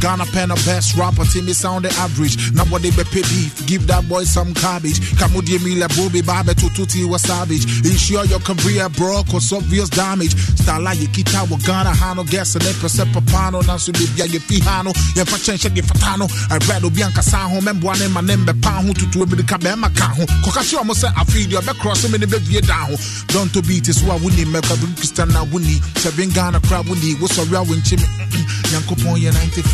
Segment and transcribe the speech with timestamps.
[0.00, 2.52] Ghana pen a best rapper, Timmy sound the average.
[2.52, 5.00] Nobody be pay beef, give that boy some cabbage.
[5.18, 7.64] Kamudi Mila Bobby Babe to Tutti was savage.
[7.84, 10.34] Ensure your career bro, cause obvious damage.
[10.58, 16.58] Stala Yikita wa Ghana Hano, guess and percent papano, Nansu Bibia Yepihano, Yafachencha Gifatano, I
[16.68, 20.24] read Obianca Saho, Membuane, my name, Pahu to two with the Kabema Kahu.
[20.44, 22.94] Kokasho almost said, I feed you, I cross him in the baby down.
[23.28, 27.38] Don't to beat is what we need, Meka Christiana Winnie, Sabin Ghana crowd Winnie, what's
[27.38, 28.04] a real win chimney.
[28.72, 29.18] Yankopon,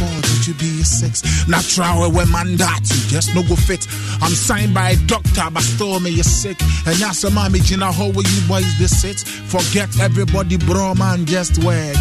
[0.00, 1.20] 94, did you be a sex.
[1.20, 1.48] six?
[1.48, 3.86] Natural when man that you just no go fit.
[4.22, 6.60] I'm signed by a doctor, but still me you sick.
[6.86, 9.20] And yes, mommy, Gina, how will you boys this it?
[9.20, 11.96] Forget everybody, bro, man, just work.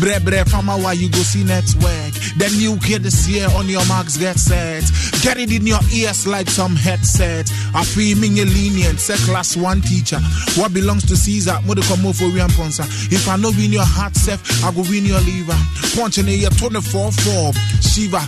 [0.00, 2.12] Bre bre fama why you go see network.
[2.36, 4.84] Then you get this year on your marks, get set.
[5.22, 7.50] Get it in your ears like some headset.
[7.74, 10.18] I feel me lenient, say class one teacher.
[10.56, 12.82] What belongs to Caesar, mother come for Rian Ponsa.
[13.10, 15.56] If I know win your heart self, I go win your liver.
[15.96, 17.52] Punching in your 24 4.
[17.80, 18.20] Shiva,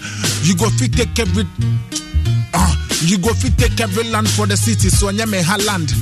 [0.42, 1.44] you go fit take every
[2.54, 5.92] uh, you go fit take every land for the city, so nyame land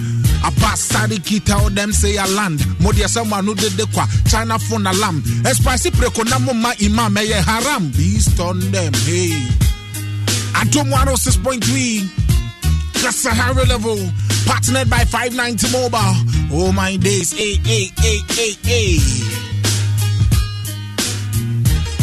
[0.42, 2.60] apasare kita wo them say yɛ land.
[2.80, 4.06] Modeɛ sɛ mo ano dede kwa?
[4.28, 7.90] China phone alarm ɛspase preko na mo ma imam eh, ɛyɛ haram.
[7.90, 9.46] Beast on them hey.
[10.54, 12.26] Atomu ano 6.3
[13.06, 13.98] a sahara level.
[14.46, 16.14] Partnered by 590 mobile.
[16.52, 17.32] Oh my days.
[17.32, 18.98] Hey hey hey hey hey.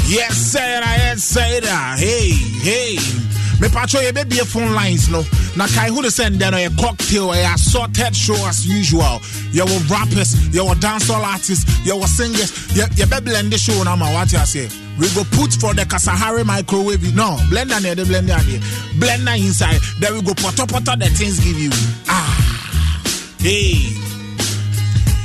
[0.07, 3.22] Yes sir yes sir uh, hey hey
[3.59, 5.23] mepacho baby phone lines no.
[5.55, 9.19] Na kai who de send ndɛ no yɛ cocktail a assorted show as usual.
[9.53, 14.69] Yɛwɔ rappers yɛwɔ dancehall artists yɛwɔ singers yɛbɛblende show no ama you say?
[14.99, 17.37] we go put for the kasahari microwave no.
[17.49, 18.59] Blender na the blender adeɛ
[18.99, 21.71] blender inside then we go pɔtɔpɔtɔ the things give you.
[22.07, 22.39] Ah.
[23.39, 24.12] Hey.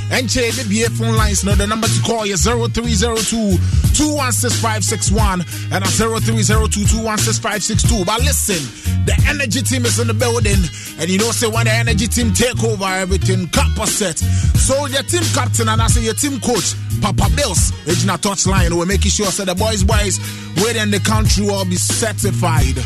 [0.09, 1.43] NJ, maybe phone lines.
[1.43, 3.57] No, the number to call is 0302
[3.93, 8.05] 216561 and 0302 216562.
[8.05, 8.57] But listen,
[9.05, 10.57] the energy team is in the building,
[10.97, 14.17] and you know, say when the energy team take over everything, Kappa set.
[14.57, 18.89] So your team captain and I say your team coach, Papa Bills, Regina touchline, we're
[18.89, 20.17] making sure so the boys, boys,
[20.57, 22.77] within the country will be certified.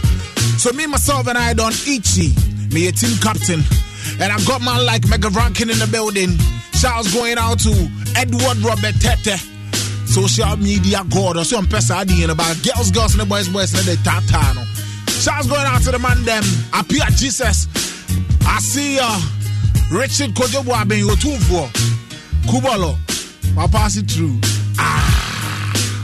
[0.59, 2.35] So me, myself, and I don't itchy.
[2.73, 3.63] Me a team captain.
[4.19, 6.37] And I got man like Mega Ranking in the building.
[6.73, 7.73] Shouts going out to
[8.15, 9.39] Edward Robert Tete.
[10.05, 13.85] Social media god or some person in about girls, girls, and the boys, boys, and
[13.85, 14.53] the tata.
[14.55, 14.63] No.
[15.11, 16.43] Shouts going out to the man them.
[16.73, 17.67] Appear Jesus.
[18.45, 19.19] I see uh
[19.91, 21.67] Richard Kojobo Aben you two for
[22.45, 22.97] Kubalo.
[23.57, 24.39] I pass it through.
[24.77, 25.33] Ah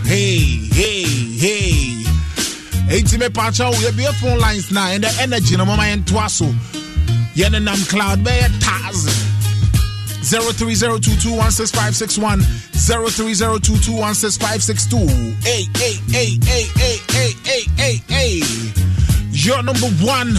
[0.09, 0.37] hey,
[0.73, 1.03] hey,
[1.37, 2.03] hey.
[2.89, 6.49] Eighty pacha we be phone lines now and the energy no mama and twaso.
[7.39, 9.15] Yen nam cloud a thousand.
[10.27, 15.07] 0302216561 0302216562
[15.41, 18.41] hey hey hey hey hey hey hey hey hey.
[19.31, 20.35] You're number one.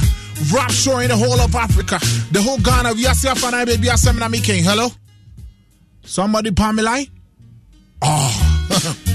[0.52, 1.98] Rap show in the whole of Africa.
[2.32, 2.92] The whole Ghana.
[2.92, 4.62] We are self and I baby Asemna King.
[4.62, 4.88] hello?
[6.02, 7.02] Somebody Pamela
[8.02, 8.66] oh.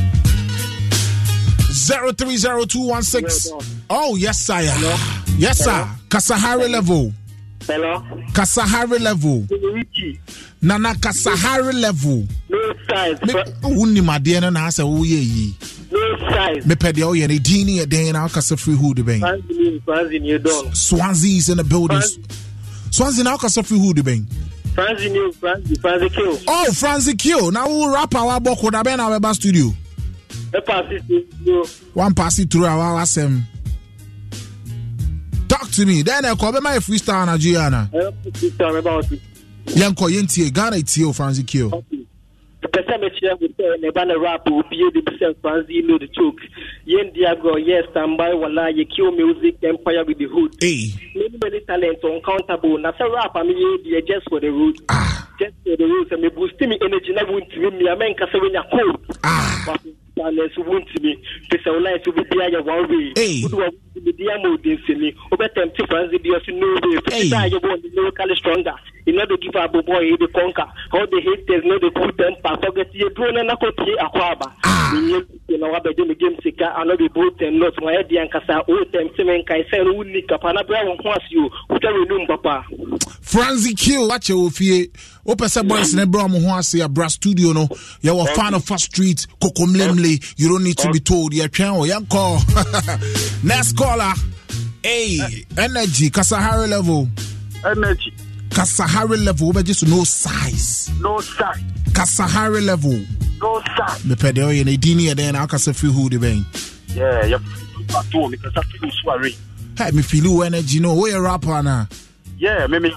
[1.85, 3.53] 030216
[3.91, 4.61] oh yes sir.
[5.37, 5.87] Yes sir.
[6.09, 7.13] Kasahari level
[7.67, 8.03] Hello.
[8.33, 9.47] Kasahari level.
[10.61, 12.27] Nana Kasahari level.
[12.49, 13.19] No size.
[13.63, 15.55] Wunni madeɛ no na asɛ woyɛ yi.
[15.91, 16.63] No size.
[16.65, 19.83] Mepɛ deɛ woyɛ no din ne yɛ dɛn na wokasa firi hood bɛn.
[19.83, 20.75] Franzi New Dawn.
[20.75, 22.01] Swansea is in the building.
[22.91, 24.25] Swansea na wokasa firi hood bɛn.
[24.75, 26.39] Franzi New Franzi Franzi Kill.
[26.47, 27.51] Oh, Franzi Kill.
[27.51, 29.73] Na wo rapper wabɔ ko da bɛn na wɛba studio.
[30.53, 31.65] Ɛpaasi studio.
[31.93, 33.43] One pass it through awa wasɛm.
[35.75, 37.89] timi dɛn na ɛkɔ bɛma yɛ freestyle na gye ana.
[39.67, 41.69] yɛnkɔ yɛntie ghana tie o fransi kio.
[42.63, 46.07] pɛsɛ mɛkyerɛ ho sɛ ne ba ne rap obie de bi sɛ fransi no de
[46.07, 46.39] choke
[46.87, 50.55] yɛn di agorɔ yɛ standby wala yɛ kio music empire with the hood.
[50.61, 54.75] many many talent uncountable na sɛ rap ami yɛ di yɛ just for the road.
[55.39, 58.47] Just for the road sɛ mɛ boost mi energy na wuntumi mi amɛ nkasa wɛ
[58.51, 58.99] nya cold.
[59.23, 59.63] Ah.
[59.67, 61.11] wafɛ talent wuntumi
[61.51, 63.11] pɛsɛ wula yɛ so bi bi ayɛ one way.
[63.15, 63.84] Hey.
[64.01, 67.29] Bidi ama odinsini wobɛtɛm te franse bi ɔse no way Hey.
[67.29, 68.75] fɛ sɛ ayɛ bɔ stronger.
[69.05, 71.05] You know they give up boy he the conquer all ah.
[71.05, 74.51] the haters the cool temper forget ye duro na nakɔpie akɔ aba
[74.93, 75.25] menyɛ
[75.59, 77.75] na wabɛgye me game sika ano be both and not.
[77.75, 80.97] Wayɛ deɛ ankasa wo tɛm te me nkae sɛ no wonni kapa na brɛ wo
[81.03, 82.65] ho ase o wotwa w'anum papa?
[83.77, 84.87] Kill, wakyɛ wɔ fie
[85.25, 87.67] wopɛ sɛ boys ne brɛ ɔmo ho ase a bra studio no.
[88.03, 90.49] Yɛwɔ street kokomlemle you.
[90.49, 91.31] don't need to be told.
[91.33, 94.13] Yɛtwɛn o yɛnkɔ next caller
[94.83, 97.07] hey energy kasahari level
[97.65, 98.11] energy,
[98.49, 101.61] kasahari level wobɛgye so no size no size,
[101.93, 102.97] kasahari level
[103.41, 104.01] no size.
[104.03, 106.45] ɔyɛ no ɛdin ne yɛ dɛn na wokasa firi hu de bɛn
[106.95, 107.37] Yeah, you
[107.89, 109.35] have to because I feel sorry.
[109.77, 111.87] Hey, mefili wo energy no woyɛ rapper anaa
[112.39, 112.91] Yeah, maybe.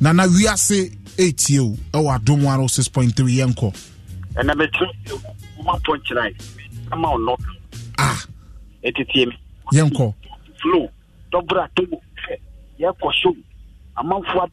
[0.00, 3.90] na na wiase ɛtie o ɛwɔ adom 106.3 yɛnkɔ
[4.36, 4.88] And I'm a true
[5.58, 6.34] one point tonight.
[6.90, 7.40] Come on, knock.
[7.98, 8.24] ah
[8.82, 9.32] It is him.
[9.72, 10.14] Yɛnkɔ
[10.62, 10.88] Flow.
[11.32, 11.86] Dobra to
[12.78, 13.34] yeah, for show.
[13.96, 14.46] A month for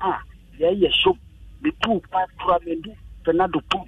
[0.00, 0.20] ah,
[0.58, 1.16] yeah, yeah, show.
[1.62, 2.92] Me too, five for me do.
[3.24, 3.80] Fernando too.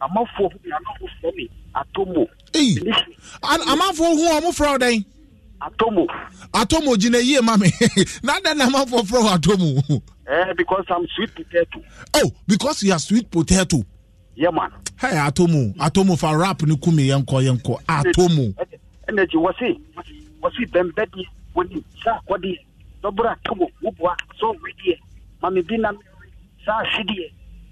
[0.00, 1.50] A month for me, I'm not for me.
[1.74, 2.26] Atomo.
[2.54, 2.76] ei
[3.42, 5.04] An- amanfoɔ hu ɔmo frɛ wo dɛn
[5.60, 6.06] Atomo.
[6.52, 7.66] atomo gyina yie ma me
[8.22, 11.82] na dɛn na amanfoɔ frɛ wo atomo Eh, because I'm sweet potato.
[12.14, 13.84] oh because you are sweet potato
[14.34, 14.70] Yeah, man.
[14.98, 18.54] hey atomo atomo fa rap no kumi yɛnkɔ yɛnkɔ atomo
[19.08, 19.36] energy
[20.42, 21.24] wɔse wɔse bɛmbɛdeɛ
[21.54, 22.58] wɔni saa akɔdeɛ
[23.02, 24.96] dɔboro atomo woboa sɛ ɔwedeɛ
[25.42, 25.92] mame bi na
[26.64, 27.30] saa ahwedeɛ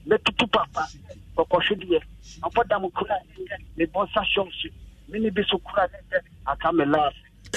[0.09, 0.89] bɛtutu papa.
[1.37, 2.01] Kɔkɔhwedeɛ
[2.43, 3.17] ɔbɔda mo kora
[3.79, 4.71] mebɔ sa hyɔnso
[5.09, 7.13] mene bi so kora eh, aka me laaf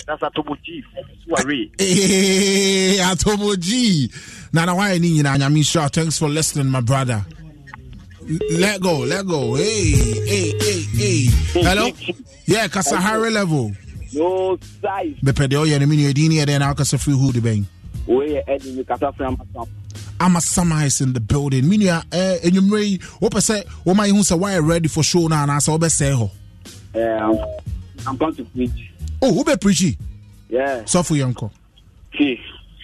[0.06, 0.84] that's atomo gyi
[1.28, 4.10] ware Hey, atomo g.
[4.54, 7.26] Na na wayɛ ne nyinaa nyame nhyira thanks for listening my brother.
[8.52, 9.56] Let go let go.
[9.56, 9.92] Hey
[10.28, 11.26] hey hey hey.
[11.64, 11.90] Hello?
[12.46, 13.72] yeah kasahari level
[14.14, 17.18] no size bɛpɛ deɛ ɔyɛ no me nua ɛdin ne yɛ dɛn na wokasa firi
[17.20, 17.64] hu de bɛn
[18.08, 19.66] wei yɛ ɛde kasa fira ma sam
[20.20, 21.68] ama sama is in the building.
[21.70, 25.78] Me nua eh, enwummerɛ yi wopɛ sɛ woma sɛ woayɛ ready for show no anaasɛ
[25.78, 26.30] wobɛsɛe hɔ
[27.22, 27.38] um,
[28.08, 28.92] i'm going to preach.
[29.22, 29.98] Oh wobɛ preachi
[30.50, 30.84] yeah.
[30.86, 31.52] So sɔfo yɛnkɔ
[32.18, 32.40] see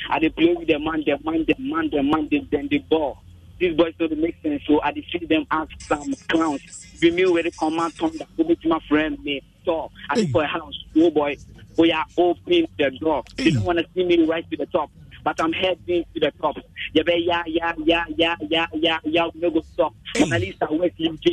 [0.10, 2.77] i dey play with the man the man the man the man the, dem dey
[2.89, 3.18] ball.
[3.60, 6.86] These boys dey make sense so i see them as some clowns.
[7.01, 10.31] Be me wey dey command thunder go my friend me so i dey Hey.
[10.31, 11.35] for a house oh boy
[11.77, 13.45] oh yeah open the door Hey.
[13.45, 14.89] they don't wanna see me rise to the top
[15.23, 16.56] but i'm heading to the top
[16.94, 20.95] yeah yeah yeah yeah yeah yeah yeah yeah we no go stop mona lisa west
[21.09, 21.27] uk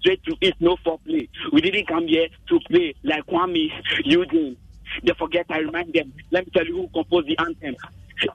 [0.00, 3.68] straight to east no foreplay we didn't come here to play like Kuami
[4.04, 4.56] Eugene
[5.04, 6.12] they forget I remind them.
[6.30, 7.74] Let me tell you who composed the anthem.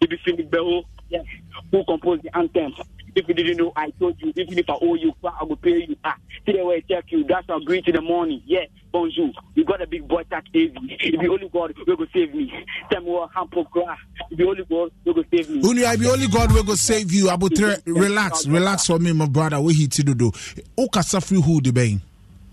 [0.02, 1.26] If you Philip Beho, yes,
[1.72, 2.74] who composed the anthem.
[3.16, 4.32] If you didn't know, I told you.
[4.36, 5.96] Even if I owe you, I will pay you.
[6.04, 6.16] Ah,
[6.46, 7.24] today where I check you.
[7.24, 8.44] That's our greet in the morning.
[8.46, 9.32] Yeah, bonjour.
[9.56, 10.76] You got a big boy tack easy.
[11.00, 12.54] If the only God will go save me.
[12.92, 13.96] Tell me what hamper cry.
[14.30, 15.62] If the only God will go save me.
[15.64, 19.12] wo nua be only god wey go save you i abotrɛ relax relax for me
[19.14, 20.32] my brother wo hiti dodo
[20.78, 22.00] wokasa firi hu de bɛn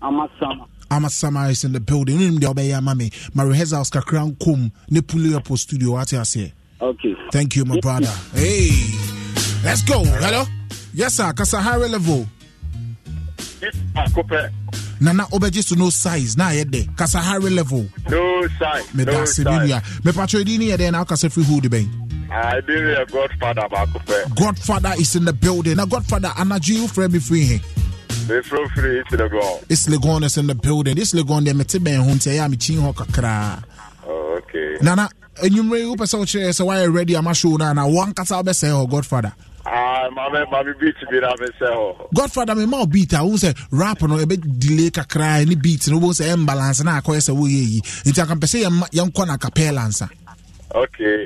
[0.01, 0.65] I'm a summer.
[0.91, 4.71] ama sama is in the building wonim deɛ wobɛyɛ ama me ma rehearsals kakra nkom
[4.89, 7.15] ne puli up wɔ studio wate aseɛ Okay.
[7.31, 8.11] thank you my brother.
[8.33, 8.69] Hey
[9.63, 10.03] let's go.
[10.03, 10.43] Hello?
[10.93, 11.31] Yes sir.
[11.33, 12.27] Kasahari level.
[13.95, 14.51] Akopɛ
[14.99, 16.37] nana wobɛgye so no size.
[16.37, 17.85] Na ayɛ dɛ kasahari level.
[18.09, 18.93] No size.
[18.93, 22.01] Meda se me nua mepatwɛ ɛdi ne yɛ dɛn na wokasa firi de bɛn
[22.31, 25.77] I didn't a godfather baako pɛ godfather is in the building.
[25.77, 27.57] Na godfather anadwo yi wofrɛ me firi he?
[28.27, 30.95] Mefrɛ firi iti no gɔ This Legon is in the building.
[30.95, 33.63] This Legon, they mete bɛn ho nti ɛyɛ a mekyi hɔ kakraa.
[34.07, 34.77] Oh, okay.
[34.81, 35.09] Nana,
[35.43, 37.81] yi wopɛ sɛ wokyerɛ sɛ woayɛ ready ama show no ana?
[37.83, 39.33] Woankasa wobɛsɛe hɔ godfather?
[39.65, 42.13] Ah mame mame beat bi na mesɛ hɔ.
[42.13, 45.99] Godfather mema wo beat a wohu sɛ rap no ɛbɛ delay kakraa ne beat no
[45.99, 47.81] wobɛhu sɛ ɛmbalance na akɔyɛ sɛ woyɛ yi.
[47.81, 50.09] Nti akampɛ sɛ yɛnkɔ no acapella nsa
[50.75, 51.25] okay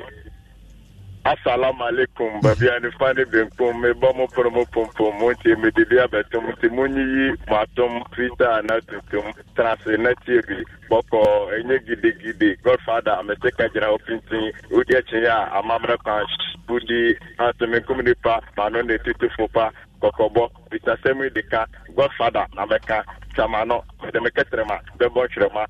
[1.24, 5.96] assalamu alaikum baabi a nifa ne benkum mebɔ mo pono mo pompom mo nti medidi
[6.00, 10.64] abɛtom nti monyiyi mo atom freestyle na tuntum trase na tie bi.
[10.88, 11.20] Bɔkɔ
[11.54, 16.24] ɛnyɛ gidigidi godfather mete ka gyina hɔ pintin wodi akyi a amammerɛ kwan
[16.68, 23.04] wodi antomenkom nipa mano ne tutufo pa kɔkɔbɔ bisasɛm yi de ka godfather na mɛka
[23.36, 23.84] twama no.
[24.02, 25.66] Mede mekɛtrɛma bɛbɔ twerɛma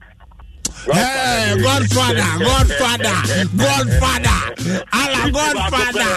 [0.87, 2.45] Hey, godfather.
[2.45, 3.17] Godfather
[3.53, 4.39] godfather
[4.93, 6.13] ala godfather.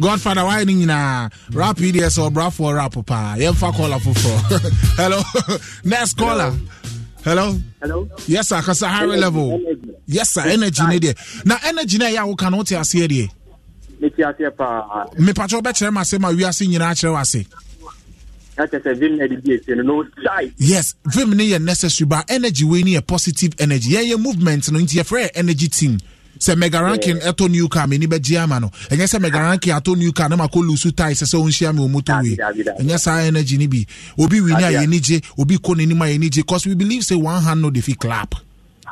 [0.00, 4.60] godfather why ne nyinaa rap yi deɛ sɛ ɔbrafoɔ rap paa yɛmfa caller foforɔ
[4.96, 5.22] hello?
[5.84, 6.52] Next caller.
[7.24, 7.58] Hello?
[7.80, 8.08] Hello?
[8.26, 8.60] yes sir.
[8.62, 9.60] Kasa high level.
[10.06, 10.42] yes sir.
[10.46, 13.30] Energy ne deɛ na energy no ɛyɛ a woka no wote aseɛ deɛ
[14.00, 15.06] Meti aseɛ paa.
[15.18, 17.46] mepakyɛ wobɛkyerɛ m asɛm a wiase nyinaa kyerɛ w ase
[20.58, 23.90] yes vim ne yɛ necessary but energy wei ne yɛ positive energy.
[23.90, 25.98] Yɛyɛ movement no nti yɛfrɛ yɛ energy team.
[26.38, 28.68] Sɛ mega ranking ɛtɔ new car m'ani bɛgye ama no.
[28.90, 31.80] Ɛnyɛ sɛ mega ranking atɔ new car na makɔ lusu tie sɛ sɛ wonhyia me
[31.80, 32.36] wɔ moto wei.
[32.36, 33.84] Ɛnyɛ saa energy no bi.
[34.18, 37.14] Obi wini a yɛni gye obi kɔ n'anim a yɛni gye cause we believe say
[37.14, 38.34] one hand no de fi clap.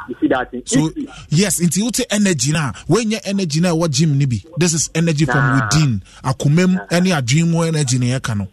[0.08, 0.62] You see that thing?
[0.66, 0.90] so
[1.30, 4.36] yes nti wote energy no a woanyɛ energy no a ɛwɔ gym no bi.
[4.58, 6.02] This is energy from within.
[6.22, 8.48] Akomam ne adwen mu energy ne yɛka no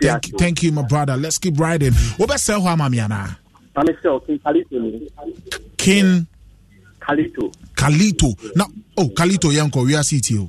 [0.00, 1.16] Thank, thank you, my brother.
[1.16, 1.92] Let's keep riding.
[2.16, 3.38] What about Selwa, Hama Miana?
[3.76, 5.08] I'm King Kalito.
[5.76, 6.26] King
[7.00, 7.52] Kalito.
[7.74, 8.56] Kalito.
[8.56, 10.48] Now, oh, Kalito, Yanko, we are CTO.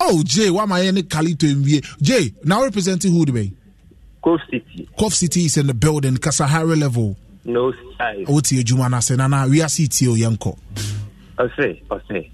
[0.00, 3.52] oh jay why am i any kalito nwie jay now representing who today
[4.20, 4.88] Cove City.
[4.98, 7.16] Cove City is in the building, Kasahara level.
[7.44, 8.24] No style.
[8.26, 9.48] What's your Jumana Senana?
[9.48, 10.58] We are CTO Yanko.
[11.38, 12.26] Ose, Ose.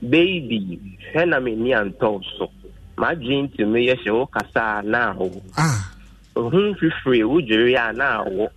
[0.00, 2.50] Baby, Henamini and Tonso.
[2.96, 5.30] My gene to me, yes, you Kasa now.
[5.58, 5.92] Ah.
[6.34, 8.48] Ohun fifiri wujiri a na awọ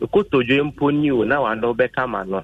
[0.00, 2.42] okotojo mpo ni o na wa na ọbẹ kama nọ.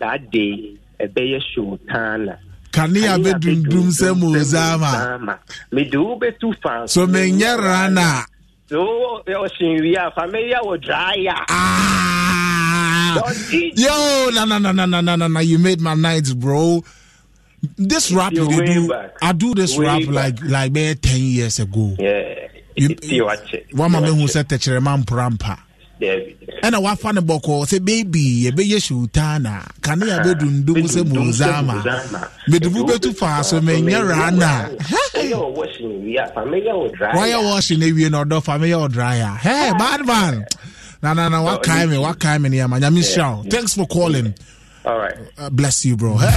[0.00, 2.36] That day ebe yẹ show tan na.
[2.72, 5.38] Kanea bedundum se mozama.
[5.70, 6.86] mede wo bɛtu fa ah!
[6.86, 8.24] So menye rana.
[10.00, 11.36] a fa mɛyɛ wo draaya.
[13.14, 16.82] Don't Yo, na na na na na na na na you made my night, bro.
[17.76, 19.16] This rap You're way do, back.
[19.22, 20.40] I do this Way rap back.
[20.40, 21.94] like like maybe ten years ago.
[21.98, 22.48] Yeah.
[22.74, 22.88] You-
[23.24, 23.74] wakyɛ.
[23.74, 24.26] One mama Ti who
[26.02, 26.36] wakyɛ.
[26.36, 26.42] said techere prampa.
[26.42, 26.62] Dabi.
[26.62, 31.82] ɛna wafa ne bɔkɔ sɛ baby yɛbɛyɛ showtana kanea bɛdundum sɛ mozama
[32.48, 34.70] mede wo bɛtu faa so menyɛ rana.
[35.14, 37.42] Ɛyɛ washing wie a, fa mɛyɛ wo dry wayɛ a.
[37.42, 40.44] wɔhye no awie na ɔdɔ fa meyɛ ɔdraya hey bad man.
[41.02, 42.78] Na na na wakae me wakae me nneɛma.
[42.80, 43.42] Nyame nhyira wo.
[43.50, 44.34] Thanks for calling.
[44.84, 45.14] All right.
[45.38, 46.16] uh, bless you bro.
[46.16, 46.28] Hey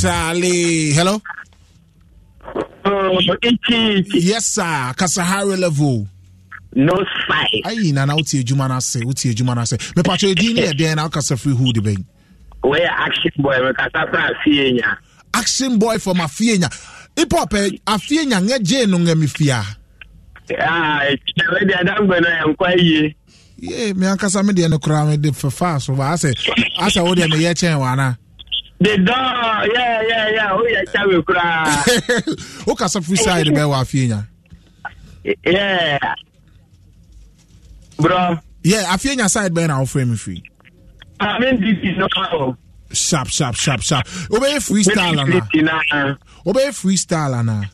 [0.00, 0.92] charlie.
[0.92, 1.20] Hello?
[4.14, 4.94] Yes sir.
[4.96, 6.06] Kasahari level
[6.74, 6.94] no
[7.28, 7.62] side.
[7.64, 8.74] ayi nana wotie adwuma no
[9.06, 12.04] wotie adwuma no ase mepatwɛ din no na wokasa firi hood bɛn
[12.62, 14.96] wɔyɛ action boy mekasa fra afienya
[15.34, 16.68] action boy from afienya
[17.16, 19.64] ipɔpɛ eh, afienya nyɛ gyee no nyɛ ah, e, e, me fia
[21.60, 23.14] ɛdeɛ adamgbɛ no yɛnkɔ ayie
[23.62, 23.92] ye.
[23.92, 26.32] Me ankasa me deɛ no koraa mede fefaa so ba asɛ
[26.78, 28.16] asɛ wodeɛ meyɛ kyɛn wɔ
[28.82, 29.14] the door
[29.74, 31.66] yeah yeah yeah woyɛ kyɛ me koraa
[32.64, 34.26] wokasa firi side bɛwɔ afienya
[35.44, 35.98] yeah.
[38.62, 40.42] Yeah, I feel your side burn out frame free.
[41.20, 42.56] I mean, this is not all.
[42.92, 44.06] Sharp, sharp, sharp, sharp.
[44.32, 45.18] Obey freestyle,
[45.92, 46.18] Anna.
[46.46, 47.70] Obey freestyle, Anna.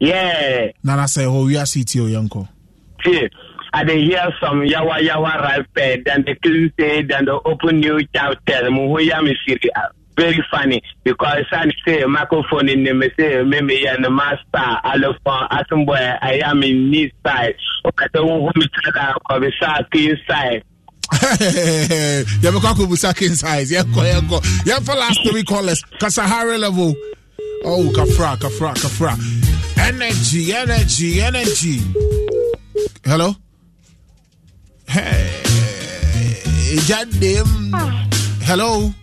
[0.00, 0.70] Yeah.
[0.82, 2.48] Nana say, oh, we are CTO, oh, Yanko.
[3.04, 3.28] See,
[3.72, 8.00] I did hear some yawa yawa rap, then the clean say, then the open new
[8.14, 9.90] chapter, Muhoyami serial.
[10.16, 14.44] Very funny because I say microphone in the me say me me and the master
[14.54, 17.56] alphone atum boy I am in this side.
[17.84, 20.62] Okay, so who me tell that of the shark inside.
[22.42, 25.82] yɛbɛkɔ akɔbusa king size yɛnkɔ yɛnkɔ yɛmfa last three callers.
[26.00, 26.94] Kasahare level.
[27.64, 29.18] Oh kafra kafra kafra.
[29.78, 31.80] Energy energy energy.
[33.04, 33.34] Hello?
[34.86, 35.42] Hey
[36.86, 37.70] jadem.
[37.74, 38.08] Ah.
[38.42, 38.94] Hello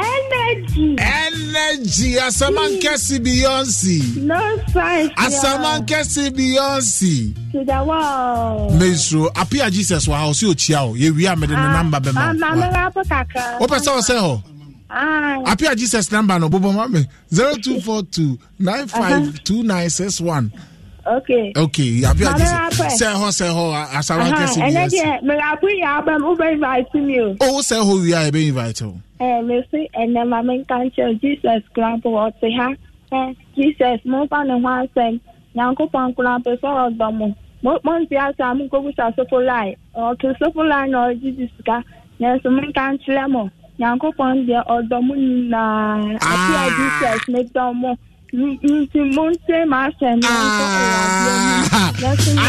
[0.00, 0.96] energy.
[0.98, 4.16] energy asamankesi beyonce.
[4.22, 5.12] no science.
[5.16, 7.34] asamankesi beyonce.
[7.52, 8.72] to the world.
[8.80, 12.32] mesro apia jesus wa ọsí òkìá o yẹ wia mẹdẹ ní namba bẹẹ ma.
[12.32, 13.58] àmà mi wà bọ kàkà.
[13.60, 14.36] ó pẹ sẹ ọsẹ họ.
[15.46, 19.44] apia jesus namba nọ bọbọ mami zero two four two nine five uh-huh.
[19.44, 20.50] two nine six one
[21.06, 22.56] okay okay abi a jese
[22.98, 23.64] sɛ hɔ sɛ hɔ
[23.98, 27.36] asawa kɛse bi ɛnɛ deɛ mɛra apu yi abam o bɛ invite mi o.
[27.40, 28.94] o sɛ hɔ wia yɛ bɛ invite o.
[29.20, 32.68] ɛɛ mɛ si ɛnɛ maame nkankyɛn jesus kran po ɔte ha.
[33.12, 35.20] Ɛ jesus mo fa ne ho asɛm
[35.54, 39.12] nyanko pɔn kran po sɔrɔ dɔn mo mo mo n ti asa mo ko kusa
[39.16, 41.82] sofo lai ɔto sofo lai na ɔdi di sika
[42.20, 47.74] nɛɛso mo nkankyerɛ mo nyanko pɔn deɛ ɔdɔn mo nyinaa ati a jesus ne dɔn
[47.74, 47.96] mo.
[48.32, 50.26] Nti mo ń ṣe máa ṣe ní
[51.72, 51.92] Ah,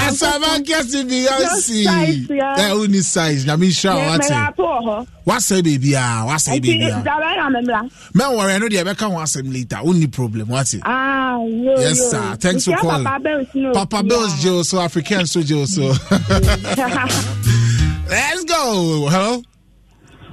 [0.07, 2.69] asaba kɛse beyonce Just size, yeah.
[2.71, 7.03] ɛ size nyame nhyira wo mẹra wate to wɔ hɔ wasɛe beebia wasɛe nti beebia
[7.03, 7.81] dabɛ na mɛmra
[8.15, 12.35] mɛwɔrɛ no deɛ ɛbɛka ho asɛm later wonni problem wate ah Yes, sir.
[12.39, 13.03] Thanks for calling.
[13.03, 15.87] papa bills no papa so african so gye so
[18.09, 19.07] let's go.
[19.09, 19.41] Hello?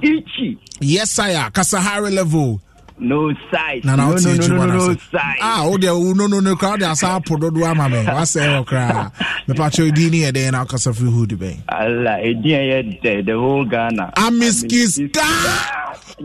[0.01, 0.57] Ichi.
[0.81, 1.49] yes sire.
[1.51, 2.61] Kasahari level
[3.01, 3.83] No size.
[3.85, 5.39] na na no, wote no, no, adwuma no, no no, ase size.
[5.41, 7.97] ah wo deɛ wo no no no kora wode asa apo dodoɔ ama me.
[8.03, 9.11] Wasɛe wɔ koraa
[9.47, 11.57] mepakyɛ di ne yɛ dɛn na wokasa firi hood bɛn?
[11.69, 14.11] Allah, Edian yet dead, the whole Ghana.
[14.17, 15.23] amiskiska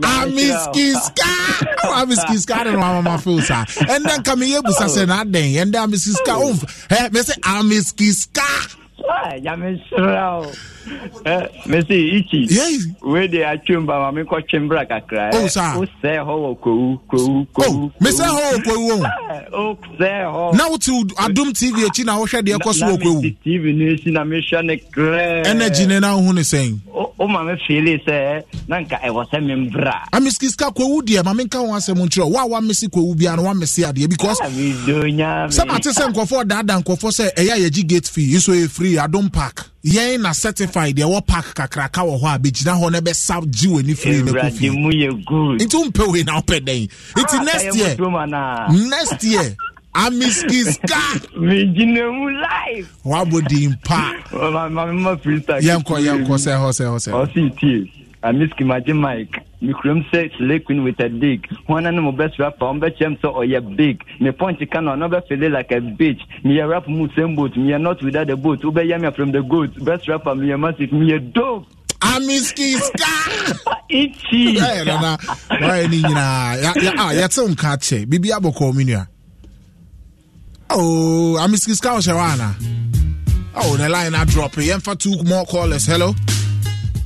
[0.01, 1.31] amiskiska
[1.81, 3.63] amiskiska de no amama feel saa.
[3.65, 5.53] Ɛndɛ nka meyɛ busa sɛ na adɛn?
[5.55, 8.75] Ɛndɛ amiskiska omf ɛ me sɛ amiskiska
[9.07, 10.51] Ah, Yami Srao.
[11.65, 12.47] Messi Ichi.
[12.49, 12.79] Yei.
[13.01, 15.31] Where they are chumba, mami ko chimbra kakra.
[15.33, 15.73] Oh, sir.
[15.77, 17.63] O se ho ko ko ko.
[17.63, 20.51] o me sɛ hɔ wɔ kwawu wɔ O se ho.
[20.53, 24.11] na wote adom tv akyi na wohwɛ deɛ ɛkɔ so wɔ kwawu TV ne si
[24.11, 25.47] na me hwɛ ne krɛ.
[25.47, 29.29] energy ne na wohu ne sɛn O o ma me feel sɛ na nka ɛwɔ
[29.31, 29.93] sɛ me mbra.
[30.13, 33.83] amiskiska kwawu deɛ ma menka ho asɛm nkyerɛ wo a woamese kwawu biara no woamese
[33.91, 35.47] adeɛ because Ah, me do nya.
[35.49, 38.69] sɛ mate sɛ nkɔfoɔ daadaa nkɔfoɔ sɛ ɛyɛ a yɛgye gate fee yi so yɛ
[38.69, 42.91] free adom park yɛn na certified deɛ wɔ park kakraka wɔ hɔ a bɛgyina hɔ
[42.91, 45.59] na ɛbɛsa gye na Ewurade fie mu yɛ good.
[45.61, 47.95] nti wompɛ wei na wopɛ dɛn nti Ah, next year
[48.27, 48.67] na.
[48.71, 49.55] next year
[49.93, 52.89] amiskiska Me gyina mu live.
[53.05, 57.89] wabɔ din pa yɛnkɔ yɛnkɔ sɛ hɔ sɛ hɔ sɛ hɔ.
[58.25, 61.47] Amiski magye mike me kurom sɛ slay queen with a dig.
[61.67, 64.03] Hɔna ne mo best rapper ɔmbɛkyɛm sɛ ɔyɛ big.
[64.19, 66.21] Me point ka no ɔno bɛfele like a bitch?
[66.43, 67.53] Meyɛ rap mu same boat.
[67.53, 68.61] Meyɛ not without the boat.
[68.61, 69.71] Wobɛyɛ me from the goat.
[69.83, 71.65] Best rapper meyɛ massive meyɛ dope.
[72.01, 73.13] Amiskiska
[73.89, 75.17] ichi ɛyɛ nana
[75.49, 79.07] wayɛ ne nyinaa yɛte wo nka kyɛ biribi abɔkɔɔ me nua
[80.71, 82.55] oh amiskiska wohyɛ hɔ ana
[83.55, 85.85] oh ne line adrop yɛmfa two more callers.
[85.87, 86.13] Hello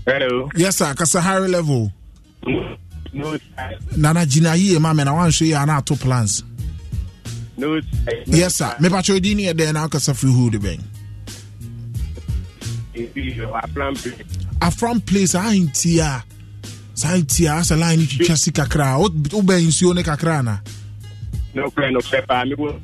[0.06, 0.50] Hello.
[0.56, 1.92] yes sir kasa high level
[3.14, 3.98] No size.
[3.98, 6.44] nana gyina yie ma me na woanhwɛ yie ana ato plans
[7.58, 8.24] No size.
[8.28, 10.82] yes sir mepakyɛ odi ne yɛ dɛn na wokasa firi hood bɛn
[14.62, 16.24] afram place a nti a
[16.94, 20.40] saa nti a asɛ line no twitwa si kakra a wo- wobɛn nsuo ne kakra
[20.40, 20.62] ana
[21.54, 22.46] No cry, no cry, pa.
[22.46, 22.80] Me wo-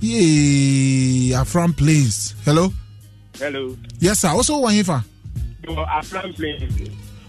[0.00, 2.34] Yay, Afram Plains.
[2.44, 2.70] Hello?
[3.38, 3.74] Hello.
[3.98, 4.28] Yes, sir.
[4.28, 4.74] Also, one
[5.66, 6.02] You are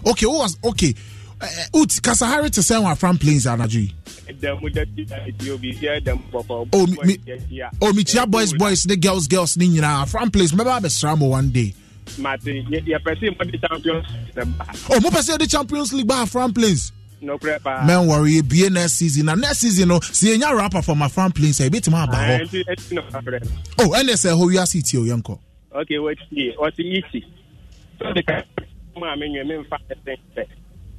[0.07, 0.93] Okay, who was okay?
[1.41, 1.47] Uh,
[1.81, 3.93] Ut Kasahari to send Afram Plains, Anaji.
[4.39, 4.81] Them with the
[5.27, 6.65] Ethiopia, yeah, them papa.
[6.71, 9.87] Oh, me- me- Oh, Michia boys, boys, the girls, girls, Nina.
[9.87, 10.51] Afram Plains.
[10.51, 11.73] Remember, I Sramo one day.
[12.17, 14.05] You perceive what the champions.
[14.89, 16.91] Oh, mo pese the Champions League by Afram Plains.
[17.21, 17.83] No cry, pa.
[17.85, 19.29] Man, worry, be next season.
[19.29, 21.59] And next season, no, see any rapper from Afram Plains.
[21.61, 22.09] I bet him about.
[22.15, 23.51] Ah, enti- enti no, my friend.
[23.77, 25.39] Oh, and they say, how we are city, oh, yanko.
[25.73, 26.53] Okay, wait here.
[26.57, 27.25] What's the easy?
[27.99, 28.23] So the
[28.97, 30.43] ma me nwe me mfa ɛsɛn sɛ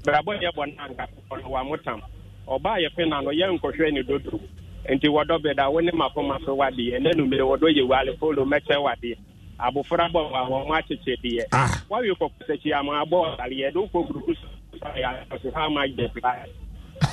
[0.05, 2.01] brabɔ yɛ bɔ nanka ɔno wa motam
[2.49, 4.41] ɔbaa yɛ fɛ na no yɛ nkɔhwɛ ne dodo
[4.89, 8.45] nti wɔdɔ bɛ da wo ne mapoma so wadeɛ ɛnɛ numere wɔdɔ yɛ wale polo
[8.45, 9.17] mɛkyɛ wadeɛ.
[9.61, 11.45] Abofra bɔ wa wɔn akyekyɛ deɛ
[11.91, 13.37] wawie kɔ sɛkyi ama abɔ
[13.73, 14.49] de wokɔ gurupu so
[14.97, 16.37] yɛ ɔso ha ma gye pla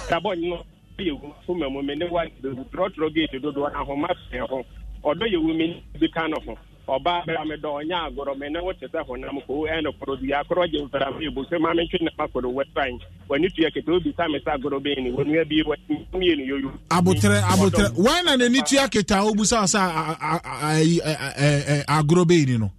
[0.10, 0.64] brabɔ no
[1.00, 4.66] yɛ wu so ma mu me ne wa trɔtrɔ gate dodo ahoma fɛ ho.
[5.04, 8.52] Ɔdɔ yɛ wu me bi ka no ho ɔbaa bɛrɛ mi dɔ ɔnya agorɔ mɛ
[8.52, 11.84] ne wote sɛ honam ko ɛna koro bi akorɔ gye mfra mi ebu sɛ maame
[11.84, 15.12] ntwi ne ma koro wɛtran wani tuya kete obi sa mi sa agorɔ bɛyi ni
[15.12, 15.76] wɔnua bi wɔ
[16.14, 16.72] mmienu yoyo.
[16.90, 21.18] abotrɛ abotrɛ wɔn na n'ani tua keta a obusa sɛ a- a- a- ayi, ɛ-
[21.18, 22.72] ɛ- ɛ- ɛ- agorɔ bɛyi ni no.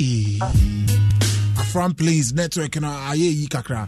[0.00, 0.38] Ee.
[0.40, 3.86] Afram Plains network no ayɛ yi kakra.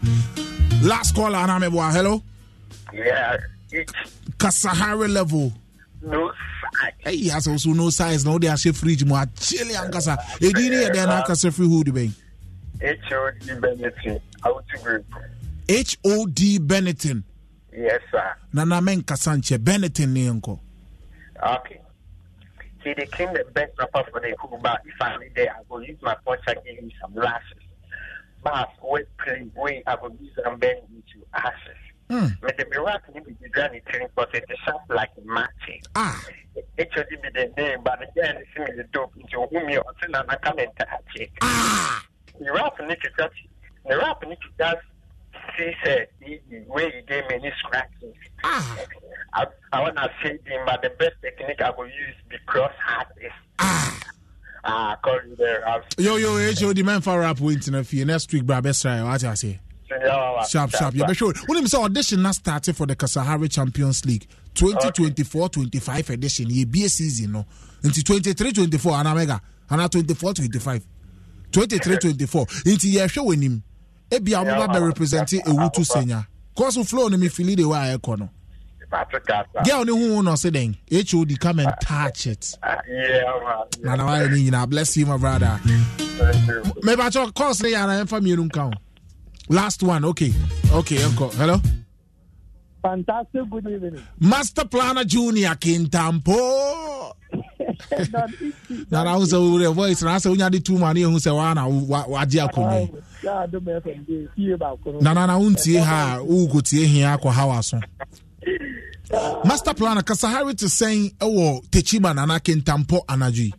[0.83, 2.23] Last caller ana mɛ bɔ a hello.
[2.93, 3.35] Yeah,
[3.71, 3.91] it's
[4.37, 5.51] Kasahari level.
[6.05, 6.93] No size.
[7.05, 10.17] Ɛyi asɛ so no size na o de ahyɛ fridge mu akyele ankasa.
[10.41, 12.11] Edi ni yɛ dɛ na akasa free hood bɛn.
[12.81, 13.47] H.O.D.
[13.47, 15.05] Benetton, out group.
[15.69, 17.23] H O D Benetton.
[17.71, 18.35] Yes, sir.
[18.53, 20.59] Nana mɛ nkasa nkyɛ Benetton ne yɛn.
[21.43, 21.81] Okay.
[22.83, 24.79] See, they came the best rapper for the Kuba.
[24.85, 27.57] If I need there, I will use my punch and give you some lashes.
[28.43, 31.77] But wait, play, wait, I will use them bend into ashes.
[32.09, 32.27] Hmm.
[32.41, 35.81] But the Iraq need to be granny training, but it's sharp like a matching.
[35.95, 36.23] Ah.
[36.77, 40.13] HOD be the name, but again, it's me the dope into whom you are saying,
[40.15, 41.31] I come and touch it.
[41.41, 42.05] Ah.
[42.39, 43.33] The rap to touch
[43.87, 44.77] The rap to just
[45.57, 48.13] see, say, the way he gave me any scratches.
[48.43, 48.77] Ah.
[49.33, 52.71] I, I want to say him, but the best technique I will use be cross
[52.87, 53.33] artist.
[53.59, 53.99] Ah.
[54.67, 55.63] Ah, call you there.
[55.97, 58.81] Yo yo H O D man for rap win tina fie next week bra best
[58.81, 59.59] try what I say.
[60.49, 60.95] Sharp, sharp.
[60.95, 61.33] Yeah, but sure.
[61.47, 66.47] When you say audition, that started for the Kasahari Champions League 2024 25 edition.
[66.49, 67.45] yeah be a season, no?
[67.83, 70.85] Into 23 24, Anamega, Ana 24 25.
[71.51, 72.45] 23 24.
[72.65, 73.63] Into ye show in him.
[74.09, 76.25] Ebi Amaba be representing Ewutu Senya.
[76.55, 78.29] Cause of flow, me feel the way I corner.
[79.65, 82.57] Girl, the one was saying, HOD, come and touch it.
[82.87, 83.97] Yeah, man.
[83.97, 85.59] Now, I mean, bless you, my brother.
[86.83, 88.75] Maybe I talk constantly and I'm from your eh, count.
[89.49, 90.33] Last one, okay.
[90.73, 91.29] Okay, Uncle.
[91.29, 91.57] Hello?
[92.81, 94.01] Fantastic, good evening.
[94.19, 97.13] Master Planner Junior Kintampo.
[98.91, 101.53] na na ahụ sị were voice na asị onye adị tu ma n'ihu sị wa
[101.55, 101.65] na
[102.07, 102.89] waji akwụnye
[105.01, 107.79] na na na ntie ha ugwu tie ihe akwa ha waso
[109.43, 113.53] master plan kasa hari te sɛn ɛwɔ techiba nana kentampɔ anadwo yi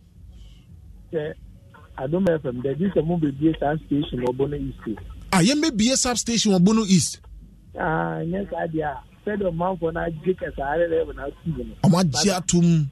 [2.02, 4.96] adom fm dadi sɛ mobɛbie saa station ɔbɔ no isi
[5.38, 7.20] a yɛmmɛbie substation wɔ bono east
[7.78, 11.74] Ah, nyɛ saa deɛ a sɛdeɛ ɔmanfoɔ no agye kɛsaare dɛ wɔ n'asi no.
[11.84, 12.90] ɔmo agye atom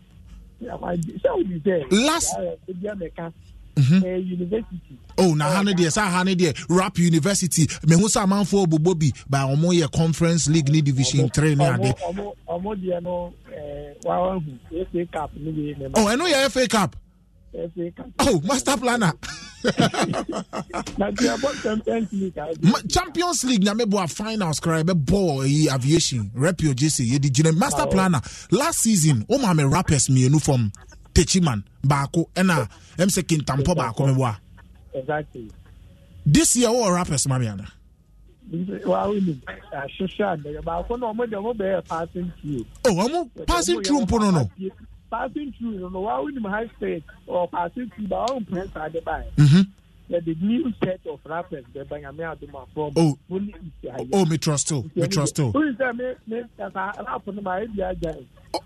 [0.63, 1.93] Sɛ wodi sɛ.
[2.07, 2.37] Last-
[2.69, 3.33] Ebi amɛka.
[3.77, 4.99] Ɛɛ university.
[5.19, 8.99] oh na ha no deɛ sɛ ha no deɛ rap university mehu sɛ amanfoɔ bobɔ
[8.99, 11.95] bi ba ɔmo yɛ conference league ne division 3 ne ade
[12.49, 15.99] Ɔmo deɛ no ɛɛ wawa hu FA cup ne bi ne ma.
[16.01, 16.97] oh ɛno yɛ FA cup.
[18.21, 19.13] Oh master planner.
[21.63, 22.49] Champions league a.
[22.63, 27.87] Ma- champions league nyame boa finals kora yɛbɛbɔ ɛyi aviation repio jc yɛde gyina master
[27.87, 28.21] planner.
[28.51, 30.71] Last season woma me rappers mmienu fam
[31.15, 34.37] techiman baako ɛna ɛm sɛ kintampɔ baako meboa
[34.95, 35.51] Exactly.
[36.27, 37.67] this year wowɔ rappers ma me ana
[38.85, 39.41] wawo nim
[39.73, 42.67] ahyehyɛ adɛgɛ baako na ɔmo de ɔmo bɛyɛ passing through.
[42.87, 44.51] oh ɔmo passing through mpo no no
[45.15, 49.01] passing through no wa wonim high speed or passing through ba ɔn pɛn sa de
[49.01, 49.23] ba
[50.09, 52.93] the new set of rappers bɛ ba nyame adoma fɔm.
[52.97, 53.19] o
[54.13, 55.53] o trust o mi trust o.
[55.55, 58.13] o yi sɛ mi mi kasa rap no ma ebi aja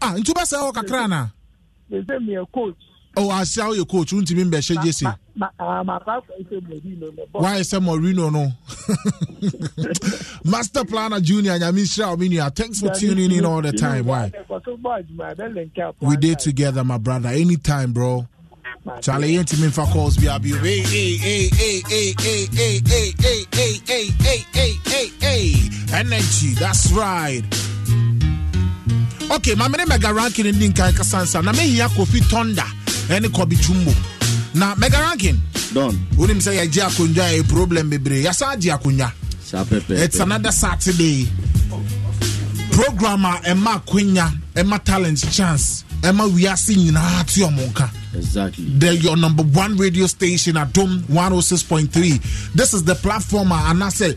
[0.03, 1.31] ah ntuba sɛ ɔ kakra
[2.53, 2.77] coach
[3.19, 4.77] oh asia woyɛ coach wontumi mbɛhyɛ
[5.59, 7.41] ah, me bɔ.
[7.41, 8.53] why sɛ morino no
[10.45, 14.05] master planner junior nyame nhyira wo me nua thanks for tuning in all the time
[14.07, 14.33] why
[16.01, 18.27] we did together my brother anytime bro
[19.01, 23.43] Charlie yɛntumi mfa calls bi abio hey, hey, hey, hey, hey, hey, hey, hey, hey,
[23.53, 25.55] hey, hey, hey, hey, hey, hey.
[25.93, 27.43] energy that's right
[29.31, 32.65] okay ma mene mega ranking ndi nkan kasansa na mehia kofi tonda
[33.09, 33.95] ɛne kɔbi tumbo
[34.55, 35.39] na mega ranking
[35.73, 39.13] Don, wonim sɛ yɛgye akonnwa ɛyɛ problem bebree yɛsa agye akonnwa
[39.91, 41.27] it's another saturday
[42.71, 48.65] program a ɛma akwanya ɛma talent chance ɛma wiase nyinaa te ɔmo nka Exactly.
[48.79, 52.53] the your number one radio station at Dome 106.3.
[52.55, 54.11] This is the platform and I say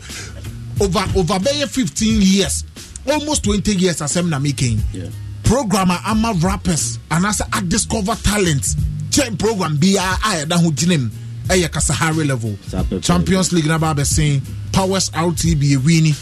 [0.80, 2.64] over over bɛyɛ 15 years,
[3.06, 4.80] almost 20 years I'm making.
[4.92, 5.08] Yeah.
[5.44, 8.66] Programmer ama rappers and I say I discover talent.
[9.10, 11.10] Chain program bi a a yɛda ho gyina mu
[11.48, 12.56] ɛyɛ Kasahari level.
[12.68, 13.02] Saa pɛpɛ.
[13.02, 14.40] Champions League na ba abɛsen
[14.72, 16.14] Powers RTB ewini.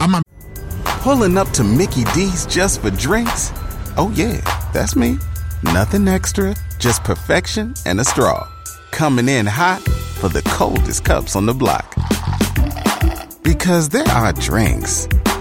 [0.00, 0.22] Ama
[1.02, 3.52] Pulling up to Mickey D's just for drinks?
[3.96, 4.40] Oh, yeah,
[4.72, 5.18] that's me.
[5.62, 8.48] Nothing extra, just perfection and a straw.
[8.90, 9.82] Coming in hot
[10.18, 11.94] for the coldest cups on the block.
[13.42, 15.06] Because there are drinks,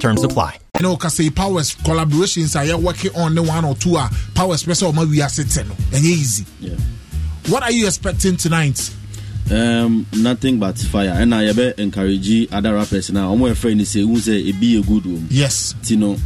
[0.00, 0.58] Terms apply.
[0.76, 4.60] You know, cause the powers collaborations are working on the one or two are powers
[4.60, 6.44] special we are sitting and easy.
[6.60, 6.76] Yeah.
[7.48, 8.92] What are you expecting tonight?
[9.50, 11.10] Um, nothing but fire.
[11.14, 13.32] And I be encourage other rappers now.
[13.32, 15.26] I'm afraid friend say who say be a good one.
[15.30, 15.74] Yes.
[15.84, 16.16] You know,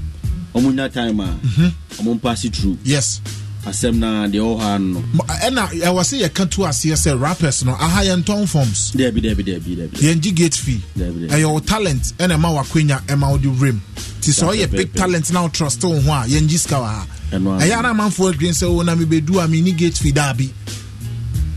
[0.54, 1.20] I'm on that time.
[1.20, 2.78] I'm pass it through.
[2.82, 3.20] Yes.
[3.66, 5.00] Asɛm na deɛ ɔwɔ ha no.
[5.44, 8.92] Ɛna ɛwɔ sɛ yɛka to aseɛ sɛ rappers no aha yɛntɔn forms.
[8.92, 10.80] Dɛbi dɛbi dɛbi dɛbi yɛngye gate fee.
[10.98, 11.28] Dabi, dabi.
[11.28, 13.80] ɛyɛ wo talent ɛna ɛma wakwanya ɛma wode rem.
[14.20, 17.06] Nti sɛ ɔyɛ big talent na wotrust wo ho a yɛngye sika wɔ ha.
[17.32, 20.48] Ɛyɛ ana amanfoɔ adwen sɛ wo na mebɛdu a menni gate fee daa bi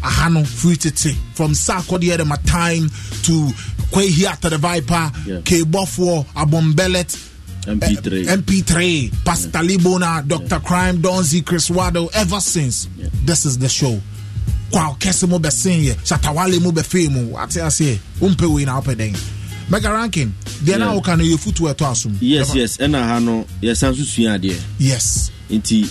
[0.04, 1.16] aha no firi tete.
[1.34, 2.90] From sa akɔdeɛ de ma time
[3.24, 3.48] to
[3.92, 5.38] kwahi ata the viper Yeah.
[5.40, 7.18] kbɔfoɔ abɔmbelet
[7.66, 13.10] mp3 eh, mp3 pastor libona dr crime donzi chris wado ever since Yeah.
[13.26, 14.00] this is the show.
[14.72, 18.82] Kwa kɛse mu bɛsen yɛ Shatta Wale mu bɛfee mu ate aseɛ wompɛ wei na
[18.82, 19.18] wopɛ dɛn
[19.70, 21.00] mega ranking deɛ na Yeah.
[21.02, 25.30] woka no yɛfutu ɛtɔ asom yes yes ɛna ha no yɛsan so sua adeɛ yes.
[25.50, 25.88] Nti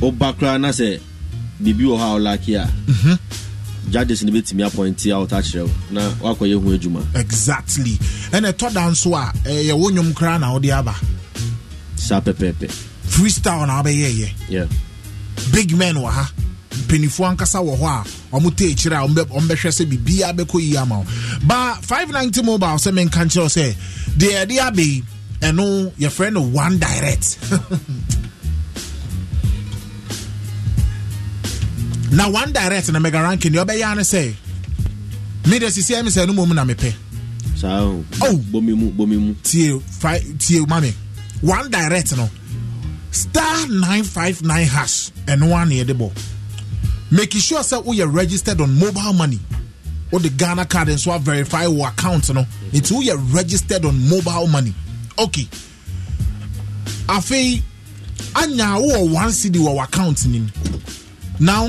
[0.00, 1.00] woba koraa na sɛ
[1.62, 2.70] biribi wɔ hɔ a wolake a.
[3.90, 7.98] judges no bɛtumi apɔinte a wɔta kyerɛ wo na woakɔyɛ ho adwuma exactly.
[8.32, 10.94] Ɛna ɛtɔ da nso a ɛyɛ wo nnwom koraa na wode aba?
[11.96, 12.70] Saa pɛpɛɛpɛ
[13.08, 14.66] freestyle na wobɛyɛyɛ yeah.
[15.52, 16.30] big men wɔ ha.
[16.70, 18.04] Mpanimfoɔ ankasa wɔ hɔ a
[18.36, 21.06] ɔmo te akyire a ɔmbɛ- ɔmbɛhwɛ sɛ biribiaa bɛkɔ yie ama wo
[21.44, 23.74] ba 590 mobile sɛ menka nkyerɛ wo sɛ
[24.16, 25.02] deɛ ɛde abɛ yi
[25.40, 27.38] ɛno yɛfrɛ no one direct
[32.12, 34.34] na one direct na mega ranking deɛ ɔbɛyɛ ne sɛ
[35.46, 36.92] mede sisiɛ me sɛ no mmom na mepɛ
[37.56, 38.36] saa o Oh.
[38.36, 39.34] bomi mu bomi mu.
[39.42, 40.92] Tie fi tie mami.
[41.42, 42.28] One direct no.
[43.10, 46.10] Star nine five nine hash ɛno one na yɛde bɔ
[47.10, 49.38] making sure sɛ woyɛ registered on mobile money.
[50.10, 52.46] Wode ghana card nso verify wɔ account no.
[52.72, 54.74] Nti woyɛ registered on mobile money.
[55.18, 55.46] Okay
[57.08, 57.60] afei
[58.36, 60.50] anya wowɔ one cd wɔ wɔ account nim
[61.40, 61.68] now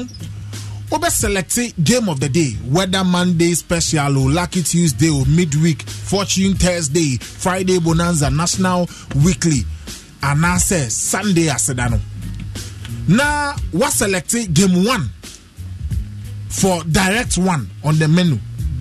[0.91, 6.53] wobɛ select game of the day whether monday special o lucky tuesday o midweek fortune
[6.53, 8.87] thursday friday bonanza national
[9.25, 9.63] weekly
[10.21, 11.99] anaasɛ sunday aseda no
[13.07, 15.09] na waselect game one
[16.51, 18.37] for direct one on the menu.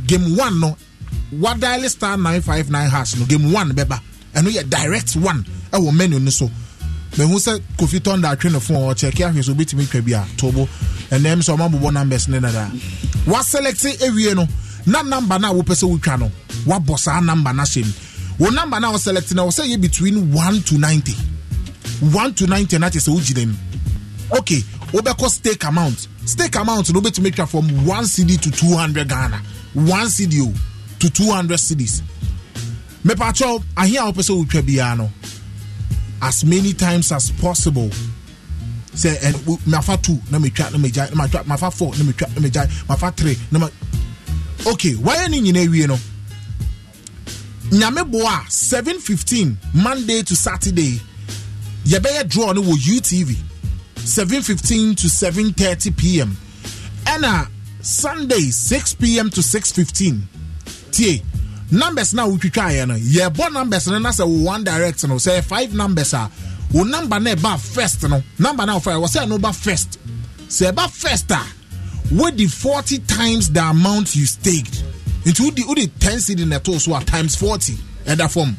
[0.06, 0.76] Game one no.
[1.32, 3.24] Wadiale star 959 hash no.
[3.26, 4.00] Game one bɛba
[4.34, 5.44] ɛno yɛ direct one.
[5.72, 6.50] Ɛwɔ menu no so
[7.16, 10.68] mehu sɛ kofi tɔnda atwe ne fon ɔkyɛke ahwɛ so obɛtumi twa bi a tobo
[11.10, 12.70] ɛnɛm sɛ ɔma bobɔ numbers ne dada.
[13.26, 14.46] Waselect awie no
[14.86, 16.30] na number no a wopɛ sɛ wotwa no
[16.66, 17.92] wabɔ saa number no ahyɛ mu.
[18.38, 21.12] Wo number no a woselect no wɔ sɛ yɛ between 1 to 90
[22.12, 23.54] 1 to 90 na kyɛ sɛ wogyina mu.
[24.38, 26.06] Okay wobɛkɔ stake amount.
[26.24, 29.40] Stake amount no wobɛtumi twa from 1 cd to 200 ghana.
[29.74, 30.52] 1 cd o
[30.98, 32.02] to 200 cds
[33.04, 35.10] mepakyɛw ahia a wopɛ sɛ wotwa biara no
[36.22, 37.90] as many times as possible.
[38.94, 42.12] Sɛ ɛn- mafa two na metwa na megyae na matwa mafa four let me na
[42.12, 43.68] metwa na megyae mafa three na ma
[44.66, 45.98] okay wayɛ ne nyinaa wie no?
[47.70, 51.00] Nyame boa a 715 monday to saturday.
[51.86, 53.36] Yɛbɛyɛ draw no wɔ utv
[54.04, 56.36] 715 to 730 pm
[57.04, 57.46] ɛna uh,
[57.82, 60.26] sunday 6 pm to 615
[60.90, 61.22] tie
[61.70, 65.72] numbers na wotwitwaeɛ no yɛbɔ numbers no na sɛ wo one direct no sɛ five
[65.74, 66.30] numbers a
[66.72, 69.98] wo number na ɛba first no number na wofa wɔ sɛ ɛno ba first.
[70.48, 71.40] Sɛ ɛba first a
[72.12, 74.82] wodi 40 times the amount you staked.
[75.24, 77.74] Nti wodi wodi 10 cd na ɛtoo so a times 40
[78.06, 78.56] ɛda fam.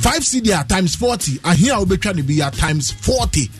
[0.00, 3.50] 5 cd a times 40 ahia a wobɛtwa no bi a times 40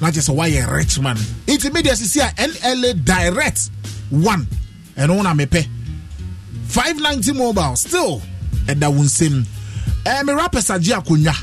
[0.00, 1.16] na kyɛ sɛ woayɛ rich man.
[1.46, 3.70] Nti media sisi a nla direct
[4.10, 4.46] 1
[4.98, 5.66] ɛno na mepɛ
[6.68, 7.76] 590 mobile.
[7.76, 8.20] Still
[8.66, 9.46] ɛda wo nsɛm
[10.06, 11.34] eh, me rappers agye akonnwa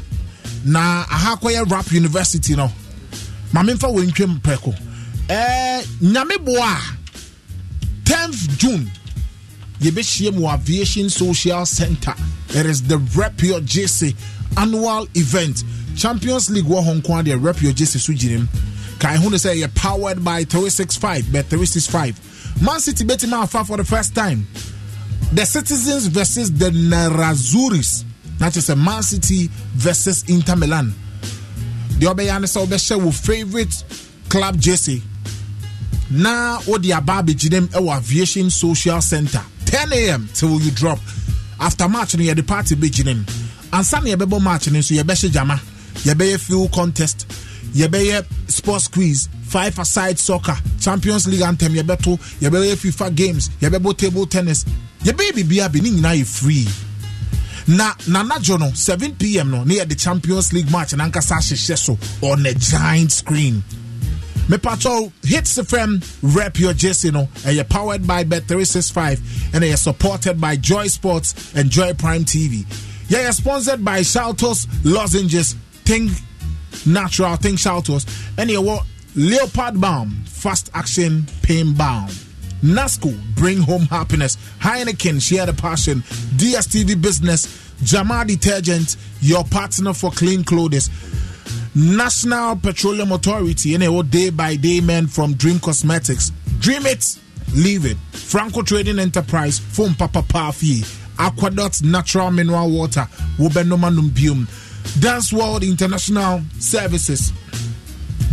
[0.66, 2.72] na aha kɔyɛ rap university no.
[3.52, 4.76] Ma memfa wɔntwam prɛko
[5.30, 6.78] eh, nyame boa.
[6.78, 6.98] A
[8.06, 8.92] 10th june.
[9.80, 12.14] Yɛbɛhyia mu aviation social center.
[12.50, 14.16] It is the rep your jc
[14.58, 15.64] annual event.
[15.96, 18.48] Champions league wɔ hɔ nko adeɛ rep your jc so gyina mu
[19.00, 23.76] kae ho no sɛ yɛ powered by 365 bet 365 man city bɛtumi afa for
[23.78, 24.48] the first time
[25.36, 28.04] the citizens versus the narazuris
[28.40, 30.94] na kyerɛ sɛ man city versus inter milan.
[31.98, 33.84] Deɛ ɔbɛyɛ ne sɛ wobɛhyɛ wo favorite
[34.30, 35.02] club jc
[36.12, 39.42] na wode aba abɛgyina mu ɛwɔ aviation social center.
[39.66, 41.00] 10am till you drop.
[41.60, 43.24] After match no yɛde party bɛgyina mu
[43.72, 45.60] ansa na yɛbɛbɔ match no nso yɛbɛhyɛ gyama
[46.04, 47.26] yɛbɛyɛ field contest.
[47.74, 49.30] Yɛbɛyɛ sports quiz.
[49.46, 50.56] Five aside soccer.
[50.80, 51.74] Champions league anthem.
[51.74, 53.50] Yɛbɛto yɛbɛyɛ fifa games.
[53.62, 54.64] Yɛbɛbɔ table tennis
[55.04, 56.68] yɛbɛyɛ biribiaa bi ne nyinaa yɛ free.
[57.68, 62.54] Na nanadwo no 7pm no ne yɛde champions league match nankasa ahyehyɛ so on a
[62.54, 63.64] giant screen.
[64.48, 66.04] Mepacho hits fm
[66.36, 69.20] rep your jesse no ɛyɛ powered by bet 365
[69.54, 72.66] and ɛyɛ supported by joy sports and joy prime tv
[73.08, 76.12] yɛyɛ sponsored by shaltos lozenges think
[76.86, 78.06] natural think shaltos
[78.38, 78.84] and yɛwɔ
[79.16, 82.10] leopard balm fast action pain balm
[82.64, 86.00] nasco bring home happiness heineken share the passion
[86.38, 90.90] dstv business Jama Detergent, your partner for clean clothes.
[91.76, 96.32] National Petroleum Authority, and a day by day man from Dream Cosmetics.
[96.60, 97.20] Dream it,
[97.56, 97.98] leave it.
[98.12, 100.86] Franco Trading Enterprise, Phone Papa Pafi,
[101.20, 104.48] Aqueduct Natural Mineral Water, Wobenomanum Bium,
[105.02, 107.34] Dance World International Services.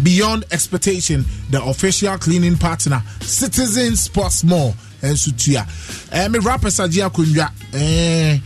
[0.02, 5.66] Beyond expectation, the official cleaning partner, Citizen Sports Mall, and Sutia.
[6.12, 7.50] Eh, me rapper Sajia Kunja.
[7.74, 8.38] Eh,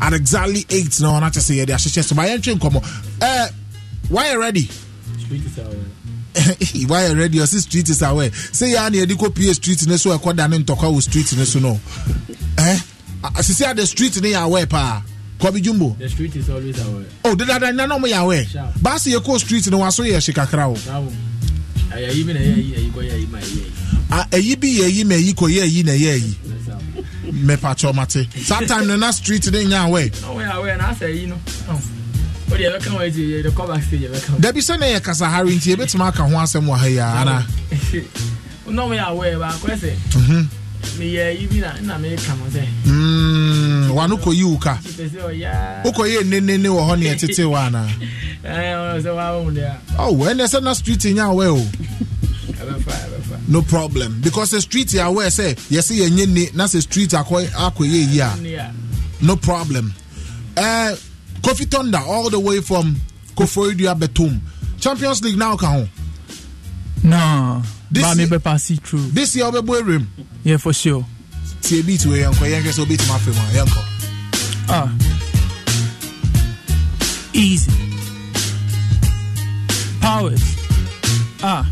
[0.00, 2.84] at exactly eight na ɔna kyɛ sɛ yɛde ahyehyɛ so mayɛntwe nkɔmmɔ
[3.22, 3.48] uh,
[4.08, 4.68] why ready
[6.86, 10.48] why ready ɔse street is aware sɛ yɛa ne yɛde kɔpie street ne so ɛkɔda
[10.50, 11.80] ne ntɔkwa wɔ street ne so no
[12.58, 12.78] eh?
[13.42, 15.02] sisi a the street ne yɛ aware paa
[15.38, 15.96] Kobi Jumbo.
[15.98, 17.04] The street is always aware.
[17.24, 18.44] Oh, did I know no me aware?
[18.82, 20.74] Basi yeko street no waso ye shikakra o.
[21.94, 23.64] Ayi bi na ye yi ko ye yi ma ye.
[24.10, 26.36] Ah, ayi bi ye yi ma yi ko ye yi na ye yi
[27.32, 30.10] mepatwɔ mate saa time no na street ne nya awɛ
[34.40, 37.46] dabi sɛ ne yɛ kasahare nti yɛbɛtumi aka ho asɛm wɔ ha yi a ana
[43.94, 44.78] wano kɔyi wo ka
[45.84, 47.88] wokɔyɛ nnenne wɔ hɔ ne ɛtete wɔ anaa
[50.30, 51.66] ɛnɛ sɛ na street nya awɛ o.
[53.46, 54.20] No problem.
[54.20, 58.72] Because the street aware sɛ yɛsɛ yɛnyɛ ne na sɛ street akɔ akɔyɛ yi a
[59.20, 59.92] no problem.
[60.56, 60.94] Uh,
[61.42, 62.96] kofi thunder all the way from
[63.36, 64.40] koforidua betom
[64.80, 65.88] champions league now ka ho
[67.04, 67.62] no
[68.58, 69.10] see through.
[69.10, 70.06] this year wobɛbɔ awuram
[70.44, 71.04] yeah for sure
[71.68, 73.82] tie beat wei yɛnkɔ yɛnhwɛ sɛ wobɛtumi afei mu a yɛnkɔ
[77.38, 77.70] easy.
[80.00, 80.42] Powers.
[81.42, 81.64] Ah.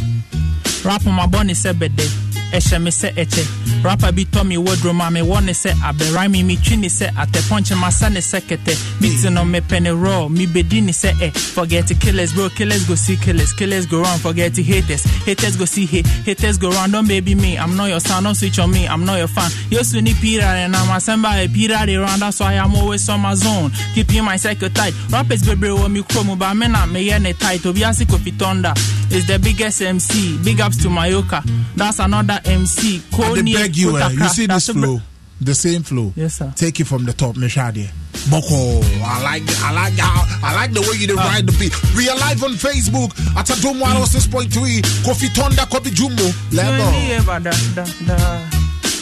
[0.85, 5.11] Rap my bɔne sɛ bɛdɛ ɛhyɛ me sɛ ɛkyɛ rapper bi tɔ me wardrobe a
[5.11, 9.42] mewɔ ne sɛ abɛrae me metwi ne sɛ atɛpɔnkye masa ne sɛ kɛtɛ biti no
[9.44, 13.87] mepɛ ne raw mebɛdi ne sɛ ɛ forget killers bro killers go see killers killers
[13.87, 15.04] go round forget to haters.
[15.24, 17.56] Haters go see hate haters go round don't baby me.
[17.59, 19.50] I'm not your son don't switch on me I'm not your fan.
[19.70, 23.09] Yosu ni pira and I'm a samba a pira de round that's why I'm always
[23.09, 23.70] on my zone.
[23.94, 24.94] Keeping my cycle tight.
[25.11, 28.72] Rappers baby want me chrome but me not me ne tight obiasi kofi thunder
[29.11, 31.42] is the biggest MC big ups to Mayoka.
[31.76, 35.00] That's another MC Kony beg you, uh, you see this flow,
[35.40, 36.12] the same flow.
[36.16, 36.52] Yes, sir.
[36.56, 37.88] Take it from the top, Meshadi.
[38.30, 41.72] Boko, I like, I like how, I like the way you uh, ride the beat.
[41.96, 46.24] We are live on Facebook at Adom 106.3, Kofi Tonda, Kofi Jumbo.
[46.52, 46.87] Level.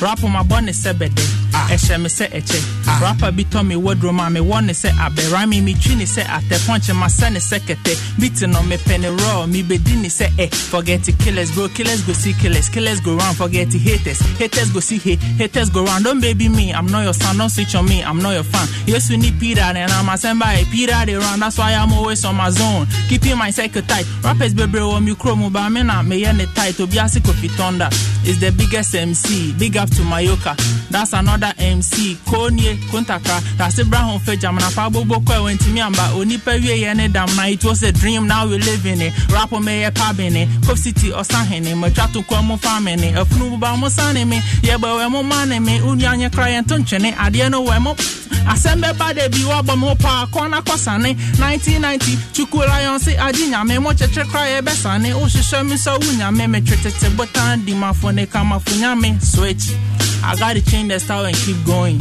[0.01, 1.44] Rap on my bonnet sebede.
[1.55, 1.69] Ah.
[1.71, 5.61] ɛhyɛ me sɛ ɛkyɛ rapper bi tɔ me wardrobe a mewɔ ne sɛ abɛra me
[5.61, 10.09] metwi ne sɛ atɛpɔnkye masɛ ne sɛ kɛtɛ beat no mepɛ ne raw mebɛdi ne
[10.09, 12.69] sɛ ɛ forget killers bro killers go see killers.
[12.69, 14.21] Killers go round forget haters.
[14.39, 16.05] Haters go see hate haters go round.
[16.05, 17.37] Don't baby me I'm not your son.
[17.39, 18.67] Don't switch on me I'm not your fan.
[18.87, 21.93] Yes we need Peter and I'm a send by Peter they run that's why I'm
[21.93, 22.87] always on my zone.
[23.09, 24.07] Keeping my cycle tight.
[24.23, 26.75] Rappers baby want me chrome but me not me ne tight.
[26.75, 27.89] Obiasi Kofi Thunder.
[28.27, 30.57] Is the biggest MC big up to Mayoka
[30.95, 35.81] that's another mc konie kontaka dase bra ho fa jam na fa bobo kwa wantimi
[35.81, 39.13] amba onipa wie ne dam na it was a dream now we live in it.
[39.29, 43.89] Rap me ye cabin cop city osahene matwa to kwa mo famine afunu ba mo
[43.89, 47.51] sane me ye ba we mo mane me unu anye kra ye to nchene ade
[47.51, 47.97] no we mo
[48.47, 53.83] asɛm bɛba da bi wɔbɔ mo paa kɔna kɔsane 1990 chukwu lion se agye nyame
[53.83, 59.75] mo kyekyere kora yɛbɛsane wohyehyɛ me sɛ wo nyame metwe tete botan kamafo nyame switch.
[60.27, 61.97] I gotta change the style and keep going.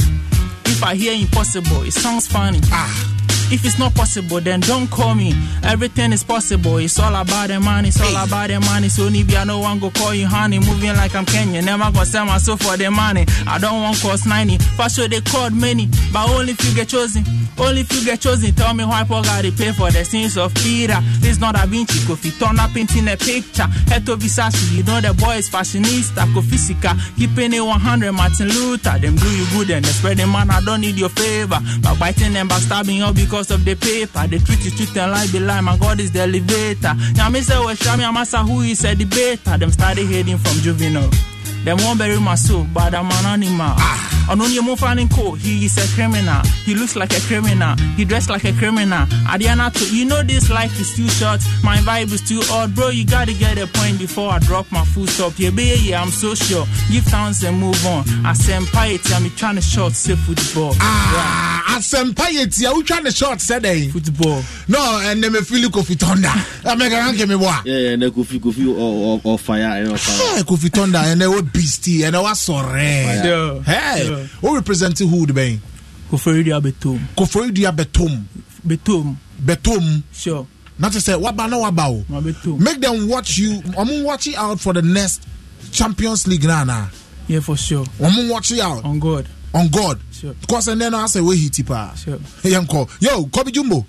[0.66, 2.60] If I hear impossible, it sounds funny.
[2.72, 3.23] Ah.
[3.52, 5.34] If it's not possible, then don't call me.
[5.64, 6.78] Everything is possible.
[6.78, 7.90] It's all about the money.
[7.90, 8.90] It's all about the money.
[8.90, 10.60] So Nibia, no one go call you honey.
[10.60, 11.66] Moving like I'm Kenyan.
[11.66, 13.26] Never gonna sell myself for the money.
[13.48, 14.58] I don't want cost 90.
[14.58, 17.24] For sure they called many, but only if you get chosen.
[17.58, 18.54] Only if you get chosen.
[18.56, 20.98] Tell me why Paul got to pay for the sins of Peter.
[21.20, 22.00] This not a Vinci.
[22.00, 23.68] Kofi turn up painting a picture.
[23.90, 24.74] Head to Versace.
[24.76, 26.26] You know the boy is fashionista.
[26.34, 26.98] Kofisika.
[27.16, 28.12] Keeping it 100.
[28.12, 28.98] Martin Luther.
[28.98, 30.50] Them do you good and they spread the man.
[30.50, 31.60] I don't need your favor.
[31.82, 34.28] But biting and backstabbing you because of the paper.
[34.28, 35.62] The truth is truth and lie be lie.
[35.62, 36.94] My God is the elevator.
[37.16, 39.58] Nyame say we shami amasa who is a debater.
[39.58, 41.10] Them started heading from juvenile.
[41.64, 43.74] Them won't bury my soul, but I'm an animal.
[43.78, 44.04] Ah.
[44.30, 46.42] ɔno ne mu fa ne nko he is a criminal.
[46.66, 47.76] He looks like a criminal.
[47.98, 49.06] He dressed like a criminal.
[49.28, 51.42] Adeɛ to you know this life is too short.
[51.64, 52.74] My vibe is too odd.
[52.74, 55.34] Bro you gotta get a point before i drop my full stop.
[55.34, 56.02] Yɛbɛyɛ yeah.
[56.02, 56.66] i'm so sure.
[56.92, 58.04] Give thanks and move on.
[58.24, 60.74] Asɛmpa yɛ tia me trying to short say football.
[60.80, 64.42] Ah, asɛmpa yɛ tia wotwa ne short sɛ dɛn football.
[64.70, 66.32] No ɛnɛ mefili kofi tɔnda
[66.64, 70.38] amɛkaranke me boa Yeah, and Kofi Kofi or, or, or fire, or fire.
[70.38, 73.62] Hey, kofi tɔnda ɛnɛ wo beastie ɛnɛ wasɔrɛ Sure.
[73.64, 74.30] hey Sure.
[74.42, 75.60] wo represent who de bɛn
[76.12, 78.24] koforidua bɛtom koforidua bɛtom
[78.68, 80.46] bɛtom bɛtom sure.
[80.80, 82.04] Na te sɛ waba na waba o.
[82.10, 83.62] Ma make them watch you.
[83.78, 85.22] I'm watching out for the next
[85.72, 86.90] champions league na ana
[87.28, 87.86] yeah for sure.
[88.04, 88.84] I'm watching out.
[88.84, 89.28] On god.
[89.54, 90.34] On god Sure.
[90.40, 92.18] because ɛnɛ no asɛ wehiti paa Sure.
[92.44, 93.86] yɛnkɔ yo kobi jumbo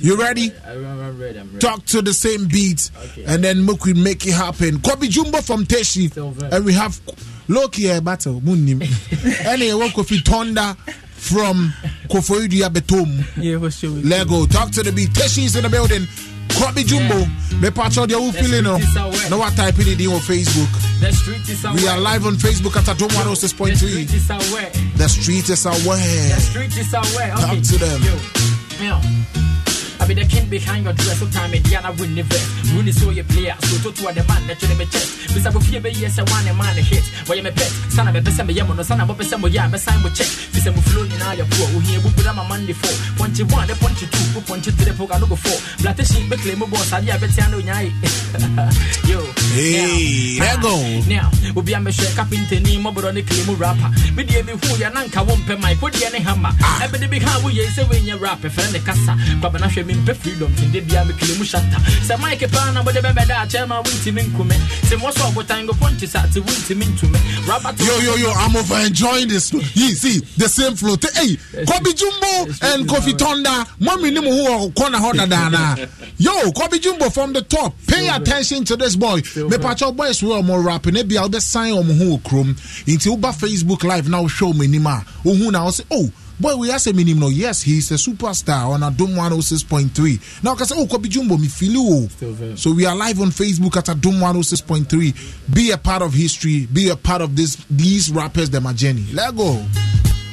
[0.00, 0.50] You ready?
[0.66, 1.38] I'm, I'm ready.
[1.38, 1.58] I'm ready.
[1.60, 3.24] talk to the same beat Okay.
[3.26, 6.10] and then make we make it happen kobi jumbo from teshi
[6.52, 7.00] and we have
[7.46, 10.76] loki air battle munim ɛne yɛwɔ kofi tonda
[11.14, 11.72] from
[12.08, 16.02] koforidua betom yeah for sure lego talk to the beat teshi is in the building
[16.58, 17.26] kobi jumbo
[17.60, 19.30] me patch deɛ wo feeling no street is aware.
[19.30, 21.74] na watype it in on facebook The street is aware.
[21.76, 24.70] we are live on facebook at adom The street 106.3 is aware.
[24.96, 27.32] the street is The aware street is aware.
[27.34, 27.42] Okay.
[27.42, 28.02] Talk to them.
[28.02, 28.16] Yo,
[28.86, 29.45] yo.
[30.06, 31.18] I be the king behind your dress.
[31.18, 32.46] So time Indiana win the vest.
[32.70, 33.56] Rooney saw your player.
[33.66, 35.34] So to to the man that you me chest.
[35.34, 37.02] Bisa bu fie be yes a one man a hit.
[37.26, 37.66] Why you me pet?
[37.90, 40.30] Sana me pesa me yamo no sana bo pesa mo ya me sign with check.
[40.54, 41.66] Bisa mu flow ni na ya poor.
[41.74, 42.94] Wo here bu ma man for.
[43.18, 45.58] Punch one, the punch two, punch three, poka no go four.
[45.82, 46.92] Blatte sheep be claim boss.
[46.92, 47.90] Adi a beti ano nyai.
[49.10, 49.18] Yo.
[49.58, 50.70] Hey, go.
[51.10, 55.24] Now, obi a mehwɛ kapenta ni mɔborɔ ne claim rapper medeɛ mehu yɛ na nka
[55.26, 56.50] wompɛ mic wodeɛ ne hama
[56.84, 60.80] ɛbɛde bi ha woyɛ sɛ wonyɛ rap ɛfrɛ ne kasa kwabana hwɛ mempɛ freedom tinde
[60.86, 64.54] bia mekele mu shata sɛ mic paa na wode bɛbɛda akyɛ ma wontimi nkume
[64.88, 67.18] sɛ mmɔ sɛ ɔbotan go pɔnkye sa te wontimi ntume
[67.48, 69.52] rapper Yo, yo, yo, I'm over enjoying this.
[69.52, 70.96] You see, the same flow.
[71.14, 71.36] Hey,
[71.66, 73.68] Kobe Jumbo and Kofi Tonda.
[73.80, 75.76] Mommy Nimu who are corner hoda dana.
[75.80, 75.86] Uh,
[76.18, 77.74] yo, Kobe Jumbo from the top.
[77.86, 79.20] Pay attention to this boy.
[79.36, 80.94] Me pacho boys we are more rapping.
[80.94, 82.56] Maybe I'll be sign on who chrome.
[82.86, 85.02] Into Uber Facebook Live now show me Nima.
[85.22, 86.10] Who now say, oh,
[86.40, 87.28] boy, we ask him no.
[87.28, 90.42] Yes, he's a superstar on Adom 106.3.
[90.42, 92.08] Now, because oh, Jumbo, me feel you.
[92.22, 92.54] Oh.
[92.56, 95.54] So we are live on Facebook at Adom 106.3.
[95.54, 96.66] Be a part of history.
[96.66, 99.06] Be a part of this these rappers, them a journey.
[99.12, 99.64] Let go.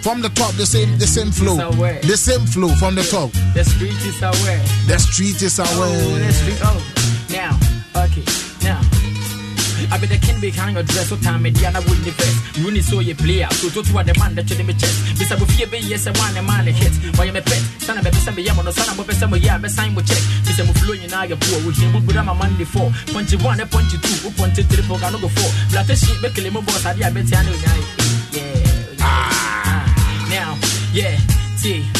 [0.01, 1.55] From the top, the same the same flow.
[1.55, 3.31] The same flow from the top.
[3.53, 6.59] the street is aware The street is Oh, the street.
[6.61, 6.81] Oh,
[7.31, 7.57] now,
[8.03, 8.25] okay,
[8.63, 9.02] now.
[9.91, 12.13] I be the king behind your dress, so time Diana win the.
[12.61, 15.17] Rooney saw your player, so to to the man that you me chest.
[15.17, 16.93] Bisa bu fie be yes, a one a man a hit.
[17.17, 17.61] Why you me pet?
[17.81, 20.21] Sana be pesa me yamo no sana bo pesa mo ya be sign mo check.
[20.45, 22.91] Bisa mo flow you na your poor, we him bu ma man the four.
[23.13, 25.49] Punch one, a punch two, punch three, four, go four.
[25.71, 27.55] Blatte sheep be kill him boss, I bet you know.
[28.33, 28.73] Yeah.
[30.29, 30.57] Now,
[30.93, 31.17] yeah,
[31.57, 31.92] see, ah,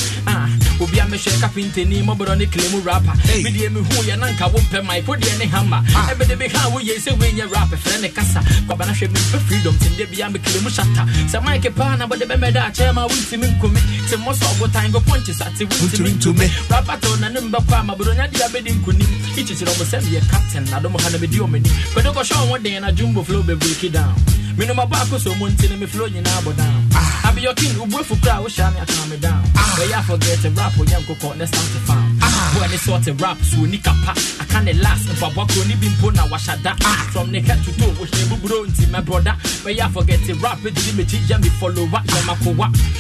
[0.84, 3.16] obi a mehwɛ kapintani mɔborɔ ne claim rapper.
[3.44, 7.12] Medeɛ mehu yɛ na nka wompɛ mic wodeɛ ne hama ɛbɛde bi ha woyɛ sɛ
[7.52, 8.40] rap frɛ ne kasa.
[8.68, 12.62] Kwabana hwɛ mempɛ freedom tendɛ bia mekele mu shata sɛ mic paa na bɔde bɛmɛda
[12.70, 13.80] akyɛɛ ma wontimi nkome
[14.10, 17.74] te mmɔ sɛ ɔbotan go pɔnkye sa te wontimi ntome rapper to na ne mbɛkɔ
[17.80, 21.38] a maborɔnya de abɛdi nkonim ikyekyerɛ ɔmo sɛ meyɛ captain na dɔm ha na medi
[21.38, 24.16] ɔmani kwɛde kɔhyɛ ɔmo den na jumbo flow bɛbreki down.
[24.58, 27.14] Menom abɔ so mu nti ne me flow nyinaa bɔ down.
[27.33, 29.44] Be your king, ubuefu kra, usha me calm me down.
[29.76, 32.03] But yeah, forget to rap, or young coco, next time to found.
[32.60, 35.92] When they sort of rap, so nika pa, I can't last, and Papa Koni been
[36.00, 36.78] puna washa that.
[37.12, 39.36] From the head to toe, which they bubro into my brother.
[39.64, 42.54] But yeah, forget to rap, didn't me teach me follow what, yeah, my co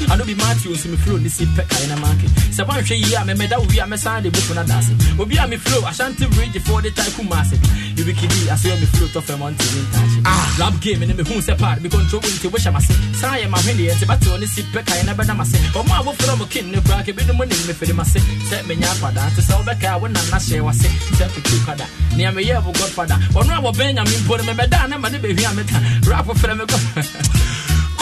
[0.10, 2.30] I know be Matthew, see me flow, this is peck in a market.
[2.52, 4.90] So one say, yeah, me meda, we are me sign the book on a dance.
[5.20, 7.62] Obi a me flow, I shan't for the type of massive.
[7.98, 10.14] You be kidding, I saw me flow one team touch.
[10.26, 12.98] Ah, rap game, and me who separt, me control into wish I'm a say.
[13.14, 15.62] Say, my handy, and but only sit peck I never done my say.
[15.76, 18.18] Oh, my wolf from a king, the brack, be the money me for the masse.
[18.50, 19.12] Set me up for
[19.48, 20.90] that, to sell back out when I'm not sure what say.
[21.16, 21.88] Set for two kada.
[22.16, 23.18] Near me, yeah, godfather.
[23.36, 25.64] Or no, Benjamin put me down, and my baby, I'm a
[26.10, 26.66] rap for me.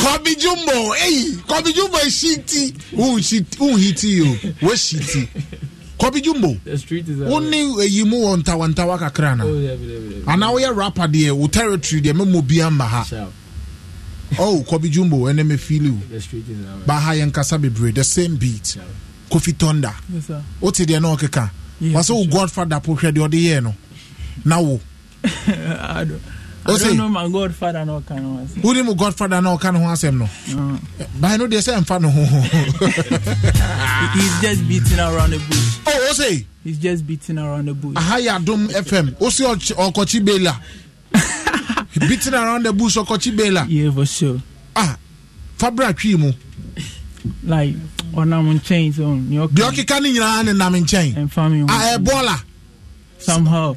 [0.01, 1.35] Kobe Jumbo, hey,
[1.71, 2.81] Jumbo is shitty.
[2.95, 3.53] Who shit?
[3.55, 4.25] Who hit you?
[4.59, 5.29] What shitty?
[6.21, 6.53] Jumbo.
[6.63, 8.43] The street is uh, Only eh, you move on.
[8.47, 10.23] Oh, yeah, yeah, yeah.
[10.31, 13.03] And now we are rapper there, wo territory there, memo biamba ha.
[13.03, 13.31] Shout.
[14.39, 15.97] Oh, Kobe Jumbo, and me feel you.
[16.09, 16.85] The street is aware.
[16.87, 18.77] Baha Yankasa Bebre, the same beat.
[19.31, 19.93] Kofi Tonda.
[20.13, 21.15] yes sir What did you know?
[21.15, 21.49] Keka?
[21.79, 22.39] Yeah, Was all for sure.
[22.41, 23.73] Godfather Poshred the other year, no?
[24.45, 24.79] Now,
[25.23, 26.21] I don't,
[26.65, 28.45] I Oh, say- don't know my godfather no kind of one.
[28.61, 30.25] who did Godfather now can who him no?
[30.25, 30.77] Uh,
[31.19, 32.11] But I know they say I'm fan of
[34.13, 35.79] he's just beating around the bush.
[35.87, 36.45] Oh, what say?
[36.63, 37.95] He's just beating around the bush.
[37.95, 39.11] Ahaya Dom FM.
[39.19, 40.59] Osi Okochi Bela.
[42.07, 43.65] Beating around the bush Okochi Bela.
[43.67, 44.39] Yeah, for sure.
[44.75, 44.97] Ah,
[45.57, 46.31] fabra twi mu
[47.43, 47.75] like
[48.13, 51.97] ɔnam nkyɛn so nea deɛ ɔkeka no nyinaa ne nam nkyɛn ɛmfa me ho a
[51.97, 52.43] ɛbɔɔla eh,
[53.19, 53.75] somehow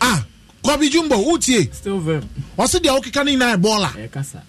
[0.00, 0.24] ah
[0.64, 2.22] kɔbi jumbo wotie still very.
[2.58, 4.42] Ɔse deɛ wokeka no nyinaa ɛbɔɔla eh, ɛyɛ kasa.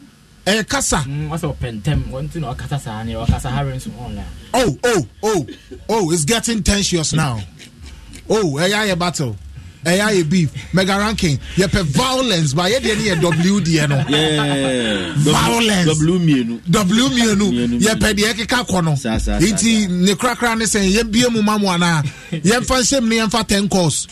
[0.45, 0.97] Ɛyɛ kasa.
[1.07, 4.23] Wɔsɛ ɔpɛ ntɛm wɔnti na ɔkasa saa ne ɔkasa hare nso ɔnla
[4.53, 5.47] oh oh oh
[5.89, 7.39] oh it's getting tensious now.
[8.29, 9.35] Oh ɛyɛ ayɛ battle
[9.85, 10.49] ɛyɛ ayɛ beef.
[10.73, 11.39] Mega ranking.
[11.55, 12.53] Yɛpɛ violence.
[12.53, 13.95] Ba yɛdeɛ ne yɛ w deɛ no.
[14.09, 15.13] Yeah.
[15.15, 15.99] violence.
[15.99, 17.79] W mmienu.
[17.79, 22.03] yɛpɛ deɛ ɛkeka kɔ no nti ne korakora ne sɛ yɛbie mu ma mu anaa
[22.31, 24.07] yɛmfa nhyɛm ne yɛmfa 10 calls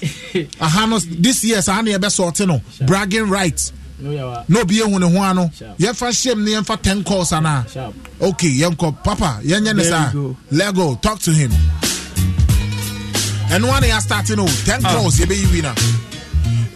[0.62, 2.62] aha no this year saa ne yɛbɛsɔɔte no.
[2.86, 4.44] Bragging right no yɛ wa.
[4.48, 5.52] Na obi ehu ne ho ano.
[5.80, 7.66] Yɛmfa hyɛm ne yɛmfa 10 calls anaa
[8.22, 10.12] okay yɛnkɔ papa yɛnyɛ ne saa.
[10.52, 11.52] lego talk to him
[13.50, 14.94] ɛno ane yɛastarte no 10 Ah.
[14.94, 15.74] calls yɛbɛyi wina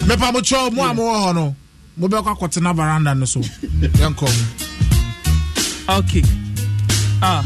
[0.08, 1.56] mepa mo kyɛw mo a mowɔ hɔ no
[2.00, 4.30] mobɛkɔ akɔtena veranda no so yɛnkɔ
[5.90, 6.24] Okay.
[7.22, 7.44] Ah.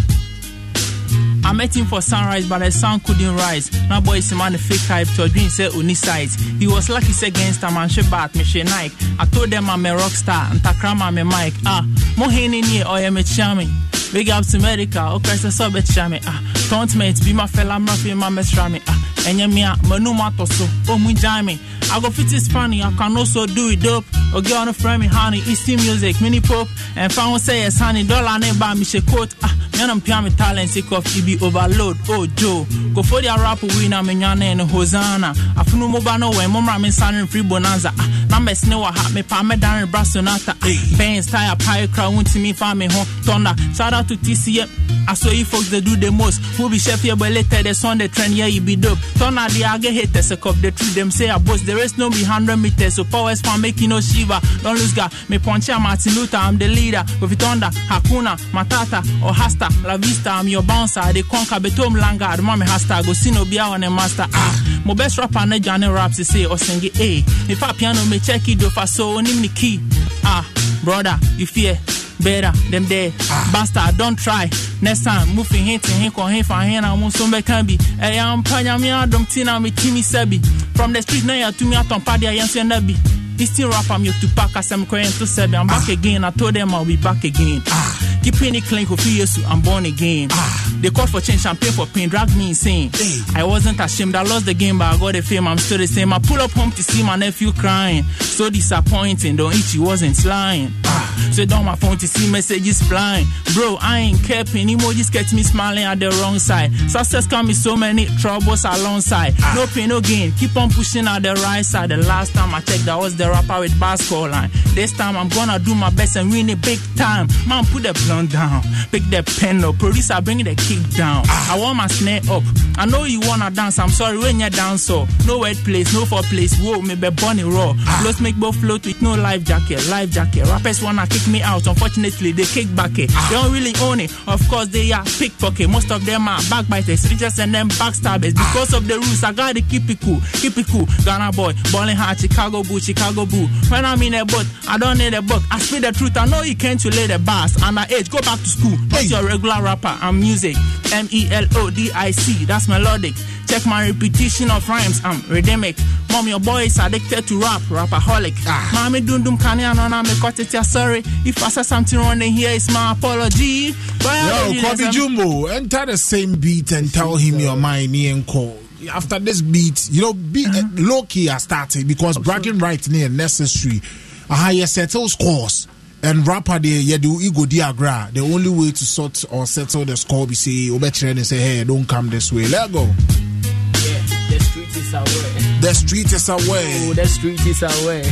[1.43, 3.71] I met him for sunrise, but the sun couldn't rise.
[3.89, 6.35] Now boy is man the fake hype to a dream say only size.
[6.59, 8.93] He was lucky say against a man she bat me she Nike.
[9.19, 11.53] I told them I'm a rock star and takram I'm a mic.
[11.65, 11.81] Ah,
[12.17, 13.69] mo hini ni or am a charming.
[14.15, 16.23] Big up to medical, okay, so so bet chame.
[16.25, 18.81] Ah, don't mate be my fella, I'm not my best rami.
[18.87, 21.59] Ah, and me a manu mato so, oh mu jami.
[21.91, 24.05] I go fit is funny, I can also do it dope.
[24.33, 27.77] Or get on a friend me honey, easty music, mini pop, and found say yes
[27.77, 29.35] honey, dollar name by me she quote.
[29.43, 31.97] Ah, me and me talent sick of EB overload.
[32.07, 35.33] Oh Joe, go for the rap winner me nyane and Hosanna.
[35.59, 37.91] Afunu moba no way, mom ramen sounding free bonanza.
[37.99, 40.55] Ah, numbers no ha me pa me down brasonata.
[40.61, 43.05] Ah, Benz tire pie crowd won't me find me home.
[43.23, 44.69] Thunder, shout out to TCM.
[45.07, 46.41] I saw you folks they do the most.
[46.57, 48.97] Be chef here, but later the on the trend, yeah, you be dope.
[49.17, 51.65] Turn out the get haters, a cup the truth, them say I boast.
[51.65, 54.41] The rest no be 100 meters, so powers for making no shiva.
[54.63, 55.13] Don't lose God.
[55.29, 57.03] Me poncha Martin Luther, I'm the leader.
[57.21, 61.01] With it under Hakuna, Matata, or Hasta, La Vista, I'm your bouncer.
[61.13, 64.25] They conquer Betom Langa, Mami Hasta, go see no be on a master.
[64.33, 67.21] Ah, my best rapper, ne Johnny Raps, say, or sing it, eh.
[67.47, 69.79] If I piano, me check it, do for so, name the key.
[70.23, 70.49] Ah,
[70.83, 71.77] brother, you fear
[72.21, 73.49] better them there ah.
[73.51, 74.49] bastard don't try.
[74.81, 77.77] Next time moving hit and hink or hink for hand I'm so me can be.
[77.99, 80.45] Hey I'm panya me adam tina me timi sebi.
[80.75, 82.95] From the street now you're to me aton party I answer nabi
[83.37, 86.31] this still rap I'm your Tupac as I'm crying to seven I'm back again I
[86.31, 88.19] told them I'll be back again ah.
[88.23, 90.77] keeping it clean for years I'm born again ah.
[90.81, 92.91] they call for change champagne for pain drag me insane
[93.35, 95.87] I wasn't ashamed I lost the game but I got the fame I'm still the
[95.87, 99.83] same I pull up home to see my nephew crying so disappointing don't eat you
[99.83, 101.29] wasn't lying ah.
[101.31, 103.25] so down my phone to see messages flying.
[103.53, 104.67] Bro, I ain't capping.
[104.67, 106.73] Emojis catch me smiling at the wrong side.
[106.89, 109.33] Success come with so many troubles alongside.
[109.55, 110.31] No pain, no gain.
[110.33, 111.89] Keep on pushing at the right side.
[111.89, 114.49] The last time I checked, that was the rapper with basketball line.
[114.73, 117.27] This time I'm gonna do my best and win it big time.
[117.47, 118.61] Man, put the blunt down.
[118.91, 119.77] Pick the pen up.
[119.79, 121.23] Producer, bring the kick down.
[121.27, 122.43] I want my snare up.
[122.77, 123.79] I know you wanna dance.
[123.79, 125.07] I'm sorry when you dance so.
[125.25, 126.59] No wet place, no for place.
[126.59, 127.73] Whoa, maybe be bunny raw.
[128.01, 129.87] Floats make both float with no life jacket.
[129.87, 130.45] Life jacket.
[130.47, 131.65] Rappers wanna kick me out.
[131.67, 133.09] Unfortunately, they kick back it.
[133.09, 134.11] They don't really own it.
[134.27, 135.69] Of course, they are pickpocket.
[135.69, 138.33] Most of them are backbiters, riches and them backstabbers.
[138.33, 140.19] Because of the rules, I gotta keep it cool.
[140.33, 140.87] Keep it cool.
[141.05, 143.47] Ghana boy, balling hard, Chicago boo, Chicago boo.
[143.71, 145.41] When I'm in a boat, I don't need a book.
[145.51, 146.17] I speak the truth.
[146.17, 147.53] I know you can't relate the bars.
[147.63, 148.75] Underage, go back to school.
[148.91, 149.95] What's your regular rapper?
[150.01, 150.57] I'm music.
[150.91, 152.43] M E L O D I C.
[152.45, 153.13] That's melodic.
[153.47, 154.99] Check my repetition of rhymes.
[155.05, 155.77] I'm rhythmic.
[156.11, 158.33] Mom, your boy is addicted to rap, rapaholic.
[158.47, 158.71] Ah.
[158.73, 160.51] Mommy dundum kani anona me cut it.
[160.53, 162.19] yeah, Sorry if I said something wrong.
[162.19, 163.71] Then here is my apology.
[163.99, 167.93] But I Yo, know Kobe Jumbo, enter the same beat and tell him your mind,
[167.95, 168.64] and call.
[168.89, 173.09] After this beat, you know, be, uh, low key I started because bragging right near
[173.09, 173.81] necessary.
[174.29, 175.67] Aha, you settle scores.
[176.03, 178.13] And rapper there, yeah, do ego diagram.
[178.13, 181.63] The only way to sort or settle the score be say, Obetre and say, hey,
[181.63, 182.47] don't come this way.
[182.47, 182.83] Let go.
[182.83, 185.59] Yeah, the street is away.
[185.61, 186.89] The street is away.
[186.89, 188.03] Oh, the street is away.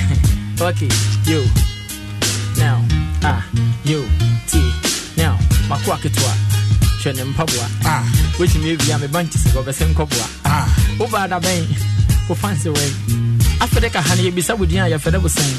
[0.60, 0.90] okay,
[1.32, 1.44] yo.
[2.58, 2.84] Now,
[3.22, 3.48] ah,
[3.84, 4.02] yo,
[4.48, 4.58] T.
[5.18, 5.38] Now,
[5.70, 6.54] makwa ketwa.
[7.04, 7.24] Hwɛ ne.
[7.86, 8.23] Ah.
[8.40, 10.28] Wotumi awia me banki sɛ wɔbɛsɛ nkɔboa.
[10.46, 10.68] Ah.
[11.00, 11.64] Woba da bɛn.
[12.28, 12.92] Wo fancy wɛn.
[13.60, 15.52] Afɛdɛ ka ha no yɛbisa wo din a yɛfɛdɛ wo sɛn.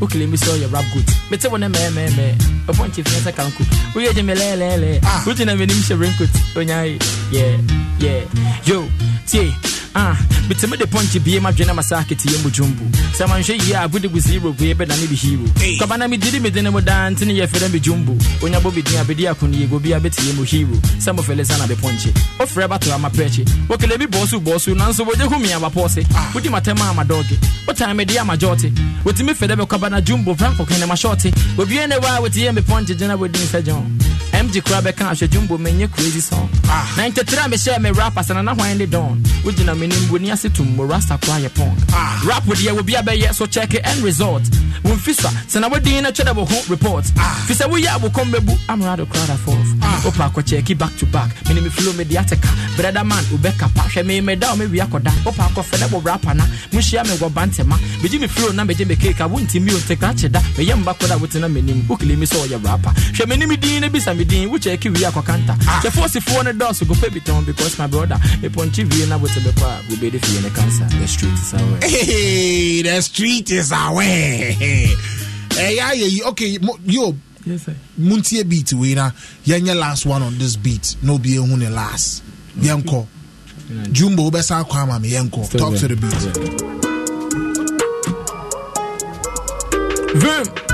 [0.00, 1.04] Wokele mi sɛ ɔyɛ rap good.
[1.30, 2.26] Mete wo ne mɛɛmɛɛmɛ.
[2.68, 3.62] Ɔpɔnkye fia sɛ kanko.
[3.94, 5.00] Woyɛ gye me lɛɛlɛɛlɛ.
[5.24, 6.30] Wogyina m'anim hyɛ raincoat.
[6.54, 6.98] Onyae.
[7.32, 7.56] Yeah,
[7.98, 8.20] yeah.
[8.64, 8.88] Yo,
[9.26, 9.50] tie.
[9.96, 10.14] Ah
[10.48, 12.84] bitimi de pɔnkye bie ma dwene ma saa keteɛ mu dwombu
[13.16, 15.46] sɛ manhwɛ yie a bu zero bue bɛda ne bi hero
[15.80, 18.12] kɔba na medidi medene mu daa nti ne yɛfrɛ me dwombu
[18.44, 20.76] onya bɔ bedin a bɛdi akono yɛgo bi a bɛteɛ mu hero.
[21.00, 25.24] Sɛ mofɛle sa na bɛpɔnkye wofrɛ bato ama pɛkye wokele bi bɔɔso bɔɔso nanso wogye
[25.26, 26.00] ho mia bapɔɔ se
[26.34, 27.36] wodi matɛm ama dɔge
[27.66, 28.70] wotan mede ama gyɔɔte
[29.04, 32.60] wotumi fɛ dɛ bɛkɔba na dwombo frankɔkene ma shɔɔte obie ne wa a woteyɛ me
[32.60, 33.98] pɔnkye gyina wɔdin sɛ john
[34.32, 36.48] mg kora bɛka ahwɛ dwombo menyɛ crazy song.
[36.68, 36.86] Ah.
[36.96, 40.76] 93 a mehyɛ me rap asana na hwan de dɔn wogyina m'anim boni ase tom
[40.76, 42.22] mo rasta kora yɛ pɔnk ah.
[42.26, 44.42] rap deɛ wobi abɛyɛ so check it end result.
[44.82, 47.04] Womfi sa sɛ na wodin no twɛ dɛ wo ho report.
[47.18, 47.44] Ah.
[47.46, 49.75] Fi sɛ woyɛ a wokɔm bɛbu amrado crowd forth
[50.06, 54.06] wopa akɔkyɛki back to back mene me flow mede ateka brɛda man wobɛka pa hwɛ
[54.06, 57.76] me meda wo mewie akɔda wopa akɔfɛ dɛ wo rapa na mohyia me wɔ bantɛma
[58.02, 60.94] megye me flow na megye me cake a wontimi o tekra kye da meyɛ mba
[60.98, 64.48] kɔda wotena m'anim wokele mi sɛ ɔyɛ rapa hwɛ m'anim din no bisa me din
[64.48, 69.06] wokyɛki wie akɔkanta hwɛ fosifoɔ no dɔɔso gopɛ bi tɔn because my brother mepɔnkye wie
[69.06, 73.50] na wote bɛkɔ a wobɛde fie ne cancer the street is away Hey, the street
[73.50, 74.54] is away.
[74.58, 74.94] Hey,
[75.76, 77.14] yeah, yeah, okay, yo.
[77.46, 77.74] Yes, sir.
[77.98, 79.10] Muntie beat we na
[79.46, 80.96] yenye last one on this beat.
[81.02, 82.22] No be ehun the last.
[82.60, 83.06] Yenko.
[83.92, 85.44] Jumbo besa kwa ama me yenko.
[85.44, 85.96] Still Talk to there.
[85.96, 86.66] the beat.
[90.22, 90.65] Vim.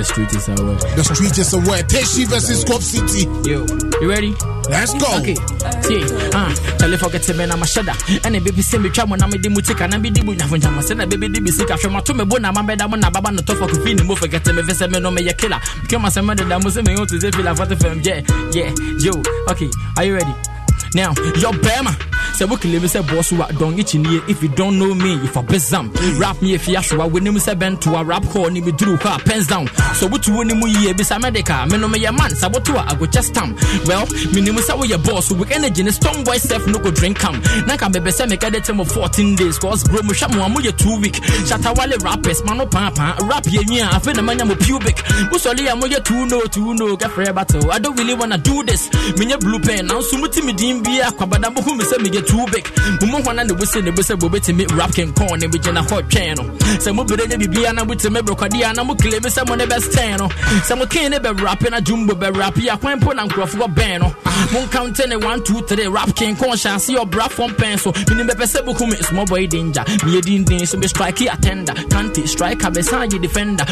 [0.00, 0.76] The street is away.
[0.96, 1.80] The street is away.
[1.84, 3.28] Teshi versus Cop City.
[3.44, 3.68] Yo,
[4.00, 4.32] you ready?
[4.72, 5.04] Let's go.
[5.20, 5.36] Okay.
[5.84, 6.00] See,
[6.32, 6.48] ah,
[6.80, 7.92] tell you forget to me na mashada.
[8.24, 10.56] And baby say me try mo na me di mutika na me di bu nyafo
[10.56, 12.96] nyama say na baby di bi sika hwe mato me bo na ma beda mo
[12.96, 15.34] na baba no to for coffee ni mo forget me vese me no me ye
[15.34, 15.60] killer.
[15.82, 18.00] Because my sama de da mo say me go to the feel like what fam
[18.00, 18.22] yeah.
[18.56, 18.72] Yeah.
[19.04, 19.12] Yo,
[19.52, 19.68] okay.
[19.98, 20.32] Are you ready?
[20.94, 21.94] Now, your Bama.
[22.34, 24.94] Say we kill me say boss wa don't get in here if you don't know
[24.94, 25.90] me if I bezam.
[26.18, 28.72] Rap me if you ask when him say bent to a rap call ni me
[28.72, 29.66] drew car pens down.
[29.94, 31.66] So what you want mu ye bisa medica.
[31.66, 33.58] Me no me your man sabotu I go just stamp.
[33.86, 36.90] Well, me ni say we your boss with energy and strong boy self no go
[36.90, 37.42] drink come.
[37.66, 40.60] Na ka bebe say me get it of 14 days cause bro mo shamu amu
[40.60, 41.14] ye 2 week.
[41.46, 44.54] Shatta wale rappers man no pa pa rap ye nyi a afi na manya mo
[44.54, 44.96] pubic.
[45.32, 47.70] Usoli amu ye 2 no 2 no get free battle.
[47.72, 48.88] I don't really wanna do this.
[49.18, 52.66] Me blue pen now so muti me dim bia kwabada mo hu me too big.
[53.00, 56.44] Ne ne rap ken con ne gina hot twɛn no.
[56.78, 59.66] Sɛ mo bere ne na na mo sɛ ne
[60.18, 60.28] no.
[60.28, 63.74] Sɛ mo ken ne be rap na jumbo be rap ya kwan po na nkrɔfo
[63.74, 64.14] bɛn no.
[64.52, 67.92] Mo count ne 1 2 3 rap ken con chance your bra from pen so.
[68.08, 69.84] Me ne be pese bo me boy danger.
[70.04, 71.74] Me ye din din so me strike attender.
[71.74, 73.64] Be san ye defender.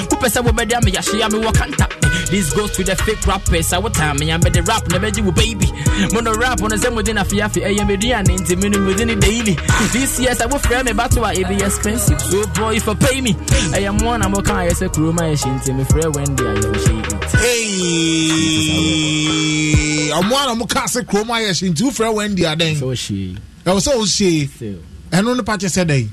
[1.39, 1.87] Wakanta.
[2.31, 3.73] This goes to the fake rappers.
[3.73, 5.71] I what time me am the rap never do baby.
[6.13, 7.65] Mono rap on the same within a fiafi.
[7.65, 9.55] I am a and into minimum within it daily.
[9.93, 12.21] This year's I will frame me battle it be expensive.
[12.21, 13.37] So boy if you pay me,
[13.73, 14.53] I am one I'm okay.
[14.53, 17.17] I say crew my shin to me friend Wendy I am shady.
[17.39, 18.11] Hey,
[20.13, 22.75] I'm one of Mukasa Chroma Yashin, two friend Wendy are then.
[22.75, 23.39] So she.
[23.65, 24.51] Oh, so she.
[25.11, 26.09] And on the party said, hey,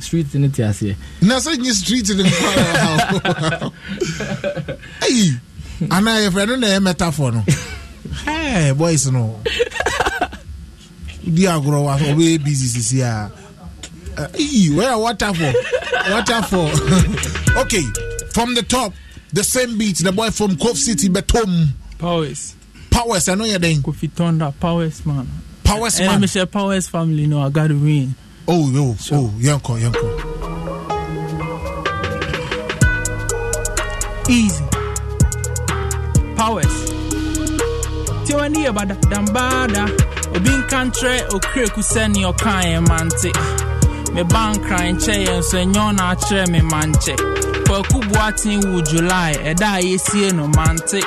[0.00, 0.94] Street in it yes yeah.
[1.22, 3.72] now so you street in the
[5.02, 5.30] Hey,
[5.90, 7.32] and I have read a metaphor.
[7.32, 7.42] No.
[8.24, 9.40] Hey, boys, no.
[11.32, 13.30] Dear grow up, we busy, see, yeah.
[14.16, 15.52] Uh, ee, where water for?
[16.10, 17.58] Water for.
[17.62, 17.82] okay,
[18.32, 18.92] from the top,
[19.32, 21.68] the same beat, the boy from Cove City, Betom.
[21.98, 22.54] Powers.
[22.90, 23.82] Powers, I know you're then.
[23.82, 25.26] Kofi Thunder, Powers man.
[25.64, 26.20] Powers And man.
[26.20, 28.14] me say Powers family, no, I got to win.
[28.48, 30.06] Oh, oh, oh, Yanko, Yanko.
[34.28, 34.64] Easy.
[36.36, 36.90] Powers.
[38.26, 40.05] Tiwani abada dambada.
[40.36, 43.32] Obi nkantre okre kuseni okaye mante.
[44.14, 47.16] Me bankra nche yenso enyo na achre me manche.
[47.66, 51.00] Kwaku buatin wu July eh, eda yesie no mante.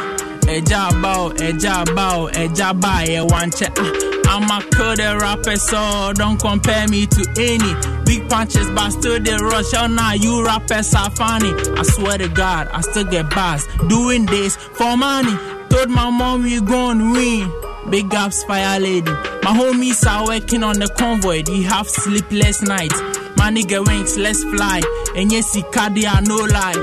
[0.48, 3.68] Eja eh, bao, eh, eja bao, eja ba ye wanche.
[3.78, 7.74] Ah, I'm a code rapper, so don't compare me to any.
[8.06, 9.74] Big punches, but still they rush.
[9.76, 11.54] Oh, now you rappers are funny.
[11.78, 13.68] I swear to God, I still get bars.
[13.88, 15.36] Doing this for money.
[15.70, 17.52] Told my mom we gon' win.
[17.90, 19.12] Big ups, fire lady.
[19.44, 21.44] My homies are working on the convoy.
[21.44, 23.00] They have sleepless nights.
[23.38, 24.82] My nigga winks, let's fly.
[25.16, 26.76] And yes, he cardia, no lie.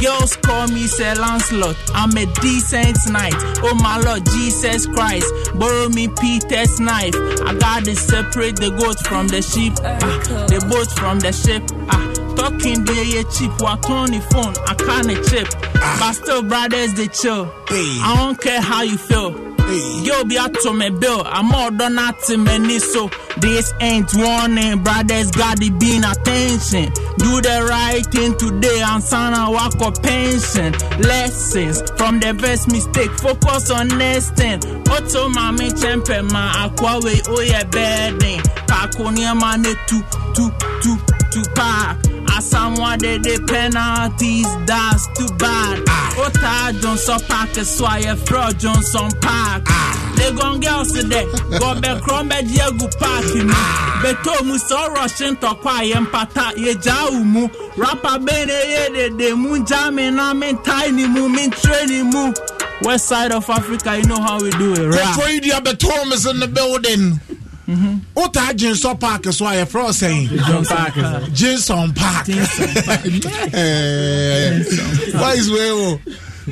[0.00, 1.76] Girls call me Sir Lancelot.
[1.94, 3.34] I'm a decent knight.
[3.62, 5.26] Oh my Lord Jesus Christ.
[5.54, 7.14] Borrow me Peter's knife.
[7.44, 9.74] I gotta separate the goat from the sheep.
[9.82, 9.98] Ah,
[10.48, 11.62] the boat from the ship.
[11.90, 15.46] Ah, talking dey ye cheap waton the phone i can't chip
[16.00, 20.72] but still brothers they chill i don't care how you feel Yo, be out to
[20.72, 21.22] me bill.
[21.26, 24.82] I'm more done not to many, so this ain't warning.
[24.82, 26.92] Brothers gotta be in attention.
[27.18, 30.72] Do the right thing today and sign a walk of pension.
[31.00, 33.10] Lessons from the best mistake.
[33.18, 34.62] Focus on next thing.
[34.88, 38.40] Auto mami champe ma oh yeah bedding.
[38.68, 40.00] Paconia mane tu
[40.34, 40.50] tu
[40.80, 40.96] tu
[41.32, 42.13] tu pack.
[42.44, 45.80] Someone they the penalties, that's too bad.
[46.18, 49.64] Ota Johnson Park, so I fraud Johnson Park.
[50.16, 51.24] They gon' girls today,
[51.58, 56.06] go back from bed, yeah, go park in Beto mu so rushing to quiet and
[56.06, 57.50] pata, ye jaumu.
[57.76, 62.34] Rapper bene, ye de de moon jamming, I'm in tiny moon, in training moon.
[62.82, 65.16] West side of Africa, you know how we do it, right?
[65.16, 67.20] Before you do the Tom is in the building.
[67.66, 70.28] Wota Jinson Park so I fro saying.
[70.28, 72.26] Jinson Park.
[75.14, 75.32] Why.
[75.34, 75.58] Is we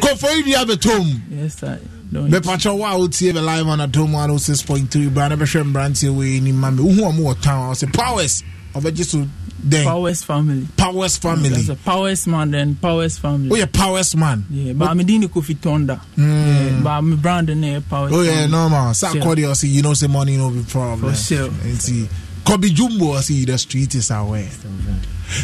[0.00, 1.22] Go for you the Tom.
[1.30, 1.80] Yes, sir.
[2.12, 6.40] Me patro wa o tie be live on Adom 106.3 brand be hwem brand we
[6.40, 8.44] ni ma me hu am wo town say powers
[8.74, 9.14] of just
[9.62, 10.66] then Powers family.
[10.76, 11.48] Powers family.
[11.50, 13.50] That's a Powers man then Powers family.
[13.52, 14.44] Oh yeah, Powers man.
[14.50, 16.00] Yeah, but I'm in Kofi Tonda.
[16.16, 16.70] Mm.
[16.70, 18.12] Yeah, but I'm brand name Powers.
[18.12, 18.50] Oh yeah, family.
[18.50, 18.94] normal.
[18.94, 19.22] Sa Sure.
[19.22, 21.12] call you see you know say money no be problem.
[21.12, 21.48] For sure.
[21.62, 22.08] And see
[22.44, 24.48] Kobe Jumbo see the street is aware.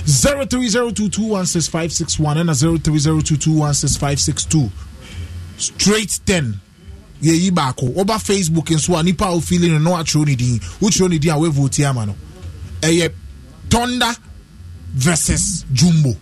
[0.04, 4.70] 0302216561 and a 0302216562.
[5.56, 6.60] Straight 10.
[7.20, 7.96] Yeah, yi baako.
[7.98, 10.58] Oba Facebook nso a nipa a feeling no atro ne din.
[10.80, 12.14] Wotro ne din a we vote ama no.
[12.80, 13.10] Ɛyɛ
[13.70, 14.12] Thunder
[14.94, 16.14] versus Jumbo.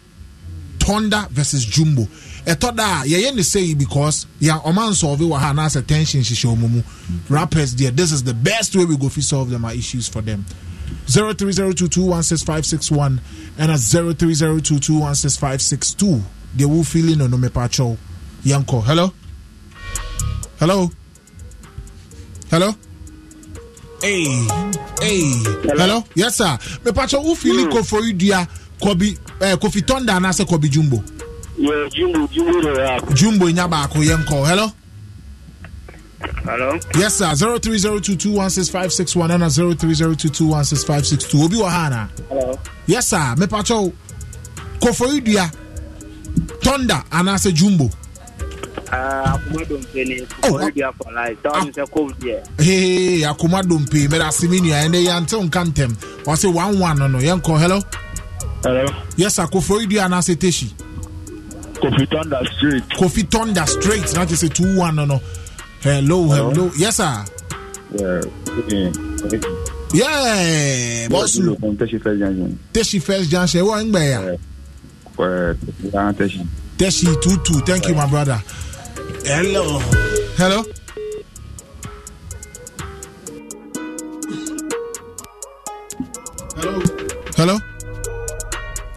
[0.79, 2.07] Thunder versus Jumbo.
[2.47, 3.43] ɛtɔ da a yɛyɛ ne
[3.75, 6.83] because yɛ ɔma nsɔlve wɔ ha anaasɛ tension hyehyɛ ɔmo
[7.29, 10.23] rappers deɛ this is the best way we go fit solve them our issues for
[10.23, 10.45] them.
[11.09, 13.19] 0302216561
[13.59, 16.23] and a 0302216562
[16.57, 17.97] deɛ wo feeling no no mepakyɛw
[18.45, 19.13] yɛnkɔ hello?
[20.61, 20.89] Hello?
[22.51, 22.77] Hello
[24.03, 24.47] hey
[25.01, 25.33] hey
[25.79, 28.47] hello yes sir mepakyɛw wo feeling kofori dua
[28.81, 31.03] kobi eh, kofi tonda anaasɛ kobi jumbo
[31.59, 33.03] Yeah, Jumbo, Jumbo the rap.
[33.15, 34.69] Jumbo nya baako yɛn kɔ hello.
[36.45, 36.79] Hello?
[36.99, 39.95] Yes sir zero three zero two two one six five six one ɛna zero three
[39.95, 42.11] zero two two one six five six two obi wɔ ha ana.
[42.29, 42.59] Hello?
[42.87, 43.91] Yes sir mepakyɛw
[44.81, 45.51] kofori dua
[46.63, 47.89] thunder anaasɛ jumbo.
[48.93, 51.43] Uh, Akuma Dompeni, Florida for life.
[51.43, 52.43] That is a code there.
[52.59, 55.93] Hey akoma dompe mɛda ase mi nua ɛnɛ yɛn ante nka ntɛm
[56.25, 57.81] wɔsi one one no no yɛn kɔ hello.
[58.63, 58.87] Hello?
[59.17, 60.71] Yes sir kofori dua anaasɛ teshi.
[61.81, 62.85] Kofi Thunder Street.
[62.97, 65.21] Kofi thunder straight na kyerɛ sɛ two one no no.
[65.81, 67.25] Hello hello yes sir.
[67.93, 68.93] Yeah, okay.
[69.95, 71.37] Yeah boss.
[71.39, 72.59] Teshi First Junction.
[72.73, 74.39] Teshi first junction ɛwɔ ngbɛya.
[75.19, 76.47] Uh, Teshi.
[76.79, 78.41] Teshi two two thank you my brother.
[79.25, 79.79] Hello.
[80.37, 80.63] Hello.
[86.57, 86.83] Hello.
[87.37, 87.59] Hello.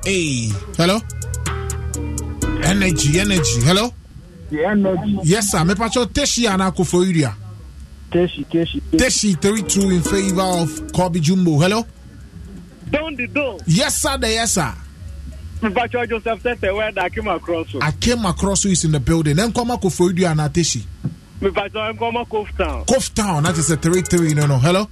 [0.06, 0.50] Hey.
[0.78, 1.00] Hello.
[2.64, 3.62] Energy, energy.
[3.62, 3.94] Hello.
[4.50, 5.20] The energy.
[5.24, 5.64] Yes, sir.
[5.66, 7.36] Me pacho Teshi anako for area.
[8.12, 8.82] Teshi, Teshi.
[8.92, 11.60] Teshi 32 in favor of Kobe Jumbo.
[11.60, 11.86] Hello.
[12.90, 13.58] Down the door.
[13.68, 14.18] Yes, sir.
[14.18, 14.74] There, yes, sir.
[15.62, 17.76] Mbacho Joseph the word I came across.
[17.82, 19.36] I came across who is in the building.
[19.36, 20.84] Then come ako for area na Teshi.
[21.42, 22.86] Mbacho I'm come Cove Town.
[22.86, 23.44] Cove Town.
[23.44, 24.34] That is a 33.
[24.36, 24.58] No, no.
[24.58, 24.88] Hello.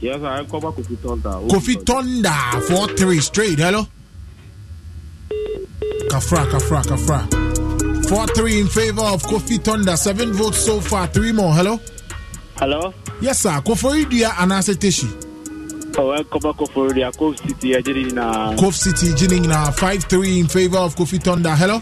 [0.00, 1.30] Yes, I come back Kofi Thunder.
[1.48, 3.58] Kofi Tonda 4 3 straight.
[3.58, 3.86] Hello.
[6.08, 8.08] Kafra, Kafra, Kafra.
[8.08, 9.96] 4 3 in favor of Kofi Tonda.
[9.96, 11.08] 7 votes so far.
[11.08, 11.52] 3 more.
[11.52, 11.80] Hello.
[12.56, 12.94] Hello?
[13.20, 13.60] Yes, sir.
[13.60, 15.08] Koforidua Anase Teshi.
[15.24, 15.27] Oh,
[15.98, 16.56] I come back
[17.16, 17.76] Cove City.
[17.76, 18.54] I did it na.
[18.56, 21.56] Cove City Jining 5 3 in favor of Kofi Tonda.
[21.56, 21.80] Hello.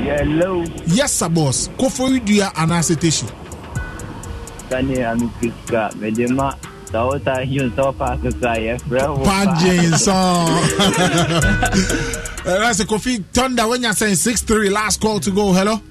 [0.00, 0.64] Hello.
[0.86, 1.68] Yes, sir, boss.
[1.78, 3.28] Koforidua Anase Teshi.
[4.70, 6.56] Sani Amikiska, Medema,
[6.86, 9.24] Sauta Hyun Sofa Kasaya, Bravo.
[9.24, 10.48] Pajin song.
[12.48, 14.70] Uh, that's a Kofi Tonda when you're saying 6 3.
[14.70, 15.52] Last call to go.
[15.52, 15.82] Hello.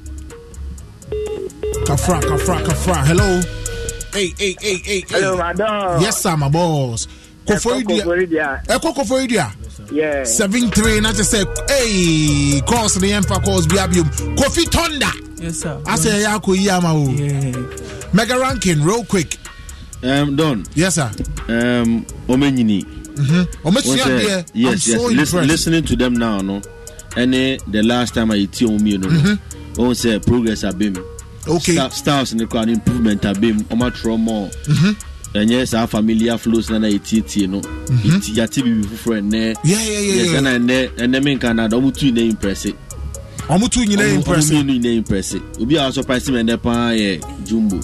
[1.85, 3.05] Kafra, Kafra, Kafra.
[3.05, 3.41] Hello.
[4.11, 5.03] Hey, hey, hey, hey.
[5.07, 6.01] Hello, madam.
[6.01, 7.07] Yes, sir, my boss.
[7.47, 8.01] Koforidua.
[8.03, 8.63] Koforidua.
[8.67, 9.91] Eko Koforidua.
[9.91, 10.23] Yeah.
[10.25, 14.05] Seven three, not just say, hey, calls the Emperor calls Biabium.
[14.35, 15.41] Kofi Tonda.
[15.41, 15.81] Yes, sir.
[15.85, 16.93] I say, Yako Yama.
[18.13, 19.37] Mega ranking, real quick.
[20.03, 20.65] Um, Don.
[20.75, 21.09] Yes, sir.
[21.47, 22.83] Um, Omenyini.
[22.83, 23.67] Mm-hmm.
[23.67, 24.51] What's that?
[24.53, 25.01] Yes, yes.
[25.01, 26.61] Listen, listening to them now, no.
[27.15, 29.37] And the last time I eat you, no, no.
[29.79, 30.97] Oh, say progress have been.
[31.47, 31.73] Okay.
[31.73, 33.65] Sta- Styles in the crowd improvement have been.
[33.71, 34.47] I'm not more.
[34.49, 34.91] Mm-hmm.
[35.33, 37.59] Ɛnyɛ saa familiar flows na na yɛtietie no.
[37.61, 39.55] Yɛti- yɛate biribi foforɔ ɛnɛ Mhm.
[39.63, 40.39] Yeah, yeah, yeah, Yes, yeah.
[40.41, 42.73] ɛna ɛnɛ ɛnɛ menka no ada ɔmo tu nyina imprɛse
[43.49, 47.21] ɔmo tu nyina impress ɔmo mmienu nyina imprɛse obi a surprise me ɛnɛ paa yɛ
[47.45, 47.77] jumbo.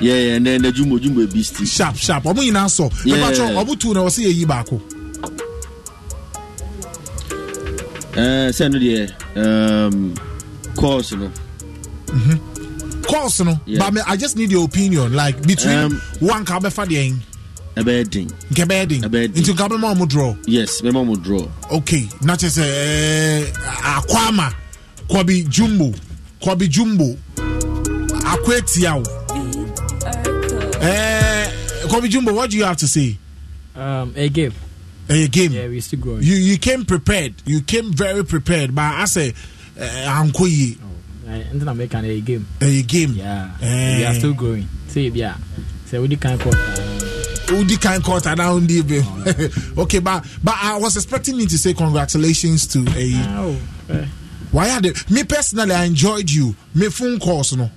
[0.00, 1.64] Yɛ ɛnɛ ɛnɛ jumbo jumbo beast.
[1.66, 2.24] Sharp sharp.
[2.24, 3.16] Ɔmo nyinaa sɔ Yeah.
[3.16, 4.80] ɛbɛtɔ ɔmo tu na ɔsɛ yɛyi baako.
[8.12, 10.16] Ɛɛ sɛ no deɛ ɛɛm
[10.76, 11.30] course no
[13.06, 13.58] course no.
[13.66, 13.78] Yeah.
[13.80, 15.14] but me, i just need your opinion.
[15.14, 17.14] Like between Um, one ka wobɛfa deɛ
[17.76, 19.42] ɛbɛyɛ den nkɛ bɛyɛ den Ɛbɛyɛ den.
[19.42, 20.36] nti nka bɛma ɔmo draw?
[20.46, 21.48] Yes bɛma mo draw.
[21.70, 22.08] Okay.
[22.22, 23.52] Na kyerɛ sɛ ɛɛ,
[23.96, 24.54] akwama
[25.08, 25.92] kɔbi jumbo.
[26.42, 27.16] Kɔbi jumbo.
[27.36, 29.04] Akɔ etia wo
[30.80, 33.16] ɛɛ kɔbi jumbo what do you have to say?
[33.74, 34.52] Um, a game.
[35.08, 35.52] A game?
[35.52, 36.22] Yeah, we still growing.
[36.22, 37.34] you you came prepared.
[37.46, 38.74] You came very prepared.
[38.74, 39.34] But asɛ
[39.78, 40.78] ɛɛ ankɔ yie
[41.26, 42.46] Nti na meka no a game.
[42.60, 43.48] ɛyɛ game Yeah.
[43.60, 43.98] Eh.
[43.98, 44.68] We are still growing.
[44.88, 45.36] Say bia.
[45.86, 46.46] Say we kind of
[47.52, 49.00] Udi kind court and now ndi be.
[49.82, 53.12] Okay, but but I was expecting you to say congratulations to a.
[53.36, 53.56] Oh,
[53.90, 54.06] eh.
[54.50, 54.92] Why are they?
[55.10, 56.54] Me personally, I enjoyed you.
[56.74, 57.70] Me phone calls no.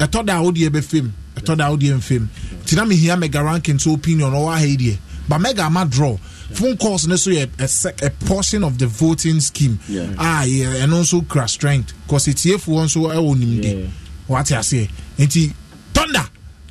[0.00, 1.12] I thought that would be film.
[1.36, 2.30] I thought that would be film.
[2.64, 4.96] Tina me here mega ranking to opinion or what idea.
[5.28, 6.16] But mega ma draw.
[6.52, 9.78] Phone calls necessarily a, a, sec- a portion of the voting scheme.
[9.88, 10.14] Yeah.
[10.18, 13.62] Ah, yeah, and also crash strength because it's here for one so I own him.
[13.62, 13.86] Yeah.
[14.26, 14.88] What I say?
[15.18, 15.52] Enti
[15.92, 16.24] thunder.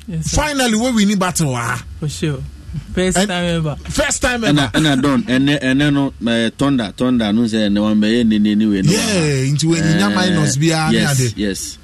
[0.06, 0.40] Yes, sir.
[0.42, 1.54] Finally, we win battle.
[1.54, 1.84] Ah.
[2.00, 2.42] For sure.
[2.92, 3.76] First And- time ever.
[3.76, 4.78] First time ɛna ever.
[4.78, 8.66] ɛna don ɛnɛ ɛnɛ no ɛɛ thunder thunder no sɛ ɛnɛ wɔn bɛyɛ nene ne
[8.66, 11.36] wei no Yeah, nti when you Ɛɛ, minus biara ne yes ade.
[11.36, 11.78] yes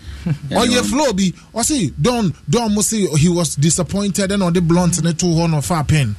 [0.50, 5.12] ɔyɛ flow bi ɔsi don don mo say he was disappointed ɛna ɔde blunt ne
[5.12, 6.14] to hɔ na ɔfa pen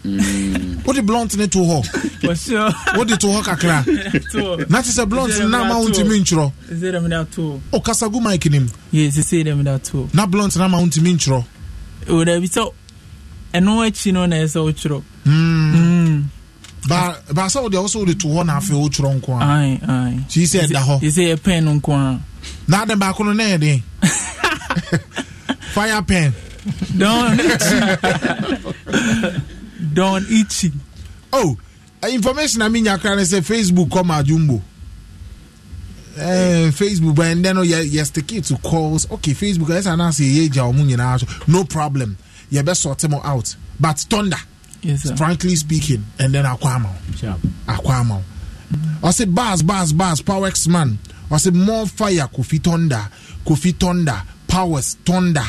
[0.86, 1.86] wode blunt ne to hɔ
[2.26, 2.70] For sure.
[2.97, 3.84] wode to hɔ kakra
[4.32, 4.66] Two.
[4.70, 6.36] na te sɛ blunt Is it ne na ma them wo that ntumi two?
[6.36, 7.62] nkyerɛ Is it them that two?
[7.74, 10.10] ɔkasa gu mic nim Yes, it's them that two.
[10.14, 11.45] na blunt na ma wo ntumi nkyerɛ
[12.08, 12.74] Oh, there be so.
[13.53, 15.01] ɛno akyi no na ɛsɛ wotwerɛ
[16.88, 19.80] ba ba sɛ wode ɔwɔ sɛ wode to hɔ na afei wotwerɛ nko a Aye,
[19.88, 20.20] aye.
[20.28, 22.20] Nti yi sɛ ɛda hɔ Yi sɛ yɛ pen no nko a.
[22.68, 23.84] na ade baako no na yɛ den.
[25.76, 26.34] Fire pen.
[26.98, 27.38] Don
[29.93, 30.72] Don Ichi.
[31.34, 31.58] oh
[32.04, 34.62] uh, information I mean yakra ne say Facebook come ajumbo
[36.18, 39.06] Eh, Facebook but and then oh, yeah, yes the key to calls.
[39.12, 42.18] Okay Facebook let's announce ye ja omu nyinaa so no problem.
[42.50, 43.54] You best sort them out.
[43.80, 44.38] But thunder
[44.82, 45.16] Yes, sir.
[45.18, 47.39] frankly speaking and then akwama Sharp.
[47.68, 48.22] akwama
[49.04, 50.98] I say bars bars bars power X man
[51.38, 53.10] Say more fire kofi thunder
[53.46, 55.44] kofi thunder powers thunder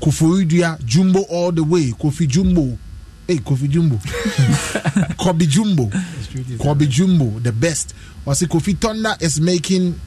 [0.00, 2.76] koforidua jumbo all the way kofi jumbo.
[3.26, 3.96] Hey kofi jumbo.
[5.18, 5.84] Kobi jumbo.
[6.58, 7.94] Kobi jumbo the best.
[8.32, 10.00] Say kofi thunder is making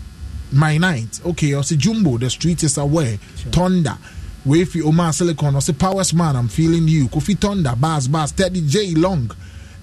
[0.51, 1.19] my night.
[1.25, 3.17] Okay say jumbo the street is aware.
[3.51, 3.97] Thunder.
[4.43, 7.07] Wavy Omar Silicon, say Powers Man, I'm feeling you.
[7.09, 9.29] Kofi Thunder, Bars Bars, Teddy J Long,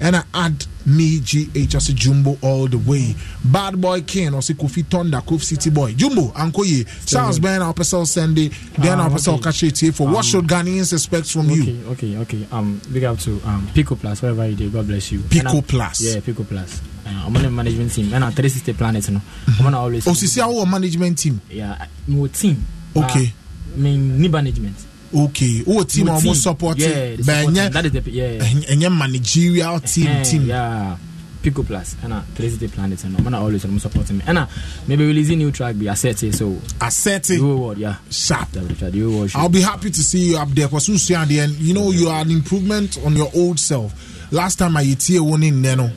[0.01, 3.15] and I add me GH, I say Jumbo all the way.
[3.45, 5.93] Bad Boy King, I say Kofi Thunder, Kofi City Boy.
[5.95, 9.45] Jumbo, Uncle Ye, Sounds Ben, I'll sell Sunday, then Ah, I'll sell okay.
[9.45, 11.63] Kashi for what Um, should Ghanaians expect from you?
[11.63, 12.47] Okay, okay, okay.
[12.53, 14.71] Um, big up to um Pico Plus wherever you do.
[14.71, 15.21] God bless you.
[15.21, 16.01] Pico And I- Plus.
[16.01, 16.81] Yeah, Pico Plus.
[17.07, 18.13] Uh, I'm on the management team.
[18.13, 19.09] And I'm 360 Planets.
[19.09, 19.21] No,
[19.59, 20.07] I'm on always.
[20.07, 21.41] Oh, Sisi, our management team.
[21.51, 22.65] Yeah, my team.
[22.97, 23.33] Okay.
[23.75, 24.77] Uh, me ni management.
[25.15, 28.43] Okay, oh, team the is the yeah.
[28.71, 30.43] and your managerial team, team.
[30.47, 30.97] Yeah.
[31.43, 33.05] Pico Plus and uh, 360 Planets.
[33.05, 34.25] And I'm always I'm supporting me.
[34.27, 34.47] And uh,
[34.87, 36.19] maybe releasing new track be Asset.
[36.35, 37.23] So Asset.
[37.25, 37.97] the whole world, yeah.
[38.11, 38.51] Sharp.
[38.51, 39.33] The, the, the.
[39.35, 42.31] I'll be happy to see you up there because and you know you are an
[42.31, 44.33] improvement on your old self.
[44.33, 45.91] Last time I hit here one in Neno,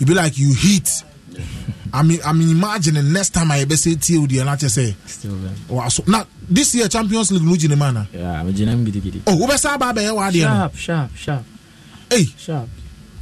[0.00, 1.02] you be like you hit.
[1.92, 4.94] I mean, I mean, imagine next time I ever say TOD and I just say,
[5.06, 5.52] Still there.
[5.68, 8.06] wow, so now this year Champions League, Luigi Nemana.
[8.12, 9.22] Yeah, I'm a Jinam Giddy Giddy.
[9.26, 11.44] Oh, who the what Sharp, sharp, sharp.
[12.10, 12.68] Hey, Sharp.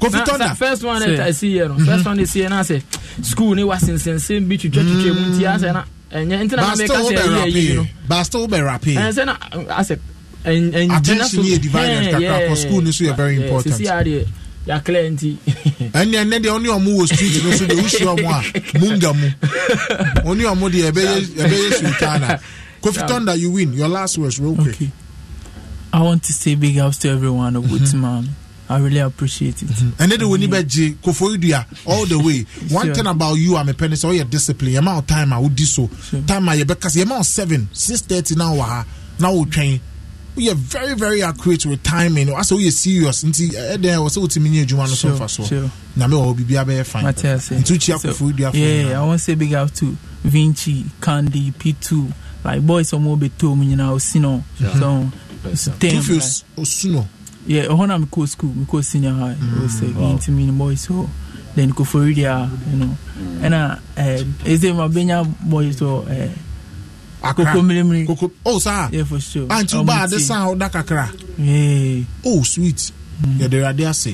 [0.01, 1.79] Kofi Na- sa- First one that I see here, no.
[1.85, 2.83] First one they see, and I say,
[3.23, 6.57] school ni was insensate bi twitwa twitwa mu nti asa na ɛnyɛ nti na But
[6.57, 7.81] na still, meka who sɛ ɛyɛ yi no.
[7.83, 7.95] rapping?
[8.09, 8.97] But still, be rapping.
[8.97, 9.37] Ɛn sɛ na
[9.79, 9.99] asɛ
[10.45, 13.75] ɛn ɛn Attention here divided kakra, 'cause school ni so yɛ very important.
[13.77, 14.27] Sisi adeɛ
[14.67, 15.37] yakilɛ nti.
[15.93, 19.29] ɛne ɛnɛ deɛ ɔne ɔmo wɔ street no so deɛ wohyia ɔmo a munga mu
[20.31, 22.41] ɔne ɔmo deɛ ɛbɛyɛ ɛbɛyɛ sultana
[22.83, 24.75] kofi thunder you win your last words real quick.
[24.77, 24.91] Okay.
[25.93, 28.29] I want to say big ups to everyone of Woodman.
[28.69, 29.69] I really appreciate it.
[29.69, 32.47] ɛnɛ de w'ani bɛgye koforidua all the way.
[32.71, 32.95] One Sure.
[32.95, 35.89] thing about you a mepɛ ne sɛ ɔyɛ discipline yɛma wo time a wodi so.
[36.27, 38.85] Time a yɛbɛka sɛ yɛma wo seven six thirty na wɔ ha
[39.21, 39.81] na wotwɛn
[40.37, 44.65] woyɛ very very accurate with timing asɛ woyɛ serious nti ɛdɛn wɔ sɛ wotumi nyɛ
[44.67, 45.71] adwuma no so Sure, mfa sure.
[45.97, 49.01] nyame wɔ hɔ biribiaa bɛyɛ fine nti wokyia koforidua for Yeah.
[49.01, 52.11] I want to say big up to Vinci, Candy, P2.
[52.45, 54.43] Like boys, some more beto, you know, Sino.
[54.59, 55.11] So,
[55.79, 57.07] Two-Face Osuno.
[57.47, 60.17] yeah ɛhɔ na mekɔ school mekɔ senior high uh, wow.
[60.17, 61.07] nti mini boys hɔ
[61.55, 62.97] then koforidia you know
[63.43, 66.31] ɛna ɛsɛ mabɛnya boys hɔ
[67.25, 69.47] uh, koko mmirimiri koko oh saa yeah for sure.
[69.51, 71.09] Anti ba ade san ɔda kakra
[71.39, 72.93] yeah oh sweet.
[73.23, 73.39] Mm.
[73.41, 74.11] yɛde awurade ase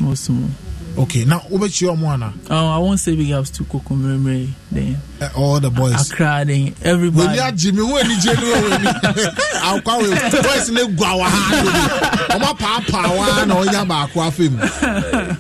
[0.99, 4.97] okay now wobɛkyia ɔmo ana um, i won't say big ups to koko mmirimiri then.
[5.21, 6.11] Uh, all the boys.
[6.13, 7.39] Akra then everybody.
[7.39, 8.89] Wòni agye mi wọ́n ẹni jẹ́ ni wọ́n wọ́n ni
[9.71, 11.83] akwa wẹ̀ boys ne gu awa ha lóbi
[12.35, 14.59] ọmọ paapaa wa na ọnya baako afẹ mu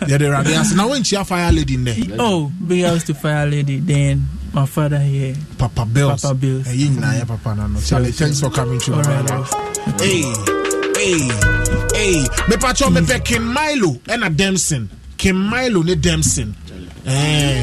[0.08, 2.16] yɛde awurade ase na wọ́n nkyia fire lady nnɛ.
[2.18, 5.34] oh big ups to fire lady then my father here.
[5.58, 6.22] Papa Bills.
[6.22, 6.66] Papa Bills.
[6.66, 7.80] Hey, you know, Papa no.
[7.80, 9.50] Charlie, thanks for coming to my life.
[10.00, 10.22] Hey,
[10.96, 11.28] hey,
[11.94, 12.24] hey.
[12.48, 14.88] Me pacho me pe Kim Milo and a Dempson.
[15.16, 16.54] Kim Milo ne Dempson.
[17.06, 17.62] Eh.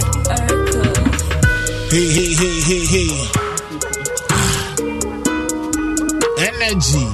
[1.89, 3.09] Hey, hey, hey, hey, hey.
[6.39, 7.07] Energy.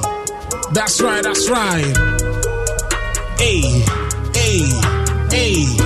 [0.73, 1.97] That's right, that's right.
[3.37, 3.83] Hey,
[4.33, 4.69] hey,
[5.29, 5.77] hey.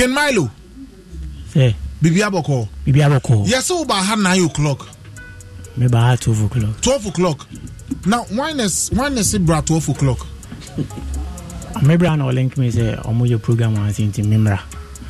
[0.00, 0.48] Ken Milo.
[1.52, 1.76] Say.
[2.00, 2.66] Bibi aboko.
[2.86, 3.46] Bibi aboko.
[3.46, 4.88] Yes, so about how nine o'clock.
[5.76, 6.80] Me ba twelve o'clock.
[6.80, 7.46] Twelve o'clock.
[8.06, 10.26] Now, why is why is it bra twelve o'clock?
[11.82, 14.58] Me bra no link me say omo your program was into memra.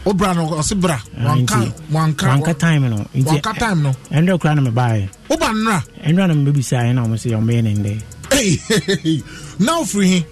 [0.05, 0.99] O bra no o se bra.
[1.16, 2.97] Wanka wanka wanka time no.
[3.14, 3.93] Wanka time no.
[4.11, 5.09] Endo kra no me buy.
[5.30, 5.84] O ba nra.
[6.03, 8.03] Endo na me bi say na omo say omo ye nde.
[8.32, 9.22] Hey,
[9.61, 10.26] now free.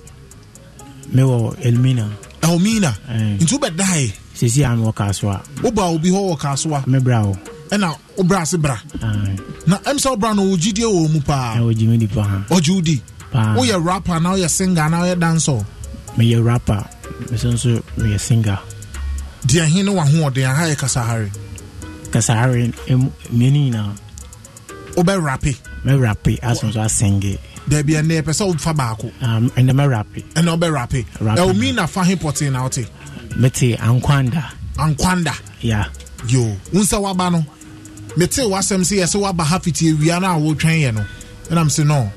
[1.13, 2.11] Me wo Elmina.
[2.43, 2.93] Elmina.
[3.39, 7.35] Nti wo bɛdae sisi a mewɔ kasoa woba obi hɔ wɔ kasoa mebra wo
[7.71, 8.77] ɛna wobra ase bra.
[9.67, 11.57] Na ɛm sɛ wobra no wɔgyidie wɔ mu paa.
[11.59, 15.61] Ɔgye me di pa ɔgye wo di woyɛ rapper na woyɛ singer na woyɛ dancer.
[16.17, 16.83] Meyɛ rapper.
[17.31, 18.59] Meso nso meyɛ singer.
[19.47, 21.31] Deɛ he ne wahoɔden aha yɛ kasahare
[22.11, 22.73] kasahare
[23.33, 23.93] mmienu nyinaa.
[24.97, 25.57] Wobɛrape.
[25.85, 27.39] Mɛrape aso nso asenge.
[27.69, 29.13] Dabi ɛnɛ ɛpɛ sɛ wofa baako.
[29.21, 30.25] Ɛnɛ mɛrape.
[30.35, 31.05] Ɛnɛ wobɛrape.
[31.21, 32.87] Ɛwomi na fa he pɔtee na wote
[33.37, 34.51] mete ankwanda.
[34.77, 35.35] Ankwanda.
[35.63, 35.87] Ya
[36.29, 36.43] yo
[36.73, 37.45] wo sɛ woaba no?
[38.17, 41.05] Mete w'asɛm sɛ yɛ sɛ woaba ha fiti awia no a wotwɛn yɛ no.
[41.51, 42.11] Ɛnam sɛ no.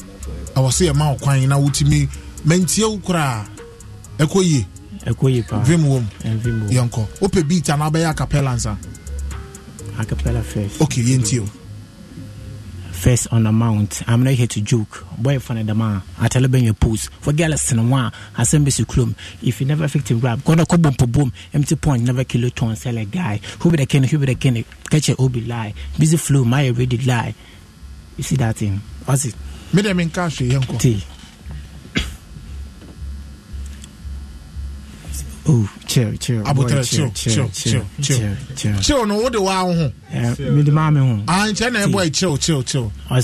[0.55, 2.07] Ɛwɔ sɛ yɛma wo kwan na wotumi
[2.45, 3.45] mantie wo koraa
[4.19, 4.65] ɛkɔ yie
[5.05, 6.07] ɛkɔ yie paa vim wom.
[6.23, 8.77] Yɛnkɔ wopɛ beat ana wobɛyɛ acapella nsa.
[9.97, 10.81] Acapella first.
[10.81, 11.60] Okay yɛntie o
[13.01, 14.07] first on the mount.
[14.07, 15.05] I'm not here to joke.
[15.17, 16.03] Boy, fun of the man.
[16.19, 17.11] I tell you, your post.
[17.13, 18.11] For girl, cinema.
[18.37, 19.15] I send me clone.
[19.41, 22.75] If you never effective rap, gonna go boom, boom, empty point, never kill a ton,
[22.75, 23.39] sell a guy.
[23.59, 25.73] Who be the king, who be the king, catch a obi lie.
[25.97, 27.33] Busy flow, my already lie.
[28.17, 28.79] You see that thing?
[29.05, 29.35] What's it?
[29.73, 30.77] Me them in cash, yanko.
[35.47, 36.43] Oh, chill, chill.
[36.43, 38.79] Abotre, chill, chill, chill, chill, chill.
[38.79, 39.67] Chill, no, what the wow.
[39.71, 41.23] Me the mommy home.
[41.27, 42.91] Ah, in China, boy, chill, chill, chill.
[43.09, 43.21] I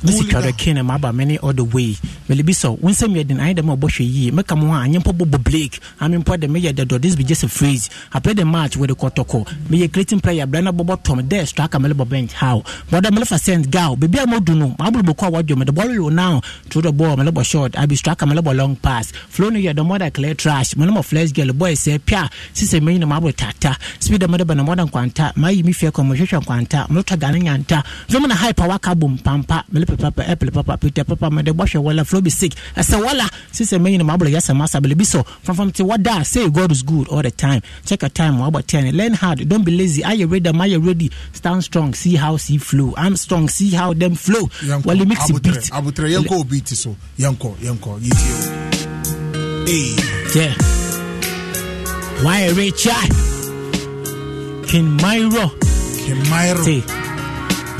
[0.00, 0.06] see.
[0.06, 0.18] Mm-hmm.
[0.18, 1.96] Misi kara kene ma ba many other way.
[2.28, 4.30] Mele bi so when some yet I dem obo hwe yi.
[4.30, 5.80] Meka mo ha anyempo bobo Blake.
[6.00, 7.90] I mean po dem me the do this be just a phrase.
[8.12, 9.46] I play the match with the kotoko.
[9.70, 12.62] Me ye creating player Brenda Bobo Tom there striker mele bench how.
[12.90, 13.96] But the mele for send gal.
[13.96, 14.74] Baby am do no.
[14.78, 16.40] Ma bu kwa wadjo me the ball you now.
[16.70, 17.78] Through the ball mele short.
[17.78, 19.10] I be striker mele long pass.
[19.10, 20.76] Flow no ye the mother clear trash.
[20.76, 22.28] Mele mo flash girl boy say pia.
[22.52, 23.76] Sise me na ma bu tata.
[23.98, 25.36] Speed the mele ba na more than kwanta.
[25.36, 26.88] Ma yi mi fie ko mo hwehwe kwanta.
[26.90, 27.82] Mo ta gane nyanta.
[28.08, 29.64] Vemo na hype waka bom pampa.
[29.72, 32.54] Mele papa eh, apple papa peter papa mede bɔhwɛ wala flow be sick.
[32.76, 36.24] Eh, Ɛsɛ wala sisɛ mɛnyina mabolo yɛsɛ masa bele bi so from from te wada
[36.24, 37.62] say god is good all the time.
[37.84, 40.04] Check a time wabɔ ten learn hard don't be lazy.
[40.04, 40.48] Are you ready?
[40.48, 41.10] Am I ready?
[41.32, 42.94] Stand strong see how see flow.
[42.96, 44.48] I'm strong see how them flow.
[44.84, 45.54] Wale mix it beat.
[45.72, 46.96] abutre yanko beat so.
[47.16, 49.96] Yanko yanko yitio hey.
[50.34, 50.54] Yeah.
[52.22, 52.86] Why rich
[54.68, 55.46] kin myro
[56.04, 57.07] kin myro say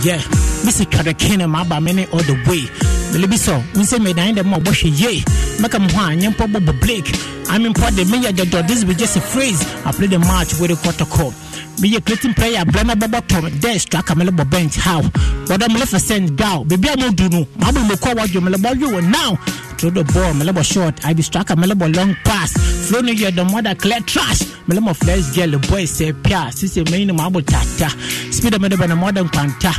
[0.04, 0.22] yeah
[0.64, 2.64] bisi twada kene ma aba me ne all the way
[3.12, 5.24] mele bi so wo sɛ medan dɛ ma ɔbɔhwɛ ye
[5.60, 7.12] mɛka mo ho a nyɛmpɔ bɔbɔ blake
[7.50, 8.62] I mean, the me the door.
[8.62, 9.58] This be just a phrase.
[9.86, 11.34] I play the match with the quarter court.
[11.80, 14.76] Me a creating player, Brenna Baba Tom, there struck a mellow bench.
[14.76, 15.00] How?
[15.02, 16.36] What I'm left for send.
[16.36, 17.44] Baby, I'm not doing.
[17.56, 19.36] Mabu will call what you mellow you now.
[19.78, 21.04] Through the ball, mellow short.
[21.06, 22.52] I be struck a mellow long pass.
[22.88, 24.42] Flow no you the mother clear trash.
[24.66, 26.50] Mellow flash girl, the boy say pia.
[26.50, 27.90] Sisi main mabu tata.
[28.32, 29.70] Speed a mellow modern quanta.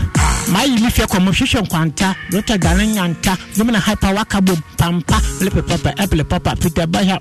[0.52, 2.16] My if your commotion quanta.
[2.32, 3.36] Rota gananyanta.
[3.58, 5.20] Women a hyper wakabo pampa.
[5.44, 7.20] Lepe papa, apple papa, Peter Baha.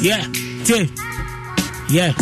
[0.00, 0.24] Yeah,
[0.64, 0.86] yeah,
[1.90, 2.12] yeah.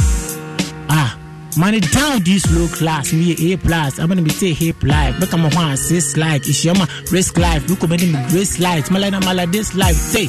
[0.91, 1.17] Ah,
[1.57, 3.99] money down this low class me a plus.
[3.99, 5.19] I'm gonna be say hey life.
[5.21, 7.69] Make i'm a one six like it's your ma risk life.
[7.69, 8.89] Look at me grace life.
[8.89, 9.95] Malana mala this life.
[9.97, 10.27] Say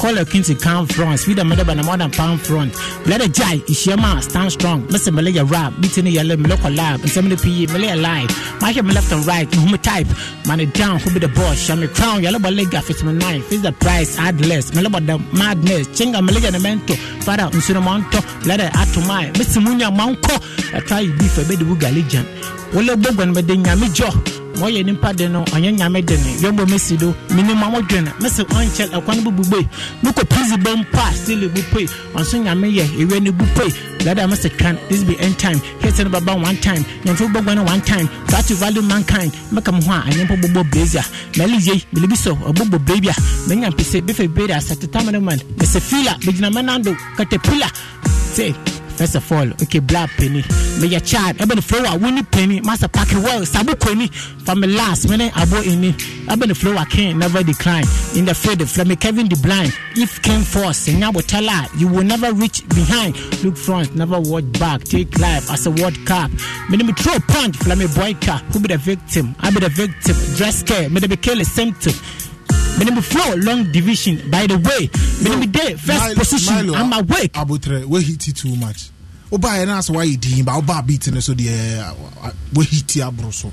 [0.00, 1.18] call a king to come front.
[1.20, 2.74] Speed a mother by more than pound front.
[3.06, 4.82] Let a jai your stand strong.
[4.88, 8.60] Mr malaya rap beating the yellow local lab and some of the pe malaya live
[8.60, 10.06] my head left and right who type.
[10.46, 11.58] Money down who be the boss?
[11.58, 13.52] Show me crown yellow leg face my knife.
[13.52, 15.88] Is the price add less about the madness.
[15.88, 16.96] Chinga malaya the mento
[17.28, 20.34] father unsuna monto let it add to my mr munya manko
[20.74, 22.24] I try beef a bed with galijan
[22.72, 26.30] wọlé gbogbo ẹni bẹ̀dẹ̀ nyàmé jọ wọ́n yẹ nípa de no ọ̀nyẹ́ nyàmé de ni
[26.42, 29.58] yọ̀bọ̀ mẹ́sì do mímú àwọn dwene mẹ́sì ọ̀nkyẹ́ ẹ̀kwan bó bubé
[30.02, 31.60] mukọ pírísì bọ́ mpa sílè bu
[32.18, 33.64] ọ̀nso nyàmé yẹ ewé ni bu pé
[34.04, 35.60] lẹ́dà mẹ́sì kan this be end time.
[35.82, 36.82] Hẹ́sẹ̀ ní bàbá one time.
[37.04, 38.08] Yẹnfẹ́ gbogbo one time.
[38.28, 39.32] Try to value mankind.
[39.52, 41.04] Mẹ́ka mu hɔ a mpọ gbogbo blazer
[41.38, 43.16] mẹ́lì yẹ mẹ́lẹ́bi sọ ọ̀gbogbo blazer
[43.48, 47.70] mẹ́nyà mpẹ́sẹ̀ bẹ́fẹ̀ bẹ́ẹ̀rẹ̀ asẹ̀tẹ̀tà mẹ́rẹ́mẹ́n mẹ́sẹ̀ fila bẹ́gyina mẹ́nando caterpillar
[48.36, 48.52] say
[48.98, 50.42] first of all okay black penny.
[50.80, 52.60] Me your child the flower winnie penny.
[52.60, 55.94] Master pack well sabu kweni from last many abo ini.
[56.48, 57.84] The flower can never decline.
[58.16, 59.72] In the field from kevin the blind.
[59.94, 63.14] If came force nyabo tella you will never reach behind.
[63.44, 64.82] Look front never watch back.
[64.82, 66.32] Take life as a world cup.
[66.68, 69.36] Me me throw punch from a boy car who be the victim?
[69.38, 70.16] I be the victim.
[70.34, 70.90] Dress care.
[70.90, 71.94] Me the be kill a symptom
[72.78, 74.88] me me flow long division by the way.
[75.22, 76.54] Me me day first Milo- position.
[76.66, 77.32] Milo, i'm awake.
[77.32, 78.90] Abotrɛ wahiti too much?
[79.30, 81.94] Wobaeɛ no asɛ woayɛ din ba wobaa beat no so deɛ
[82.54, 83.52] wahiti aboro so.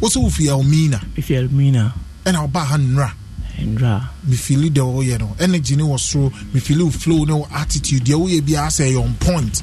[0.00, 1.92] Wo sɛ wofi elmina if elmina
[2.24, 3.12] ɛna wobaa ha nnura
[3.60, 8.04] ndra mefili deɛ woyɛ no energy ne wɔ soro mefili wo flow ne wo attitude.
[8.04, 9.62] Deɛ woyɛ biara sɛ ɛyɛ on point.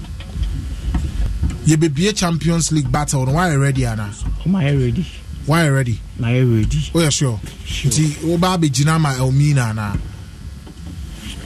[1.65, 4.09] Yɛbɛbie champions league battle no woayɛ ready anaa
[4.45, 5.05] ɔmayɛ ready
[5.47, 5.99] woayɛ ready?
[6.19, 6.77] Mayɛ ready?
[6.93, 7.39] Woyɛ sure.
[7.85, 9.97] Nti wobaa bɛgyina ma elmina anaa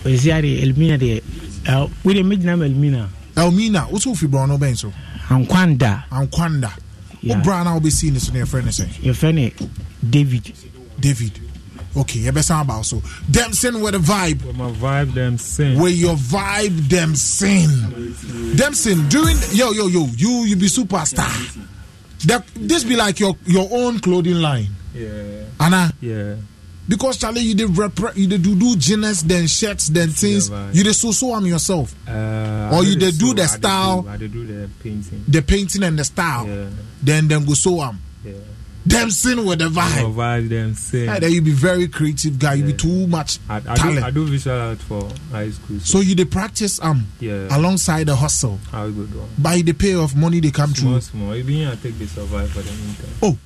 [0.06, 1.22] ɔsi ade elmina deɛ
[1.68, 3.10] uh, wode mɛgyina ma elmina.
[3.36, 4.94] Elmina wo sɛ wofi borɔ no bɛn so?
[5.30, 6.04] Ankwanda.
[6.12, 6.72] Ankwanda.
[7.22, 7.38] Yeah.
[7.38, 9.54] wo bra na wobɛsii ne so no yɛfrɛ ne sɛ yɛfrɛ ne
[10.08, 10.54] david.
[11.00, 11.40] David.
[11.98, 13.02] Okay yɛbɛsan aba wo so.
[13.30, 14.44] Dem sin with a vibe.
[14.46, 15.80] With my vibe, them sing.
[15.80, 21.32] with your vibe dem sin dem sin during yo yo yo you you be superstar
[22.26, 25.44] that this be like your your own clothing line Yeah.
[25.60, 26.36] anna Yeah.
[26.88, 30.72] because charlie you did repre- you did do do jeans then shirts then things Yeah,
[30.74, 34.02] you did so so am yourself Uh, Or you dey do the I style.
[34.02, 35.24] do- I dey do the painting.
[35.28, 36.70] the painting and the style Yeah.
[37.04, 38.34] then them go so am Yeah.
[38.86, 41.06] Them sin with the vibe vibe, them sing.
[41.06, 42.54] Yeah, then you be very creative guy.
[42.54, 44.00] You be too much I, I, talent.
[44.00, 45.80] do, I do visual art for high school.
[45.80, 47.48] So you the practice um Yeah.
[47.50, 48.60] alongside the hustle.
[48.72, 49.28] How good one.
[49.40, 51.02] By the pay of money they come Small, through.
[51.02, 51.36] small.
[51.36, 53.10] Even I take the survive for the meantime.
[53.24, 53.38] Oh,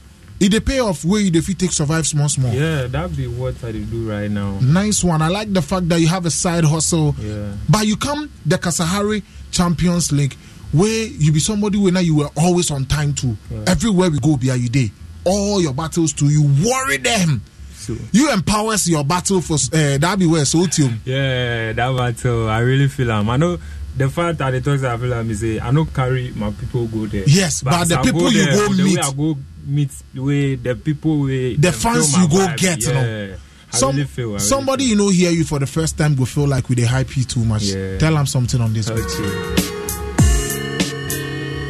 [0.41, 2.51] it dey pay off where you dey fit take survive small small.
[2.53, 4.59] Yeah, that be what I do right now.
[4.59, 5.21] Nice one.
[5.21, 7.15] I like the fact that you have a side hustle.
[7.17, 7.53] Yeah.
[7.69, 10.35] But you come the Kasahare Champions League
[10.73, 13.37] where you be somebody where now you were always on time too.
[13.49, 13.63] Yeah.
[13.67, 14.91] Everywhere we go, be you day.
[15.25, 17.41] All your battles too, you worry them.
[17.73, 20.99] So You empowers your battle for uh, that be where so team.
[21.05, 23.29] yeah, that battle I really feel am.
[23.29, 23.57] I know
[23.97, 26.85] the fact that the talks I feel am is say I no carry my people
[26.87, 27.23] go there.
[27.27, 30.21] Yes, but as the people you there, go the meet- way I go meet the
[30.23, 33.35] way the people way The fans you go get, you know.
[33.71, 36.47] Some, really feel really somebody you know hear you for the first time will feel
[36.47, 37.63] like we they hype you too much.
[37.65, 37.97] Yeah.
[37.99, 38.89] Tell them something on this.
[38.89, 39.01] Okay.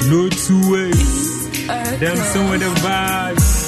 [0.10, 1.29] No two ways.
[1.70, 3.59] Them some with the vibes.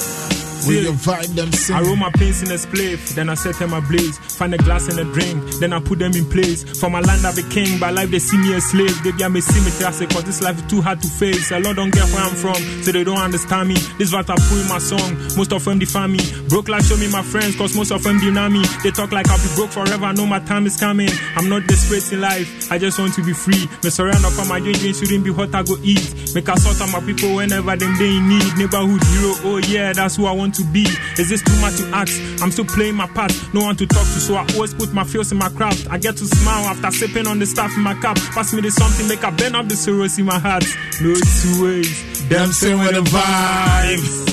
[0.62, 1.76] Vibe, them sing.
[1.76, 4.18] I roll my pins in a spliff, then I set them ablaze.
[4.18, 6.64] Find a glass and a drink, then I put them in place.
[6.80, 9.04] For my land, I be king, by life they see me a slave.
[9.04, 11.52] They be me see me say, cause this life is too hard to face.
[11.52, 13.76] A lot don't get where I'm from, so they don't understand me.
[13.98, 16.20] This what I put in my song, most of them define me.
[16.50, 18.64] Broke life show me my friends, cause most of them deny me.
[18.84, 21.10] They talk like I'll be broke forever, I know my time is coming.
[21.36, 23.68] I'm not desperate in life, I just want to be free.
[23.84, 26.36] Me surround up on my drink, shouldn't be hot, I go eat.
[26.36, 28.58] Make a sort of my people whenever them they in need.
[28.58, 30.86] Neighborhood hero, oh yeah, that's who I want to be.
[31.18, 32.14] Is this too much to ask?
[32.42, 35.04] I'm still playing my part, no one to talk to, so I always put my
[35.04, 35.88] fears in my craft.
[35.90, 38.18] I get to smile after sipping on the stuff in my cup.
[38.34, 40.66] Pass me the something, make I burn up the sorrows in my heart.
[41.02, 44.32] No two ways, them same with the vibes.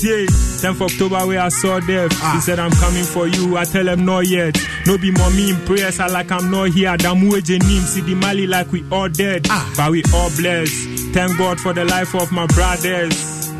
[0.00, 0.26] Yeah,
[0.62, 2.12] 10th October where I saw death.
[2.12, 2.40] He ah.
[2.44, 3.56] said I'm coming for you.
[3.56, 4.56] I tell him not yet.
[4.86, 5.98] No be mommy in prayers.
[5.98, 6.96] I like I'm not here.
[6.96, 9.74] Damu Ejenim see the Mali like we all dead, ah.
[9.76, 10.72] but we all blessed.
[11.12, 13.50] Thank God for the life of my brothers.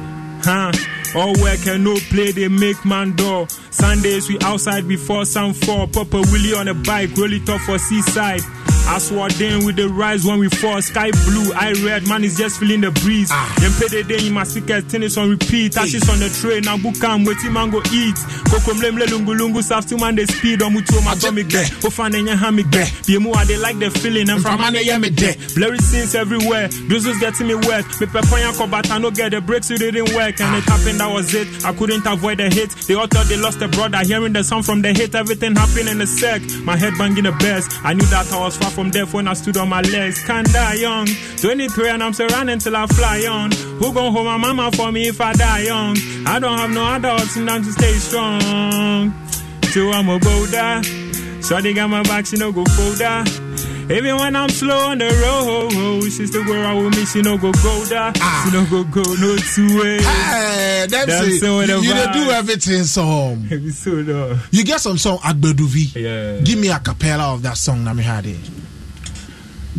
[0.45, 0.71] Huh?
[1.15, 3.49] All work and no play, they make man door.
[3.71, 5.87] Sundays we outside before sun fall.
[5.87, 8.43] Papa Willie on a bike, roll it off for seaside.
[8.89, 10.81] I swore then with the rise when we fall.
[10.81, 13.29] Sky blue, I red, man is just feeling the breeze.
[13.31, 13.55] Ah.
[13.61, 15.77] Then pay the day in my speakers, tennis on repeat.
[15.77, 18.17] Ashes on the train, now book am, waiting man go eat.
[18.49, 20.63] Koko mlem le lungu lungu, soft to man they speed.
[20.63, 21.61] On mutu my atomic be.
[21.85, 22.81] Ofan enya hamik be.
[23.07, 24.31] Be mu they like the feeling.
[24.31, 25.37] And from man they me de.
[25.55, 26.69] Blurry scenes everywhere.
[26.89, 27.85] Drizzles getting me wet.
[28.01, 30.41] Me peponya but I no get the breaks, it didn't work.
[30.41, 30.79] And it ah.
[30.79, 31.47] happened, that was it.
[31.63, 32.71] I couldn't avoid the hit.
[32.89, 33.99] They all thought they lost a brother.
[33.99, 36.41] Hearing the sound from the hit, everything happened in a sec.
[36.65, 37.69] My head banging the best.
[37.85, 40.25] I knew that I was far from death when I stood on my legs.
[40.25, 41.09] Can't die young.
[41.39, 43.51] 23 and I'm running till I fly on.
[43.51, 45.97] Who gon' hold my mama for me if I die young?
[46.25, 49.13] I don't have no other option than to stay strong.
[49.73, 50.83] Till I'm a boulder.
[51.43, 53.25] So they got my back, she no go folder.
[53.91, 57.13] Even when I'm slow on the road, she's the girl I will miss.
[57.13, 58.13] She no go go there.
[58.21, 58.43] Ah.
[58.45, 60.03] She no go go no two way.
[60.03, 61.43] Hey, that's it.
[61.43, 63.49] You, you do everything song.
[63.73, 65.97] so You get some song Agbeduvi.
[65.97, 66.41] Yeah.
[66.43, 67.83] Give me a cappella of that song.
[67.97, 68.58] Me hear it.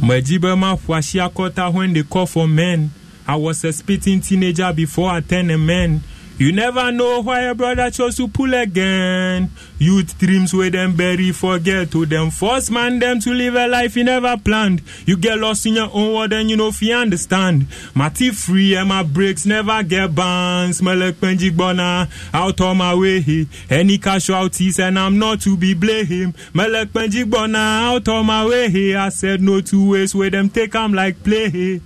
[0.01, 2.89] Majiba Mafwashi Akota when they call for men.
[3.27, 6.01] I was a spitting teenager before I turned a man.
[6.39, 9.51] You never know why a brother chose to pull again.
[9.77, 13.97] Youth dreams where them bury forget to them force man them to live a life
[13.97, 14.81] you never planned.
[15.05, 17.67] You get lost in your own world and you know if you understand.
[17.93, 20.77] My teeth free and my brakes never get banned.
[20.77, 23.45] Smell like Benji Bona out on my way.
[23.69, 26.37] Any casualties and I'm not to be blamed.
[26.37, 28.95] Smell like Benji Bona out on my way.
[28.95, 31.81] I said no two ways where them take I'm like play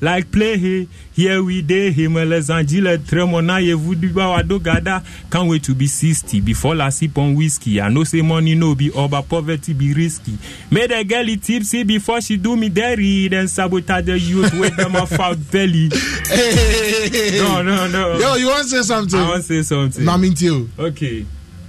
[0.00, 5.02] like play he here we day him Angela tremona ye vudiba wado gada.
[5.30, 8.74] Can't wait to be 60 before I sip on whiskey I know say money no
[8.74, 10.36] be but poverty be risky.
[10.70, 14.96] Made a girl tipsy before she do me dirty then sabotage the youth with them
[14.96, 15.88] off out belly.
[16.28, 18.18] Hey, no no no.
[18.18, 19.18] Yo you want to say something?
[19.18, 20.04] I want to say something.
[20.04, 21.24] No mean you okay.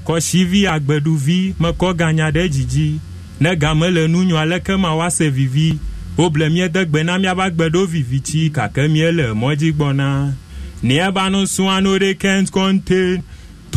[0.06, 3.00] Kɔsivi agbeduvi mekɔ ganya ɖe dzidzi
[3.40, 5.80] ne game le nu nyɔ aleke ma woase vivi
[6.18, 10.34] woble míede gbe na míaba gbe ɖo vivitsi gake míele mɔdzi gbɔna
[10.84, 13.24] nearby no swan no they can't contain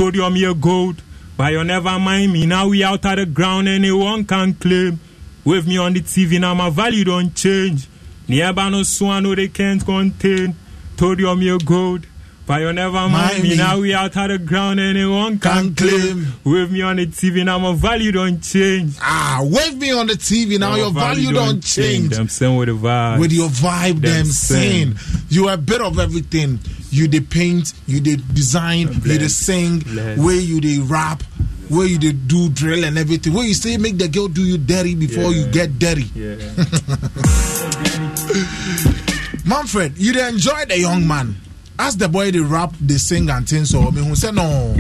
[0.01, 1.03] I'm your gold.
[1.37, 5.01] But you never mind me now we out of the ground anyone can claim.
[5.45, 7.89] With me on the TV now my value don't change.
[8.29, 10.55] Nearby no swan no they can't contain
[11.01, 12.07] I'm your gold
[12.49, 13.57] but you never mind, me.
[13.57, 16.27] Now we out of the ground, anyone can, can claim.
[16.45, 18.97] Wave me on the TV, now my value don't change.
[19.03, 22.19] Ah, wave me on the TV, now, now your value, value don't change.
[22.19, 23.21] I'm saying with the vibe.
[23.21, 24.97] With your vibe, them, sing.
[25.29, 26.59] You are a bit of everything.
[26.89, 29.07] You the paint, you the design, Bless.
[29.07, 30.19] you the sing, Bless.
[30.19, 31.23] where you the rap,
[31.69, 33.35] where you the do drill and everything.
[33.35, 35.45] Where you say make the girl do you dirty before yeah.
[35.45, 36.05] you get dirty.
[36.15, 36.37] Yeah.
[39.45, 41.37] Manfred, you enjoy the young man.
[41.79, 44.77] As the boy dey rap dey sing and things so me hu say no.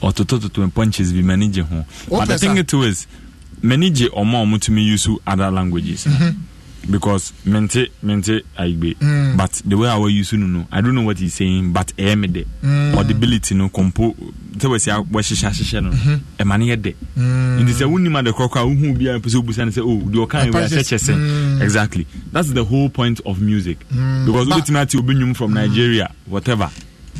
[0.00, 3.06] ɔtotototo uh, punches bi m'ani gye ho but the thing it is
[3.62, 6.06] m'ani gye ɔmo a ɔmo tumi use other languages.
[6.06, 6.34] Mm -hmm.
[6.90, 8.94] Because mente mente aigbe.
[9.00, 9.36] Mm.
[9.36, 12.18] but the way I use no no I don't know what he's saying but ɛyɛ
[12.18, 12.44] me de.
[12.62, 12.96] Mm.
[12.96, 14.14] audibility no compo
[14.58, 15.90] sɛ wɔsi wɔhyehyɛ ahyehyɛ no.
[16.38, 16.94] Ɛma no yɛ de.
[17.16, 20.08] Nti sɛ wonim ade korɔkɔ a wohu bi a pɛ sɛ wobusa no sɛ oh
[20.10, 22.06] deɛ ɔka wɔ ahyɛkyɛ sɛ exactly.
[22.32, 23.78] That's the whole point of music.
[23.92, 24.26] Mm.
[24.26, 26.70] because wobɛtumi ate obi nnwom from Nigeria whatever.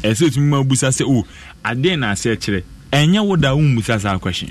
[0.02, 1.24] Ɛsɛ wotumi ma wobusa sɛ oh
[1.64, 2.62] adeɛ na asɛ kyerɛ
[2.92, 4.48] ɛnyɛ wo da wommusa saa question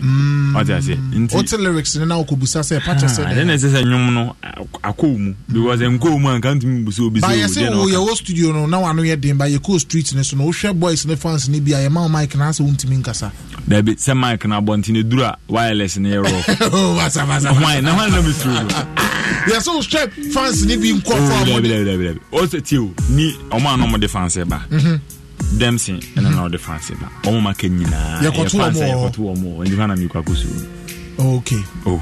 [0.55, 4.35] ɔte ase ntiwote lyrics no na wokɔbusa sɛ pakyɛ sɛ ɛne ɛsɛ sɛ nwom no
[4.83, 5.33] akɔw mu.
[5.47, 9.19] Because ɛnkɔw mu anka ntumi busa obi sɛ yɛsɛ yɛwɔ studio no na wano yɛ
[9.19, 10.43] den ba yɛkɔɔ street no so no.
[10.47, 13.31] Wohwɛ boys ne fans no bi a yɛma wo mike na sɛ wontumi nkasa.
[13.67, 16.69] Dabi sɛ mike no abɔntene duru a wireless no yɛrɔ
[17.59, 18.69] hwan na hwan na mesuro no
[19.47, 24.61] yɛsɛ wohwɛ fans no bi nkɔfɔ ɔsɛ tio ni ɔmo a no mode fans ba
[25.59, 27.07] dɛmsen ɛna na ɔde fanse ba.
[27.29, 30.65] Ɔmo ma ka nyinaa yɛkɔto wɔn wɔ nti hɔ na mi kɔ akɔsoro
[31.19, 32.01] okay oh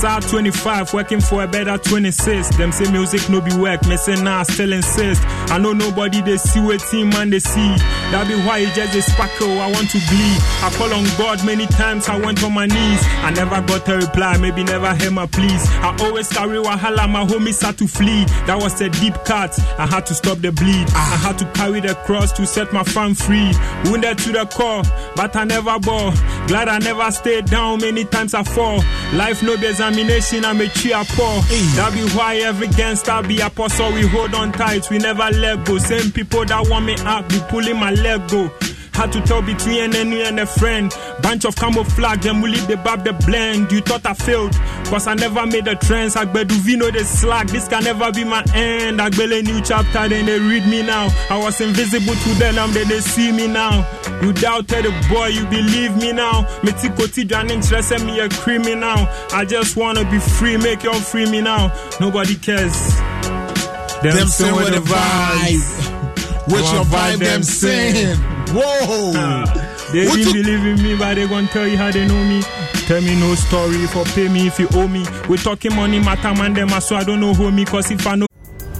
[0.00, 2.56] sad 25, working for a better 26.
[2.56, 5.22] Them say music no be work, me say nah, still insist.
[5.52, 7.74] I know nobody they see what team man they see.
[8.10, 10.38] That be why it just a sparkle, I want to bleed.
[10.62, 13.00] I call on God many times, I went on my knees.
[13.20, 15.66] I never got a reply, maybe never hear my pleas.
[15.82, 18.24] I always carry wahala, my homies had to flee.
[18.46, 20.88] That was a deep cut, I had to stop the bleed.
[20.94, 23.52] I had to carry the cross to set my fam free.
[23.84, 24.82] Wounded to the core,
[25.14, 26.12] but I never bore.
[26.46, 28.82] Glad I never stayed down, many times I fall.
[29.12, 31.42] Life no be examination, I'm a cheer poor.
[31.76, 33.92] That be why every gangster be a apostle.
[33.92, 35.78] We hold on tight, we never let go.
[35.78, 38.50] Same people that want me up, be pulling my leg go.
[39.00, 40.92] Had to tell between an enemy and a friend.
[41.22, 43.72] Bunch of camouflage, them will leave the bab the blend.
[43.72, 44.52] You thought I failed,
[44.92, 46.16] cause I never made the trends.
[46.16, 47.46] I do know the slack.
[47.46, 49.00] This can never be my end.
[49.00, 51.08] I a new chapter, then they read me now.
[51.30, 53.88] I was invisible to them, now they, they see me now.
[54.20, 56.42] You doubted the boy, you believe me now.
[56.62, 59.08] Me tikoti interest me a criminal.
[59.32, 61.72] I just wanna be free, make you free me now.
[62.00, 62.76] Nobody cares.
[64.02, 66.52] Them, them say with the vibe.
[66.52, 68.39] What's your vibe, them saying?
[68.52, 69.12] Whoa!
[69.14, 72.42] Uh, they didn't believe in me, but they gonna tell you how they know me.
[72.86, 75.04] Tell me no story for pay me if you owe me.
[75.28, 78.16] We talking money matter man them so I don't know who me cause if I
[78.16, 78.26] know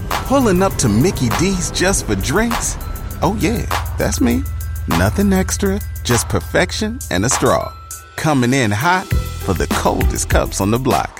[0.09, 2.77] Pulling up to Mickey D's just for drinks?
[3.21, 3.65] Oh yeah,
[3.97, 4.43] that's me.
[4.87, 7.73] Nothing extra, just perfection and a straw.
[8.15, 9.07] Coming in hot
[9.45, 11.19] for the coldest cups on the block.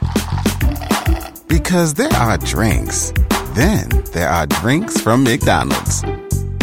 [1.48, 3.12] Because there are drinks.
[3.54, 6.04] Then there are drinks from McDonald's.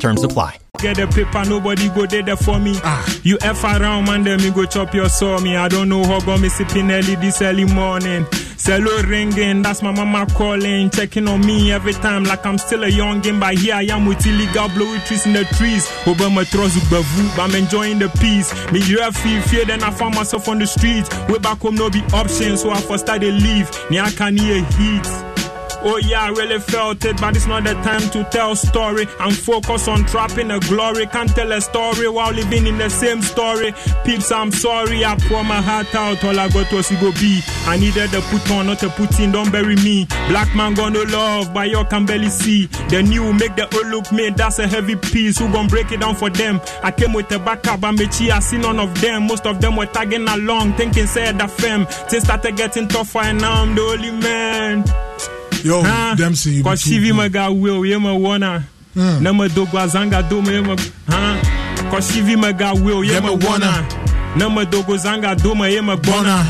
[0.00, 0.58] Terms apply.
[0.78, 2.74] Get the paper, nobody go there for me.
[2.84, 3.04] Ah.
[3.24, 5.56] You F around, man, then me go chop your saw me.
[5.56, 8.26] I don't know how go me sipping early this early morning.
[8.56, 12.88] Cello ringing, that's my mama calling, checking on me every time like I'm still a
[12.88, 13.40] youngin'.
[13.40, 15.90] But here I am with illegal blowing trees in the trees.
[16.06, 17.04] Over my trousers, but
[17.40, 18.54] I'm enjoying the peace.
[18.72, 21.08] Me you feel fear, then I found myself on the streets.
[21.28, 23.68] Way back home, no be option, so I first started leave.
[23.90, 25.37] Me I can hear heat.
[25.82, 29.06] Oh yeah, I really felt it, but it's not the time to tell story.
[29.20, 31.06] I'm focused on trapping the glory.
[31.06, 33.72] Can't tell a story while living in the same story.
[34.04, 36.24] Peeps, I'm sorry, I pour my heart out.
[36.24, 37.40] All I got was go be.
[37.66, 39.30] I needed to put on, not to put in.
[39.30, 40.06] Don't bury me.
[40.28, 42.66] Black man gonna love, but you can barely see.
[42.88, 44.36] The new make the old look made.
[44.36, 45.38] That's a heavy piece.
[45.38, 46.60] Who gonna break it down for them?
[46.82, 49.28] I came with the backup, but me I see none of them.
[49.28, 51.86] Most of them were tagging along, thinking said the fam.
[51.86, 55.37] Things started getting tougher, and now I'm the only man.
[55.64, 56.14] Yo, huh?
[56.14, 56.62] them see you.
[56.64, 58.62] Cause Shivi maga will, ye ma wana.
[58.94, 60.76] Nama dogwa zanga do me ma,
[61.08, 61.90] huh?
[61.90, 64.36] Cause Shivi maga will, ye ma wana.
[64.36, 66.44] Nama dogo zanga do me ye ma bona.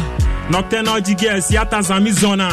[0.50, 2.48] Nocturnal jiges, yata zami zona.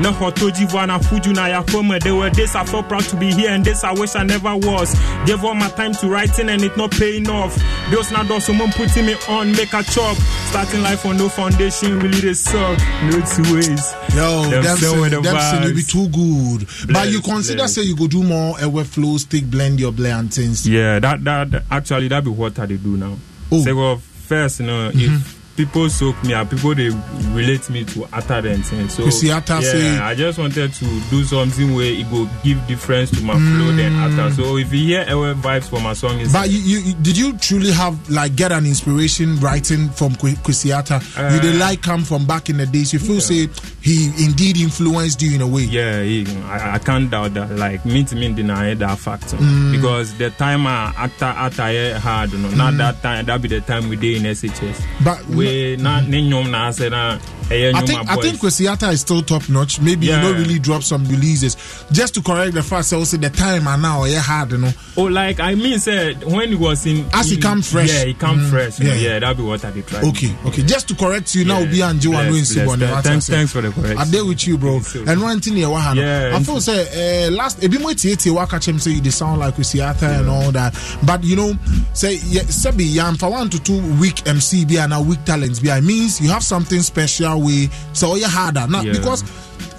[0.00, 1.98] Na hoto d'Ivoire na fuju na ya yakoma.
[2.00, 4.54] There were days I felt proud to be here and days I wish I never
[4.56, 4.94] was.
[5.26, 7.56] Gave all my time to writing and it not paying off.
[7.90, 10.16] Bills not done, someone putting me on, make a chop.
[10.50, 12.78] Starting life on no foundation, really they suck.
[13.04, 13.94] No two ways.
[14.14, 16.66] Yo, them say, them be too good.
[16.66, 17.74] Bless, but you consider bless.
[17.74, 20.66] say you go do more a flow stick blend your blend and things.
[20.68, 23.16] Yeah, that that actually that be what I do now.
[23.52, 23.62] Oh.
[23.62, 25.16] Say well first, you know, mm-hmm.
[25.16, 26.90] if people soak me and people they
[27.32, 28.94] relate me to Atta and things.
[28.94, 32.64] So see Atta yeah, say, I just wanted to do something where it go give
[32.66, 33.56] difference to my mm.
[33.56, 34.34] flow than Atta.
[34.34, 37.36] So if you hear our vibes for my song, is but you, you, did you
[37.38, 41.00] truly have like get an inspiration writing from Kwesi Arthur?
[41.18, 42.92] Uh, you did like come from back in the days.
[42.92, 43.20] You feel yeah.
[43.20, 43.48] say
[43.82, 45.62] he indeed influenced you in a way.
[45.62, 47.50] Yeah, he, I, I, can't doubt that.
[47.56, 49.72] Like me to me deny that fact mm.
[49.72, 52.56] because the time I Atta Atta had, you know, mm.
[52.56, 53.24] not that time.
[53.26, 54.84] That be the time we did in SHS.
[55.04, 55.45] But we
[55.84, 56.60] na ne nnwom na
[56.90, 57.18] na
[57.50, 59.80] I think I think Kwesi Arthur is still top notch.
[59.80, 60.16] Maybe Yeah.
[60.16, 61.56] you don't really drop some releases.
[61.92, 64.72] Just to correct the fact, say also the time and now yeah hard, you know.
[64.96, 67.92] Oh, like I mean, said when he was in As he come fresh.
[67.92, 68.80] yeah, he come Mm, fresh.
[68.80, 69.00] Yeah, yeah.
[69.12, 70.00] yeah, that'll be what I did try.
[70.00, 70.62] Okay, okay.
[70.62, 72.78] Just to correct you now, be and Joe and bless, Win bless.
[72.80, 73.02] Sibon.
[73.02, 73.98] Thanks, thanks, for the correction.
[73.98, 74.80] I'm there with you, bro.
[75.06, 78.58] And one thing what Yeah, I feel say uh, last ebi mo tie tie waka
[78.60, 80.74] chem say they sound like Kwesi Arthur and all that.
[81.04, 81.54] But you know,
[81.94, 85.60] say yeah, Sebi yam for one to two weak MC be and now weak talents
[85.60, 85.70] be.
[85.70, 87.68] I means you have something special way.
[87.92, 88.92] So oh, you harder now Yeah.
[88.92, 89.22] because.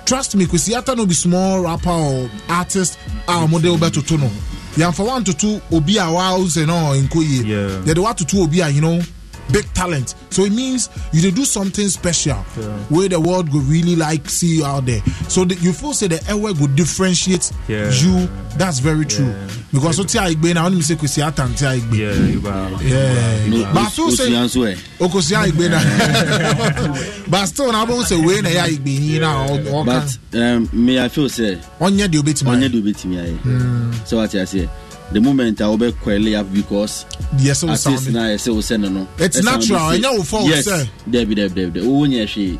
[0.05, 2.97] Trust me, Kwesi Arthur no be small rapper or artist.
[3.27, 4.31] Ah, Our model better to know.
[4.77, 7.43] Yeah, for one to two, obi a wows and all in Koye.
[7.45, 7.83] Yeah.
[7.85, 9.01] Yeah, the one to two obi you know
[9.51, 10.15] big talent.
[10.29, 12.35] So it means you do something special
[12.89, 15.01] where the world go really like see you out there.
[15.29, 17.91] So that you feel say the airway go differentiate Yeah.
[17.91, 18.27] you.
[18.57, 19.33] That's very true.
[19.71, 21.97] Because so tia igbe na only say Kwesi Arthur and tia igbe.
[21.97, 22.83] Yeah, you are.
[22.83, 23.47] Yeah.
[23.47, 24.75] No, But I feel say Osuyan so, eh.
[24.99, 25.79] Okosia igbe na.
[27.29, 30.69] But still na bon say we na ya igbe ni na all all but um,
[30.73, 34.69] me i feel say ɔnyɛ deɛ obɛtumi ɔnyɛ deɛ obɛtumi ayɛ so wate aseɛ
[35.11, 37.05] the moment a wobɛkɔɛle up because
[37.39, 38.89] Yes, so artist na ɛsɛ wo sɛ no?
[38.89, 40.67] No It's natural, ɛnyɛ wo fault yes.
[40.67, 40.87] sɛ.
[41.09, 42.57] dabi dabi dabi wowɔ nyɛ hwee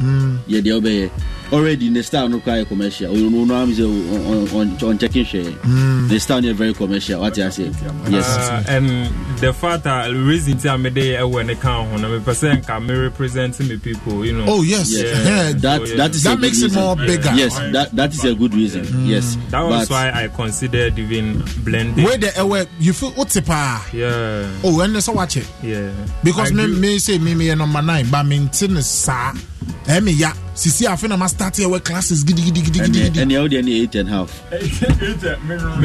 [0.48, 1.10] yɛ deɛ wobɛyɛ
[1.52, 3.86] already ne style no koraa yɛ commercial ɔno no am sɛ
[4.80, 7.74] ɔnkyɛke hwɛɛ ne style no yɛ very commercial wate aseɛ
[8.12, 8.88] yes Uh, and
[9.40, 12.34] the fact that reason tí a mi de ɛwɔ ne kan ho na mi pɛ
[12.34, 14.46] sɛ nka mi represent me people you know.
[14.48, 14.92] Oh, yes.
[14.92, 15.52] Yeah.
[15.64, 17.32] that So, that is That makes it more bigger.
[17.34, 19.06] yes that that is a good reason hmm.
[19.06, 22.04] yes That was but why I considered even blending.
[22.06, 23.86] Where the airway you feel wote pa.
[23.94, 24.48] Yeah.
[24.64, 25.48] Oh, and so watch it.
[25.64, 25.92] Yeah.
[26.24, 29.34] Because I me do- me say me me number nine, but me tin sa.
[29.88, 30.32] Eh me ya.
[30.54, 33.20] Sisi afi na ma start here with classes gidi gidi gidi gidi ɛnɛ gidi.
[33.22, 34.32] ɛnɛ awo deɛ ne eight and half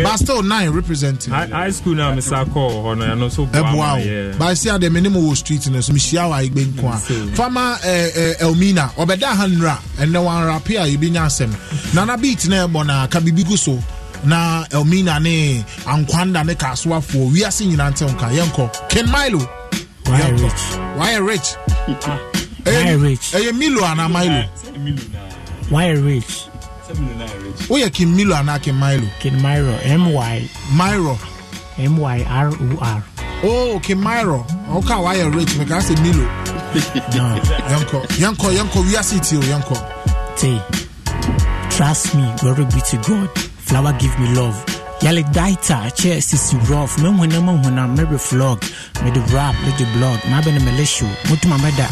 [0.02, 1.32] But still nine representing.
[1.32, 2.50] High, high school now, Mr.
[2.52, 3.96] Call, or no, so Wow.
[3.96, 4.32] yeah.
[4.38, 7.36] But I see the minimum wo street no so me shia wa igbe nko a.
[7.36, 11.50] Farmer eh, eh, Elmina obeda hanra and no one rap here you be nyasem.
[11.94, 13.78] Nana beat na ebo na ka bibi gu so.
[14.24, 18.88] Na Elmina ne Ankwanda ne Kaswafo we are seeing nante onka yenko.
[18.88, 19.38] Ken Milo.
[20.06, 20.42] Why Yenko.
[20.42, 20.62] rich?
[20.98, 22.28] Why rich?
[22.64, 23.34] Why rich?
[23.34, 24.44] Eh Milo ana Milo.
[25.70, 26.48] Why rich?
[27.68, 29.06] Woyɛ Kim Milo anaa Kim Milo?
[29.20, 29.78] Kin Myro.
[29.84, 31.18] M Y Myro.
[31.78, 33.04] M Y R O R.
[33.44, 34.44] Oh, Kim Myro.
[34.68, 36.26] Ɔka wayɛ rich meka sɛ Milo.
[37.16, 37.36] No.
[37.70, 39.76] Yɛnkɔ yɛnkɔ yɛnkɔ wiase ti o yɛnkɔ.
[40.38, 40.60] Say,
[41.70, 43.30] trust me, glory be to God.
[43.58, 44.56] Flower give me love.
[45.02, 46.96] Yale daita, chair sisi rough.
[46.98, 48.62] Me when I'm when I'm marry flog.
[49.02, 50.18] Me the rap, me the blog.
[50.30, 51.06] My been a militia.
[51.24, 51.88] Mutuma meda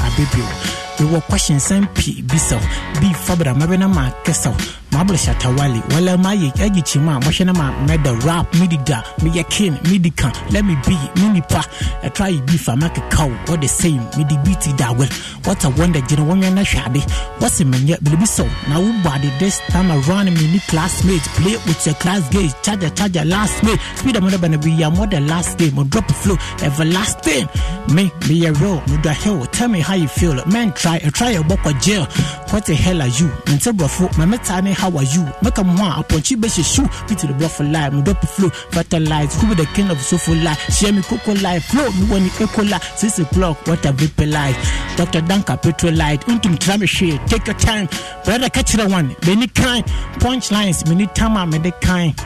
[1.00, 1.06] abibio.
[1.06, 2.58] We were questions and p biso.
[3.00, 4.52] Be fabra, my been a ma kessel.
[4.90, 5.82] Mabla Shatta Wale.
[5.90, 7.20] Wala maye, egi chima.
[7.20, 9.02] Washana ma meda rap, midi da.
[9.22, 10.32] Me ya kin, midi kan.
[10.50, 11.64] Let me be, mini pa.
[12.02, 13.28] I try beef, I make a cow.
[13.46, 15.08] What the same, midi beaty da well.
[15.44, 17.00] What a wonder, you know, when you're not shabby.
[17.38, 18.44] What's it man yet, baby so.
[18.68, 21.28] Now who body this time around me, ni classmates.
[21.38, 22.52] Play it with your class gauge.
[22.62, 23.78] Charger, charger, last mate.
[23.96, 25.70] Speed of mother, be ya more than last day.
[25.70, 27.48] More drop a flow, everlasting.
[27.94, 28.10] Me,
[28.44, 29.46] a real, me the hell.
[29.46, 30.34] Tell me how you feel.
[30.46, 32.04] Man, try, try a walk of jail.
[32.50, 33.28] What the hell are you?
[33.46, 33.86] Mental bro,
[34.18, 35.24] my metane, how are you?
[35.42, 36.88] Make a moi, upon chi base shoe.
[37.08, 38.48] Be to the bluff for life, me drop flow.
[38.48, 40.58] Fertilize, who be the king of soulful life?
[40.72, 42.96] Share me cocoa life, flow, me when you echo life.
[42.96, 44.56] Six o'clock, what a vapor life.
[44.96, 45.20] Dr.
[45.20, 47.18] Danka, Petrolite, untum tram share.
[47.26, 47.88] Take your time,
[48.24, 49.14] brother, catch the one.
[49.26, 49.84] Many kind,
[50.18, 52.18] punchlines, many time, I'm the kind.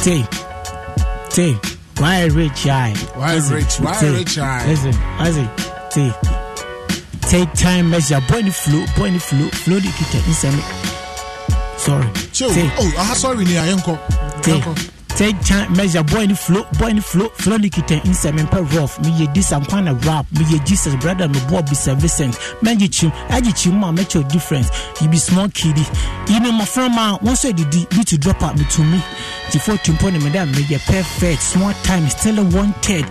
[0.00, 0.24] Say,
[1.30, 1.54] say,
[1.98, 2.94] why rich eye?
[3.14, 3.80] Why rich?
[3.80, 4.66] Why rich eye?
[4.66, 6.45] Listen, listen, say,
[7.28, 10.62] take time, measure, boy, the flow, boy, the flow, flow the kitchen, inside me.
[11.76, 12.06] Sorry.
[12.32, 12.50] Chill.
[12.50, 13.98] Say, Oh, aha sorry ni yɛnkɔ.
[14.42, 14.90] take, Yɛnkɔ.
[15.16, 18.08] Take time, measure, boy, in the flow, boy, in the flow, flow the kitchen, eh,
[18.08, 19.00] inside me, per rough.
[19.00, 20.26] Me, ye this, I'm kind of rap.
[20.32, 22.38] Me, ye Jesus, brother, me, boy, be Vincent.
[22.62, 24.70] Man, you chim, I get you, man, make your difference.
[25.00, 25.86] You be small kiddie.
[26.28, 29.02] You know, my friend, man, once I did, you to drop out me to me.
[29.52, 31.40] Before to point me that make you perfect.
[31.40, 33.06] Small time, still a wanted.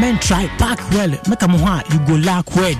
[0.00, 2.78] Men try back well, make a moha, you go lack word.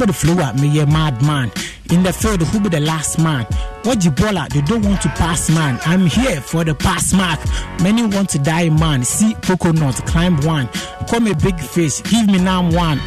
[0.00, 1.52] The flow up, me a madman.
[1.90, 3.44] In the field, who be the last man?
[3.82, 5.78] What you baller, they don't want to pass man.
[5.84, 7.38] I'm here for the pass mark.
[7.82, 9.04] Many to die man.
[9.04, 10.68] See coconut, climb one.
[11.08, 12.98] Call me big face, give me now one.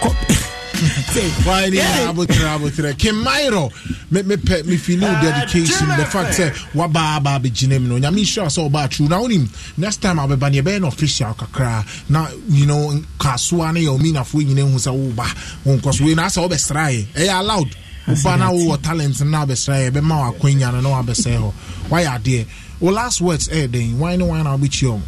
[0.00, 0.14] Co-
[0.76, 2.12] Say, Why ni yeah.
[2.12, 3.72] abotire abotire Kemairo
[4.10, 5.88] me me pe me feel no dedication.
[5.96, 9.48] The fact say waba aba abegyina mu no nyame sure sɛ ɔba true na wonim
[9.78, 14.44] next time abɛba ne ɛbɛyɛ no official kakra na you know kasoa ne yɛ ɔminafoɔ
[14.44, 15.24] nyina hu sɛ woba
[15.64, 17.74] wonkɔ so wei na asɛ wobɛsraeɛ ɛyɛ allowed
[18.08, 21.52] woba na wowɔ talent no na wabɛsraeɛ ɛbɛma wo akwanya no na wabɛsɛe hɔ
[21.88, 22.46] woayɛ adeɛ
[22.80, 25.00] wo last words ɛyɛ den wan ne wan na wobɛkyia ɔm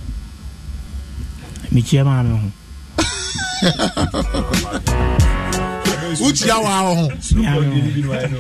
[1.71, 2.49] Me chia maame ho.
[6.21, 7.09] wokyia wa wo ho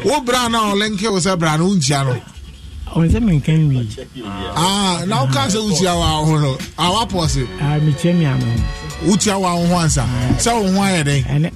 [0.05, 2.14] wo bra na ɔlenke wo sɛ bra no wonkyia no
[2.94, 3.88] ɔn sɛ menka wi
[4.56, 6.56] Ah, na woka sɛ wokyia wa wo ho no.
[6.78, 7.40] Awapɔ se
[7.84, 10.05] mekyia mi ama ho wokyia wa wo ho ansa
[10.38, 11.52] sɛ wo ho ayɛ dɛn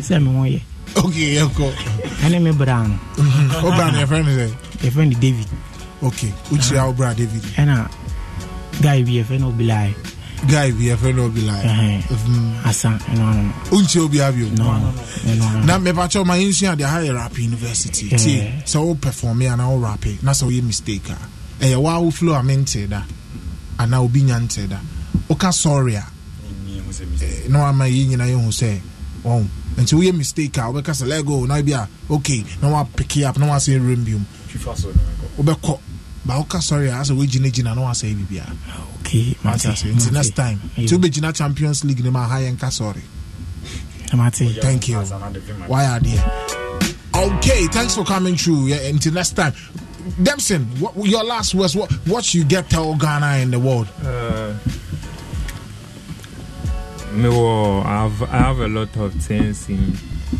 [0.00, 0.60] sɛ me ho yɛ
[0.96, 1.72] okay yɛkɔ
[2.22, 2.98] ɛne me bra no
[3.62, 4.50] wo bra no yɛfrɛ no sɛ
[4.82, 5.46] yɛfrɛ no david
[6.02, 7.42] okay wokyia wo bra david?
[7.56, 7.88] Ɛna
[8.82, 9.94] guy bi yɛfrɛ no obilae
[10.46, 12.02] guy bi yɛfrɛ no obi lae
[12.64, 14.46] asa ɛno ano wonkyia obi abio?
[14.56, 14.64] No
[15.26, 18.06] ɛno na mepakyɛ ma yɛnsua de ha yɛ rap university.
[18.06, 18.18] Yeah.
[18.18, 21.18] tie sɛ wo performe anaa wo rape na sɛ woyɛ mistake a
[21.64, 23.02] ɛyɛ waa wo flow a mente da.
[23.78, 24.78] Anaa obi nya nte da.
[25.28, 26.06] Woka sorry a
[26.70, 28.78] eh, na wama yɛ nyina yɛhu sɛ
[29.24, 29.46] ɔhu
[29.78, 32.44] nti woyɛ mistake a wobɛka sɛ let go na bi a okay.
[32.62, 33.38] Na wapeke up.
[33.38, 34.24] Na wasɛ werɛm biom
[35.38, 35.78] wobɛkɔ
[36.28, 38.44] ba woka sorry a asɛ wogyinagyina na wasɛ bibia
[39.00, 39.84] okay Mate ase.
[39.88, 43.02] nti next time nti wobɛgyina champions league no ma ha yɛnka sorry.
[44.12, 44.98] Mate thank you.
[45.66, 46.24] Why are there
[47.14, 48.66] okay thanks for coming through.
[48.68, 49.54] Yeah, until next time.
[50.22, 51.74] Dempson, what, your last words.
[51.76, 53.88] What what you get tell Ghana in the world?
[54.02, 54.54] Uh,
[57.12, 59.92] me wo, I have, I have a lot of things in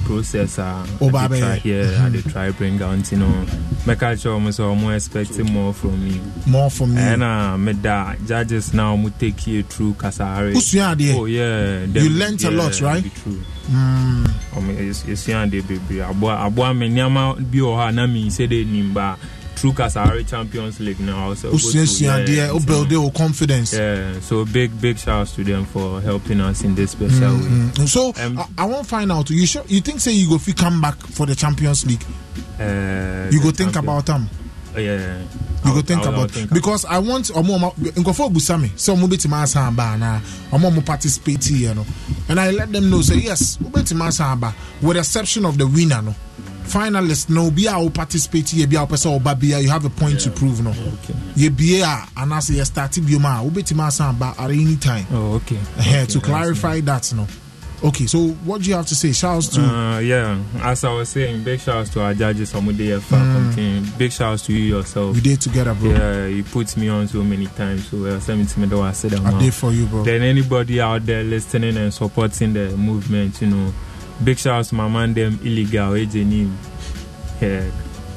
[0.04, 0.58] process.
[0.58, 1.34] Uh, Oh, I baby.
[1.34, 3.46] dey try here, I dey try bring out, you know,
[3.86, 6.20] make sure almost so I'm expecting more from me.
[6.46, 6.98] More from you.
[6.98, 10.54] And uh, me da judges now mo take you through Kasahare.
[10.54, 11.14] Usua adeɛ?
[11.18, 13.02] Oh yeah, You learnt a lot, right?
[13.02, 13.40] be True.
[13.70, 14.24] Mm.
[14.56, 14.72] ɔmo
[15.12, 18.64] esua ade bebree aboa aboa me nneɛma bi wɔ hɔ a na mi sɛ de
[18.64, 19.16] nim ba
[19.58, 23.72] through kasahare champions league now also adeɛ, o build their confidence.
[23.74, 27.88] yeah so big big shouts to them for helping us in this special way Mm.
[27.88, 29.30] So I, I won't find out.
[29.30, 29.64] You sure?
[29.66, 32.04] You think say you go fit come back for the Champions League?
[32.60, 34.28] Uh, You go think champion- about them.
[34.76, 35.26] Oh, yeah You
[35.64, 38.70] I'll- go think I'll- I'll about think because I want ọmọ ọmọ nkọfọ busa mi
[38.76, 40.20] sẹ ọmọ bẹtì máa san aba ana
[40.52, 41.84] ọmọ ọmọ participate yẹ no
[42.28, 44.52] and I let them know say yes ọmọ bẹtì máa san aba
[44.82, 46.14] with exception of the winner no
[46.68, 49.70] finalist no obi a o participate yẹ bi a o pẹ sẹ ọba bi you
[49.70, 50.72] have a point to prove no
[51.36, 54.50] yẹ bie a anaasẹ yẹ start bi o ma o bẹtì máa san aba at
[54.50, 57.26] any time oh okay Okay, to clarify that no
[57.82, 59.60] okay so what do you have to say shouts to.
[59.60, 63.98] Uh, yeah, as I was saying, big shouts to our judges, Omude mm.
[63.98, 65.14] Big shouts to you yourself.
[65.14, 65.90] We did together, bro.
[65.90, 67.88] Yeah, you put me on so many times.
[67.88, 69.20] So uh, send me to me, though I said that.
[69.34, 70.02] I did for you, bro.
[70.02, 73.72] Then anybody out there listening and supporting the movement, you know,
[74.24, 76.24] big shouts to my man, them illegal, AJ
[77.40, 77.62] Yeah,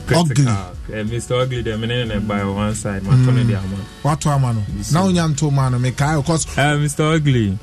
[0.09, 0.35] Ugly.
[0.35, 0.47] critical.
[0.53, 1.41] Uh, Mr.
[1.41, 3.85] Ugly, them and by one side, my Tony, the man.
[4.03, 7.15] wato ama no na wonya nto ma no mekae because Uh, Mr.
[7.15, 7.57] Ugly,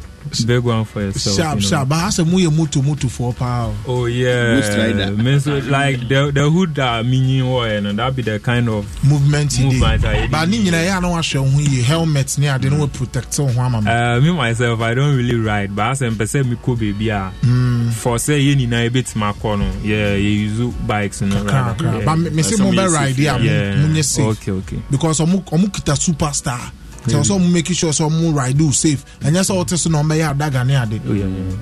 [0.46, 1.36] big one for yourself.
[1.36, 1.68] sharp you know.
[1.68, 5.10] sharp but asɛ moyɛ moto motofoɔ for power." Oh yeah, Ghost Rider.
[5.12, 9.58] Means like the the hood that meaning or no, that be the kind of movement
[9.58, 12.38] yi movement de I but ne nyinaa yɛ a na wahwɛ wo ho yie helmet
[12.38, 15.74] ne ade ne waprotect wo ho ama me Uh, me myself, I don't really ride,
[15.74, 17.30] but as I'm person me ko baby ah.
[17.42, 17.92] Mm.
[17.92, 21.44] For say ye ni na a bit my corner, yeah, you use bikes and all
[21.44, 21.78] Kakra, that.
[21.78, 21.98] kakra.
[21.98, 22.04] Yeah.
[22.04, 23.74] but me- me say mo bɛ ride a mo- Yeah.
[23.74, 24.82] monyɛ safe Okay, okay.
[24.90, 26.60] because ɔmo ɔmo kita superstar
[27.08, 30.02] nti ɔsɛ ɔmo make sure sɛ ɔmo ride wo safe ɛnyɛ sɛ ɔte so na
[30.02, 31.00] ɔmbɛyɛ adaga ne ade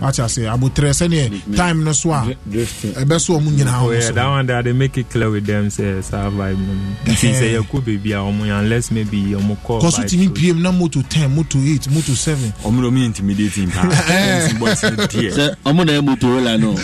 [0.01, 4.13] wate ase abotrɛ sɛneɛ time no so a ɛbɛ so ɔmo nyinaa Oh yeah, so
[4.13, 6.59] that one there they make it clear with them say say vibe.
[7.07, 9.81] If you say you could baby ah, omo unless maybe you call.
[9.81, 13.71] tumi so- piem na moto 10 moto 8 moto 7 ɔmo na ɔmo yɛ intimidating
[13.71, 14.49] paa Eh.
[14.49, 15.33] Fancy boys no deɛ.
[15.33, 16.75] sɛ ɔmo na yɛ motorola no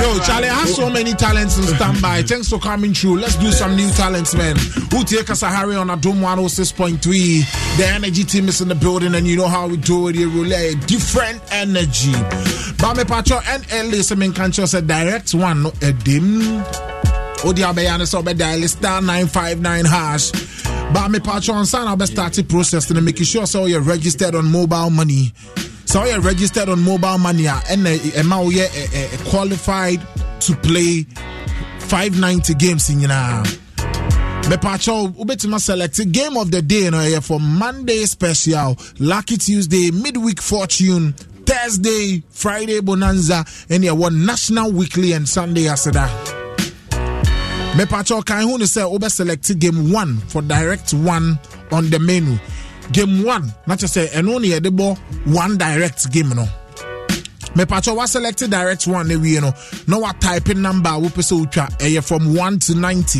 [0.00, 2.22] Yo, Charlie, I have so many talents in standby.
[2.22, 3.18] Thanks for coming through.
[3.18, 4.56] Let's do some new talents, man.
[4.56, 7.76] Utie Kasahare on a Adom 106.3.
[7.78, 10.28] The energy team is in the building, and you know how we do it here.
[10.28, 12.12] We lay different energy.
[12.78, 16.62] Bame Pacho and Ellis, I mean, can't direct one, no, a dim.
[17.44, 20.32] Odi abeyane sɛ ɔbɛdial star 959 hash
[20.92, 25.32] but mepatwɛ ɔnsa na wobɛstarte process no making sure so you're registered on mobile money
[25.84, 30.00] So you're registered on mobile money a ɛma woyɛ ɛ- ɛ- ɛ- qualified
[30.40, 31.06] to play
[31.88, 33.42] 590 games nyinaa
[34.50, 38.76] mepatwɛ wobɛtumi select game of the day no ɛyɛ for monday special.
[38.98, 41.14] Lucky tuesday midweek fortune.
[41.46, 43.42] Thursday friday bonanza.
[43.70, 46.06] Ɛne ɛwɔ national weekly and sunday aseda
[47.72, 51.38] mepatwɛ kan ho ne sɛ wobɛselect game 1 for direct 1
[51.72, 52.38] on the menu.
[52.92, 54.96] Game 1 na kyɛ sɛ ɛno ne yɛde
[55.26, 56.46] 1 direct game no
[57.58, 59.52] mepatwɛ waselect direct 1 eh, no wie no
[59.88, 63.18] na watype number a wopɛ sɛ wotwa from 1 to 90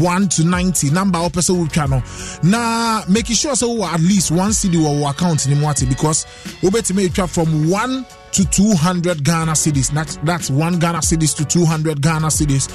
[0.00, 2.02] 1 to 90 number a wopɛ sɛ wotwa no
[2.50, 6.26] na make sure wowɔ at least 1 cd wɔ account no mu ate because
[6.60, 9.88] wobɛtumi atwa from 1 to 200 Ghana cities.
[9.90, 12.68] That's that's one Ghana cities to 200 Ghana cities.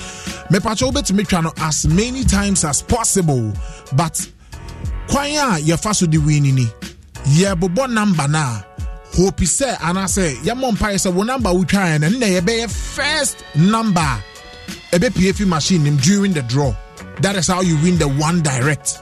[0.49, 3.53] Me pacho wobɛtumi twa no as many times as possible.
[3.95, 4.19] But
[5.07, 6.65] kwan a yɛfa so de win ni
[7.37, 8.65] yɛbobɔ number no a
[9.15, 14.19] hope sɛ anaasɛ yɛmmɔ mpaeɛ sɛ wo number wotwaeɛ no nnɛ yɛbɛyɛ first number a
[14.99, 16.73] ɛbɛpie fi machine nim during the draw
[17.21, 18.99] that is how you win the one direct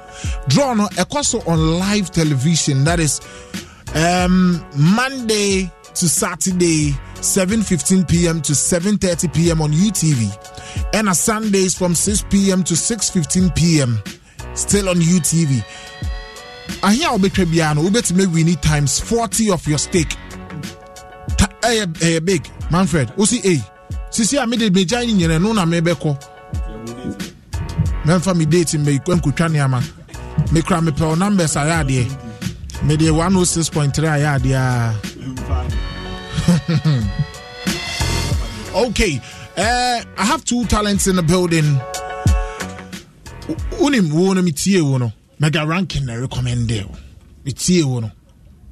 [0.47, 3.21] draw no ɛkɔ so on live television that is
[3.95, 8.41] um, monday to saturday 7.15 p.m.
[8.41, 9.61] to 7.30 p.m.
[9.61, 10.27] on UTV
[10.93, 12.65] and on Sundays from 6 p.m.
[12.65, 13.97] to 6.15 p.m.
[14.55, 15.63] still on UTV
[16.81, 20.15] ahia a wobɛtwa biara no wobɛtumi wini times 40 of your stake
[21.61, 23.61] ɛyɛ ɛyɛ big manfred wosi ei
[24.11, 26.17] sisi a mede megya ne nyina no na mebɛkɔ
[28.05, 29.81] mɛmfa me date nkotwa nneɛma
[30.51, 32.07] mekura mepɛ wo numbers ayɛ adeɛ
[32.83, 34.93] mede 106.3 ayɛ adeɛ a
[38.75, 39.21] okay
[39.57, 41.79] uh, i have two talents in the building.
[43.79, 45.11] Wonim wo no metie wo no
[45.43, 46.95] mega ranking na recommende wo
[47.45, 48.11] metie wo no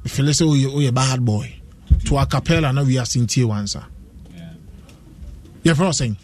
[0.05, 1.53] mefele sɛ woyɛ woyɛ bad boy.
[2.05, 3.83] To a capella na wiase ntie wansa
[5.65, 6.15] yɛfrɛ wo sɛn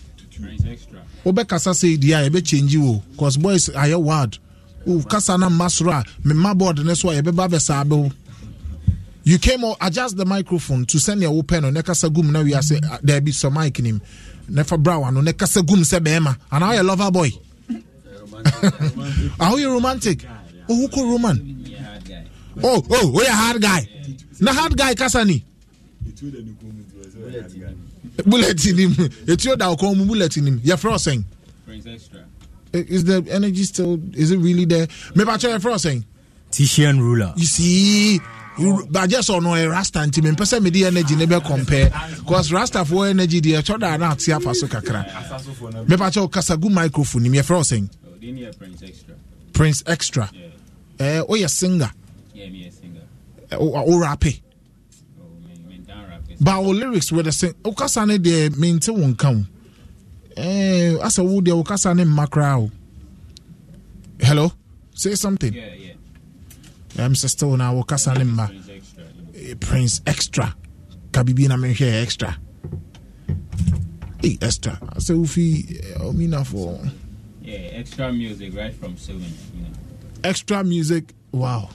[1.26, 4.38] wobɛkasa sɛ di a yɛbɛkyɛngyi wo cause boys ayɛ word.
[4.86, 8.11] Wo kasa na mma soro a memma board ne so a yɛbɛba bɛsaa bɛwo oh.
[9.26, 12.80] you came or adjust the microphone to send your open no nekasa gum na wiase
[12.90, 14.02] ah, there be some mic nim
[14.49, 17.30] nefa brow no nekasa gum sɛ bɛɛma and how you lover boy.
[19.40, 20.24] How you romantic
[20.69, 21.38] oh who ko roman.
[22.64, 23.88] Oh oh we a hard guy.
[24.39, 25.44] Na hard guy kasa ni
[28.26, 28.91] bullet nim
[29.27, 31.23] etuo da ko mu bullet nim your fro saying
[32.73, 34.88] eh, is the energy still is it really there?
[35.15, 36.03] Me ba cho your fro saying
[36.52, 37.34] Titian ruler.
[37.35, 38.19] You see
[38.57, 41.91] bàjẹ́ sọ ọ̀nà ẹ̀ rasta nti mi mpẹ́ sẹ́ mi di energy ne bẹ́ compare.
[42.27, 45.06] Cause rasta fo energy di eh, ẹ̀tọ́ da náà ti afa so kakra.
[45.88, 47.88] Mẹ́pà kyẹ́ o kasagu microphone ni mi ẹ̀ fẹ́ ọ̀sẹ̀
[49.53, 50.26] prince extra.
[50.34, 50.47] Ẹ̀
[50.99, 51.91] Eh, o yẹ singer.
[52.36, 54.41] Ẹ̀ o rape
[56.40, 59.36] ba o lyrics wẹ̀ dẹ̀ sing o kasa ne deɛ mi n ti wọn kan
[59.38, 59.44] o
[60.36, 62.69] ẹ̀ asa wo deɛ o kasa ne mma koraa
[64.19, 64.52] hello?
[64.94, 65.53] Say something.
[65.53, 65.94] Yeah, yeah.
[66.98, 68.48] Eh, I'm still now wo kasa ne mma
[69.60, 70.45] prince extra.
[70.45, 70.53] Eh,
[71.11, 72.38] Ka bibi na mehwɛ extra.
[74.22, 74.74] Hey extra.
[75.06, 75.45] Sɛ wofi
[76.07, 76.80] ɔmina for
[77.41, 79.24] yeah extra music right from seven
[79.56, 79.77] you know.
[80.23, 81.69] Extra music wow.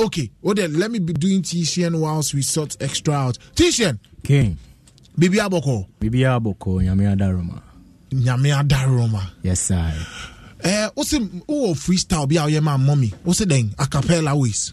[0.00, 3.38] Okay well then let me be doing tcn whilst we sort extra out.
[3.54, 4.58] Tcn king.
[5.18, 5.86] Bibi Aboko.
[6.00, 7.60] bibi abɔkɔ nyame adaroma.
[8.12, 9.30] Nyame adaroma.
[9.42, 9.92] Yes sir.
[10.64, 14.72] Eh, what's wosi wowɔ freestyle bi a woyɛ ma mmɔ me wosi dɛn acapella ways.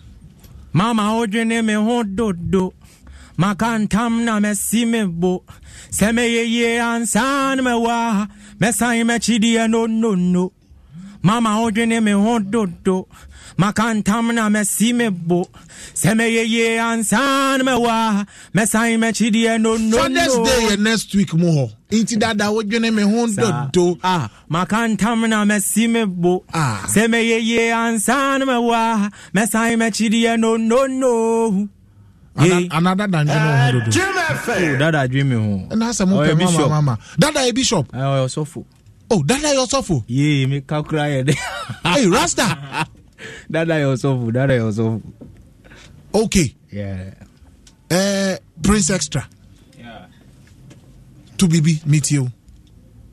[0.72, 1.74] Mama wodwene me?
[1.74, 2.74] Ho dodo
[3.38, 5.44] maka ntam na mɛsi me bo.
[5.92, 8.28] Sɛ mɛyɛyie ansa no mɛwɔ a
[8.60, 10.52] mɛsan mɛkyideɛ nonono
[11.22, 12.12] mama wodwene me?
[12.12, 13.08] Ho dodo
[13.58, 15.46] maka ntam na mɛsi me bo.
[15.94, 18.26] Sɛ mɛyɛyie ansa no mɛwɔ a
[18.56, 23.04] mɛsan mɛkyideɛ fathers day yɛ next week mu hɔ nti dada wodwene me?
[23.04, 26.44] Ho dodo ah, maka ntam na mɛsi me bo.
[26.54, 26.86] Ah.
[26.88, 31.68] sɛ mɛyɛyie ansa no mɛwɔ a mɛsan mɛkyideɛ nonono
[32.72, 36.98] anada dandwene ho dodo dada adwe me ho ɛna sɛ mopɛ mama mama.
[37.18, 37.92] Dada yɛ bishop.
[37.92, 38.64] Ɔyɛ ɔsɔfo
[39.12, 41.36] oh dada yɛ ɔsɔfo yee meka kora yɛ dɛ
[41.96, 42.46] hey rasta
[43.52, 45.02] dada yɛ ɔsɔfo dada yɛ ɔsɔfo
[46.14, 47.14] okay yeah.
[47.92, 49.28] uh, prince extra
[49.78, 50.06] Yeah.
[51.38, 52.32] to bibi meet you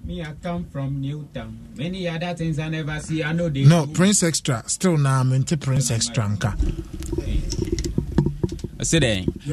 [0.07, 1.59] Me, I come from Newtown.
[1.75, 3.25] Many other things I never see.
[3.25, 3.65] I know they.
[3.65, 3.93] no do.
[3.93, 6.55] prince extra still na mente prince extra nka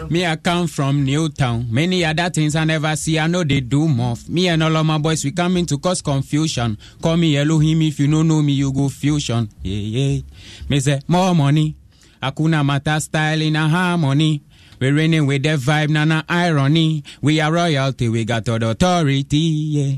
[0.09, 1.67] Me I come from Newtown.
[1.71, 3.17] Many other things I never see.
[3.19, 4.15] I know they do more.
[4.29, 6.77] Me and all of my boys we coming to cause confusion.
[7.01, 9.49] Call me Elohim if you don't know me, you go fusion.
[9.63, 10.21] Yeah yeah.
[10.69, 11.75] Me say more money.
[12.21, 14.41] Akuna Mata style in a harmony.
[14.79, 17.03] We reigning with the vibe, nana irony.
[17.21, 19.37] We are royalty, we got all the authority.
[19.37, 19.95] Yeah.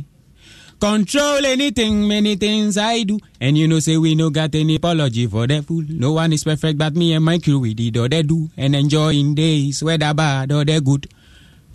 [0.86, 3.18] Control anything, many things I do.
[3.42, 5.84] And you know, say we no got any apology for the fool.
[5.90, 8.52] No one is perfect, but me and my crew, we did all they do.
[8.56, 11.08] And enjoying days, whether bad or they good.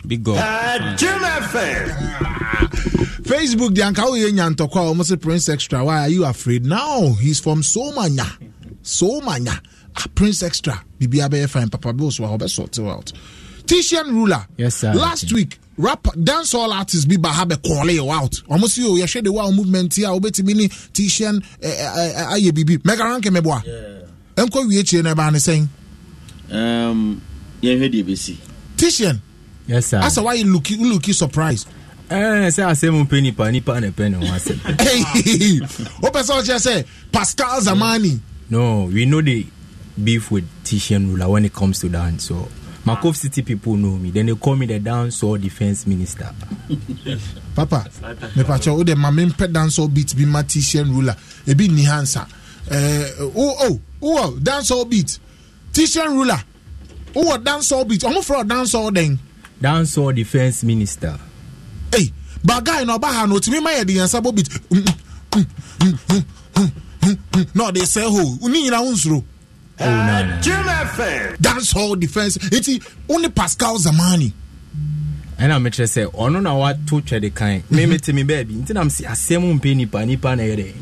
[0.07, 0.37] Big God.
[3.23, 7.13] facebook de anka woyɛ nyantɔkɔ a ɔmo se prince extra why are you afraid now
[7.21, 8.25] he's from somanya
[8.83, 9.57] somanya
[9.95, 13.13] ah, prince extra biribia bɛyɛ fine papa bills wɔ hɔ bɛsort you out
[13.65, 14.93] titian ruler Yes, sir.
[14.93, 18.31] last week rap dancehall artist bi ba ha bɛkɔɔle yɛ out.
[18.49, 20.19] Ɔmo se o yɛhwɛ de wa movement yi a eh,
[21.61, 23.63] eh, eh, ayɛ biribi mɛka ranke mɛboa
[24.35, 25.67] ɛnkɔ wie kyire no ɛbaa ne sɛn?
[26.51, 27.21] Um,
[27.61, 28.35] yɛhwɛ deɛ bɛsi.
[29.81, 29.99] Sir.
[29.99, 31.65] Asa wayɛ looky looky surprise
[32.11, 34.59] Eh, sɛ asɛm mpɛ nipa nipa na ɛpɛ ne ho asɛm.
[34.81, 35.59] Hey,
[36.03, 38.19] wopɛ sɛ ɔkyerɛ sɛ pascal zamani.
[38.49, 39.45] No we know the
[40.03, 42.49] beef with Titian ruler when it comes to that so
[42.85, 44.09] Makov City people know me.
[44.09, 46.33] Then they call me the dancehall defense minister.
[47.55, 47.85] Papa,
[48.35, 51.15] me pacho o de oh, ma me mpɛ dancehall beat be my T-shirt ruler.
[51.45, 52.27] Ebi ni hansa.
[52.69, 55.19] Eh, oh oh oh, oh dancehall beat.
[55.71, 56.41] T-shirt ruler.
[57.15, 58.01] Oh what dancehall beat.
[58.01, 59.19] Ɔmo fura dancehall den.
[59.61, 61.19] Dancehall defense minister.
[61.93, 62.11] Hey,
[62.43, 64.49] but guy no ba ha no timi ma yɛ de yansa bo beat.
[67.53, 68.47] Na ɔde sɛ ho.
[68.49, 69.23] Ni nyina ho nsoro.
[69.81, 74.31] 09 dancehall defence nti wone pascal zamani.
[75.41, 79.41] Ɛna mekyerɛ sɛ ɔno na wato twɛde kan memete me baabi nti nam sɛ asɛm
[79.59, 80.73] mpɛ nipa nipa na ɛyɛ dɛ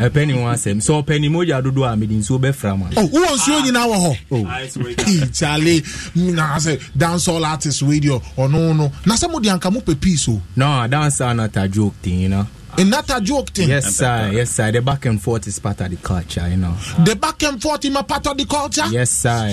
[0.00, 2.86] ɛpɛ ne ho asɛm sɛ ɔpɛ ne mogya dodoɔ a mede nsuo bɛfra ma.
[2.96, 4.16] Oh, Wowɔ nsuo nyinaa oh.
[4.32, 8.20] wɔ hɔ kyale na sɛ dancehall artist radio.
[8.36, 11.92] Oh, ɔno no na sɛ mode anka mopɛ pii so no dance a na tadwo
[12.02, 12.44] tei na
[12.78, 13.68] you know Another joke thing.
[13.68, 14.30] yes sir.
[14.32, 14.70] Yes sir.
[14.72, 16.74] The back and forth is part of the culture you know.
[17.04, 18.86] The back and forth is my part of the culture.
[18.90, 19.50] yes sir.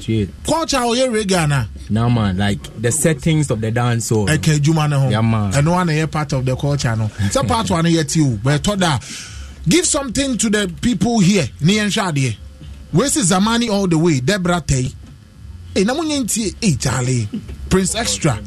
[0.00, 0.30] Straight.
[0.44, 1.66] Culture ɔyɛ reggae na.
[1.88, 4.26] now man like the settings of the dance hall.
[4.26, 5.00] Ɛka adwuma no.
[5.00, 5.52] Ho yeah man.
[5.52, 7.10] Ɛno wa na ɛyɛ part of the culture no.
[7.20, 8.98] It's a part one no yɛ ti o but ɛtɔ da
[9.68, 12.36] give something to the people here ne yɛnhwɛ adeɛ
[12.94, 14.20] wesi zamani all the way?
[14.20, 14.94] Debra tɛyi
[15.76, 17.28] ei na monyɛ ntie ei charlie.
[17.68, 18.38] Prince extra.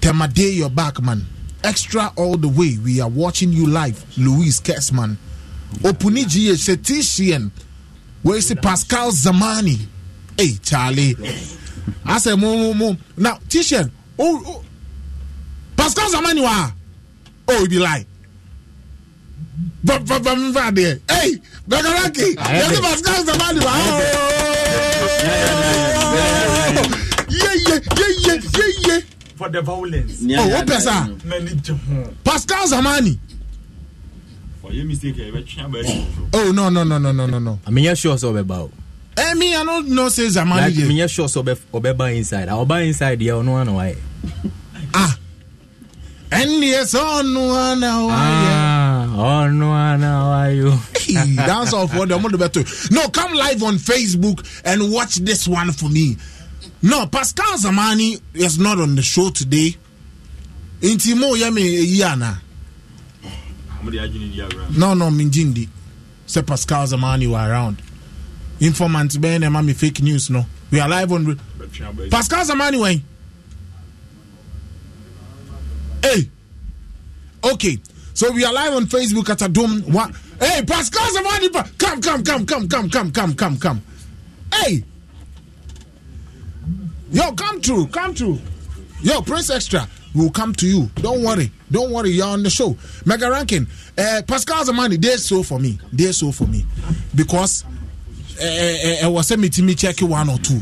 [0.00, 1.26] Temade your back man
[1.64, 2.78] extra all the way.
[2.82, 5.16] We are watching you live, Louise Kessman.
[5.80, 5.92] Yeah.
[5.92, 7.50] Opuniji Shetishian.
[8.22, 9.86] Where is Pascal Zamani?
[10.36, 11.16] Hey, Charlie.
[12.04, 12.96] I say mo, mo, mo.
[13.16, 14.64] Now, Tishian, oh, oh,
[15.76, 16.70] Pascal Zamani, wa.
[17.48, 18.06] Oh, you be like.
[19.84, 23.72] Hey, Bagaraki, that's Pascal Zamani, wa.
[23.72, 24.00] Oh.
[27.30, 28.17] Yeah, yeah, yeah, yeah
[29.38, 30.22] for the violence.
[30.22, 30.96] ọ̀ o pẹ̀sà
[32.24, 33.18] Pascal Zamani.
[36.32, 37.58] oh no no no no no no.
[37.66, 38.70] àmì yẹn sure sọ bẹ bá o.
[39.16, 40.82] Eh, ẹ i no know say Zamani dey.
[40.82, 41.42] like mi yẹn sure sọ
[41.72, 43.94] ọbẹ bá inside ọba inside yẹ ọ̀nù àná wáyé.
[44.94, 45.14] ah
[46.30, 48.52] ẹni ẹ sọ ọ̀nù àná wáyé.
[49.16, 50.78] ọ̀nù àná wáyé.
[51.46, 52.60] dance off ọdẹ ọmọdé bẹ tó
[52.90, 56.16] no come live on Facebook and watch this one for me.
[56.82, 59.76] No, Pascal Zamani is not on the show today.
[60.80, 62.38] Intimo yemi yana.
[63.82, 65.68] mode agyene di awura No, no, minjindi.
[66.26, 67.82] Say Pascal Zamani were around.
[68.60, 70.30] Informant ben and mommy fake news.
[70.30, 71.36] No, we are live on.
[72.10, 73.02] Pascal Zamani when?
[76.02, 76.30] Hey,
[77.44, 77.78] okay.
[78.14, 79.82] So we are live on Facebook at a dome.
[79.82, 80.12] What?
[80.40, 83.82] Hey, Pascal Zamani, come, come, come, come, come, come, come, come, come.
[84.54, 84.84] Hey,
[87.10, 88.38] yo, come through, come through.
[89.02, 90.90] Yo, Prince Extra will come to you.
[90.96, 92.10] Don't worry, don't worry.
[92.10, 92.76] You're on the show.
[93.04, 93.66] Mega ranking.
[93.96, 95.78] Uh, Pascal Zamani, they're so for me.
[95.92, 96.64] They're so for me
[97.14, 97.64] because
[98.40, 100.60] uh, was meeting me check one or two.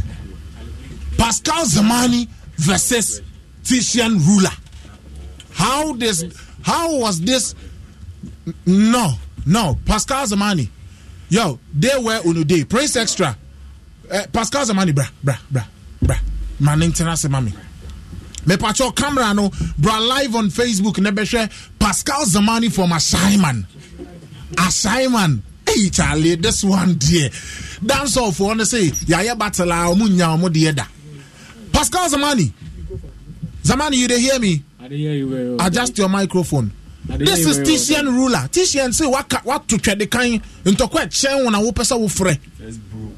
[1.16, 3.22] Pascal Zamani versus
[3.64, 4.50] Titian Ruler.
[5.52, 6.24] How this?
[6.62, 7.54] How was this?
[8.66, 9.14] No,
[9.46, 9.78] no.
[9.86, 10.68] Pascal Zamani,
[11.28, 12.64] yo, they were on a day.
[12.64, 13.36] Prince extra.
[14.10, 15.36] Uh, Pascal Zamani, bra, bra,
[16.60, 17.52] ma ne ntena ase ma me
[18.46, 23.64] mepakyɛ camera no bra live on facebook na bɛhwɛ pascal zamani from asaiman
[24.56, 27.28] asaiman Hey, Charlie, this one dear.
[27.84, 30.84] Dance off wanna say Yaya battle ah, munya mudia da.
[31.72, 32.50] Pascal Zamani.
[33.62, 34.62] Zamani, you dey hear me?
[34.80, 35.66] I hear you well.
[35.66, 36.72] Adjust your microphone.
[37.04, 38.48] This is Tishian ruler.
[38.48, 42.38] Tishian say what what to trade the kind into quite chain when a free.
[42.58, 43.12] That's bro.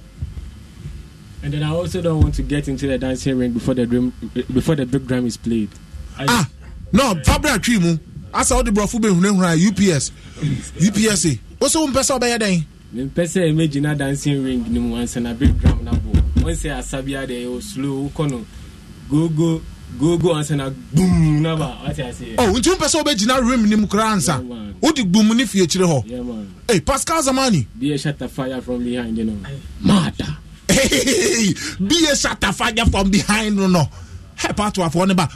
[1.49, 4.12] And then I also don't want to get into the dancing ring before the drum,
[4.53, 5.70] before the big drum is played.
[6.19, 6.47] Ah,
[6.93, 7.97] no, fabra atwi mu.
[8.35, 10.12] Asa wɔde borɔfo behunahuna UPS.
[10.77, 11.39] UPSA.
[11.59, 12.65] Woso wo mpɛ sɛ ɔbɛyɛ dɛn?
[12.95, 16.12] mempɛ sɛ mɛgyina dancing ring no mu ansa na big drum no abɔ
[16.45, 18.45] wɔn sɛ asa bia de ɛyɛ slow wokɔ no
[19.09, 19.62] gogo
[19.99, 23.87] gogo ansa na boom na ba wate aseɛ Oh, nti wopɛ sɛ wobɛgyina rim nim
[23.87, 24.37] koraa ansa.
[24.83, 26.11] Wode gbum ne fie kyerɛ hɔ.
[26.11, 26.53] Yeah, man.
[26.69, 27.66] Hey, Pascal Zamani.
[27.79, 29.37] Be a shut the fire from behind, you know.
[29.81, 30.37] Mada.
[30.79, 33.85] Hey, be a shatafanya from behind no no.
[34.37, 35.29] Hey, part of one ba.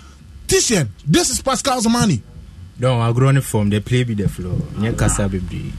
[0.46, 2.22] Titian, this is Pascal Zamani.
[2.78, 4.56] Don't agro ne form they play with the floor.
[4.78, 5.72] Nye kasa bebree.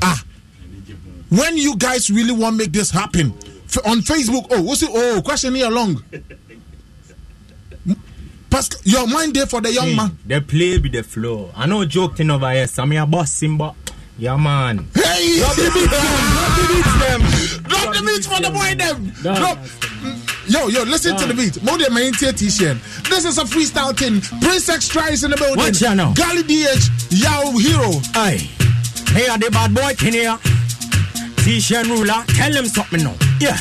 [0.00, 0.22] Ah,
[1.28, 3.32] when you guys really want make this happen
[3.84, 4.90] on Facebook, oh, what's it?
[4.92, 6.02] Oh, question here long.
[8.50, 10.18] Pascal, your mind there for the young man.
[10.26, 11.50] They play with the floor.
[11.56, 12.66] I know joke thing over here.
[12.66, 13.74] Your boss Simba.
[14.18, 14.88] Yeah man.
[14.94, 17.61] Hey, Drop the beat, drop the beat, them.
[18.02, 19.12] The beat for the boy them.
[19.22, 19.58] Drop.
[20.48, 21.62] Yo, yo, listen to the beat.
[21.62, 22.76] More than my entire t-shirt.
[23.08, 24.20] This is a freestyle thing.
[24.40, 25.56] Prince Extra is in the building.
[25.56, 26.12] Watch ya now.
[26.12, 28.00] DH, Yao Hero.
[28.14, 28.50] Aye.
[29.14, 30.36] Hey, are the bad boy here.
[31.44, 33.14] T-shirt ruler, tell him something now.
[33.38, 33.58] Yeah.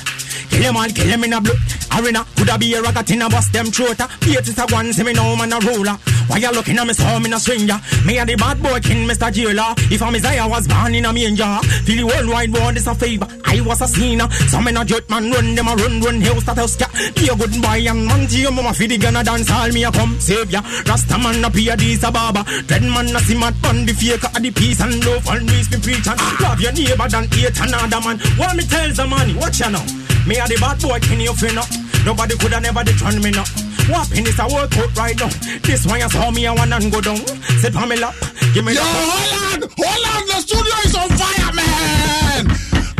[0.61, 1.57] Kill him man, kill him in a blue.
[1.97, 3.97] Arena coulda be a rocket in a bust them throat.
[4.21, 5.97] Beat it a one, see me now man a roller.
[6.29, 7.81] Why you looking at me so me no stranger?
[8.05, 9.33] Me a the bad boy king, Mr.
[9.33, 9.73] Jailer.
[9.89, 11.57] If I'm Isaiah was born in a manger.
[11.81, 13.25] Feel the worldwide world is a favor.
[13.43, 14.29] I was a sinner.
[14.53, 16.93] So me no judge man run them a run run house that house cat.
[17.17, 19.71] Be a good boy and man to your mama feed the gun a dance all
[19.73, 20.61] me a come save ya.
[20.85, 22.45] Rasta man a pay a this a barber.
[22.69, 25.67] Dread man a see mad fun the fake a the peace and love and peace
[25.73, 28.21] be preach and love your neighbor than hate another man.
[28.37, 29.33] What me tell the money?
[29.33, 29.83] Watch ya now.
[30.27, 31.67] Me a the bad boy king you fin up.
[32.05, 33.45] Nobody coulda never dethrone me now.
[33.89, 35.29] What is a work out right now?
[35.65, 37.17] This one you saw me a one and go down.
[37.61, 38.13] Sit on me lap,
[38.53, 40.21] give me Yo, the- hold on, hold on.
[40.27, 42.45] The studio is on fire, man.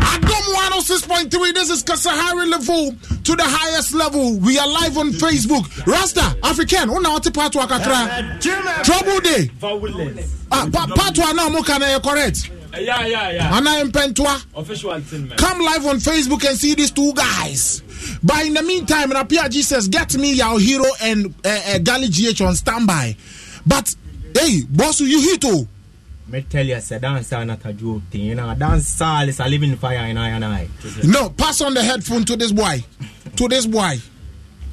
[0.01, 0.45] Adom
[0.81, 1.53] 106.3.
[1.53, 2.91] This is Kasahare level
[3.23, 4.37] to the highest level.
[4.39, 5.65] We are live on Facebook.
[5.85, 6.89] Rasta, African.
[6.89, 8.41] Una wate part wa kakra.
[8.83, 9.49] Trouble day.
[10.51, 12.49] Ah, pa- part wa na mo kana correct.
[12.79, 13.55] Yeah, yeah, yeah.
[13.57, 14.41] Ana mpentwa.
[14.55, 15.37] Official thing, man.
[15.37, 17.81] Come live on Facebook and see these two guys.
[18.23, 22.07] But in the meantime, Rapia G says, get me your hero and uh, uh, Gali
[22.09, 23.15] GH on standby.
[23.65, 23.93] But
[24.37, 25.67] hey, boss, you hit oh.
[26.27, 28.21] Me tell you, say dance are not a joke thing.
[28.21, 30.67] You know, dance all is a living fire in I and I.
[31.03, 32.83] No, pass on the headphone to this boy.
[33.35, 33.97] To this boy.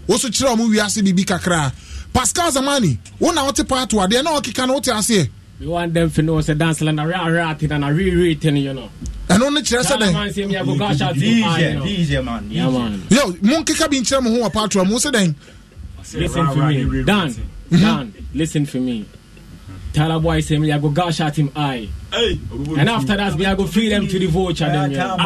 [0.08, 1.72] Also, chira mu wiase bibi kakra.
[2.12, 5.28] Pascal Zamani, wona wote part wa de na okika na wote ase.
[5.60, 8.56] We want them to know say dance like a real rating and a real rating,
[8.58, 8.90] you know.
[9.28, 11.42] ɛno ne kyerɛ sɛ Tell the man say me I go gosh out to DJ,
[11.42, 11.84] eye, you know.
[11.84, 12.46] DJ man.
[12.50, 13.02] Yeah, man.
[13.10, 15.34] yo monkeka bi nkyerɛ mo ho wɔ part wa mu sɛ dɛn
[16.14, 17.02] Listen for me.
[17.04, 17.34] Dan,
[17.70, 19.04] Dan, listen for me.
[19.92, 21.88] Tell a boy say me I go gosh at him eye.
[22.12, 25.16] And after that, me I go feed them to the vulture them, you know.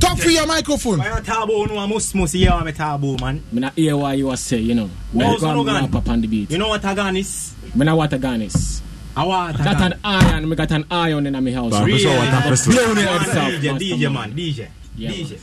[0.00, 3.42] talk for your microphone Tabo no amos must hear me tabo man.
[3.52, 4.90] Me not hear what you was say, you know.
[5.12, 6.50] Me What's go and no up on the beat.
[6.50, 7.54] You know what a gun is?
[7.74, 8.82] Me not what a gun is.
[9.20, 9.92] I want a Got gun.
[9.92, 11.72] an iron, me got an iron in my house.
[11.72, 12.72] But I'm sure what a pistol.
[12.72, 14.68] Blown it out, DJ, master DJ man, DJ.
[14.96, 15.38] Yeah, DJ.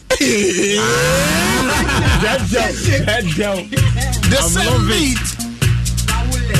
[4.31, 5.19] the same beat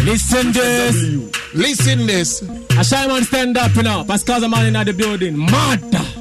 [0.06, 0.96] Listen this.
[1.56, 2.42] listen this
[2.78, 4.04] A shy man stand up, you know.
[4.08, 5.38] Pascal the man in the building.
[5.38, 6.17] Mad.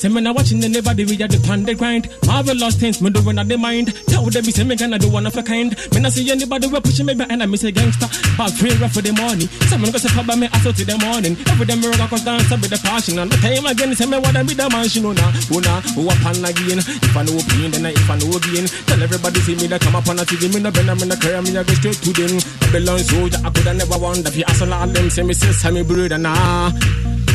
[0.00, 2.08] Say me now watching the neighbor, the the pan the grind.
[2.24, 3.92] Marvelous things, me doing at the mind.
[4.08, 5.76] Tell them me say me gonna do one of a kind.
[5.92, 8.08] Me not see anybody we pushing me back and I miss a gangster.
[8.40, 9.44] Back free rough for the morning.
[9.68, 11.36] Someone go say papa me out to the morning.
[11.52, 13.20] Every day me rock cause dance with the passion.
[13.20, 15.36] And the time again say me what I be the man she know now.
[15.52, 16.80] Now, who up on again.
[16.80, 18.64] If I know pain, then I if I know gain.
[18.88, 20.48] Tell everybody see me that come up on a TV.
[20.48, 22.40] Me no bend, me no care, me I go straight to them.
[22.40, 24.32] I belong soldier, I coulda never wonder.
[24.32, 26.72] If you ask all them, say me sis, me brother, nah.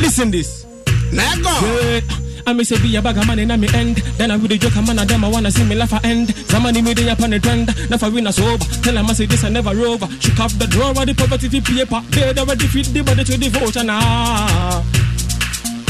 [0.01, 0.65] Listen this.
[1.11, 2.15] Let go.
[2.47, 3.97] I may say be a bag of money in me end.
[4.17, 6.29] Then I with the joke, man, of them I wanna see me laugh a end.
[6.45, 7.73] Somebody made it up on the trend.
[7.89, 8.63] Never win a sober.
[8.83, 10.05] Tell them I say this I never over.
[10.21, 12.01] Shook off the drawer of the poverty to paper.
[12.11, 13.87] They never defeat the body to devotion.
[13.89, 14.85] Ah.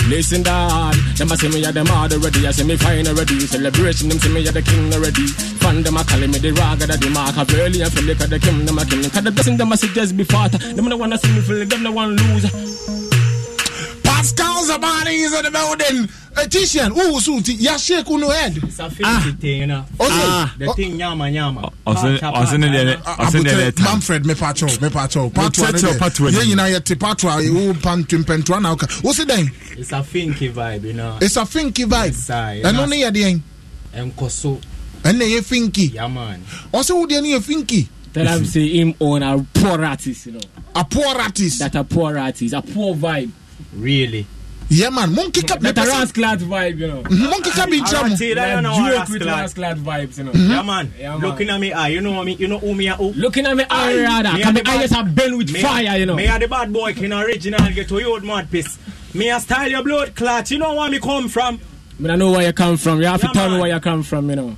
[0.08, 0.96] Listen, dad.
[1.18, 2.48] Them a say me a them hard already.
[2.48, 3.40] I say me fine already.
[3.42, 5.28] Celebration them say me a the king already.
[5.60, 8.30] Fan them a call me the raga that the mark of early and feel like
[8.30, 9.04] the king them a king.
[9.10, 10.58] Cause the blessing them a suggest be faster.
[10.58, 12.48] Them no wanna see me feel them no want lose.
[14.26, 16.10] Pascal Zamani is in the building.
[16.38, 17.20] A Tishan who?
[17.20, 18.58] So ya shake uno head.
[18.58, 19.82] It's a filthy thing, you know.
[20.02, 20.10] okay.
[20.10, 21.72] Ah, the thing nyama nyama.
[21.86, 25.84] ɔsɛ ɔsɛ ne deɛ ɔsɛ ne deɛ Abotire Manfred me pacho me pacho patwa Tete
[25.86, 26.56] o patwa ye ni.
[26.56, 30.52] nyina ye te patwa wo pan twempentwa na oka wo se den It's a finky
[30.52, 31.18] vibe, you know.
[31.22, 32.14] it's a finky vibe.
[32.14, 33.44] Side, ɛno ne yɛ den
[33.94, 34.60] Enkoso.
[35.04, 36.44] ɛnna yɛ finky Yeah, man.
[36.74, 40.32] ɔsɛ wo deɛ ne yɛ finky Tell him say him own a poor artist, you
[40.34, 40.40] know.
[40.74, 41.60] a poor artist.
[41.60, 43.30] That a poor artist, a poor vibe.
[43.76, 44.26] Really.
[44.70, 47.04] yeah man monkey cap me That a pesa vibe, you know.
[47.30, 49.64] monkey cap bi nkyɛn mo Alright, that know Like joke with rascal.
[49.64, 50.32] rascal vibes, you know.
[50.32, 50.52] Mm-hmm.
[50.52, 50.94] Yeah, man.
[50.98, 51.22] Yeah, man.
[51.22, 53.14] Looking at me eye, you know me, you know who me are who.
[53.14, 56.06] Looking at me eye rather, Me cause me the eyes are burned with fire, you
[56.08, 56.16] know.
[56.16, 58.80] Me are the bad boy, king original, get to you, mad piss.
[59.14, 61.60] Me a style your blood clot, you know where me come from.
[62.00, 63.00] Me don't know where you come from.
[63.02, 64.58] You have to tell me where you come from, you know.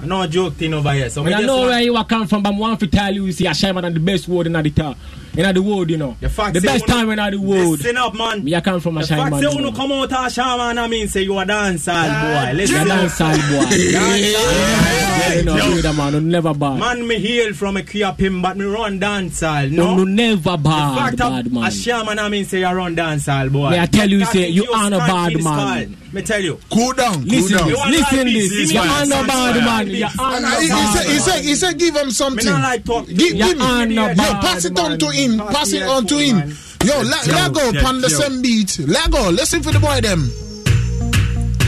[0.00, 2.04] I know a joke thing over here, so Me me don't know where you are
[2.04, 4.28] come from, but I want to tell you, you see, a shaman and the best
[4.28, 4.96] word in the town.
[5.38, 6.16] In the world, you know.
[6.20, 7.78] The fact the best time in the world.
[7.78, 8.42] Listen up, man.
[8.42, 10.88] Me I come from a The fact say you you come out of shaman, I
[10.88, 12.50] mean say you a dancehall boy.
[12.50, 13.08] You Listen a up.
[13.08, 14.94] dancehall boy.
[15.28, 15.74] You know, Yo.
[15.76, 16.78] you man, you never bad.
[16.78, 19.98] Man, me hail from a Kia Pim, but me run dancehall, no?
[19.98, 21.64] You never The bad, fact bad man.
[21.64, 23.70] a shaman, I mean say you run dancehall boy.
[23.70, 25.96] Me I tell you, say, you your are a bad man.
[26.14, 26.58] Me tell you.
[26.72, 28.48] cool down cool Listen down this, listen this.
[28.48, 29.26] this, You this are one.
[29.26, 29.86] bad man.
[29.88, 31.20] You are no he, he bad said he man.
[31.20, 33.06] said he said give him something Me not like talk.
[33.06, 35.27] give, give You are no Yo, bad pass it on to him.
[35.36, 36.56] Pass it on to him.
[36.84, 38.78] Yo, let, let go yeah, upon the same beat.
[38.78, 39.30] Let go.
[39.30, 40.30] Listen for the boy them.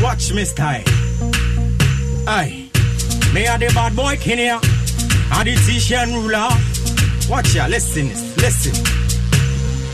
[0.02, 0.84] Watch Miss style.
[2.26, 2.70] Aye.
[3.34, 4.58] Me are the bad boy here.
[5.32, 6.48] And the Tishan ruler.
[7.28, 8.99] Watch ya, listen listen.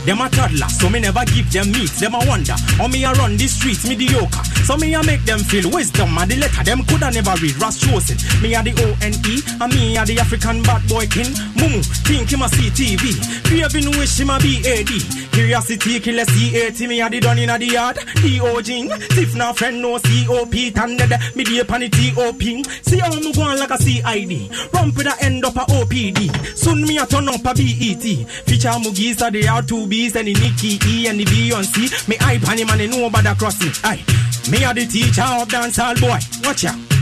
[0.06, 1.90] Them a toddler, so me never give them meat.
[1.98, 4.44] Them a wonder, how me a run the streets mediocre.
[4.62, 7.58] So me a make them feel wisdom and the letter them coulda never read.
[7.58, 11.10] Ras chosen, me a the O N E, and me a the African bad boy
[11.10, 11.34] king.
[11.58, 13.18] Mumu, think him a CTV.
[13.50, 15.25] Craving wish him a BAD.
[15.36, 17.98] Curiosity kill a C80, me a the done in a the yard.
[18.22, 18.62] D.O.
[18.62, 22.64] Jing, if na friend no COP, tanded me the the T.O.P.
[22.80, 24.72] See how me go on like a CID.
[24.72, 26.56] Rump with a end up a OPD.
[26.56, 28.00] Soon me a turn up a BET.
[28.48, 32.08] Feature Mugeez are the R2Bees and the Nicky E and the Beyonce.
[32.08, 33.72] Me hype on him and they know about the crossing.
[33.84, 34.02] Aye.
[34.50, 36.18] Me a the teacher of dancehall boy.
[36.48, 36.95] Watch ya.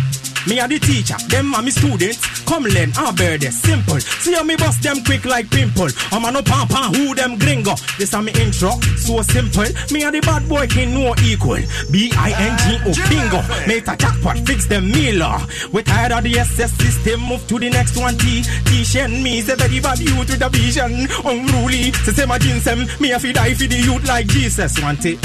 [0.46, 2.18] Me a the teacher, them are me students.
[2.44, 3.98] Come learn, I bear this simple.
[4.00, 5.88] See how me bust them quick like pimple.
[6.12, 7.74] I'm a no pan who them gringo.
[7.98, 9.64] This a me intro, so simple.
[9.90, 11.62] Me a the bad boy king no equal.
[11.90, 13.40] B I N G O bingo.
[13.66, 15.38] Make a jackpot, fix them Miller.
[15.72, 18.16] We tired of the SS system, move to the next one.
[18.18, 21.08] T T Shen me say very bad youth with a vision.
[21.24, 22.66] Unruly, say say my jeans.
[23.00, 24.80] Me a fi die for the youth like Jesus.
[24.82, 25.18] Want it?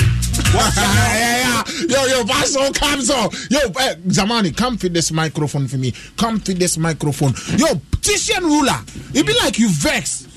[0.54, 1.64] Yeah, yeah, yeah.
[1.90, 3.30] Yo, yo, Vaso comes on.
[3.50, 5.94] Yo, eh, Zamani, come fit this microphone for me.
[6.18, 7.34] Come fit this microphone.
[7.58, 8.80] Yo, Titian ruler.
[9.14, 10.28] It be like you vex.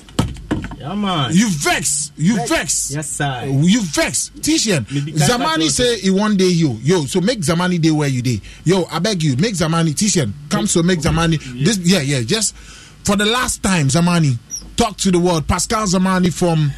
[0.77, 1.31] Yeah, man.
[1.33, 2.11] You vex.
[2.17, 2.91] You vex.
[2.93, 3.45] Yes, sir.
[3.47, 4.29] You vex.
[4.41, 4.85] Titian.
[4.85, 6.77] Zamani say he one day you.
[6.83, 8.41] Yo, so make Zamani day where you day.
[8.65, 9.95] Yo, I beg you, make Zamani.
[9.95, 11.39] Titian, come so make Zamani.
[11.63, 12.21] This, yeah, yeah.
[12.21, 14.37] Just for the last time, Zamani,
[14.75, 15.47] talk to the world.
[15.47, 16.71] Pascal Zamani from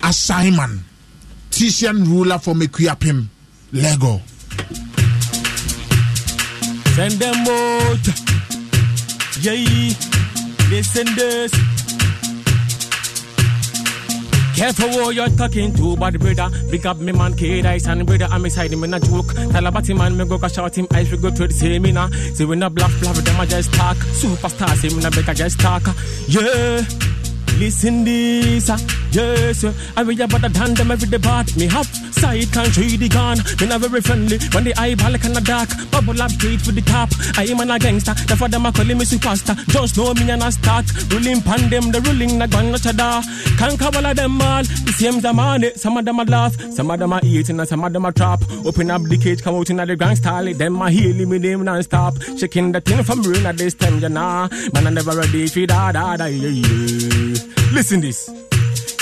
[0.00, 0.80] Ashaiman.
[1.52, 3.26] Titian ruler from Akwapim,
[3.72, 4.20] Lego.
[6.96, 8.04] Send them out.
[9.40, 9.92] Yeah,
[10.70, 11.52] listen this.
[14.56, 16.48] Careful what you're talking to, bad brother.
[16.70, 18.28] Big up me man, kid, ice and brother.
[18.30, 19.32] I'm beside him in a joke.
[19.34, 21.10] Tell about him man, me go shout him eyes.
[21.10, 22.10] We go to the same inna.
[22.34, 23.96] See when a bluff bluff, them I just talk.
[23.96, 25.82] Superstar, see when a I just talk.
[26.28, 26.84] Yeah.
[27.62, 28.76] Listen this, uh,
[29.12, 31.56] yes, uh, I read about the hand them every debate.
[31.56, 33.38] Me have side country the gun.
[33.60, 35.68] Me not very friendly when the eyeball of dark.
[35.92, 37.08] Bubble up straight with the top.
[37.38, 38.14] I am a gangster.
[38.14, 39.54] The them a calling me superstar.
[39.70, 41.92] Just know me and I start ruling pan them.
[41.92, 43.22] The ruling na gun not da.
[43.58, 44.64] Can't cover them all.
[44.64, 45.78] The same zamane.
[45.78, 46.58] Some of them a laugh.
[46.72, 48.42] Some of them a eating and some of them a trap.
[48.66, 50.52] Open up the cage, come out in the grand style.
[50.52, 52.14] Them a healing me name non-stop.
[52.36, 54.48] Shaking the thing from rain at this time, you know.
[54.74, 57.51] Man I never ready for da da da yeah, yeah.
[57.72, 58.30] Listen this.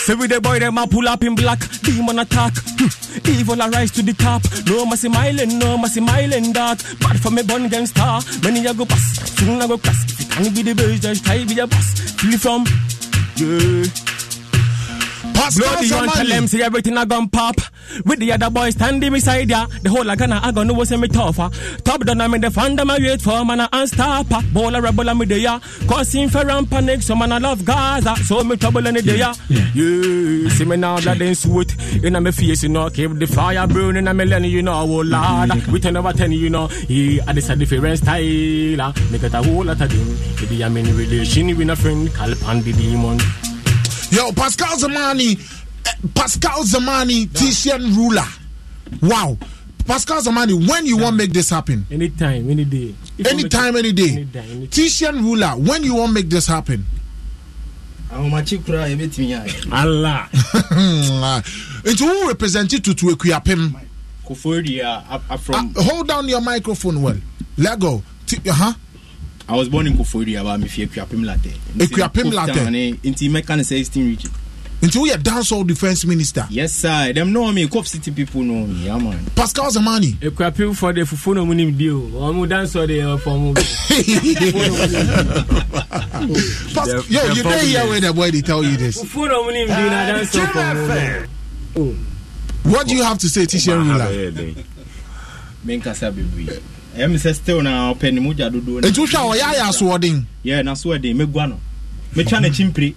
[0.05, 2.55] Say with the boy them a pull up in black, demon attack.
[2.56, 3.31] Hmm.
[3.31, 4.43] Evil arise to the top.
[4.66, 6.78] No mercy smiling, no mercy smiling dark.
[7.01, 8.20] Bad for me born gangster.
[8.43, 10.05] Many a go pass, soon I go class.
[10.05, 12.01] If you can't be the best, just try be a boss.
[12.18, 12.64] Feel from,
[13.36, 14.10] yeah.
[15.57, 17.57] Bloody them say everything a gon' pop.
[18.05, 20.97] With the other boys standing beside ya, the whole a gonna a gonna know say
[20.97, 21.51] me tougher.
[21.85, 24.77] Top down I'm in the fan them I wait for man a unstopper.
[24.77, 25.59] A rebel a me there,
[25.89, 27.03] cause him for ramp panic.
[27.03, 29.19] So man I love Gaza, so me trouble in the day.
[29.19, 30.49] Yeah, yeah.
[30.51, 32.89] See me now blood and sweat in a me face, you know.
[32.91, 34.75] Keep the fire burning a me lane, you know.
[34.75, 36.69] Oh Lord, we ten over ten, you know.
[36.89, 38.81] Yeah, I a different style.
[38.81, 38.93] ah.
[39.11, 40.17] Make it a whole lot of thing.
[40.41, 43.19] Maybe I'm in relation with a friend, call upon the demon.
[44.11, 45.39] Yo, Pascal Zamani,
[45.87, 48.27] eh, Pascal Zamani, Titian ruler.
[49.03, 49.39] Wow.
[49.87, 51.87] Pascal Zamani, when you want make this happen?
[51.91, 52.95] Anytime, any day.
[53.19, 54.11] If I make Anytime, any day.
[54.11, 54.66] Anytime, anytime.
[54.69, 56.85] Titian ruler, when you want make this happen?
[58.12, 60.28] ahomakye koraa yɛbɛtumi ayɛ Allah.
[61.85, 63.73] Into who represented to to Akwapim?
[64.27, 67.16] koforia up, up from Uh, hold down your microphone well.
[67.57, 68.03] Lego.
[68.27, 68.73] T- uh-huh.
[69.51, 71.51] I was born in Koforia, but I'm if Equiapim Latte.
[71.77, 72.52] Equiapim Latte.
[73.02, 74.31] Inti Mekan 16 region.
[74.81, 76.47] Into we a dancehall defense minister.
[76.51, 77.12] Yes, sir.
[77.12, 77.66] Them know me.
[77.66, 78.85] Cop City people know me.
[78.86, 79.18] Yeah, man.
[79.35, 80.14] Pascal Zamani.
[80.22, 81.98] Equipe for the fufu no munim dio.
[81.98, 83.52] Omu dance or the for mu.
[87.10, 89.02] Yo, you didn't hear when the boy they tell you this.
[89.02, 90.31] Fufu no munim dio na dance
[91.74, 91.94] for mu.
[92.72, 94.06] What do you have to say, Titian ruler?
[95.66, 96.60] Menkasa bebree.
[96.97, 98.89] Me sɛ still na ɔpɛ ne dodoɔ no.
[98.89, 100.25] Nti wohwɛ a ɔyɛ ayɛ asoɔden.
[100.43, 101.61] Yeah, na so ɛden megua no.
[102.15, 102.95] Metwa n'akyi mpire.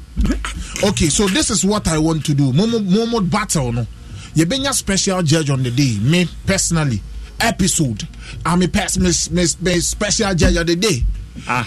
[0.83, 2.51] Okay, so this is what I want to do.
[2.51, 3.87] Momo, battle, no.
[4.35, 5.97] Yebenya special judge on the day.
[6.01, 7.01] Me personally,
[7.39, 8.07] episode.
[8.45, 11.03] I'm a pers- miss, miss, miss special judge of the day.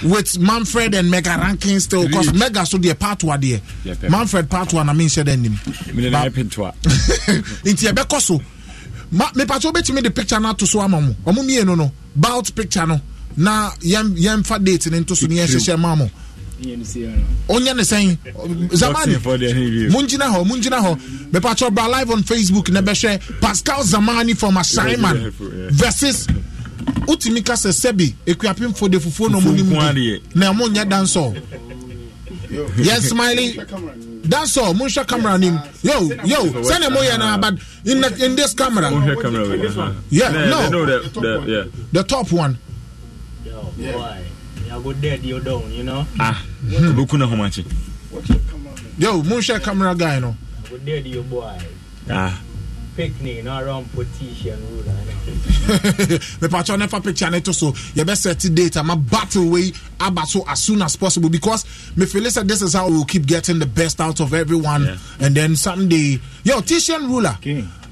[0.02, 2.32] With Manfred and Mega ranking still, because?
[2.32, 3.60] Mega so the part one there.
[3.84, 4.10] Yeah, pepper.
[4.10, 5.42] Manfred part one, I mean, said him.
[5.42, 6.74] mene na yɛpɛ ntoa
[7.64, 8.40] nti ɛbɛkɔ so
[9.12, 11.14] ma mepatɛ wobɛtumi de picture no ato so ama mo.
[11.26, 13.00] Ɔmo mmienu no bout picture no.
[13.36, 16.10] Na yɛm- yɛmfa date no nto so ne yɛhyehyɛ ma mo.
[16.62, 16.80] Yɛn
[17.48, 18.16] onyɛ ne sɛn
[18.72, 19.12] zamani.
[19.90, 20.98] mongyina hɔ mongyina hɔ
[21.32, 25.32] mepatɛ bra live on facebook na bɛhwɛ pascal zamani from assignment
[25.70, 26.26] versus
[27.06, 29.68] wotumi ka sɛ sɛbi ekuapemfo de fufuo na ɔmo nim
[30.34, 31.42] na ɔmo nyɛ dansɔ
[32.78, 33.52] yes smiley
[34.28, 34.74] that's all.
[34.74, 37.54] Monhwɛ camera nim yo yo Send sɛne moyɛ no but
[37.84, 38.88] in, the, in this camera.
[38.90, 40.02] Who camera with?
[40.10, 40.62] Yeah, Nah, no.
[40.62, 41.82] they know that, that, yeah.
[41.92, 42.58] the top one.
[43.44, 44.24] Yo, Boy,
[44.72, 46.06] I go dead you down, you know.
[46.18, 47.64] Ah, Kubuku na homachi.
[48.98, 50.34] yo monhwɛ camera guy no
[50.64, 51.56] I go dead you boy.
[52.10, 52.40] Ah,
[52.96, 54.94] Picnic, not around petition ruler.
[56.40, 60.62] mepatwɛ ne fa picture ne to so yɛbɛset date ama battle wei aba so as
[60.62, 61.64] soon as possible because
[61.96, 65.56] mefeel sɛ this is how we'll keep getting the best out of everyone and then
[65.56, 67.36] sunday yo titian ruler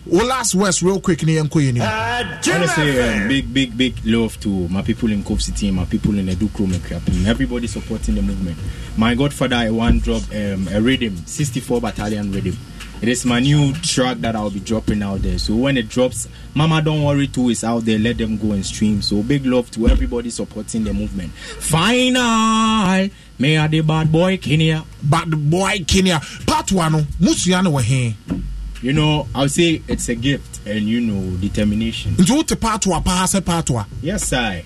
[0.07, 3.77] wo last words real quick ne yɛnkɔ yɛnim I want to say um, big, big,
[3.77, 6.65] big love to my people in Cove City my people in Edukro
[7.09, 8.57] and everybody supporting the movement.
[8.97, 12.57] My godfather, I want drop um, a rhythm, 64 Battalion rhythm.
[13.03, 15.39] It is my new track that I'll be dropping out there.
[15.39, 17.99] So when it drops, Mama Don't Worry Too is out there.
[17.99, 19.03] Let them go and stream.
[19.03, 21.33] So big love to everybody supporting the movement.
[21.35, 23.11] Final.
[23.39, 24.85] May I the bad boy Kenya.
[25.03, 26.21] Bad boy Kenya.
[26.47, 28.35] Part one, oh, no, musua no wɔ eh, he eh.
[28.81, 32.15] You know, I'll say it's a gift and you know determination.
[32.29, 34.65] wote part wa paa sɛ part wa Yes, I.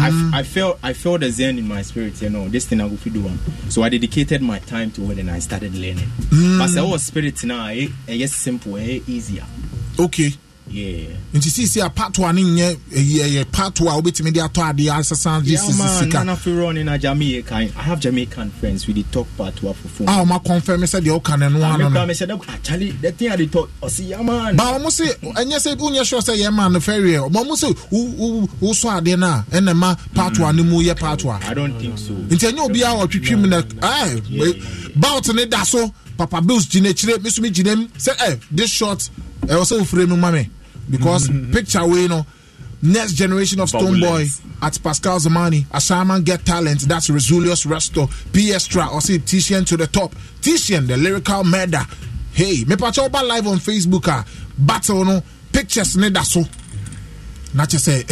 [0.00, 2.88] I, I felt I felt a zen in my spirit, you know, this thing I
[2.88, 3.38] go do one.
[3.70, 6.08] So I dedicated my time to it and I started learning.
[6.30, 6.58] Mm.
[6.58, 9.44] But I was spirit now, it, it's simple, eh, easier.
[9.98, 10.30] okay.
[10.70, 14.72] Nti sisi a part wa ne nyɛ ɛyi- ɛyɛ part wa a wobɛtumi de atɔ
[14.74, 17.54] adeɛ asesa gye Yeah, sisi man, sika Nana fi run in a Jamaica.
[17.54, 20.08] I have Jamaican friends with the talk part to for phone.
[20.08, 22.90] a ɔma confirm sɛ deɛ woka ne no I ano remember no me said, actually,
[22.92, 24.56] the thing I did talk, oh, see, yeah, man.
[24.56, 27.76] ba ɔmo se ɛnyɛ sɛ wonyɛ sure sɛ yɛ ma no fɛreɛ ɔma ɔmo sɛ
[27.90, 31.38] wo- wo- wosɔ adeɛ no a ɛna ma part wa no mu yɛ part wa
[31.46, 32.12] I don't think so.
[32.12, 37.22] nti ɛnyɛ obiaa ɔtwitwi mu na ɛɛ, bout ne da so papa bills gyina akyire
[37.22, 39.08] me so me gyina mu sɛ ɛ this short
[39.46, 40.48] ɛwɔ sɛ wofire mu ma me
[40.90, 42.24] because picture wei no
[42.82, 44.26] next generation of stone boy
[44.62, 49.86] at pascal zamani ashaman get talent that's resilius resto p-extra or say titian to the
[49.86, 50.14] top.
[50.40, 51.82] Titian the lyrical murder.
[52.32, 54.24] Hey mepakyɛ woba live on facebook a
[54.58, 55.22] battle no
[55.52, 56.44] pictures ne da so.
[57.54, 58.04] Na kyɛ sɛ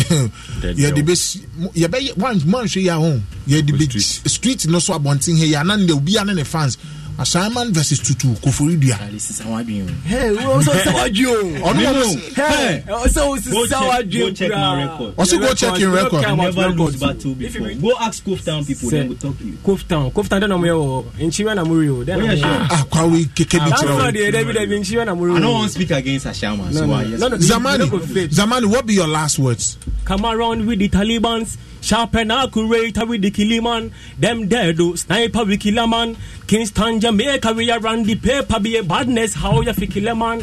[0.74, 1.40] yɛde bɛsi
[1.74, 4.66] yɛbɛyɛ manhwɛ yi a ho yɛde bɛ street.
[4.68, 6.78] no so abɔnten ha yi ana ne obia ne ne fans
[7.18, 9.80] Ashaiman versus tutu koforidua This is how I be.
[10.04, 11.44] Hey, we also sawadji o.
[11.62, 12.02] ɔno Me ɔno know.
[12.02, 15.16] se- Hey, also Go check, sawadji go check my record.
[15.16, 17.70] ɔse go check in record I never lose battle before.
[17.74, 19.52] Go ask Cove Town people, Say- they will talk to you.
[19.64, 22.02] Koftown, Koftown dɛ na mo yɛ wɔ nkyiri na mo ri o.
[22.04, 22.40] Dɛ na Oh, mo yeah, yɛ.
[22.40, 22.66] sure.
[22.70, 25.30] ah kwawe keke bi That's kyerɛ not wo the David David nkyiri na mo ri
[25.32, 25.36] o.
[25.36, 27.20] I don't want to speak against Ashama, No, so no, I yes.
[27.20, 28.30] no, no, zamani you no go fit.
[28.32, 33.20] zamani what be your last words Come around with the Taliban's sharp and accurate with
[33.22, 33.92] the killing man.
[34.18, 36.16] Them dead oh, sniper we kill a man.
[36.46, 39.34] Kingston, Jamaica, we around the paper be a badness.
[39.34, 40.42] How you fi kill a man?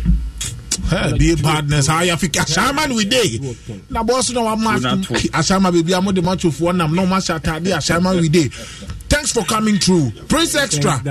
[0.89, 3.39] Hey, be a badness how you fik assignment we dey
[3.89, 4.83] na boss no wa match
[5.33, 8.47] assignment baby am de match for nam no match atade assignment we dey
[9.09, 10.97] thanks for coming through prince extra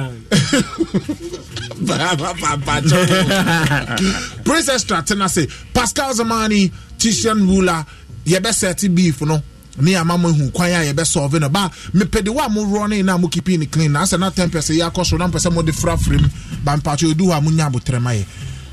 [4.45, 7.85] prince extra tena say pascal zamani titian ruler
[8.27, 9.41] yɛbɛsɛte beef no
[9.81, 13.03] ne ama mo hu kwan a yɛbɛsɔve no ba mepɛ de wo a morɔ ne
[13.03, 13.93] na mo keeping ne clean.
[13.93, 16.31] Na asɛ na tɛm pɛ sɛ yɛakɔ so na mpɛ sɛ mode frafrɛ m
[16.65, 18.25] ba mpatwɛ ɛdu hɔ a monya abotrɛ ma yɛ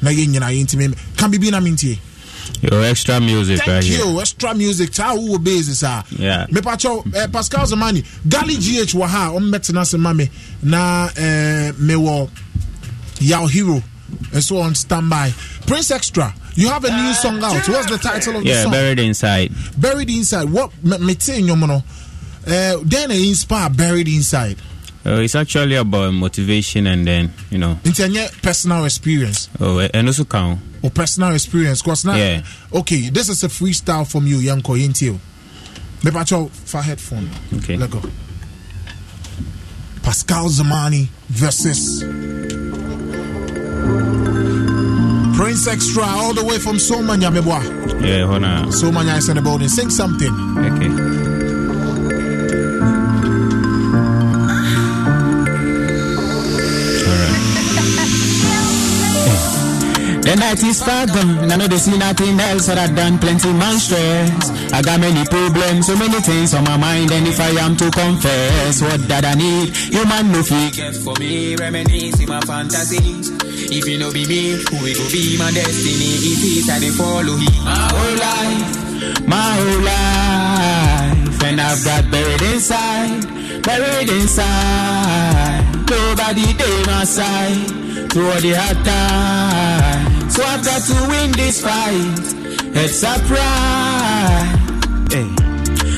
[0.01, 1.97] na yɛ nyina yɛntimi ka biribi na mentie
[2.61, 4.05] Yo, extra music right thank here.
[4.05, 4.93] you extra music.
[4.95, 6.45] Saa wowɔ bases a Yeah.
[6.47, 10.29] mepakyɛw eh, pascal zamani gali gh wɔ ha a ɔmmɛtena se ma me
[10.63, 12.29] na eh, mewɔ
[13.19, 13.84] yaw hero
[14.31, 15.31] nso on standby.
[15.65, 17.53] Prince extra you have a new song out.
[17.69, 18.73] What's the title of the song?
[18.73, 19.51] Yeah, buried inside.
[19.77, 20.49] buried inside.
[20.49, 24.57] What me me te nnwom uh, then I inspire buried inside.
[25.05, 29.49] Uh, it's actually about motivation and then, you know, nti ɛnyɛ personal experience.
[29.59, 30.59] Oh, and also count.
[30.81, 31.81] or personal experience.
[31.81, 32.41] Cause now Yeah.
[32.73, 35.17] okay this is a freestyle from you yanko yɛntie
[36.01, 37.29] mepakyɛw fa headphone.
[37.57, 37.77] Okay.
[37.77, 38.01] let go.
[40.01, 42.03] Pascal zamani versus
[45.38, 47.61] prince extra all the way from somanya meboa
[48.01, 48.72] Yeah, hold on.
[48.72, 50.34] somanya is in the building sing something
[50.68, 50.91] Okay.
[60.27, 63.53] The night is far gone, and I know they see nothing else other than plenty
[63.53, 64.49] man stress.
[64.73, 67.89] I got many problems, so many things on my mind, and if I am to
[67.89, 70.72] confess what that I need, you man no fee.
[70.72, 73.36] Get for me, reminisce in my fantasies.
[73.69, 76.18] If you know be me, who will go be my destiny?
[76.23, 77.52] If It is I dey follow him.
[77.64, 85.64] My whole life, my whole life, and I've got buried inside, buried inside.
[85.89, 87.68] Nobody dey my side
[88.11, 90.31] through the hard.
[90.31, 92.35] So I've got to win this fight.
[92.76, 94.60] It's a pride.
[95.11, 95.27] Hey.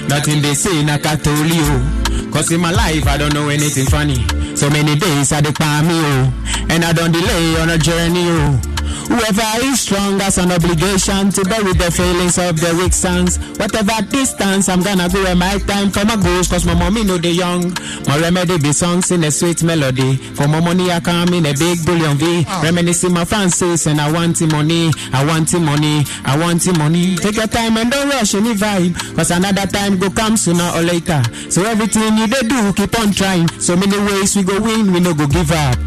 [0.07, 2.31] Nothing they say, Nakatolio.
[2.33, 4.15] Cause in my life, I don't know anything funny.
[4.55, 6.33] So many days I depend me, oh,
[6.69, 8.61] and I don't delay on a journey, oh.
[9.09, 13.37] Whoever is strong has an obligation to bury the feelings of the weak sons.
[13.57, 17.17] Whatever distance, I'm gonna go in my time for my goals, cause my mommy know
[17.17, 17.73] the young.
[18.07, 20.17] My remedy be songs in a sweet melody.
[20.37, 22.45] For my money, I come in a big bullion V.
[22.47, 22.61] Ah.
[22.63, 24.91] Reminiscing my Francis, and I want him money.
[25.11, 26.05] I want him money.
[26.23, 27.15] I want him money.
[27.17, 28.93] Take your time and don't rush any vibe.
[29.15, 31.21] Cause another time go come sooner or later.
[31.49, 33.47] So everything you they do, keep on trying.
[33.59, 35.77] So many ways we go win, we no go give up.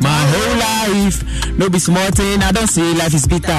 [0.00, 1.22] My whole life,
[1.58, 3.52] no be small thing, I don't see life is bitter.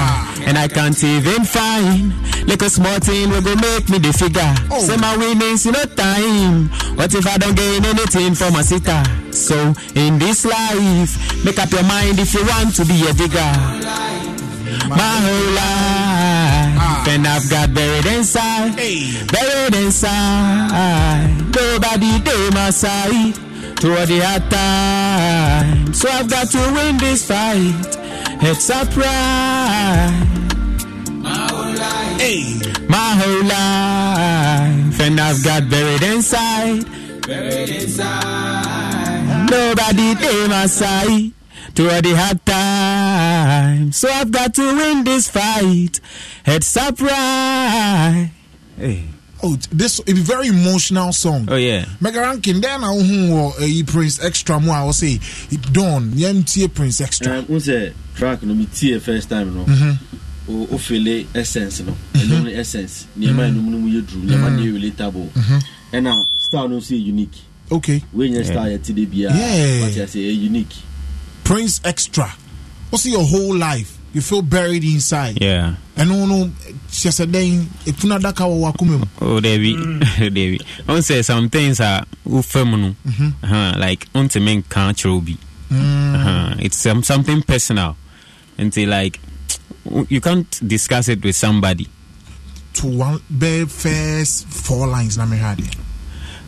[0.46, 2.12] And I can't even find
[2.46, 4.54] little small thing will go make me the figure.
[4.70, 4.78] Oh.
[4.80, 6.68] Say my winnings in no time.
[6.96, 9.02] What if I don't gain anything from a sitter?
[9.32, 13.52] So in this life, make up your mind if you want to be a digger.
[14.88, 21.32] My whole life, and I've got buried inside, buried inside.
[21.54, 23.34] Nobody dey my side
[23.80, 25.92] toward the hard time.
[25.94, 27.96] So I've got to win this fight.
[28.42, 30.32] It's a pride.
[32.18, 32.60] Hey.
[32.88, 36.84] My whole life, and I've got buried inside.
[37.26, 39.48] Buried inside.
[39.50, 41.32] Nobody dey my side
[41.74, 43.92] toward the hard time.
[43.92, 46.00] So I've got to win this fight.
[46.46, 48.30] It's a pride.
[48.78, 49.04] Hey.
[49.46, 51.46] Oh, this is a very emotional song.
[51.48, 51.84] Oh yeah.
[52.00, 55.20] Mega ranking then I who uh, Prince Extra mo I will say
[55.70, 57.38] Don yemtie Prince Extra.
[57.38, 59.64] Um, say track no me tie first time no.
[59.64, 59.98] Mhm.
[60.48, 61.94] O o feel essence no.
[62.14, 63.06] Ɛno no essence.
[63.16, 64.22] Nneɛma no mu no mu yɛ duru.
[64.26, 65.28] Nneɛma no yɛ relatable.
[65.30, 65.64] Mhm.
[65.92, 67.38] Ɛna style no nso yɛ unique.
[67.70, 68.02] Okay.
[68.12, 68.50] Wey nyɛ Yeah.
[68.50, 69.28] style yɛ ti de bia.
[69.30, 69.80] Yeah.
[69.82, 70.74] What you say yɛ unique.
[71.44, 72.34] Prince Extra.
[72.90, 73.96] What's your whole life?
[74.16, 75.42] You feel buried inside.
[75.42, 75.74] Yeah.
[75.94, 76.50] And no no
[76.90, 77.50] just a day
[77.84, 79.06] efuna daka wa wakume.
[79.20, 80.00] Oh, David,
[80.32, 80.64] David.
[80.88, 82.94] On say some things are ufemuno.
[83.06, 83.34] Mhm.
[83.42, 83.78] Uh-huh.
[83.78, 85.36] Like untime cultural be.
[85.70, 86.14] Mm.
[86.14, 86.54] Uh-huh.
[86.60, 87.94] It's um, something personal.
[88.56, 89.20] Until like
[90.08, 91.86] you can't discuss it with somebody.
[92.76, 95.76] To one bare first four lines na me had it.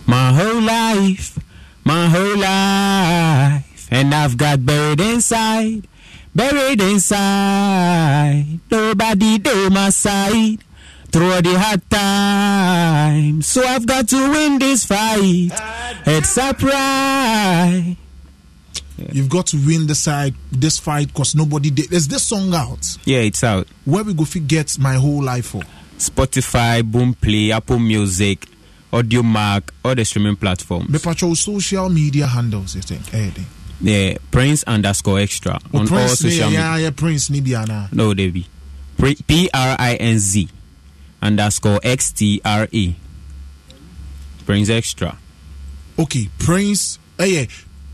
[0.07, 1.39] My whole life,
[1.85, 5.87] my whole life, and I've got buried inside,
[6.39, 8.61] buried inside.
[8.71, 10.59] Nobody dey my side
[11.11, 13.43] through the hard time.
[13.43, 15.51] So I've got to win this fight.
[16.07, 17.97] It's a pride.
[19.13, 21.93] You've got to win the side this fight because nobody did.
[21.93, 22.87] Is this song out?
[23.05, 23.67] Yeah, it's out.
[23.85, 25.63] Where we go get my whole life for?
[25.99, 28.47] Spotify, Boomplay, Apple Music,
[28.93, 31.03] Audiomack, all the streaming platforms.
[31.03, 32.77] Patrol social media handles.
[32.77, 33.13] You think?
[33.13, 33.31] Eh,
[33.81, 36.59] Yeah, Prince underscore extra Oh, on all Prince ni social media.
[36.61, 37.93] yeah, yeah, Prince ni biana.
[37.93, 38.47] No, Debbie.
[39.27, 40.49] P R I N Z
[41.23, 42.95] underscore X T R E.
[44.47, 45.17] Prince Extra.
[45.99, 46.99] Okay, Prince.
[47.19, 47.45] Eh, yeah,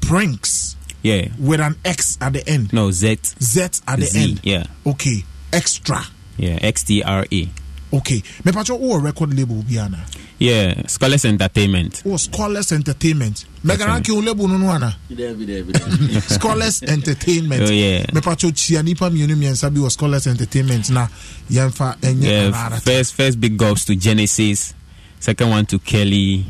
[0.00, 1.28] Prince Yeah.
[1.38, 2.72] with an X at the end.
[2.72, 3.18] No, Z.
[3.42, 4.22] Z at the Z.
[4.22, 4.40] end.
[4.42, 4.66] Yeah.
[4.86, 6.00] Okay, extra.
[6.38, 6.58] Yeah.
[6.62, 7.48] X T R E.
[7.94, 9.98] Okay, me patrol who record label biana.
[10.38, 10.86] Yeah.
[10.88, 12.02] Scholars Entertainment.
[12.04, 13.44] Oh, Scholars Entertainment.
[13.62, 14.96] Mega ranking label no no ana.
[16.28, 17.62] Scholars Entertainment.
[17.62, 18.04] Oh, yeah.
[18.12, 21.06] Me patrol chia nipa mienu miensa bi wɔ Scholars Entertainment na
[21.50, 22.78] yɛmfa ɛnyɛ Yeah.
[22.80, 24.74] First, first big ups to Genesis.
[25.20, 26.44] Second one to Kelly.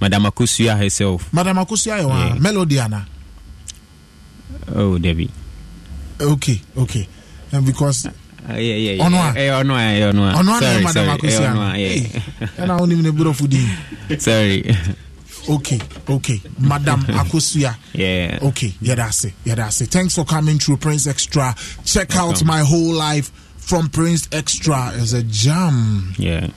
[0.00, 1.32] Madam Akusia herself.
[1.32, 3.06] Madam Akosi ayɛ wa melody ana.
[4.74, 5.30] Oh, Debbie.
[6.20, 7.06] Okay, okay.
[7.52, 8.08] And because
[8.48, 9.06] yeah, yeah, yeah.
[9.06, 9.32] Ọnụ a?
[9.38, 10.60] Eh, a, eh, a.
[10.60, 11.08] Sorry, yɛ Madam sorry.
[11.18, 11.72] Akosi Eh, ọnụ ana.
[11.72, 12.22] a, yeah.
[12.58, 13.68] ɛna wonim ne borɔfo din.
[14.18, 14.76] Sorry.
[15.48, 16.40] Okay, okay.
[16.58, 17.76] Madam Akosua.
[17.94, 18.38] Yeah.
[18.42, 19.34] Okay, yeah, that's it.
[19.44, 19.90] Yeah, that's it.
[19.90, 21.54] Thanks for coming through Prince Extra.
[21.84, 26.14] Check out my whole life from Prince Extra as a jam.
[26.18, 26.48] Yeah.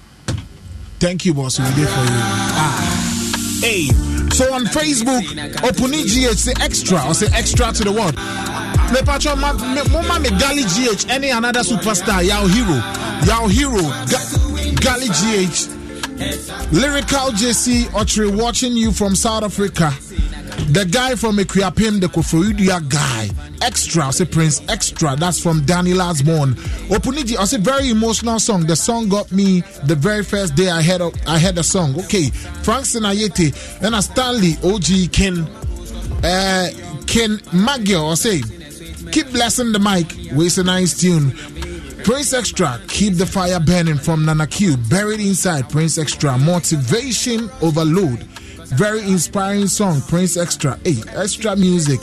[0.99, 1.59] Thank you, boss.
[1.59, 1.87] We did for you.
[1.91, 3.15] Ah.
[3.61, 3.87] Hey,
[4.31, 5.21] so on Facebook,
[5.67, 8.15] Opuni GH say extra or say extra to the world.
[8.93, 12.75] Me me mama me Gali GH, any another superstar, Yao Hero,
[13.27, 14.25] Yao Hero, Ga-
[14.79, 19.91] Gali GH, Lyrical JC Otri watching you from South Africa.
[20.67, 23.29] The guy from Akwapim, the Koforidua guy.
[23.65, 25.15] Extra, I say Prince Extra.
[25.15, 26.53] That's from Danny Lasborn.
[26.89, 28.65] Opuni GH, I say very emotional song.
[28.67, 31.99] The song got me the very first day I heard I heard the song.
[32.01, 32.29] Okay,
[32.63, 35.39] Frank Sinayete, then a Stanley, OG Ken,
[36.23, 36.69] uh,
[37.07, 38.41] Ken Magio, I say,
[39.11, 40.13] keep blessing the mic.
[40.37, 41.31] Waste a nice tune.
[42.03, 44.77] Prince Extra, keep the fire burning from Nana Q.
[44.77, 48.25] Buried inside Prince Extra, motivation overload.
[48.75, 50.79] Very inspiring song, Prince Extra.
[50.83, 51.99] Hey, extra music,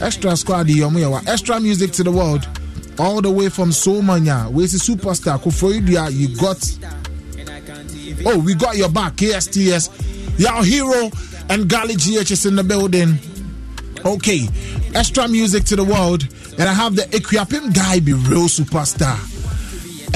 [0.00, 0.68] extra squad,
[1.28, 2.48] extra music to the world.
[2.98, 5.38] All the way from Somanya, where's the superstar?
[5.38, 6.56] Koforidua, you got.
[8.26, 10.38] Oh, we got your back, KSTS.
[10.38, 11.10] Y'all hero
[11.50, 13.18] and Gali GH is in the building.
[14.04, 14.48] Okay,
[14.94, 16.26] extra music to the world,
[16.58, 19.35] and I have the Akwapim guy be real superstar.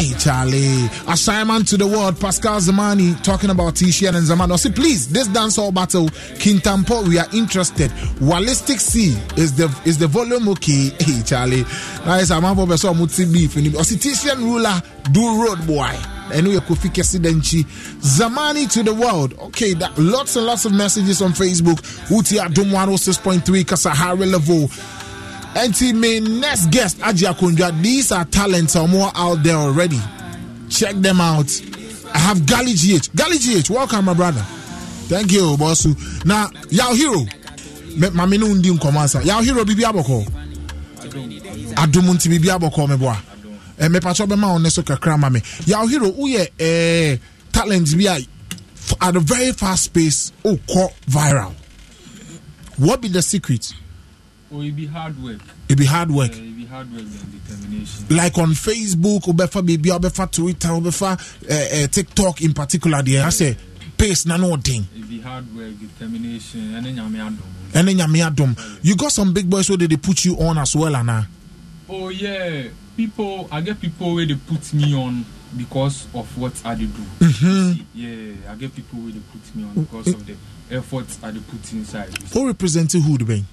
[0.01, 2.19] Hey Charlie, Ashaiman to the world.
[2.19, 4.59] Pascal Zamani talking about T-shirt and Zamani.
[4.59, 6.07] say, please, this dancehall battle,
[6.41, 7.91] Kintampo, we are interested.
[8.19, 10.89] Wallistic C is the is the volume okay?
[10.99, 11.65] Hey Charlie,
[12.07, 12.31] nice.
[12.31, 13.55] I'm about to muti beef.
[13.59, 14.81] Or T-shirt oh, ruler
[15.13, 15.95] do road boy.
[16.33, 17.65] Anyway, Kofi Kesidenchi,
[18.01, 19.35] Zamani to the world.
[19.39, 21.79] Okay, that lots and lots of messages on Facebook.
[22.11, 24.71] Uti Adom 106.3 Kasahare level.
[25.55, 30.01] And see, my next guest, Aji Akunja, these are talents are more out there already.
[30.69, 31.51] Check them out.
[32.15, 33.11] I have Gali GH.
[33.11, 34.43] Gali GH, welcome, my brother.
[35.09, 35.97] Thank you, bossu.
[36.25, 37.27] Now, Yao Hero.
[37.97, 39.27] Mami no ndi.
[39.27, 40.25] Yao Hero bibi aboko.
[41.75, 43.21] Adumunti bibi aboko me boa.
[43.79, 45.43] Eh me pacho be ma on so kakra ma me.
[45.67, 47.17] Yao Hero uye eh
[47.53, 48.07] talent bi
[49.01, 51.53] at a very fast pace call viral.
[52.79, 53.75] What be the secret?
[54.53, 55.41] Oh, it be hard work.
[55.69, 56.33] It be hard work.
[56.35, 58.07] Yeah, it be hard work and determination.
[58.11, 61.13] Like on Facebook, obefa baby, obefa Twitter, obefa
[61.49, 63.01] uh, uh, TikTok in particular.
[63.03, 63.57] There, I say
[63.97, 64.87] pace na no thing.
[64.97, 67.39] It be hard work, determination, and then nyame adom.
[67.75, 68.79] And then nyame adom.
[68.83, 71.29] You got some big boys where they, they put you on as well, Anna.
[71.89, 72.65] Oh yeah,
[72.97, 73.49] people.
[73.53, 75.25] I get people where they put me on
[75.57, 76.87] because of what I do.
[76.87, 77.83] Mm-hmm.
[77.95, 80.35] Yeah, I get people where they put me on because of the
[80.71, 82.17] efforts I they put inside.
[82.33, 83.47] Who representing who, Ben?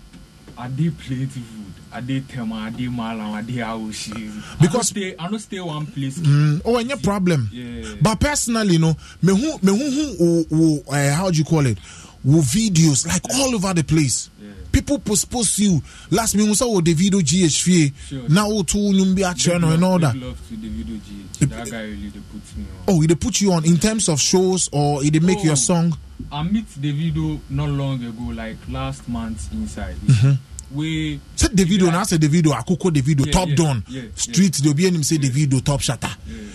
[0.57, 1.73] I did plenty food.
[1.91, 4.59] I did Tema, I did Malam, I did Aoshi.
[4.59, 6.17] Because stay, I don't stay one place.
[6.19, 7.49] Mm, oh, any problem.
[7.51, 7.95] Yeah.
[8.01, 11.77] But personally, you know, me who me who who uh, how do you call it?
[12.23, 14.29] Wo videos like all over the place.
[14.41, 14.49] Yeah.
[14.71, 15.81] People post you.
[16.11, 18.29] Last me oh the video GH Sure.
[18.29, 20.15] Now to numbi a channel and all that.
[20.15, 21.39] Love to the video GH.
[21.49, 22.95] That guy really they put me on.
[22.95, 25.43] Oh, they put you on in terms of shows or they make Oh.
[25.43, 25.97] your song.
[26.31, 29.95] I meet the video not long ago, like last month inside.
[30.05, 30.37] Mhm.
[30.71, 33.83] We Say the video now say the video akoko the video Yeah, top yeah, down
[33.87, 36.09] yeah, street be him say the video top shutter.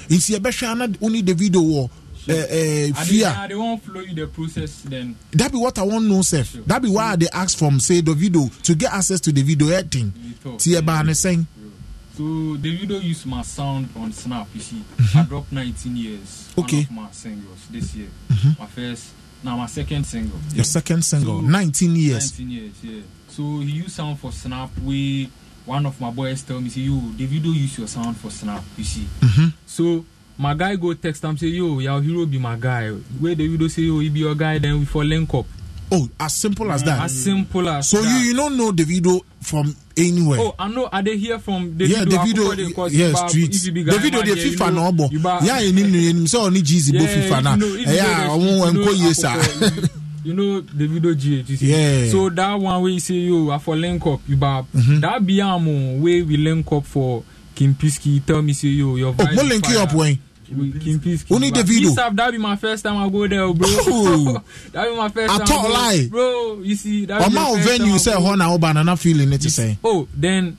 [0.09, 1.91] It's your best only the video war.
[2.29, 3.35] Uh, uh, fear.
[3.43, 5.17] They, they won't flow you the process then.
[5.33, 6.53] That be what I want know, Seth.
[6.67, 9.69] That be why they ask from say the video to get access to the video
[9.71, 10.13] editing.
[10.59, 11.47] Tia ba ne saying.
[12.17, 12.23] So
[12.59, 14.47] the video use my sound on Snap.
[14.55, 15.17] You see, Mhm.
[15.17, 16.51] I dropped 19 years.
[16.59, 16.83] Okay.
[16.83, 18.09] One of my singles this year.
[18.31, 18.59] Mhm.
[18.59, 19.07] My first,
[19.43, 20.39] now my second single.
[20.55, 22.39] Your second single, 19 years.
[22.39, 23.01] 19 years, yeah.
[23.35, 24.71] So he used sound for Snap.
[24.85, 25.29] We
[25.65, 28.63] one of my boys tell me, say, yo, the video use your sound for Snap.
[28.77, 29.07] You see.
[29.21, 29.53] Mhm.
[29.67, 30.05] So
[30.39, 32.91] my guy go text him say, yo, your hero be my guy.
[32.91, 34.59] Where the video say, yo, he be your guy.
[34.59, 35.47] Then we for link up.
[35.95, 37.03] Oh, as simple as that.
[37.03, 38.09] As simple as So that.
[38.09, 40.41] you you don't know the video from anywhere.
[40.41, 40.89] Oh, I know.
[40.91, 42.51] Are they here from the yeah, the video,
[42.89, 43.65] yeah, streets.
[43.65, 45.11] The video, the FIFA no obo.
[45.45, 47.57] Yeah, you need so only Jeezy bo FIFA na.
[47.93, 49.37] Yeah, omo enko yesa.
[50.25, 51.51] You know the video GH.
[51.51, 51.73] You see?
[51.73, 52.11] Yeah.
[52.11, 54.67] So that one you say yo, I for link up, you bab.
[54.73, 55.01] Mhm.
[55.01, 55.67] That be am
[56.01, 57.25] where we link up for
[57.55, 58.25] Kim Pisky.
[58.25, 60.19] Tell me say yo, your Oh, vibe mo is link you up when.
[60.53, 61.31] Pisky.
[61.35, 61.91] Only the video.
[61.95, 63.69] That be my first time I go there, bro.
[63.89, 64.43] Oh.
[64.73, 65.47] that be my first I time.
[65.47, 66.07] talk go- lie.
[66.11, 66.61] bro.
[66.63, 68.83] You see, that be o first time venue I say go- ho na oba na
[68.83, 69.79] na feeling it to say.
[69.83, 70.57] Oh, then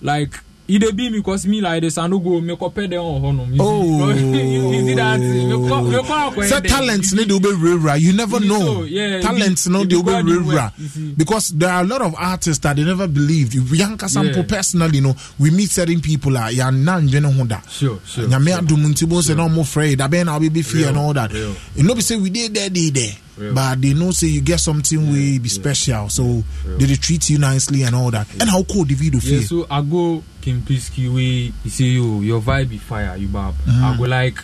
[0.00, 0.32] like
[0.68, 3.22] it dey be me cause me like this I no go make up them on
[3.22, 3.54] honum.
[3.54, 4.12] You Oh.
[4.16, 5.18] see, you, you see that?
[5.18, 5.48] thing?
[5.48, 6.70] Me call- me call akwa Say dem.
[6.70, 7.96] talents need to be rare.
[7.96, 8.58] You never You know.
[8.60, 10.72] know, yeah, it talents be- no it they be will God be in rare work,
[10.78, 11.12] you see.
[11.16, 13.54] because there are a lot of artists that they never believed.
[13.54, 14.42] Yanka sample Yeah.
[14.42, 17.60] personally, you know, we meet certain people ah ya nan jene ho da.
[17.68, 18.26] Sure, sure.
[18.28, 20.00] Nyame adum nti bo say no more afraid.
[20.00, 21.32] Aben na we be fear and all that.
[21.32, 21.54] real.
[21.76, 23.12] You know be say we did there, did there.
[23.38, 23.54] Real.
[23.54, 26.42] But they know say you get something we be special, so
[26.78, 28.26] they, dey treat you nicely and all that.
[28.40, 31.52] And how cool the video feel Yeah, so I go Kim Pisky way.
[31.62, 33.54] He say yo, your vibe be fire, you bab.
[33.66, 33.82] Mhm.
[33.82, 34.42] I go like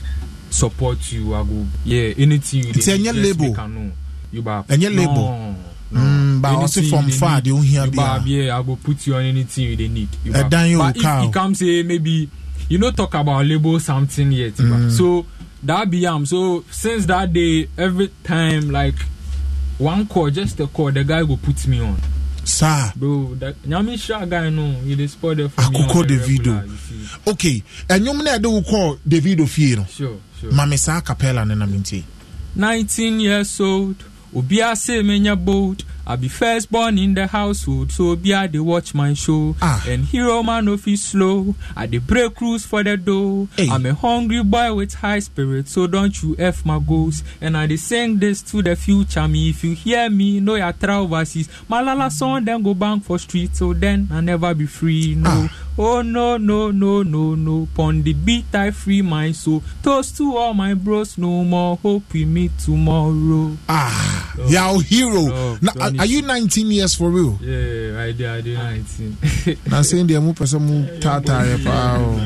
[0.51, 1.35] support you.
[1.35, 3.49] I go yeah, anything you It's dey a do, label.
[3.49, 3.91] make I know.
[4.33, 4.67] You bab.
[4.69, 5.15] Enye No, label.
[5.15, 6.01] No.
[6.01, 8.25] Mm, but also from you far, need, they won't hear you bab, ah.
[8.27, 10.09] Yeah, I go put you on anything you they need.
[10.25, 10.53] You bab.
[10.69, 12.29] you but if you come say maybe
[12.69, 14.55] you know talk about label something yet.
[14.55, 14.91] Mm.
[14.91, 15.27] So
[15.65, 16.27] that be am.
[16.27, 18.95] So since that day, every time like
[19.79, 21.97] one call, just a call, the guy go put me on.
[22.45, 22.93] Sir.
[22.95, 25.79] Bro, that Nyami Sha guy no, he dey spoil there for me.
[25.79, 27.27] on Akoko Davido.
[27.27, 29.85] Okay, and you na de wo call Davido fie no.
[29.85, 30.53] Sure, sure.
[30.53, 32.05] Mame sa capella na minti.
[32.57, 33.97] 19 years old,
[34.35, 35.85] Obia say menya bold.
[36.07, 39.57] I be first born in the household, so Obia they watch my show.
[39.63, 41.55] And hero man of is slow.
[41.77, 43.49] I dey break rules for the dough.
[43.59, 47.23] I'm a hungry boy with high spirit, so don't you F my goals.
[47.41, 49.51] And I dey sing this to the future me.
[49.51, 51.49] If you hear me, know ya try overseas.
[51.71, 55.15] Malala song then go bang for street, so then I never be free.
[55.15, 55.49] No.
[55.77, 60.37] Oh no no no no no Pon the beat I free my soul Toast to
[60.37, 65.23] all my bros No more hope we meet tomorrow Ah Your hero.
[65.27, 67.39] No, Na, don't uh, are, are you 19 years for real?
[67.41, 68.27] Yeah, I did.
[68.27, 69.17] I did 19.
[69.71, 72.17] Now saying the mu person mu tata pa o.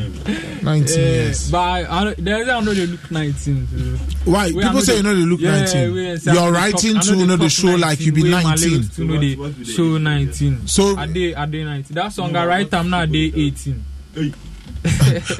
[0.62, 1.50] 19 Eh, years.
[1.50, 3.66] But I, I, don't- there's I know they look 19.
[3.68, 4.30] too.
[4.30, 4.48] Why?
[4.52, 5.92] We People are say you know they look yeah, 19.
[5.94, 8.30] we are- I You're writing top- to know the show like you be 19, we
[8.30, 8.70] my 19.
[8.70, 10.66] lyrics to know the show 19.
[10.66, 11.34] So I did.
[11.34, 11.94] I did 19.
[11.94, 13.06] That song I write am now.
[13.06, 13.84] Did 18.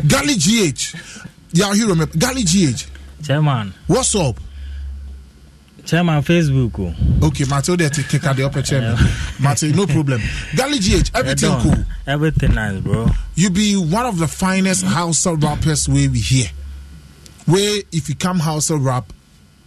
[0.07, 0.95] Gally GH.
[1.53, 2.07] Yeah, hero me.
[2.17, 2.87] Gally GH.
[3.23, 3.73] Chairman.
[3.87, 4.39] What's up?
[5.89, 6.79] Chairman Facebook.
[6.79, 7.27] Oh.
[7.29, 8.95] Okay, Matilda take take out the upper chairman.
[9.41, 10.21] Matty, no problem.
[10.53, 11.83] Ghali GH, everything cool.
[12.07, 13.07] Everything nice, bro.
[13.35, 16.49] You be one of the finest house rappers where we hear.
[17.47, 19.11] Where if you come house rap,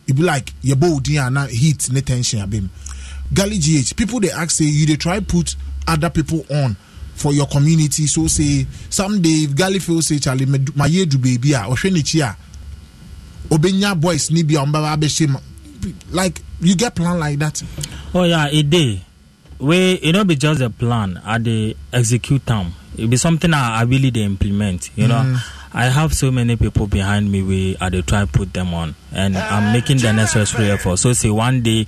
[0.07, 2.69] it be like your body and not hit no tension abim.
[3.34, 5.56] Ghali GH, people they ask say you they try put
[5.88, 6.76] other people on
[7.15, 8.06] for your community.
[8.06, 11.68] So say someday if Ghali feel say Charlie me do- my year do baby ah
[11.68, 12.38] or chia
[13.49, 14.95] obenya boys ni bi on baba
[16.12, 17.62] like you get plan like that.
[18.14, 19.02] Oh yeah, it day.
[19.60, 21.22] We it not be just a plan.
[21.24, 22.74] I they execute them.
[22.98, 24.90] It be something I, I really they implement.
[24.95, 25.38] You know, Mm.
[25.74, 27.41] I have so many people behind me.
[27.41, 30.98] We are they try put them on, and I'm making the necessary effort.
[30.98, 31.86] So say one day,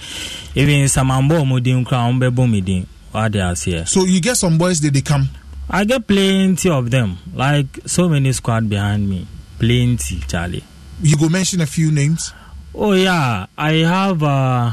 [0.55, 2.85] even some ambo mudin crown bebo midin.
[3.11, 3.85] What they are here.
[3.85, 5.29] So you get some boys that they come.
[5.69, 7.17] I get plenty of them.
[7.33, 9.27] Like so many squad behind me.
[9.59, 10.63] Plenty, Charlie.
[11.01, 12.33] You go mention a few names.
[12.75, 14.71] Oh yeah, I have uh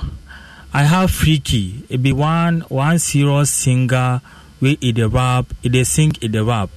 [0.72, 1.84] I have Freaky.
[1.88, 4.20] It be one one serious singer
[4.60, 6.70] we it the rap, it they sing it the rap.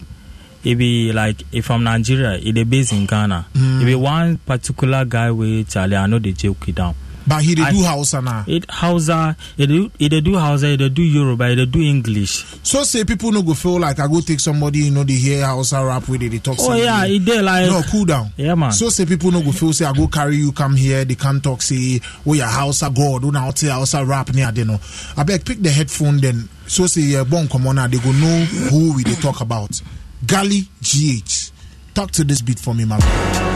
[0.64, 3.48] It be like if from Nigeria, it they based in Ghana.
[3.54, 3.82] Mm.
[3.82, 6.96] It be one particular guy with Charlie, I know the joke it down.
[7.26, 8.44] But he they do house and now.
[8.48, 11.82] It Hausa, it do it they do Hausa, it they do Yoruba, it they do
[11.82, 12.46] English.
[12.64, 15.46] So say people no go feel like I go take somebody you know they hear
[15.46, 16.56] house a rap with it they talk.
[16.60, 16.84] Oh something.
[16.84, 18.32] yeah, it they like no cool down.
[18.38, 18.72] Yeah man.
[18.72, 21.44] So say people no go feel say I go carry you come here they can't
[21.44, 24.80] talk say oh your house a god oh now say house rap near they know.
[25.16, 28.12] I beg pick the headphone then so say yeah bon come on now they go
[28.12, 29.82] know who we they talk about.
[30.26, 31.52] Ghali GH.
[31.94, 33.53] Talk to this beat for me, man.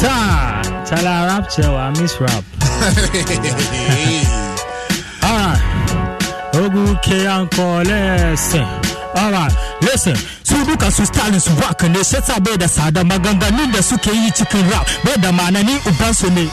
[0.00, 2.44] Ta, Charlie I rap chill, I miss rap.
[5.24, 5.62] Alright.
[6.54, 8.66] Okay, uncle, listen.
[9.16, 9.52] Alright,
[9.82, 10.16] listen.
[10.42, 14.10] Su duka su stalin su waka ne, shi sa bai da sada maganganun da suke
[14.12, 15.74] yi cikin rap, bai da manani
[16.34, 16.50] ne.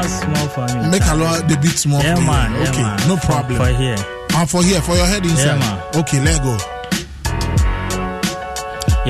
[0.00, 0.88] A small for me.
[0.90, 2.02] Make a lot the beat small.
[2.02, 3.08] Yeah, man, yeah, okay, man.
[3.08, 3.56] no problem.
[3.58, 3.96] for here.
[4.34, 5.58] And for here, for your head inside.
[5.58, 5.82] man.
[5.94, 6.56] Okay, let go.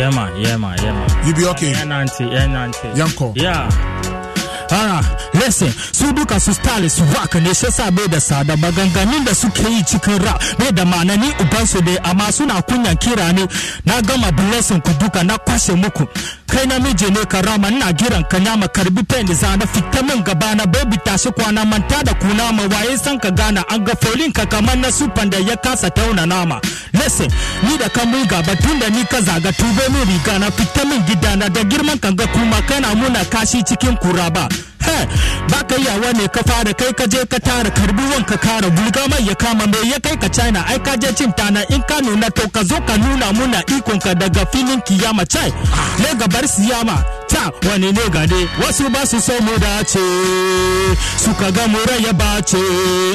[0.01, 1.27] Yeah, man, yeah, man, yeah, man.
[1.29, 1.73] You be okay?
[1.73, 2.97] Yeah, Nanti, yeah, Nanti.
[2.97, 3.35] Yanko.
[3.37, 3.69] Yeah.
[4.73, 5.05] Alright,
[5.35, 9.33] listen, su duka su style su waƙa ne shi sa bai da sada maganganun da
[9.35, 13.47] suke yi cikin rap bai da manani ubansu ne amma suna kunyan kira ne
[13.85, 16.07] na gama blessing ku duka na kwashe muku
[16.53, 20.55] kai namiji ne karama ina giran ka nyama karɓi pen za na fita min gaba
[20.55, 20.67] na.
[20.67, 22.63] Baby tashi kwana manta da kuna ma.
[22.73, 23.63] Waye san ka gana?
[23.71, 26.61] An ga folin ka kamar na sufan da ya kasa tauna nama.
[26.93, 27.31] Listen
[27.63, 30.51] ni da kan mun gaba tun da ni ka zaga tube min riga na.
[30.51, 34.49] Fita min gidana da girman kan ga kuma kana muna kashi cikin kuraba
[35.49, 39.09] ba ka yawa ne ka fara kai ka je ka tara karbi wanka kara bulga
[39.11, 40.65] mai ya kama me ya kai ka china.
[40.69, 43.99] Ai ka je cin tana in ka nuna to ka zo ka nuna muna ikon
[44.01, 45.25] ka daga filin kiyama.
[45.27, 45.51] Chai
[45.99, 46.97] ne gabar siyama?
[47.29, 48.41] Ta wani ne gade?
[48.61, 50.03] Wasu ba su so mu dace
[51.25, 52.59] suka ga mura ya bace.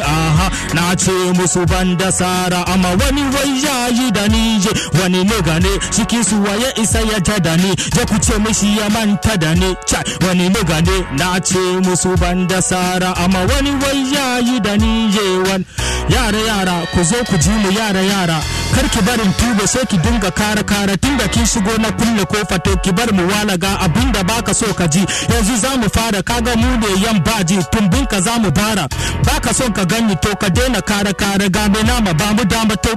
[0.03, 4.71] Aha na ce musu ban da sara amma wani wai ya yi da ni je.
[5.01, 7.69] Wani ne gane cikin su waye isa ya ta da ni?
[7.97, 9.75] Ya ku ce mishi ya manta da ni.
[9.85, 14.75] Chai wani ne gane na ce musu ban da sara amma wani wai yayi da
[14.77, 15.65] ni je wan
[16.09, 18.39] yara yara ku zo ku ji mu yara yara.
[18.75, 22.59] Kar ki barin tube sai ki dinga kara kara tunda kin shigo na kulle ƙofa
[22.63, 24.99] to ki bar mu walaga abin da baka so ka ji.
[25.31, 28.87] Yanzu za mu fara kaga mu ne yan baji tumbin ka za mu bara.
[29.25, 32.93] Baka son ka gani to ka daina kara kara game nama ba mu dama to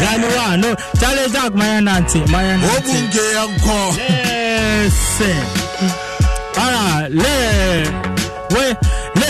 [0.00, 3.78] gani wa no chale jack maya nanti maya nanti obunge yanko.
[4.82, 5.44] Listen
[6.82, 8.76] ara le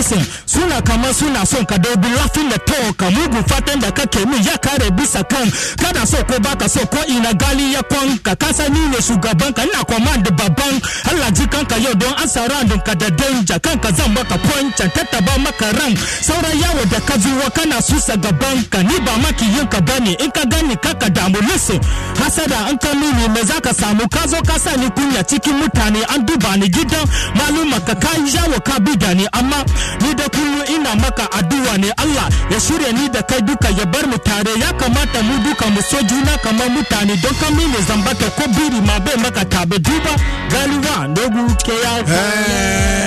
[0.03, 4.25] listen suna kama suna son ka dobi lafin da to ka mugu fatan da kake
[4.25, 5.47] min ya kare bisa kan
[5.77, 9.53] kada so ko baka so ko ina gali ya kwan ka kasa ni ne shugaban
[9.53, 10.81] ka ina command babban
[11.11, 13.59] Allah ji kanka yau don an surrounding ka da danger.
[13.59, 18.63] Kanka zan baka point tattaba maka ran sauran yawo da ka zuwa kana susa gaban
[18.69, 21.79] ka ni ba maki yin ka bane in ka gani kaka damu listen.
[22.19, 26.03] Hasada an ka mini me zaka samu ka zo ka sa ni kunya cikin mutane
[26.09, 27.05] an duba ni gidan
[27.35, 29.63] maluma ka kai yawo ka bi ni amma
[30.01, 32.27] ni da kullum ina maka addu'a ne Allah.
[32.51, 34.53] Ya shirya ni da kai duka ya bar mu tare.
[34.59, 37.15] Ya kamata mu duka mu so juna kamar mutane.
[37.21, 39.77] Don kan mini zambata ko biri ma bai maka tabe.
[39.79, 40.13] Duba
[40.53, 41.93] galiwa dogu ke ya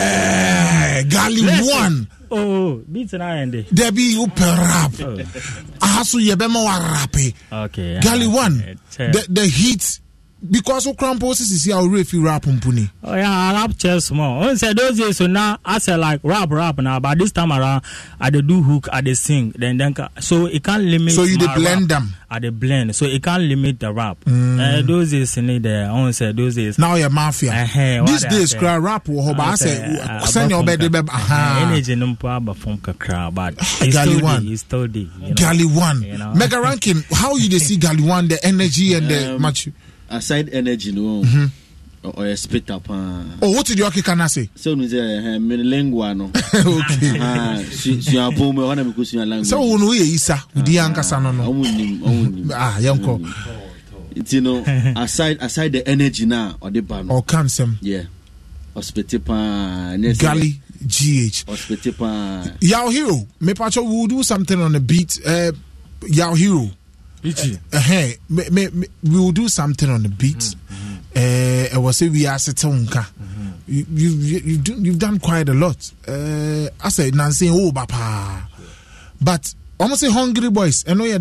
[0.07, 1.43] Eh, gali
[1.81, 2.07] one.
[2.31, 4.93] Oh beat na yende dabi wopɛ rap.
[5.83, 7.35] Aha so yɛbɛma wa rapi.
[7.53, 10.01] okay gali one the, the heat
[10.43, 14.07] because wokora mpo sisisi a worɛ fi rap mpo ni Oh yeah, I rap chess
[14.07, 14.41] small.
[14.41, 17.01] When say those days, so now I say like rap, rap now.
[17.01, 17.83] But this time around,
[18.21, 21.15] I dey do hook, I dey sing, then then ca- so it can't limit.
[21.15, 22.01] So you dey my blend rap.
[22.03, 22.15] them?
[22.31, 24.19] I dey blend, so it can't limit the rap.
[24.27, 24.61] Mm.
[24.61, 26.79] Uh, those days, in there, I want say those days.
[26.79, 28.59] now yɛ mafia Uh-huh, what these I days say.
[28.59, 31.17] kora rap wɔ hɔ ba I asɛ say, uh, sɛnea aba wobɛde fam bɛ ka-
[31.17, 34.45] aha energy no mpo aba fam kakra, but it's Gali still one.
[34.45, 35.03] there, it's still there.
[35.03, 35.35] you know.
[35.35, 36.35] gali one You know?
[36.35, 39.69] mega ranking how you dey see gali one the energy and the Um, match
[40.11, 41.23] aside energy no
[42.05, 43.24] ɔyɛ spitter paa
[43.65, 44.49] did you ɔkeka na say?
[44.57, 49.87] Sɛ wonu sɛ mene lingua no suapɔn mu ɛhɔ na mekɔsua language sɛ wo no
[49.89, 51.53] woyɛ isa wodi ankasa no no
[52.81, 53.33] yɛnkɔ
[54.16, 54.62] nti no
[55.03, 58.03] aside aside the energy na ɔde ba no ɔka nsɛm yeah.
[58.77, 64.73] Ɔspɛte paa gali gh ɔspɛte paa Yao Hero, me pacho we will do something on
[64.73, 65.19] the beat.
[65.27, 65.51] Uh,
[66.09, 66.70] Yao Hero.
[67.73, 70.55] Uh, hey, me, me, me, we will do something on the beat.
[71.15, 73.07] Uh, I was say we are setonka.
[73.69, 75.90] You, you, you, you've, done, you've done quite a lot.
[76.07, 78.48] Uh, I said, Nancy, oh, papa.
[79.20, 80.85] But, almost say hungry boys.
[80.89, 81.19] I know you're.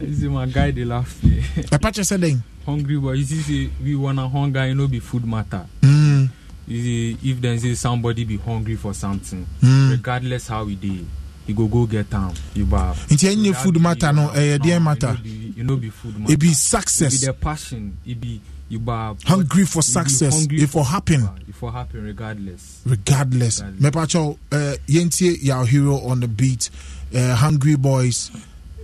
[0.00, 1.42] You see my guy dey laugh me.
[1.70, 2.24] I patch you said.
[2.66, 5.66] Hungry boys, you see we wanna hunger, you know be food matter.
[5.80, 6.28] Mm.
[6.66, 9.90] You see, if then say somebody be hungry for something, Mm.
[9.90, 11.04] regardless how we dey,
[11.46, 12.32] you go go get am.
[12.54, 12.94] You buy.
[13.08, 15.16] Nti any food matter no, eh, dear matter.
[15.24, 16.32] You know be food matter.
[16.32, 17.20] It be success.
[17.20, 17.98] be the passion.
[18.06, 19.14] It be you buy.
[19.24, 20.46] Hungry for success.
[20.50, 21.28] It for happen.
[21.48, 22.80] It for happen regardless.
[22.86, 23.62] regardless.
[23.62, 26.70] Me pacho uh yentie Yao Hero on the beat.
[27.14, 28.30] Uh, Hungry Boys.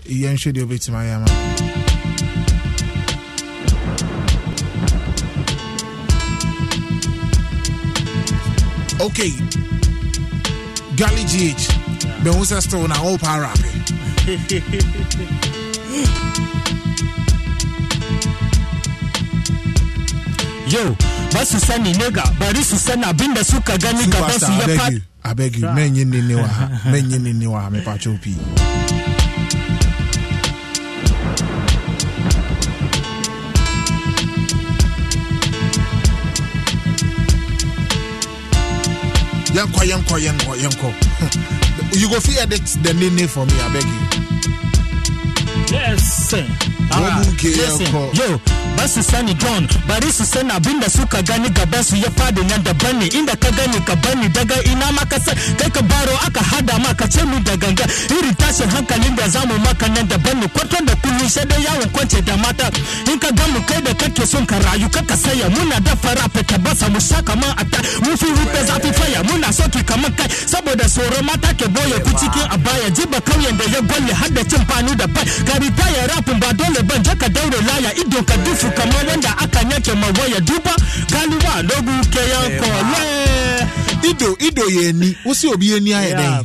[0.05, 1.26] Yenhwe de obeti my yama.
[9.01, 9.30] Okay.
[10.97, 11.77] Ghali GH.
[12.24, 13.59] Me who say still na all power rap.
[20.69, 20.94] Yo,
[21.32, 24.66] ba su sani nega, bari su sani abinda suka gani gaban su Superstar, I ya
[24.66, 24.93] beg fad.
[24.93, 25.01] you.
[25.24, 25.66] I beg you.
[25.69, 26.69] Menye nini wa ha.
[26.93, 27.70] Menye nini wa ha.
[27.70, 27.81] Me
[39.54, 40.94] Yanko, yanko, yanko, yanko.
[41.92, 44.77] You go fi edit the nini for me, I beg you.
[45.70, 46.32] Yes.
[46.90, 48.11] Alright, Listen, yanko.
[48.15, 48.40] yo,
[48.77, 52.43] ba su sani John, bari su sani abin da suka gani gaban su ya faɗi
[52.49, 56.15] nan daban ne inda ka gani ka bani daga ina maka sai kai ka baro
[56.27, 59.89] aka hada ma ka ce mu da ganga irin tashin hankalin da za mu maka
[59.89, 62.70] nan daban ne kwarton da kullun sai dai yawon kwance da mata
[63.12, 66.24] in ka ga mu kai da kake son ka rayu kaka saya muna da fara
[66.32, 70.28] fita basa mu sha kaman ata mun fi rufe zafi faya muna soki kaman kai
[70.47, 74.43] saboda tsoro mata ke ɓoye ku cikin abaya jiba kauyen da ya gwalle har da
[74.45, 75.24] cin fanu da fai
[75.59, 79.30] ka ritaya rapin ba dole ban je ka daure laya idon ka dufu kamar wanda
[79.39, 80.74] aka yanke mawaya duba.
[81.10, 83.02] Galiba logu ke yanko le.
[84.10, 86.44] Ido ido ye ni wosi obi ye ni ayɛ dɛn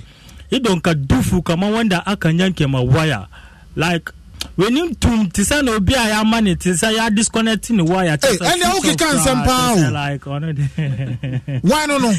[0.51, 3.27] idon ka dufu kamar wanda aka yanke mawaya
[3.75, 4.09] like
[4.57, 8.17] w'anim tum te sɛ na obi a yɛama ne te sɛ yɛ disconnect ne wire
[8.17, 11.59] kyɛ sɛ ɛnɛ wokeka nsɛm paa o.
[11.63, 12.13] wan no no.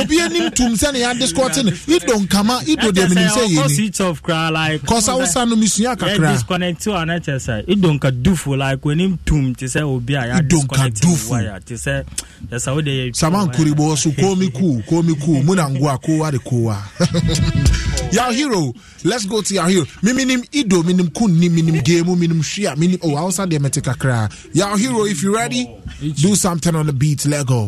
[0.00, 4.52] Obi anim tum sɛ ne yɛadescɔte no ido nkama ido deɛ menim sɛ yɛ ni
[4.52, 8.56] like Kɔsa wosa no mesua yɛ kakra disconnect wa na kyɛ sɛ idon ka dufu
[8.56, 11.30] like w'anim tum te sɛ obi a yɛ disconnect ne dufu.
[11.30, 12.04] wire te sɛ
[12.48, 15.42] kyɛ sɛ wode yɛ sama nkuribo so komi cool komi cool.
[15.42, 16.76] Mu na ngoa kowa de kowa.
[18.12, 18.72] Yao hero
[19.04, 22.98] let's go to Yao hero me minim ido minim kunni minim gemu minim shia minim
[23.02, 25.68] oh hausa de mete kakra Yao hero if you ready
[26.00, 27.66] do something on the beat let go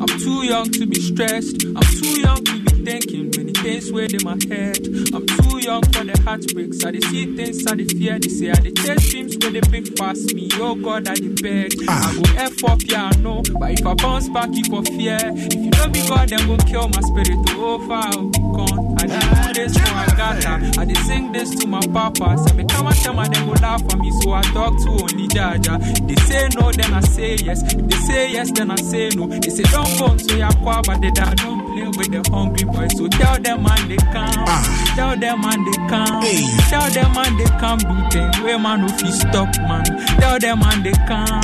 [0.00, 1.64] I'm too young to be stressed.
[1.64, 4.83] I'm too young to be thinking many things weigh in my head.
[5.14, 6.84] I'm too young for the heartbreaks.
[6.84, 8.18] I dey see things, I dey fear.
[8.18, 10.48] They say I dey chase dreams where they big past me.
[10.54, 11.72] Oh God, I dey beg.
[11.82, 12.12] I ah.
[12.18, 13.42] go F up, yeah, I know.
[13.60, 15.18] But if I bounce back, you for fear.
[15.22, 17.38] If you don't be God, then go kill my spirit.
[17.54, 18.26] Oh, foul.
[18.34, 18.96] Oh, con.
[18.98, 20.80] I dey do this for Agatha.
[20.80, 22.36] I dey sing this to my papa.
[22.38, 24.90] Say me come and tell my them go laugh at me, so I talk to
[24.90, 25.78] only Jaja.
[26.08, 27.62] They say no, then I say yes.
[27.62, 29.28] If they say yes, then I say no.
[29.28, 32.92] They say don't go to your qua, but they don't play with the hungry boys.
[32.96, 34.44] So tell them man they come.
[34.46, 34.62] Ah.
[34.96, 36.22] Tell them man they come.
[36.70, 39.84] Tell them man they come do things where man no fit stop man.
[40.20, 41.42] Tell them man they come.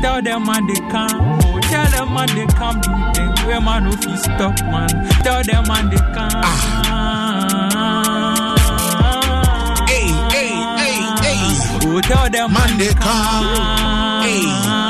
[0.00, 1.40] Tell them man they come.
[1.42, 4.88] Oh, tell them man they come do things where man no fit stop man.
[5.22, 6.42] Tell them man they come.
[6.44, 7.36] Ah.
[9.88, 11.40] Hey, hey, hey, hey.
[11.84, 14.22] Oh, tell them man they come.
[14.22, 14.81] Hey, hey,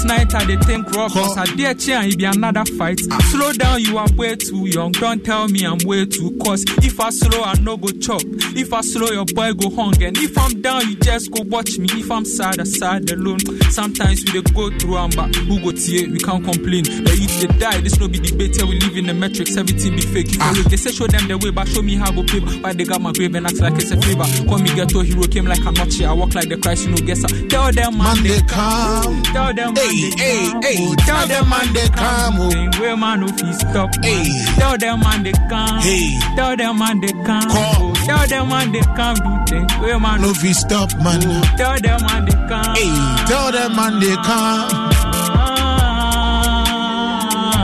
[0.00, 3.00] Late night I dey think rock cause I dare chair it be another fight.
[3.10, 3.18] Ah.
[3.30, 4.92] Slow down, you are way too young.
[4.92, 8.22] Don't tell me I'm way too cause if I slow I no go chop.
[8.56, 11.78] If I slow your boy go hung and if I'm down you just go watch
[11.78, 11.86] me.
[11.92, 13.40] If I'm sad I sad alone.
[13.70, 16.84] Sometimes we dey go through am but who go tear we can't complain.
[16.84, 19.96] The youth they die this no be debate here we live in the metrics everything
[19.96, 20.30] be fake.
[20.32, 20.54] If ah.
[20.56, 22.40] look they say show them the way but show me how go pay.
[22.40, 24.24] Why they got my grave and act like it's a favor.
[24.48, 27.04] Call me ghetto hero came like a notch I walk like the Christ you know
[27.04, 29.22] guess I tell them man, they come.
[29.24, 30.76] Tell them man Hey, hey, hey.
[30.78, 32.34] Oh, Tell them man they come.
[32.38, 32.80] oh.
[32.80, 33.90] Where man no fit stop.
[34.02, 34.24] Hey.
[34.56, 35.80] Tell them man they come.
[35.80, 36.18] Hey.
[36.36, 37.48] Tell them man they come.
[37.50, 37.90] Call.
[37.90, 41.20] Oh, tell them man they come do things where man No fit stop man.
[41.24, 42.74] Oh, tell them man they come.
[42.76, 44.90] Hey, tell them man they come.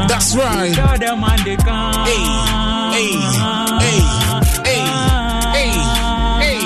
[0.09, 0.75] That's right.
[0.75, 2.07] Tell them man they come.
[2.07, 2.25] Hey,
[2.97, 3.13] hey,
[3.85, 4.01] hey,
[4.67, 4.83] hey,
[5.55, 5.71] hey,
[6.43, 6.61] hey.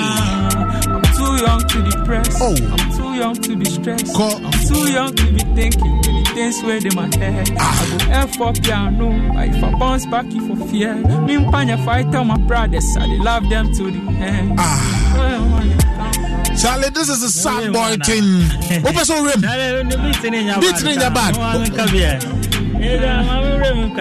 [0.89, 2.37] I'm too young to depress.
[2.41, 2.90] Oh.
[3.21, 4.15] I'm too young to be stressed.
[4.15, 4.45] Call.
[4.45, 7.49] I'm too young to be thinking many things where in my head.
[7.59, 7.83] Ah.
[7.83, 10.95] I go F up piano, but if I bounce back, you for fear.
[10.95, 14.55] Me and Panya fight tell my brothers, I dey love them to the end.
[14.57, 14.97] Ah.
[16.59, 18.25] Charlie, this is a sad boy thing.
[18.87, 19.41] Open so rim.
[19.41, 20.33] Beat in
[20.99, 21.37] your bad.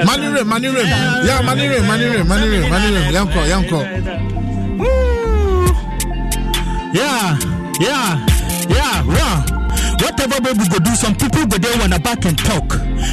[0.07, 0.87] Money rim, money rim.
[0.87, 3.13] Yeah, money rim, money rim, money rim, money rim.
[3.13, 3.81] Yanko, yanko.
[6.93, 7.39] Yeah,
[7.81, 8.27] yeah,
[8.71, 9.37] yeah, yeah.
[10.01, 12.69] Whatever way we go do, some people go there wanna back and talk.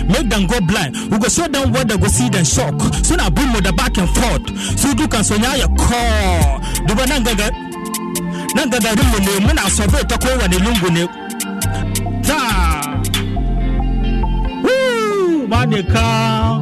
[0.07, 0.95] Make them go blind.
[1.11, 2.79] We go show them what they go see then shock.
[3.03, 4.47] So now boom with the back and forth.
[4.79, 6.59] So you can sonya your call.
[6.87, 7.51] Do ba nangaga
[8.55, 11.03] nangaga rumu ne muna survey ta kowane lungu ne.
[12.23, 12.39] Ta.
[14.63, 15.47] Woo!
[15.47, 16.59] Ma de ka.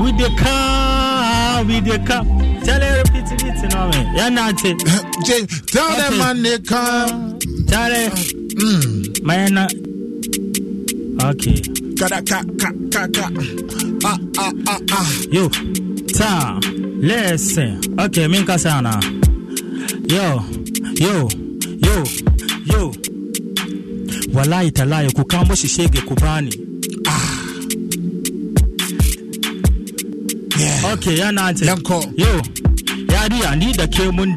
[0.00, 1.62] We de ka.
[1.66, 2.22] We de ka.
[2.64, 4.16] Tell her repeat it no me.
[4.16, 4.74] Ya na te.
[5.24, 7.38] Jay, tell them man they come.
[7.70, 7.94] Tell.
[8.60, 9.22] Mm.
[9.22, 9.64] Mayana.
[11.30, 11.58] Okay.
[11.98, 13.26] Kada ka ka ka ka.
[14.04, 15.08] Ah ah ah ah.
[15.30, 15.48] Yo,
[16.18, 16.58] ta,
[17.00, 17.78] listen.
[18.00, 18.98] Okay, minka sana.
[20.08, 20.42] Yo,
[20.98, 21.28] yo,
[21.86, 21.96] yo,
[22.72, 22.92] yo.
[24.34, 26.50] Walai talayo kukambo shishege kubani.
[27.06, 27.36] Ah.
[30.58, 30.92] Yeah.
[30.94, 31.64] Okay, yana ante.
[31.66, 32.00] Yanko.
[32.16, 32.32] Yo,
[33.12, 34.36] yariya ni da ke mun.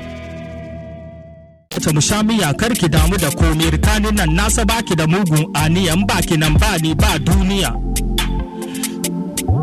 [1.79, 3.69] Ta mu sha miya kar ki damu da komai.
[3.71, 7.71] Rikanin nan nasa baki da mugun aniyan baki nan ba ni ba duniya.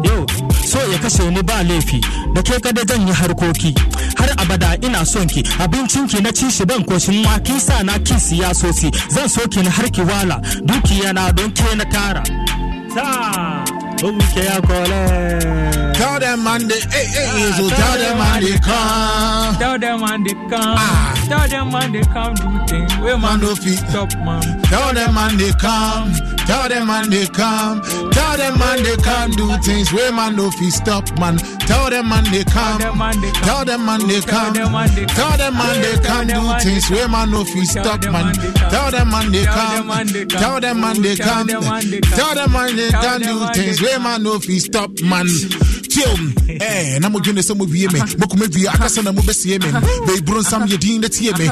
[0.04, 0.26] Yau
[0.64, 2.00] so ya kashe ni ba laifi.
[2.34, 3.74] Da ke kada zan yi harkoki.
[4.18, 5.42] Har abada ina son ki.
[5.58, 8.90] Abincin ki na ci shi ban koshin ma kin sa na kin siya sosi.
[9.10, 10.40] Zan so ki ni har ki wala.
[10.64, 12.22] Dukiya na don ke na tara.
[12.94, 13.64] Ta
[14.36, 19.56] ya kole Tell them man they, hey, hey, hey, so tell them man they come.
[19.58, 20.78] Tell them man they come.
[21.28, 24.40] Tell them man they come do things where man no fit stop man.
[24.62, 26.14] Tell them man they come.
[26.46, 27.82] Tell them man they come.
[28.12, 31.36] Tell them man they come do things where man no fit stop man.
[31.66, 32.78] Tell them man they come.
[32.78, 34.54] Tell them man they come.
[34.54, 38.34] Tell them man they come do things where man no fit stop man.
[38.70, 39.88] Tell them man they come.
[40.28, 41.48] Tell them man they come.
[41.48, 45.26] Tell them man they come do things where man no fit stop man.
[45.98, 48.00] Chill eh na mo dwene sɛ mo wie me.
[48.18, 49.70] Mo kuma wie aka sɛ na mo bɛsie me.
[50.06, 51.48] Bɛi bro nsam yɛ din na tie me.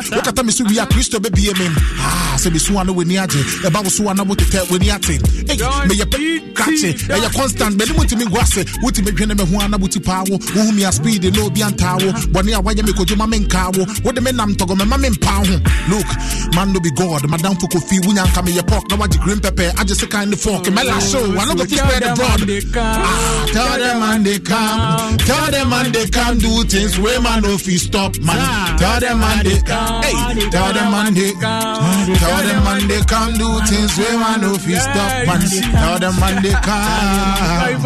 [0.46, 1.66] Me so wie a kristo bɛbie me.
[1.98, 5.18] Ah sɛ mesu a na w'ani agye ɛba wo so a na wotetɛ w'ani ate.
[5.50, 9.68] Ei meyɛ pɛ krakye ɛyɛ constant bɛne motumi ngu ase wotumi dwene me ho a
[9.68, 10.38] na woti paa wo.
[10.38, 12.12] Wohu me a speed na obi antaa wo.
[12.30, 13.86] Bɔne a woayɛ me kodwo ma menkaa wo.
[14.04, 15.56] Wode me nam tɔgɔ mɛma mempaa ho
[15.90, 17.22] look man no be god.
[17.22, 20.64] Madamfo kofi wonya nka meyɛ pɔk na wagye green pepper agye sekan ne fork.
[20.64, 21.36] Mɛla show.
[21.36, 25.16] I no go fit spread the broad ah tell them man they come.
[25.18, 28.78] Tell them man they come do things where man no fit stop man.
[28.78, 33.60] Tell them man they hey tell them man they tell them man they come do
[33.66, 35.40] things where man no fit stop man.
[35.72, 37.82] Tell them man they come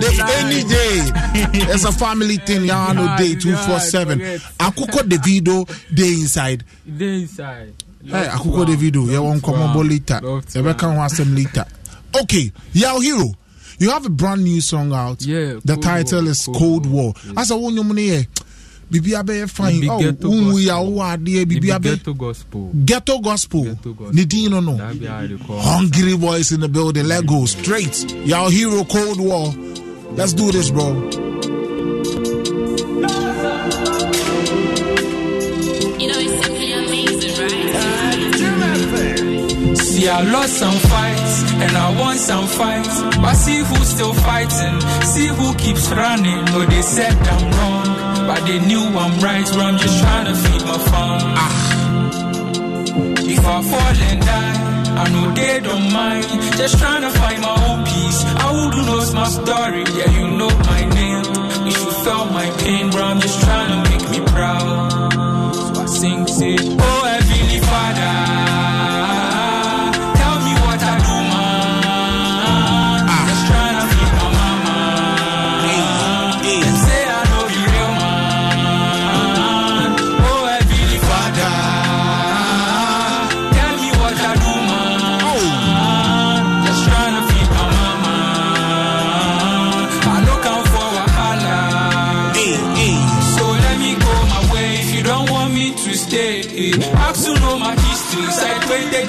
[0.00, 1.10] they- any day.
[1.72, 4.18] It's a family thing y'all know day 247
[4.58, 6.64] akoko davido day inside.
[6.86, 7.74] Dey inside.
[8.04, 11.64] Hey, akoko davido yɛwɔ nkɔmmɔbɔ later yɛbɛka ho asɛm later
[12.20, 13.32] okay yao hero
[13.82, 15.22] you have a brand new song out.
[15.22, 17.14] Yeah, the Cold title War, is Cold cold war.
[17.36, 18.26] Asa wo nnwom no yɛ
[18.90, 19.88] biribia bɛyɛ fine.
[19.88, 20.58] Oh, wohu gospel.
[20.58, 22.70] yɛ wowɔ adeɛ Ebi ghetto gospel.
[22.84, 23.64] ghetto gospel.
[23.64, 24.50] Gospel.
[24.50, 24.76] no no.
[24.76, 25.62] That be how they call it.
[25.64, 27.06] hungry boys in the building.
[27.06, 27.44] Let go.
[27.46, 28.10] Straight.
[28.24, 29.52] Yao hero cold war.
[30.14, 31.10] Let's do this bro
[40.02, 43.02] See, I lost some fights and I won some fights.
[43.22, 44.80] But see who's still fighting.
[45.12, 46.44] See who keeps running.
[46.46, 48.26] No, they said I'm wrong.
[48.26, 49.46] But they knew I'm right.
[49.46, 51.20] So I'm just trying to feed my fun.
[51.44, 51.54] Ah.
[53.34, 54.58] If I fall and die,
[55.02, 56.26] I know they don't mind.
[56.58, 58.24] Just trying to find my own peace.
[58.42, 59.84] I would knows my story.
[59.98, 61.24] Yeah, you know my name.
[61.64, 63.02] You should feel my pain, bro.
[63.02, 65.12] I'm just trying to make me proud.
[65.54, 67.01] So I sing, say, Oh,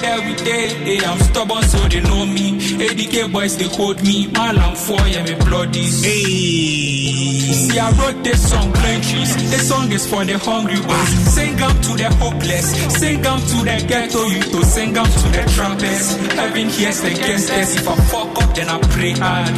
[0.04, 0.96] every day.
[0.96, 1.00] eh.
[1.06, 2.58] I'm stubborn, so they know me.
[2.78, 4.26] ADK boys, they hold me.
[4.28, 5.82] Mal, I'm for yeah, me bloody.
[5.84, 9.34] See, I wrote this song, playing trees.
[9.50, 11.10] This song is for the hungry ones.
[11.34, 12.66] Sing out to the hopeless.
[12.98, 14.50] Sing out to the ghetto youth.
[14.52, 16.16] To sing out to the trappers.
[16.34, 17.76] Heaven hears the gangsters.
[17.76, 19.50] If I fuck up, then I pray hard.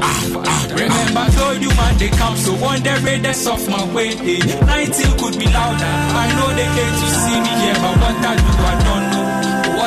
[0.00, 2.36] Ah, ah, remember, I told you, man, they come.
[2.36, 4.10] So one day, raiders off my way.
[4.16, 4.40] eh.
[4.64, 5.92] 19 could be louder.
[6.22, 9.17] I know they hate to see me here, but what I do, I don't know.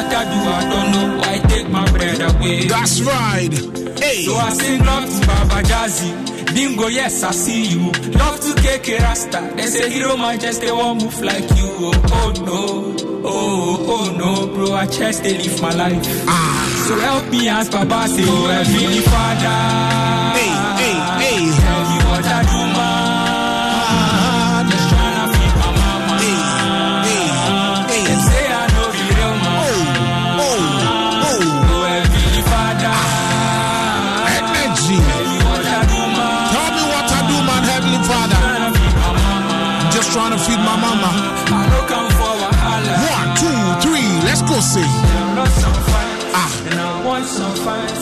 [0.01, 1.17] What I do, I don't know.
[1.19, 2.65] Why take my bread away?
[2.65, 3.53] That's right.
[3.99, 4.23] Hey.
[4.25, 6.55] So I sing love to Baba Jazzy.
[6.55, 7.91] Dingo, yes, I see you.
[8.17, 9.53] Love to KK Rasta.
[9.55, 11.69] They say hero man just they won't move like you.
[11.85, 13.21] Oh, oh no.
[13.23, 14.73] Oh, oh no, bro.
[14.73, 16.01] I just they live my life.
[16.27, 16.85] Ah.
[16.87, 20.39] So help me ask Baba say, Oh, Heavenly Father.
[20.39, 20.70] Hey.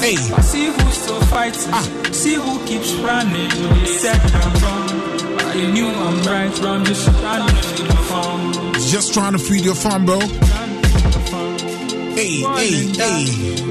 [0.10, 0.34] Hey.
[0.34, 2.14] I see who's still fighting.
[2.14, 3.50] See who keeps running.
[3.84, 5.38] They said I'm wrong.
[5.38, 8.74] But they knew I'm right, but I'm just trying to feed my phone.
[8.74, 10.20] Just trying to feed your fun, bro.
[12.18, 13.26] Hey, hey, hey.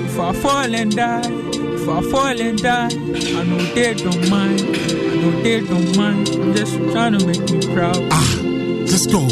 [0.07, 4.61] If I fall and die, if I fall and die, I know they don't mind.
[4.61, 6.29] I know they don't mind.
[6.29, 7.99] I'm just trying to make me proud.
[8.13, 9.23] Ah, let's go.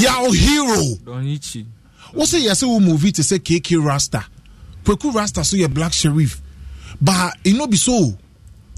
[0.00, 0.82] Yao hero.
[1.04, 1.66] Donichi.
[2.14, 4.24] What say yes, we movie to say KK Rasta.
[4.84, 6.40] Kweku Rasta so you're Black Sherif.
[7.00, 8.16] But it no be so.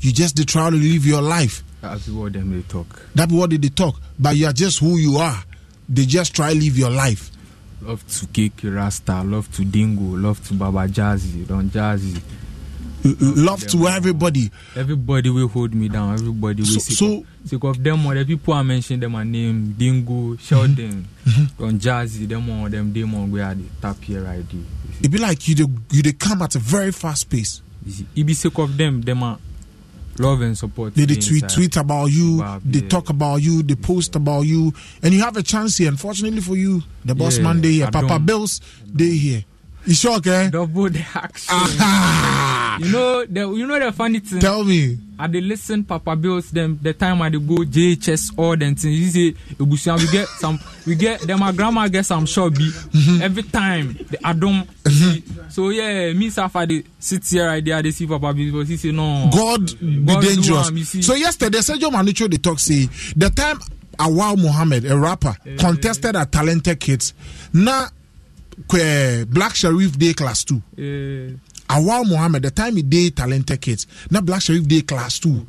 [0.01, 1.63] You just dey try to live your life.
[1.81, 2.87] That's what them they talk.
[3.15, 3.97] That be what they, they talk.
[4.19, 5.43] But you are just who you are.
[5.89, 7.31] They just try live your life.
[7.83, 12.21] Love to Keke Rasta, love to Dingo, love to Baba Jazzy, Don Jazzy.
[13.05, 14.51] Love to everybody.
[14.75, 16.15] Everybody will hold me down.
[16.15, 18.07] Everybody will So- sick, so- of, sick of them.
[18.07, 21.45] All the people I mentioned them my name Dingo, Sheldon, mm-hmm.
[21.63, 22.27] Don Jazzy.
[22.27, 24.61] Them all them them all where the tap here right there.
[25.03, 25.55] It be like you
[25.91, 27.61] you dey come at a very fast pace.
[28.17, 29.03] It be sick of them.
[29.03, 29.39] Them are
[30.19, 30.95] love and support.
[30.95, 32.89] They, they tweet tweet about you, Bab, they yeah.
[32.89, 35.89] talk about you, they post about you, and you have a chance here.
[35.91, 38.61] Unfortunately for you, the boss Yeah, man day here, Papa Bills
[38.95, 39.45] day here.
[39.87, 40.49] You sure, okay?
[40.51, 41.55] Double the action.
[41.55, 42.79] Aha!
[42.81, 44.41] you know the you know the funny thing.
[44.41, 44.99] Tell me.
[45.19, 48.99] I dey listen Papa Bills them the time I dey go JHS all them things.
[48.99, 49.11] You
[49.59, 53.23] Ebusian we get some we get then my grandma get some shop be Mm-hmm.
[53.23, 54.67] every time the Adom.
[55.53, 58.67] So yeah, me I dey sit here right there I dey see Papa Bills but
[58.67, 59.29] he say no.
[59.33, 60.71] God be God dangerous.
[60.85, 61.03] see.
[61.03, 63.59] So yesterday, Sergio Manucho they talk say the time
[64.01, 67.15] Awal Muhammad, a rapper, contested at Talented Kids,
[67.53, 67.89] kwe
[68.69, 70.63] Black Sherif Day Class Two.
[70.77, 71.37] Yeah.
[71.69, 75.47] Awal Muhammad, the time he did Talented Kids, na Black Sherif Day Class Two.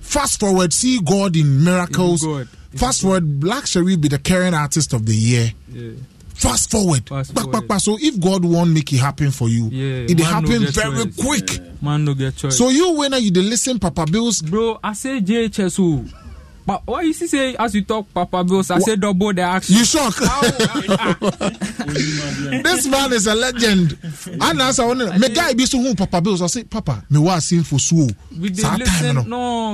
[0.00, 2.24] Fast forward, see God in miracles.
[2.24, 2.48] God.
[2.74, 5.52] Fast forward, Black Sherif be the current artist of the year.
[5.72, 5.90] Yeah.
[6.34, 7.06] Fast forward.
[7.06, 7.60] Fast Back, forward.
[7.60, 7.80] back, back.
[7.80, 11.04] So if God won't make it happen for you, Yeah, it dey no happen very
[11.04, 11.16] choice.
[11.16, 11.82] quick.
[11.82, 12.56] Man no get choice.
[12.56, 16.04] So you when you the listen Papa Bills, bro, I say JHS o.
[16.66, 19.76] But why you see say as you talk Papa Bills, I say double the action.
[19.76, 20.14] You shock?
[22.62, 23.96] this man is a legend.
[24.40, 26.42] And as I want me guy be so who Papa Bills.
[26.42, 28.06] I say, Papa, me wa sing for so.
[28.38, 29.22] we dey Saa time listen no.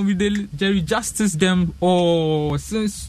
[0.00, 3.08] no we dey li- jerry justice dem or since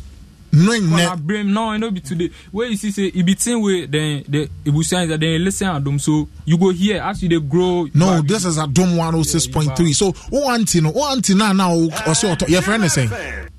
[0.51, 3.61] No, ne- collaborate no e no be today wey you see say e be thing
[3.61, 7.21] wey dem the ebusian is that dem lis ten adom so you go hear as
[7.21, 7.85] you dey grow.
[7.93, 9.93] No, this is Adom 106.3.
[9.93, 13.09] So, oh, auntie, no, oh, auntie, now, now, or so, your friend is saying,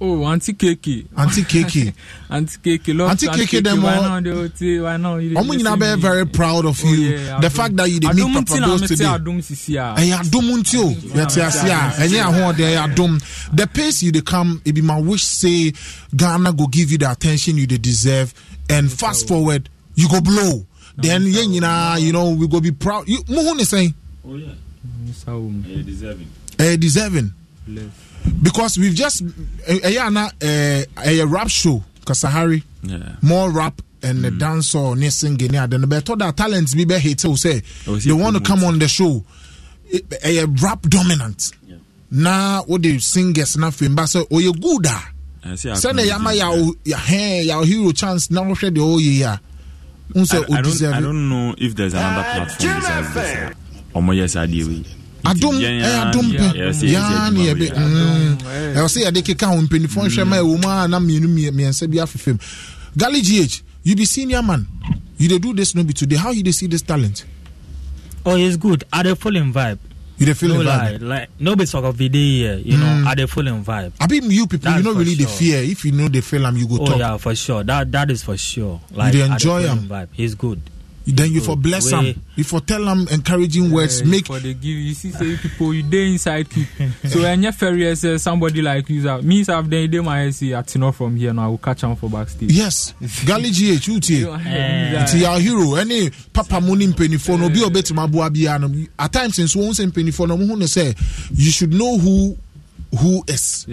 [0.01, 1.07] oh aunty keke.
[1.15, 1.93] Auntie Keke.
[2.31, 5.17] aunty keke love Auntie to Keke dem why all- not dey o ti why not
[5.19, 6.95] you dey Omo lis nyina ten be very proud of you.
[7.11, 7.53] yeah, the Adom.
[7.53, 9.05] fact that you dey meet Adom Papa nti na Bills mete today.
[9.05, 9.95] Adom sisi a.
[10.01, 14.23] ɛyɛ adom nti o yɛte ase a ɛnyɛ ahoɔden ɛyɛ adom the pace you dey
[14.23, 15.73] come it be my wish say
[16.17, 18.33] ghana go give you the attention you dey deserve
[18.71, 20.65] and fast forward you go blow.
[20.97, 23.09] Then yɛn nyinaa you know we go be proud.
[23.09, 23.95] You muhu ne sɛn
[24.27, 24.53] Oh yeah.
[25.07, 25.51] Nsa wo
[25.85, 26.29] deserving.
[26.57, 27.33] ɛyɛ deserving.
[27.67, 27.85] Bless.
[28.43, 33.17] because we've just ɛ- ɛyɛ ana ɛɛ ɛyɛ rap show Kasahare Yeah.
[33.23, 36.85] more rap and the dance or ne singing ne ade no bɛtɔ da talent bi
[36.85, 39.25] bɛ hate o sɛ Oh, they want to come on the show.
[39.93, 40.01] Eh, eh,
[40.33, 41.53] ɛ- ɛyɛ rap dominant.
[42.11, 46.31] Na o de singers na fame ba sɛ oyɛ good a I see sɛnɛ yama
[46.35, 49.41] yawo hero chance na wohwɛ deɛ ɔyɛ yi a
[50.15, 53.15] n I, sɛ o I don't deserve I don't know if there's another platform besides
[53.15, 53.55] this.
[53.95, 54.85] Omo yes idea we.
[55.25, 57.67] adom ɛyɛ adom pɛ yaa ne yɛbɛ
[58.75, 61.91] ɛwɔ sɛ yɛde keka ho mpanimfoɔ nhwɛ ma ɛwɔ mu a na mmienu mmie- mmiɛnsa
[61.91, 62.39] bi afefam
[62.97, 64.67] gali gh you be senior man.
[65.17, 66.17] You dey do this no be today.
[66.17, 67.25] How you dey see this talent?
[68.27, 68.85] Oh, it's good.
[68.93, 69.79] I dey full in vibe.
[70.19, 71.03] You dey feel no in lie, vibe?
[71.03, 72.59] like no be sort of video here.
[72.65, 73.07] You know, Mm.
[73.07, 73.93] I dey full in vibe.
[74.01, 75.63] I mean, you people, That's you know, really the fear.
[75.63, 76.99] If you know the film, you go Oh talk.
[76.99, 77.63] yeah, for sure.
[77.65, 78.81] That that is for sure.
[78.91, 79.89] Like dey enjoy am.
[79.89, 80.09] vibe.
[80.13, 80.61] He's good.
[81.11, 81.63] Then you for Good.
[81.63, 82.15] bless them.
[82.37, 84.03] You for tell them encouraging words.
[84.03, 86.67] Yeah, Make for the give you see say people you dey inside keep
[87.09, 90.49] so ɛnyɛ fɛrɛ sɛ somebody like you sef me sef den dey my head say
[90.49, 92.53] atino from here now i go catch am for backstage.
[92.53, 92.93] yes
[93.25, 98.05] gali gh utie nti yà hero ɛne papa mu ne mpanyinfoɔ no obi a ɔbɛtumi
[98.05, 100.95] aboa biara no at times nso wɔn sɛ mpanyinfoɔ no wɔn ho ne sɛ
[101.35, 102.37] you should know who
[102.99, 103.67] who is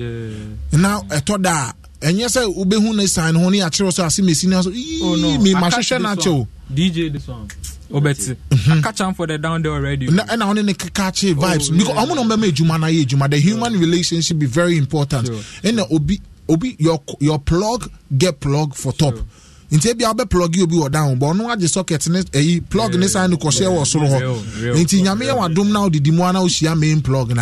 [0.72, 1.69] na ɛtɔ da
[2.01, 4.69] a ɛnyɛ sɛ wobɛhu ne sign ho ne yɛakyerɛw sɛ ase mesi no so
[5.03, 5.27] Oh, no.
[5.30, 6.47] ii me I ma catch hwehwɛ no akyɛw one.
[6.74, 7.48] DJ this one.
[7.92, 8.35] Obeti.
[8.69, 10.08] I catch am for the down there already.
[10.08, 12.06] na ɔne ne keka kye vibes Oh, because yeah.
[12.06, 15.30] ɔmo na ɔmbɛma adwuma no ayɛ adwuma the human relationship be very important
[15.64, 16.19] ɛna obi
[16.50, 19.16] obi your your plug get plug for top
[19.72, 22.61] nti ebi a wobɛ plug yi obi wɔ down bɔ ɔno agye socket ne ɛyi
[22.69, 24.19] plug ne sign no kɔhyɛ wɔ soro hɔ
[24.77, 27.42] nti nyame yɛ wadom na wodedi mu ana wohyia main plug no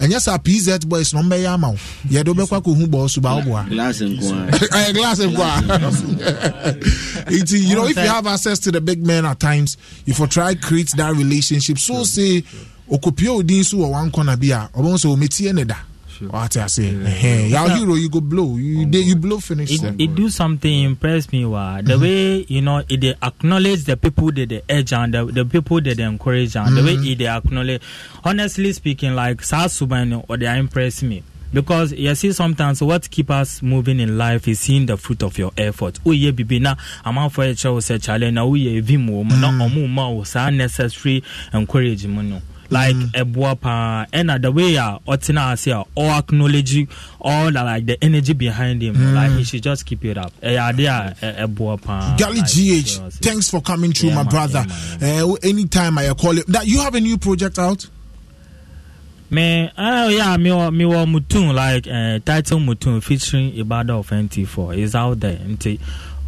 [0.00, 1.76] a ɛnyɛ sɛ pz boys na ɔmbɛyɛ ama wo
[2.10, 5.42] yɛde wobɛkɔ akɔhu bɔɔ so ba woboa glass nko a ɛyɛ glass nko
[7.28, 9.76] It's, you know, if you have access to the big men at times,
[10.06, 12.42] if you try create that relationship, so say
[12.90, 15.76] okopie odin so wɔ one corner bi a ɔbɛn sɛ ometie ne da.
[16.30, 16.78] Wate ase.
[16.78, 17.50] Ɛhɛn.
[17.50, 18.56] Your hero you go blow.
[18.56, 19.96] You dey you blow finish It, them.
[19.98, 24.30] it do something impress me wa the way you know it they acknowledge the people
[24.32, 27.12] that they edge and the, the people that they encourage and the way Mhm.
[27.12, 27.82] it they acknowledge
[28.24, 33.30] honestly speaking like South Sudan or they impress me because you see sometimes what keep
[33.30, 36.76] us moving in life is seeing the fruit of your effort oh yeah bibi na
[37.04, 40.48] amanfo e chew say challenge na we vim wo mu na omu ma wo sa
[40.50, 42.40] necessary encouragement no
[42.72, 46.88] like ɛboa paa ɛna the way a ɔtena ase a ɔ acknowledge
[47.20, 49.14] all the, like the energy behind him Mm.
[49.14, 51.14] like he should just keep it up ɛyɛ ade a
[51.46, 54.66] ɛboa paa like, GH, thanks for coming through, Yeah, my man, brother.
[55.00, 57.86] Uh, anytime I call it, that you have a new project out.
[59.30, 64.76] Me, uh, yeah, me, me wa Mutum, like uh, title Mutum featuring Ibada of NT4
[64.78, 65.36] is out there.
[65.38, 65.80] Nti,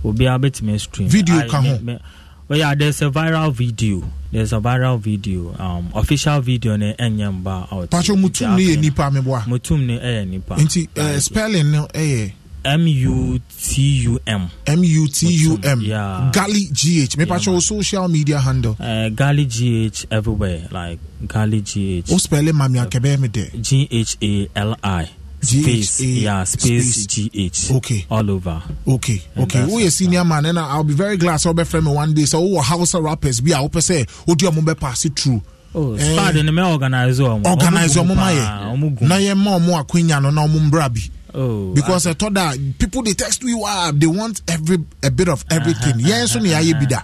[0.02, 1.08] will be able to mainstream.
[1.08, 1.98] Video I- ka me-
[2.48, 2.54] ho.
[2.54, 4.02] yeah, there's a viral video.
[4.34, 5.54] There's a viral video.
[5.56, 7.88] Um, official video ne enyamba out.
[7.90, 9.42] Pacho mutum ne yɛ nipa meboa.
[9.44, 10.56] Mutum ne ɛyɛ nipa.
[10.56, 12.30] Nti uh, spelling no eh
[12.64, 14.50] M U T U M.
[14.66, 15.80] M U T U M.
[15.82, 16.32] Yeah.
[16.34, 17.16] Gali GH.
[17.16, 18.72] Me patch your social media handle.
[18.80, 22.10] Uh, Gali GH everywhere, like Gali GH.
[22.12, 23.50] O spell it, mami akebe me de.
[23.60, 25.10] G H A L I.
[25.44, 27.06] Space, G-H-A yeah, space, space.
[27.06, 27.70] G H.
[27.72, 28.06] Okay.
[28.10, 28.62] all over.
[28.88, 29.60] Okay, And okay.
[29.62, 31.36] Who a senior man, and I'll be very glad.
[31.36, 32.24] So, be friend me one day.
[32.24, 33.52] So, who house rappers be?
[33.54, 35.42] I hope say, who do you want pass it through?
[35.76, 37.44] Oh, Eh, in the me organize them.
[37.44, 38.30] organize your mama
[38.72, 41.00] Omu ye na yɛ ma ɔmo akwanya no na ɔmo mbra bi
[41.36, 45.28] Oh, because I thought that people they text you ah they want every a bit
[45.28, 45.96] of everything
[46.38, 47.02] ne yɛayɛ bi da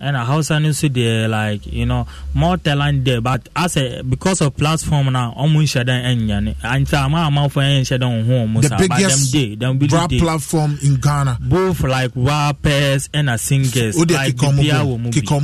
[0.00, 3.20] and a house and also there like you know more talent there.
[3.20, 6.54] But as a because of platform now almost shut down and and
[6.94, 10.18] I'm out for shut down home the but them biggest day them be rap day
[10.18, 11.38] platform in Ghana.
[11.40, 15.42] Both like rappers and a singers o de like ne yɛn Because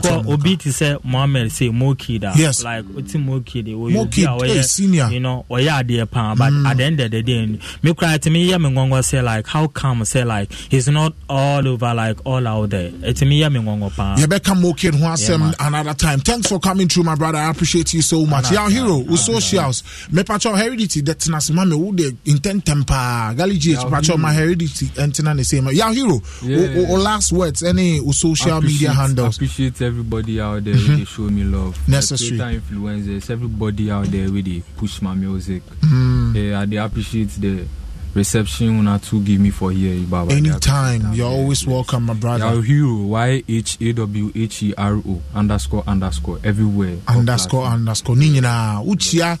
[0.00, 2.32] ntɛm obi te sɛ mohammed say moki da.
[2.36, 2.62] Yes.
[2.64, 5.08] like oti moki de o Mo Kid, eh, senior.
[5.10, 6.66] you know ɔyɛ adeɛ paa but Mm.
[6.66, 9.46] at the end of the day me cry to me yɛ me ngɔngɔ say like
[9.46, 12.90] how come say like he's not all over like all out there.
[13.02, 13.60] Eti me yɛ me
[13.90, 17.50] paa yɛbɛka mo kid ho asɛm another time thanks for coming through my brother i
[17.50, 19.82] appreciate you so much yaw hero wo socials
[20.12, 24.16] mepatwɛ heredity de tena se ma me wo de intɛntɛm paa ghali gh Hero.
[24.18, 26.58] ma heredity ɛntena ne same yaw hero Yeah.
[26.58, 31.04] wo- wo wo last words any wo social media handles Appreciate everybody out there they
[31.14, 31.76] show me love.
[31.88, 32.36] Necessary.
[32.36, 35.62] The influencers, everybody out there where they push my music.
[35.80, 36.34] Mm.
[36.34, 37.64] Yeah, I dey appreciate the
[38.14, 40.32] reception una to give me for here, Baba.
[40.32, 45.22] Anytime you're always welcome my brother Hero, Y H A W H E R O
[45.34, 46.96] underscore underscore everywhere.
[47.08, 49.38] Underscore underscore ne nyinaa wokyia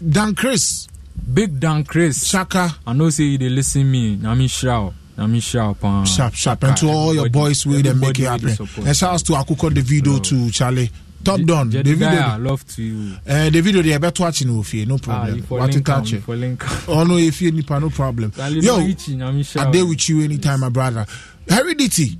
[0.00, 0.88] dan chris
[1.34, 2.28] Big Dan Chris.
[2.30, 2.74] Chaka.
[2.86, 4.16] I know say dey listen me.
[4.16, 4.92] Na me shout.
[5.16, 5.40] Na me
[5.80, 6.04] pan.
[6.06, 8.86] sharp sharp and to all your boys wey dem make it everybody wey dey happen
[8.88, 10.90] and shout out to akoko davido to charlie
[11.24, 13.14] top don Jedediah, davido love to you.
[13.26, 15.36] Eh, davido deɛ ɛbɛto akyi no wɔ fie no Ah, problem.
[15.36, 16.68] You for link wateta am, you akyi for link am.
[16.86, 18.32] ɔno ɛfie nipa no problem.
[18.32, 19.66] Charlie, yo no itchy, na me shout.
[19.66, 21.06] I dey with you anytime my brother.
[21.48, 22.18] Heredity.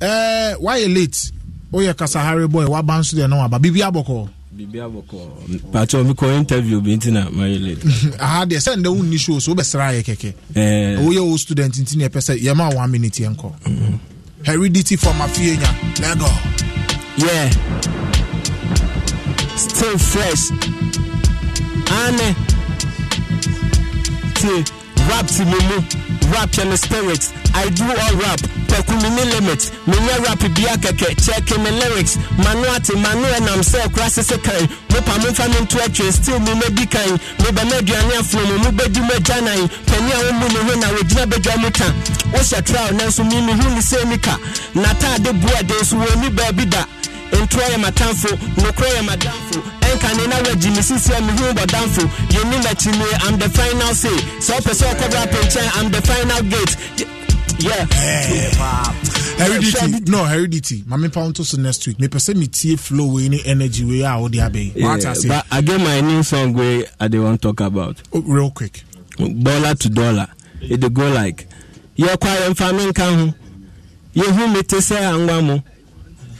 [0.00, 1.32] Eh, wayɛ late?
[1.72, 6.80] Woyɛ kasahare boy waba nso deɛ na waba biribi abɔkɔ biribi abɔkɔ patro mekɔ interview
[6.80, 7.84] bi nti na mayɛ late.
[8.20, 11.96] Aha deɛ sɛ ndɛ wonni show so wobɛsra yɛ kɛkɛ Eh, woyɛ wo student nti
[11.96, 13.52] ne ɛpɛ sɛ yɛma one minute yɛnkɔ
[14.44, 16.28] heredity from afienya lego.
[17.16, 17.50] Yeah
[19.56, 20.50] still fresh.
[22.04, 22.34] Ane
[24.34, 24.64] tie
[25.08, 25.78] rap ti me mu
[26.32, 28.40] rap yɛ me spirit i do all rap.
[28.68, 32.16] Pɛku me ne limit menyɛ rap bia kɛkɛ kyɛke me lyrics.
[32.38, 36.52] Mano ate mano ɛnam sɛ kora sese kan mopa momfa me nto atwe still mu
[36.60, 40.74] mɛdi kan mebɛma aduane afono mu mobɛdi mu agya nan pani a womu ne ho
[40.80, 41.84] na wogyina bɛdwa mu ka
[42.32, 44.38] wohyɛ trial nanso me mehu ne sɛ nika
[44.74, 46.84] nataade boaden so wɔ ni baabi da
[47.42, 48.28] ntoa yɛ matamfo
[48.62, 53.14] nokorɛ yɛ madamfo ɛnka ne na wagyi me sisi a mehu bɔdamfo yɛni m'akyi nie
[53.28, 57.06] am the final say sɛ wopɛ sɛ wɔkɔbra pɛnkyɛn am the final gate Y-
[57.60, 57.86] yeah
[59.38, 63.40] heredity no heredity mame pa nto so next week mepɛ sɛ metie flow wei ne
[63.44, 66.84] energy wei a wode abɛyi Yeah, wate ase but I get my new song where
[67.00, 67.96] I dey want talk about.
[68.12, 68.82] real quick.
[69.18, 70.26] Dollar to dollar.
[70.60, 71.46] It dey go like.
[71.98, 73.34] Yɛ kwa yɛ mfa me nka ho.
[74.14, 75.62] Yehu me te sɛ angwa mo.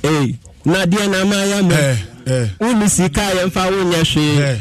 [0.02, 1.74] Hey, na deɛ na ma ya mo.
[2.60, 4.60] Wuni sika yɛ mfa wo nyɛ hwee.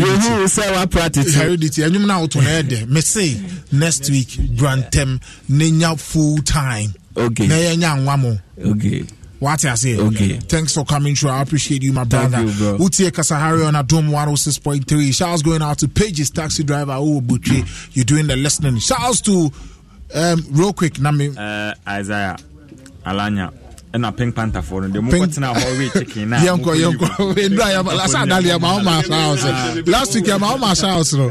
[0.00, 1.34] Yehu sɛ wa practice.
[1.34, 7.46] heredity ɛnwom no a woto no ɛdɛ mese next week brantem nenya full time okay.
[7.46, 9.04] na yɛnya anwa mo Okay.
[9.40, 9.98] What I say?
[9.98, 10.34] Okay.
[10.38, 11.30] Thanks for coming through.
[11.30, 12.46] I appreciate you, my Thank brother.
[12.46, 12.78] you, bro.
[12.78, 15.12] Utie Kasahare on Adom 106.3.
[15.12, 16.92] Shouts going out to Pages taxi driver.
[16.96, 17.66] Oh, Butchie.
[17.96, 18.78] You're doing the listening.
[18.78, 19.50] Shouts to
[20.14, 21.00] um real quick.
[21.00, 21.36] Nami.
[21.36, 22.36] uh, Isaiah
[23.04, 23.52] Alanya
[23.92, 27.84] ɛna Pink Panther for no de mokɔtena hɔ we chicken na Yɛnkɔ yɛnkɔ Ndra yɛ
[27.96, 29.86] last adali yɛ ma ɔma house.
[29.86, 31.30] Last week yɛ ma ɔma house no.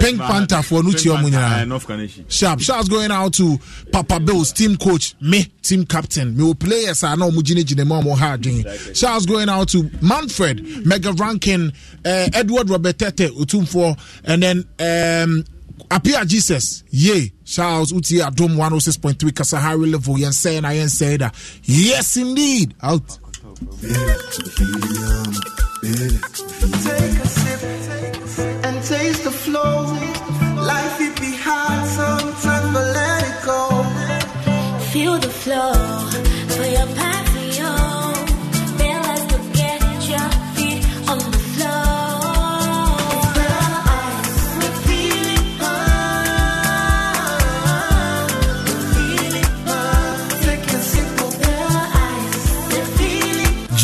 [0.00, 2.24] Pink Panther for no chi ɔmo nyinaa.
[2.28, 2.60] Sharp.
[2.60, 3.58] Shouts going out to
[3.92, 6.36] Papa Bills, team coach, me, team captain.
[6.36, 8.64] Me will players are no mujine jine mo mo hard doing.
[8.94, 11.72] Shouts going out to Manfred, Mega Ranking,
[12.04, 15.44] uh, Edward Robertete, Utumfo, and then um
[15.90, 17.32] Apia Jesus, yay.
[17.50, 20.16] Shouts Uti Adom 106.3 Kasahare level.
[20.16, 21.34] Yen saying I yen say that.
[21.64, 22.76] Yes, indeed.
[22.80, 23.18] Out.
[23.80, 23.90] Take
[27.18, 27.62] a sip
[28.64, 29.82] and taste the flow.
[30.62, 33.82] Life it be hard sometimes, but let it go.
[34.92, 35.74] Feel the flow
[36.54, 37.29] for your patio.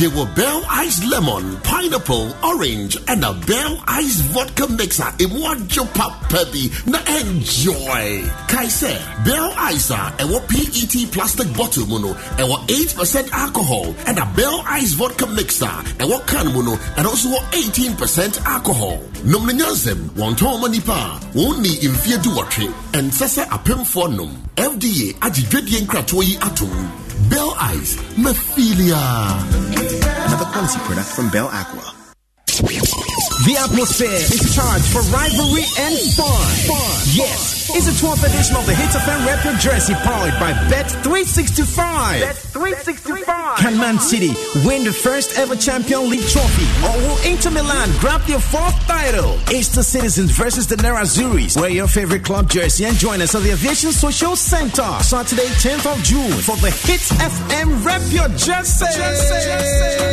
[0.03, 5.05] It Jewo Bell Ice Lemon, Pineapple, Orange, and a Bell Ice Vodka Mixer.
[5.19, 6.71] Imwajo Papebi.
[6.87, 8.23] Na enjoy.
[8.49, 12.09] Kaise, Bell Ice, ah, a PET plastic bottle muno,
[12.39, 15.67] and 8% alcohol, and a Bell Ice Vodka Mixer,
[16.01, 18.99] and what can muno, and also 18% alcohol.
[19.25, 24.31] Nom nyansem, one toma nipa, only in fear duatre, and sesa apem for num.
[24.57, 27.07] FDA, agidwedie nkratoyi yi atom.
[27.29, 29.86] Bell Ice, Mephilia.
[29.95, 33.06] Another quality product from Bell Aqua.
[33.47, 36.27] The atmosphere is charged for rivalry and fun.
[36.67, 36.99] Fun.
[37.15, 42.27] Yes, it's the 12th edition of the Hits FM Rep Your Jersey powered by Bet365.
[42.27, 43.57] Bet365.
[43.59, 44.35] Can Man City
[44.67, 46.67] win the first ever Champion League trophy?
[46.91, 49.39] Or will Inter Milan grab their fourth title?
[49.47, 51.57] It's the Citizens versus the Nerazzurris.
[51.61, 55.87] Wear your favorite club jersey and join us at the Aviation Social Center Saturday, 10th
[55.87, 58.87] of June for the Hits FM Rep Your Jersey.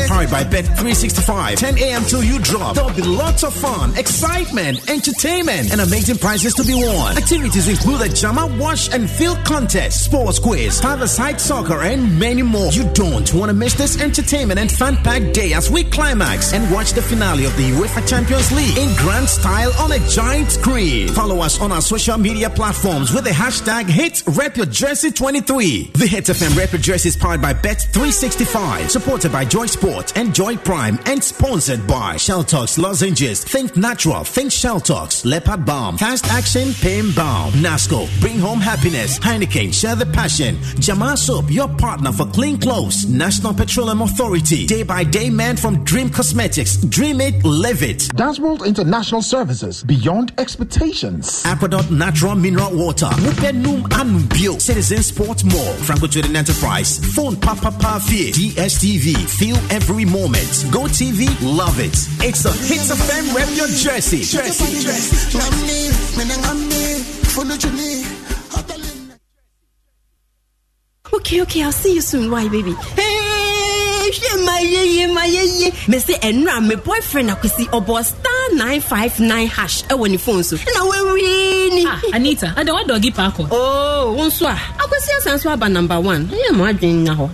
[0.07, 1.55] Powered by Bet365.
[1.55, 2.03] 10 a.m.
[2.03, 2.75] till you drop.
[2.75, 7.17] There'll be lots of fun, excitement, entertainment, and amazing prizes to be won.
[7.17, 12.69] Activities include a Jama Wash and Field contest, sports quiz, five-a-side soccer, and many more.
[12.73, 16.91] You don't want to miss this entertainment and fun-packed day as we climax and watch
[16.91, 21.07] the finale of the UEFA Champions League in grand style on a giant screen.
[21.07, 25.93] Follow us on our social media platforms with the hashtag HitsRepYourJersey23.
[25.93, 30.35] The Hits FM Rep Your Jersey is powered by Bet365, supported by Joy Sport and
[30.35, 32.77] Joy Prime, and sponsored by Shell Talks
[33.15, 34.23] Think natural.
[34.23, 35.23] Think Shell Talks.
[35.23, 35.97] Leopard Balm.
[35.99, 37.51] Fast Action Pain Balm.
[37.53, 38.07] Nasco.
[38.19, 39.19] Bring home happiness.
[39.19, 39.71] Heineken.
[39.71, 40.57] Share the passion.
[40.79, 41.45] Jamal Soap.
[41.51, 43.05] Your partner for clean clothes.
[43.07, 44.65] National Petroleum Authority.
[44.65, 46.77] Day by day man from Dream Cosmetics.
[46.77, 47.43] Dream it.
[47.45, 48.09] Live it.
[48.15, 49.83] Dashboard International Services.
[49.83, 51.43] Beyond expectations.
[51.43, 53.07] Aquadot Natural Mineral Water.
[53.21, 54.57] Mupenum Anubio.
[54.57, 55.73] Citizen Sports Mall.
[55.85, 56.97] Franco Trading Enterprise.
[57.13, 58.31] Phone Papa Pafie.
[58.31, 59.15] DSTV.
[59.29, 60.65] Feel every moment.
[60.71, 61.29] Go TV.
[61.55, 61.93] Love it.
[62.25, 64.23] It's a hit of Fame Rep Your Jersey.
[64.23, 64.81] Jersey.
[64.81, 65.93] Jersey.
[71.13, 72.31] Okay, okay, I'll see you soon.
[72.31, 72.73] Why, baby?
[72.73, 73.52] Hey,
[74.11, 79.47] hwɛ ma yeye ma yeye mɛsɛ ɛnura me boyfriend akwasi ɔbɔ star nine five nine
[79.47, 80.55] hash ɛwɔ ne phone so.
[80.57, 81.85] Ɛna wawie ni.
[82.13, 83.47] anita ade wa dɔgi paako.
[83.51, 86.27] oo wo nso a akwasi asan so aba number one.
[86.27, 87.29] Ɛyɛ mo adwene nya hɔ.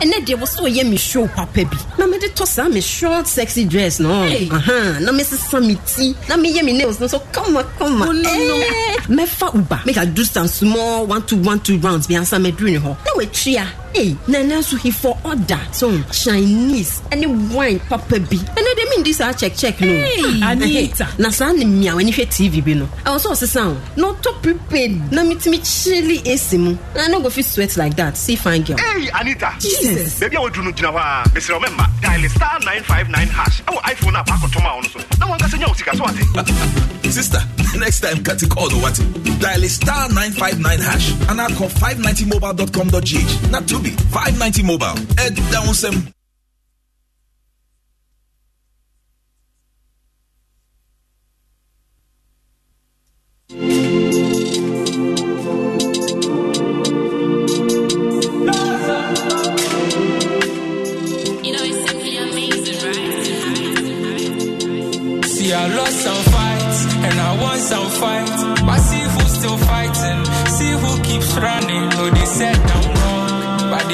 [0.00, 1.76] ɛnɛ deɛ wɔ sɛ ɔyɛ me show papa bi.
[1.98, 4.00] Na mede tɔ saa me short sexy dress.
[4.00, 6.14] Aha, na mesesa me ti.
[6.28, 8.30] Na meyɛ me nails no so kama kama Oh, no.
[8.30, 12.38] Eh, mɛfa uba make i do some small one two one two rounds bi ansa
[12.38, 12.96] mɛduru ne hɔ.
[13.04, 15.58] Na watua Hey, na nanso he for order.
[15.72, 18.36] So chinese ɛne wine papa bi.
[18.36, 19.92] Ɛnɛ de mendi saa check check no
[20.42, 21.04] Ah, Anita.
[21.04, 23.76] ɛhɛ, na saa ne mmea w'ani hwɛ tv bi no ɛwɔ sɛ ɔsesa o.
[23.96, 26.76] Na ɔtɔ prepaid na metumi kyele AC mu.
[26.94, 28.16] Na I no go fit sweat like that.
[28.16, 28.76] See fine girl.
[28.78, 29.52] Hey, Anita.
[29.60, 30.18] Jesus.
[30.20, 33.62] Baby, I want to know gyina hɔ a mesrɛ wo mɛma dial star 959 hash.
[33.62, 37.40] Ɛwɔ iphone a paakɔtɔma wo no so na wankasa nya wo sika so ate Sister,
[37.78, 38.94] next time cut the call what?
[39.40, 41.12] Dial star 959 hash.
[41.30, 43.50] And I'll call 590mobile.com.gh.
[43.50, 43.90] Not to be.
[43.90, 44.96] 590 mobile.
[45.16, 45.95] Head down some.
[67.68, 68.55] Some fights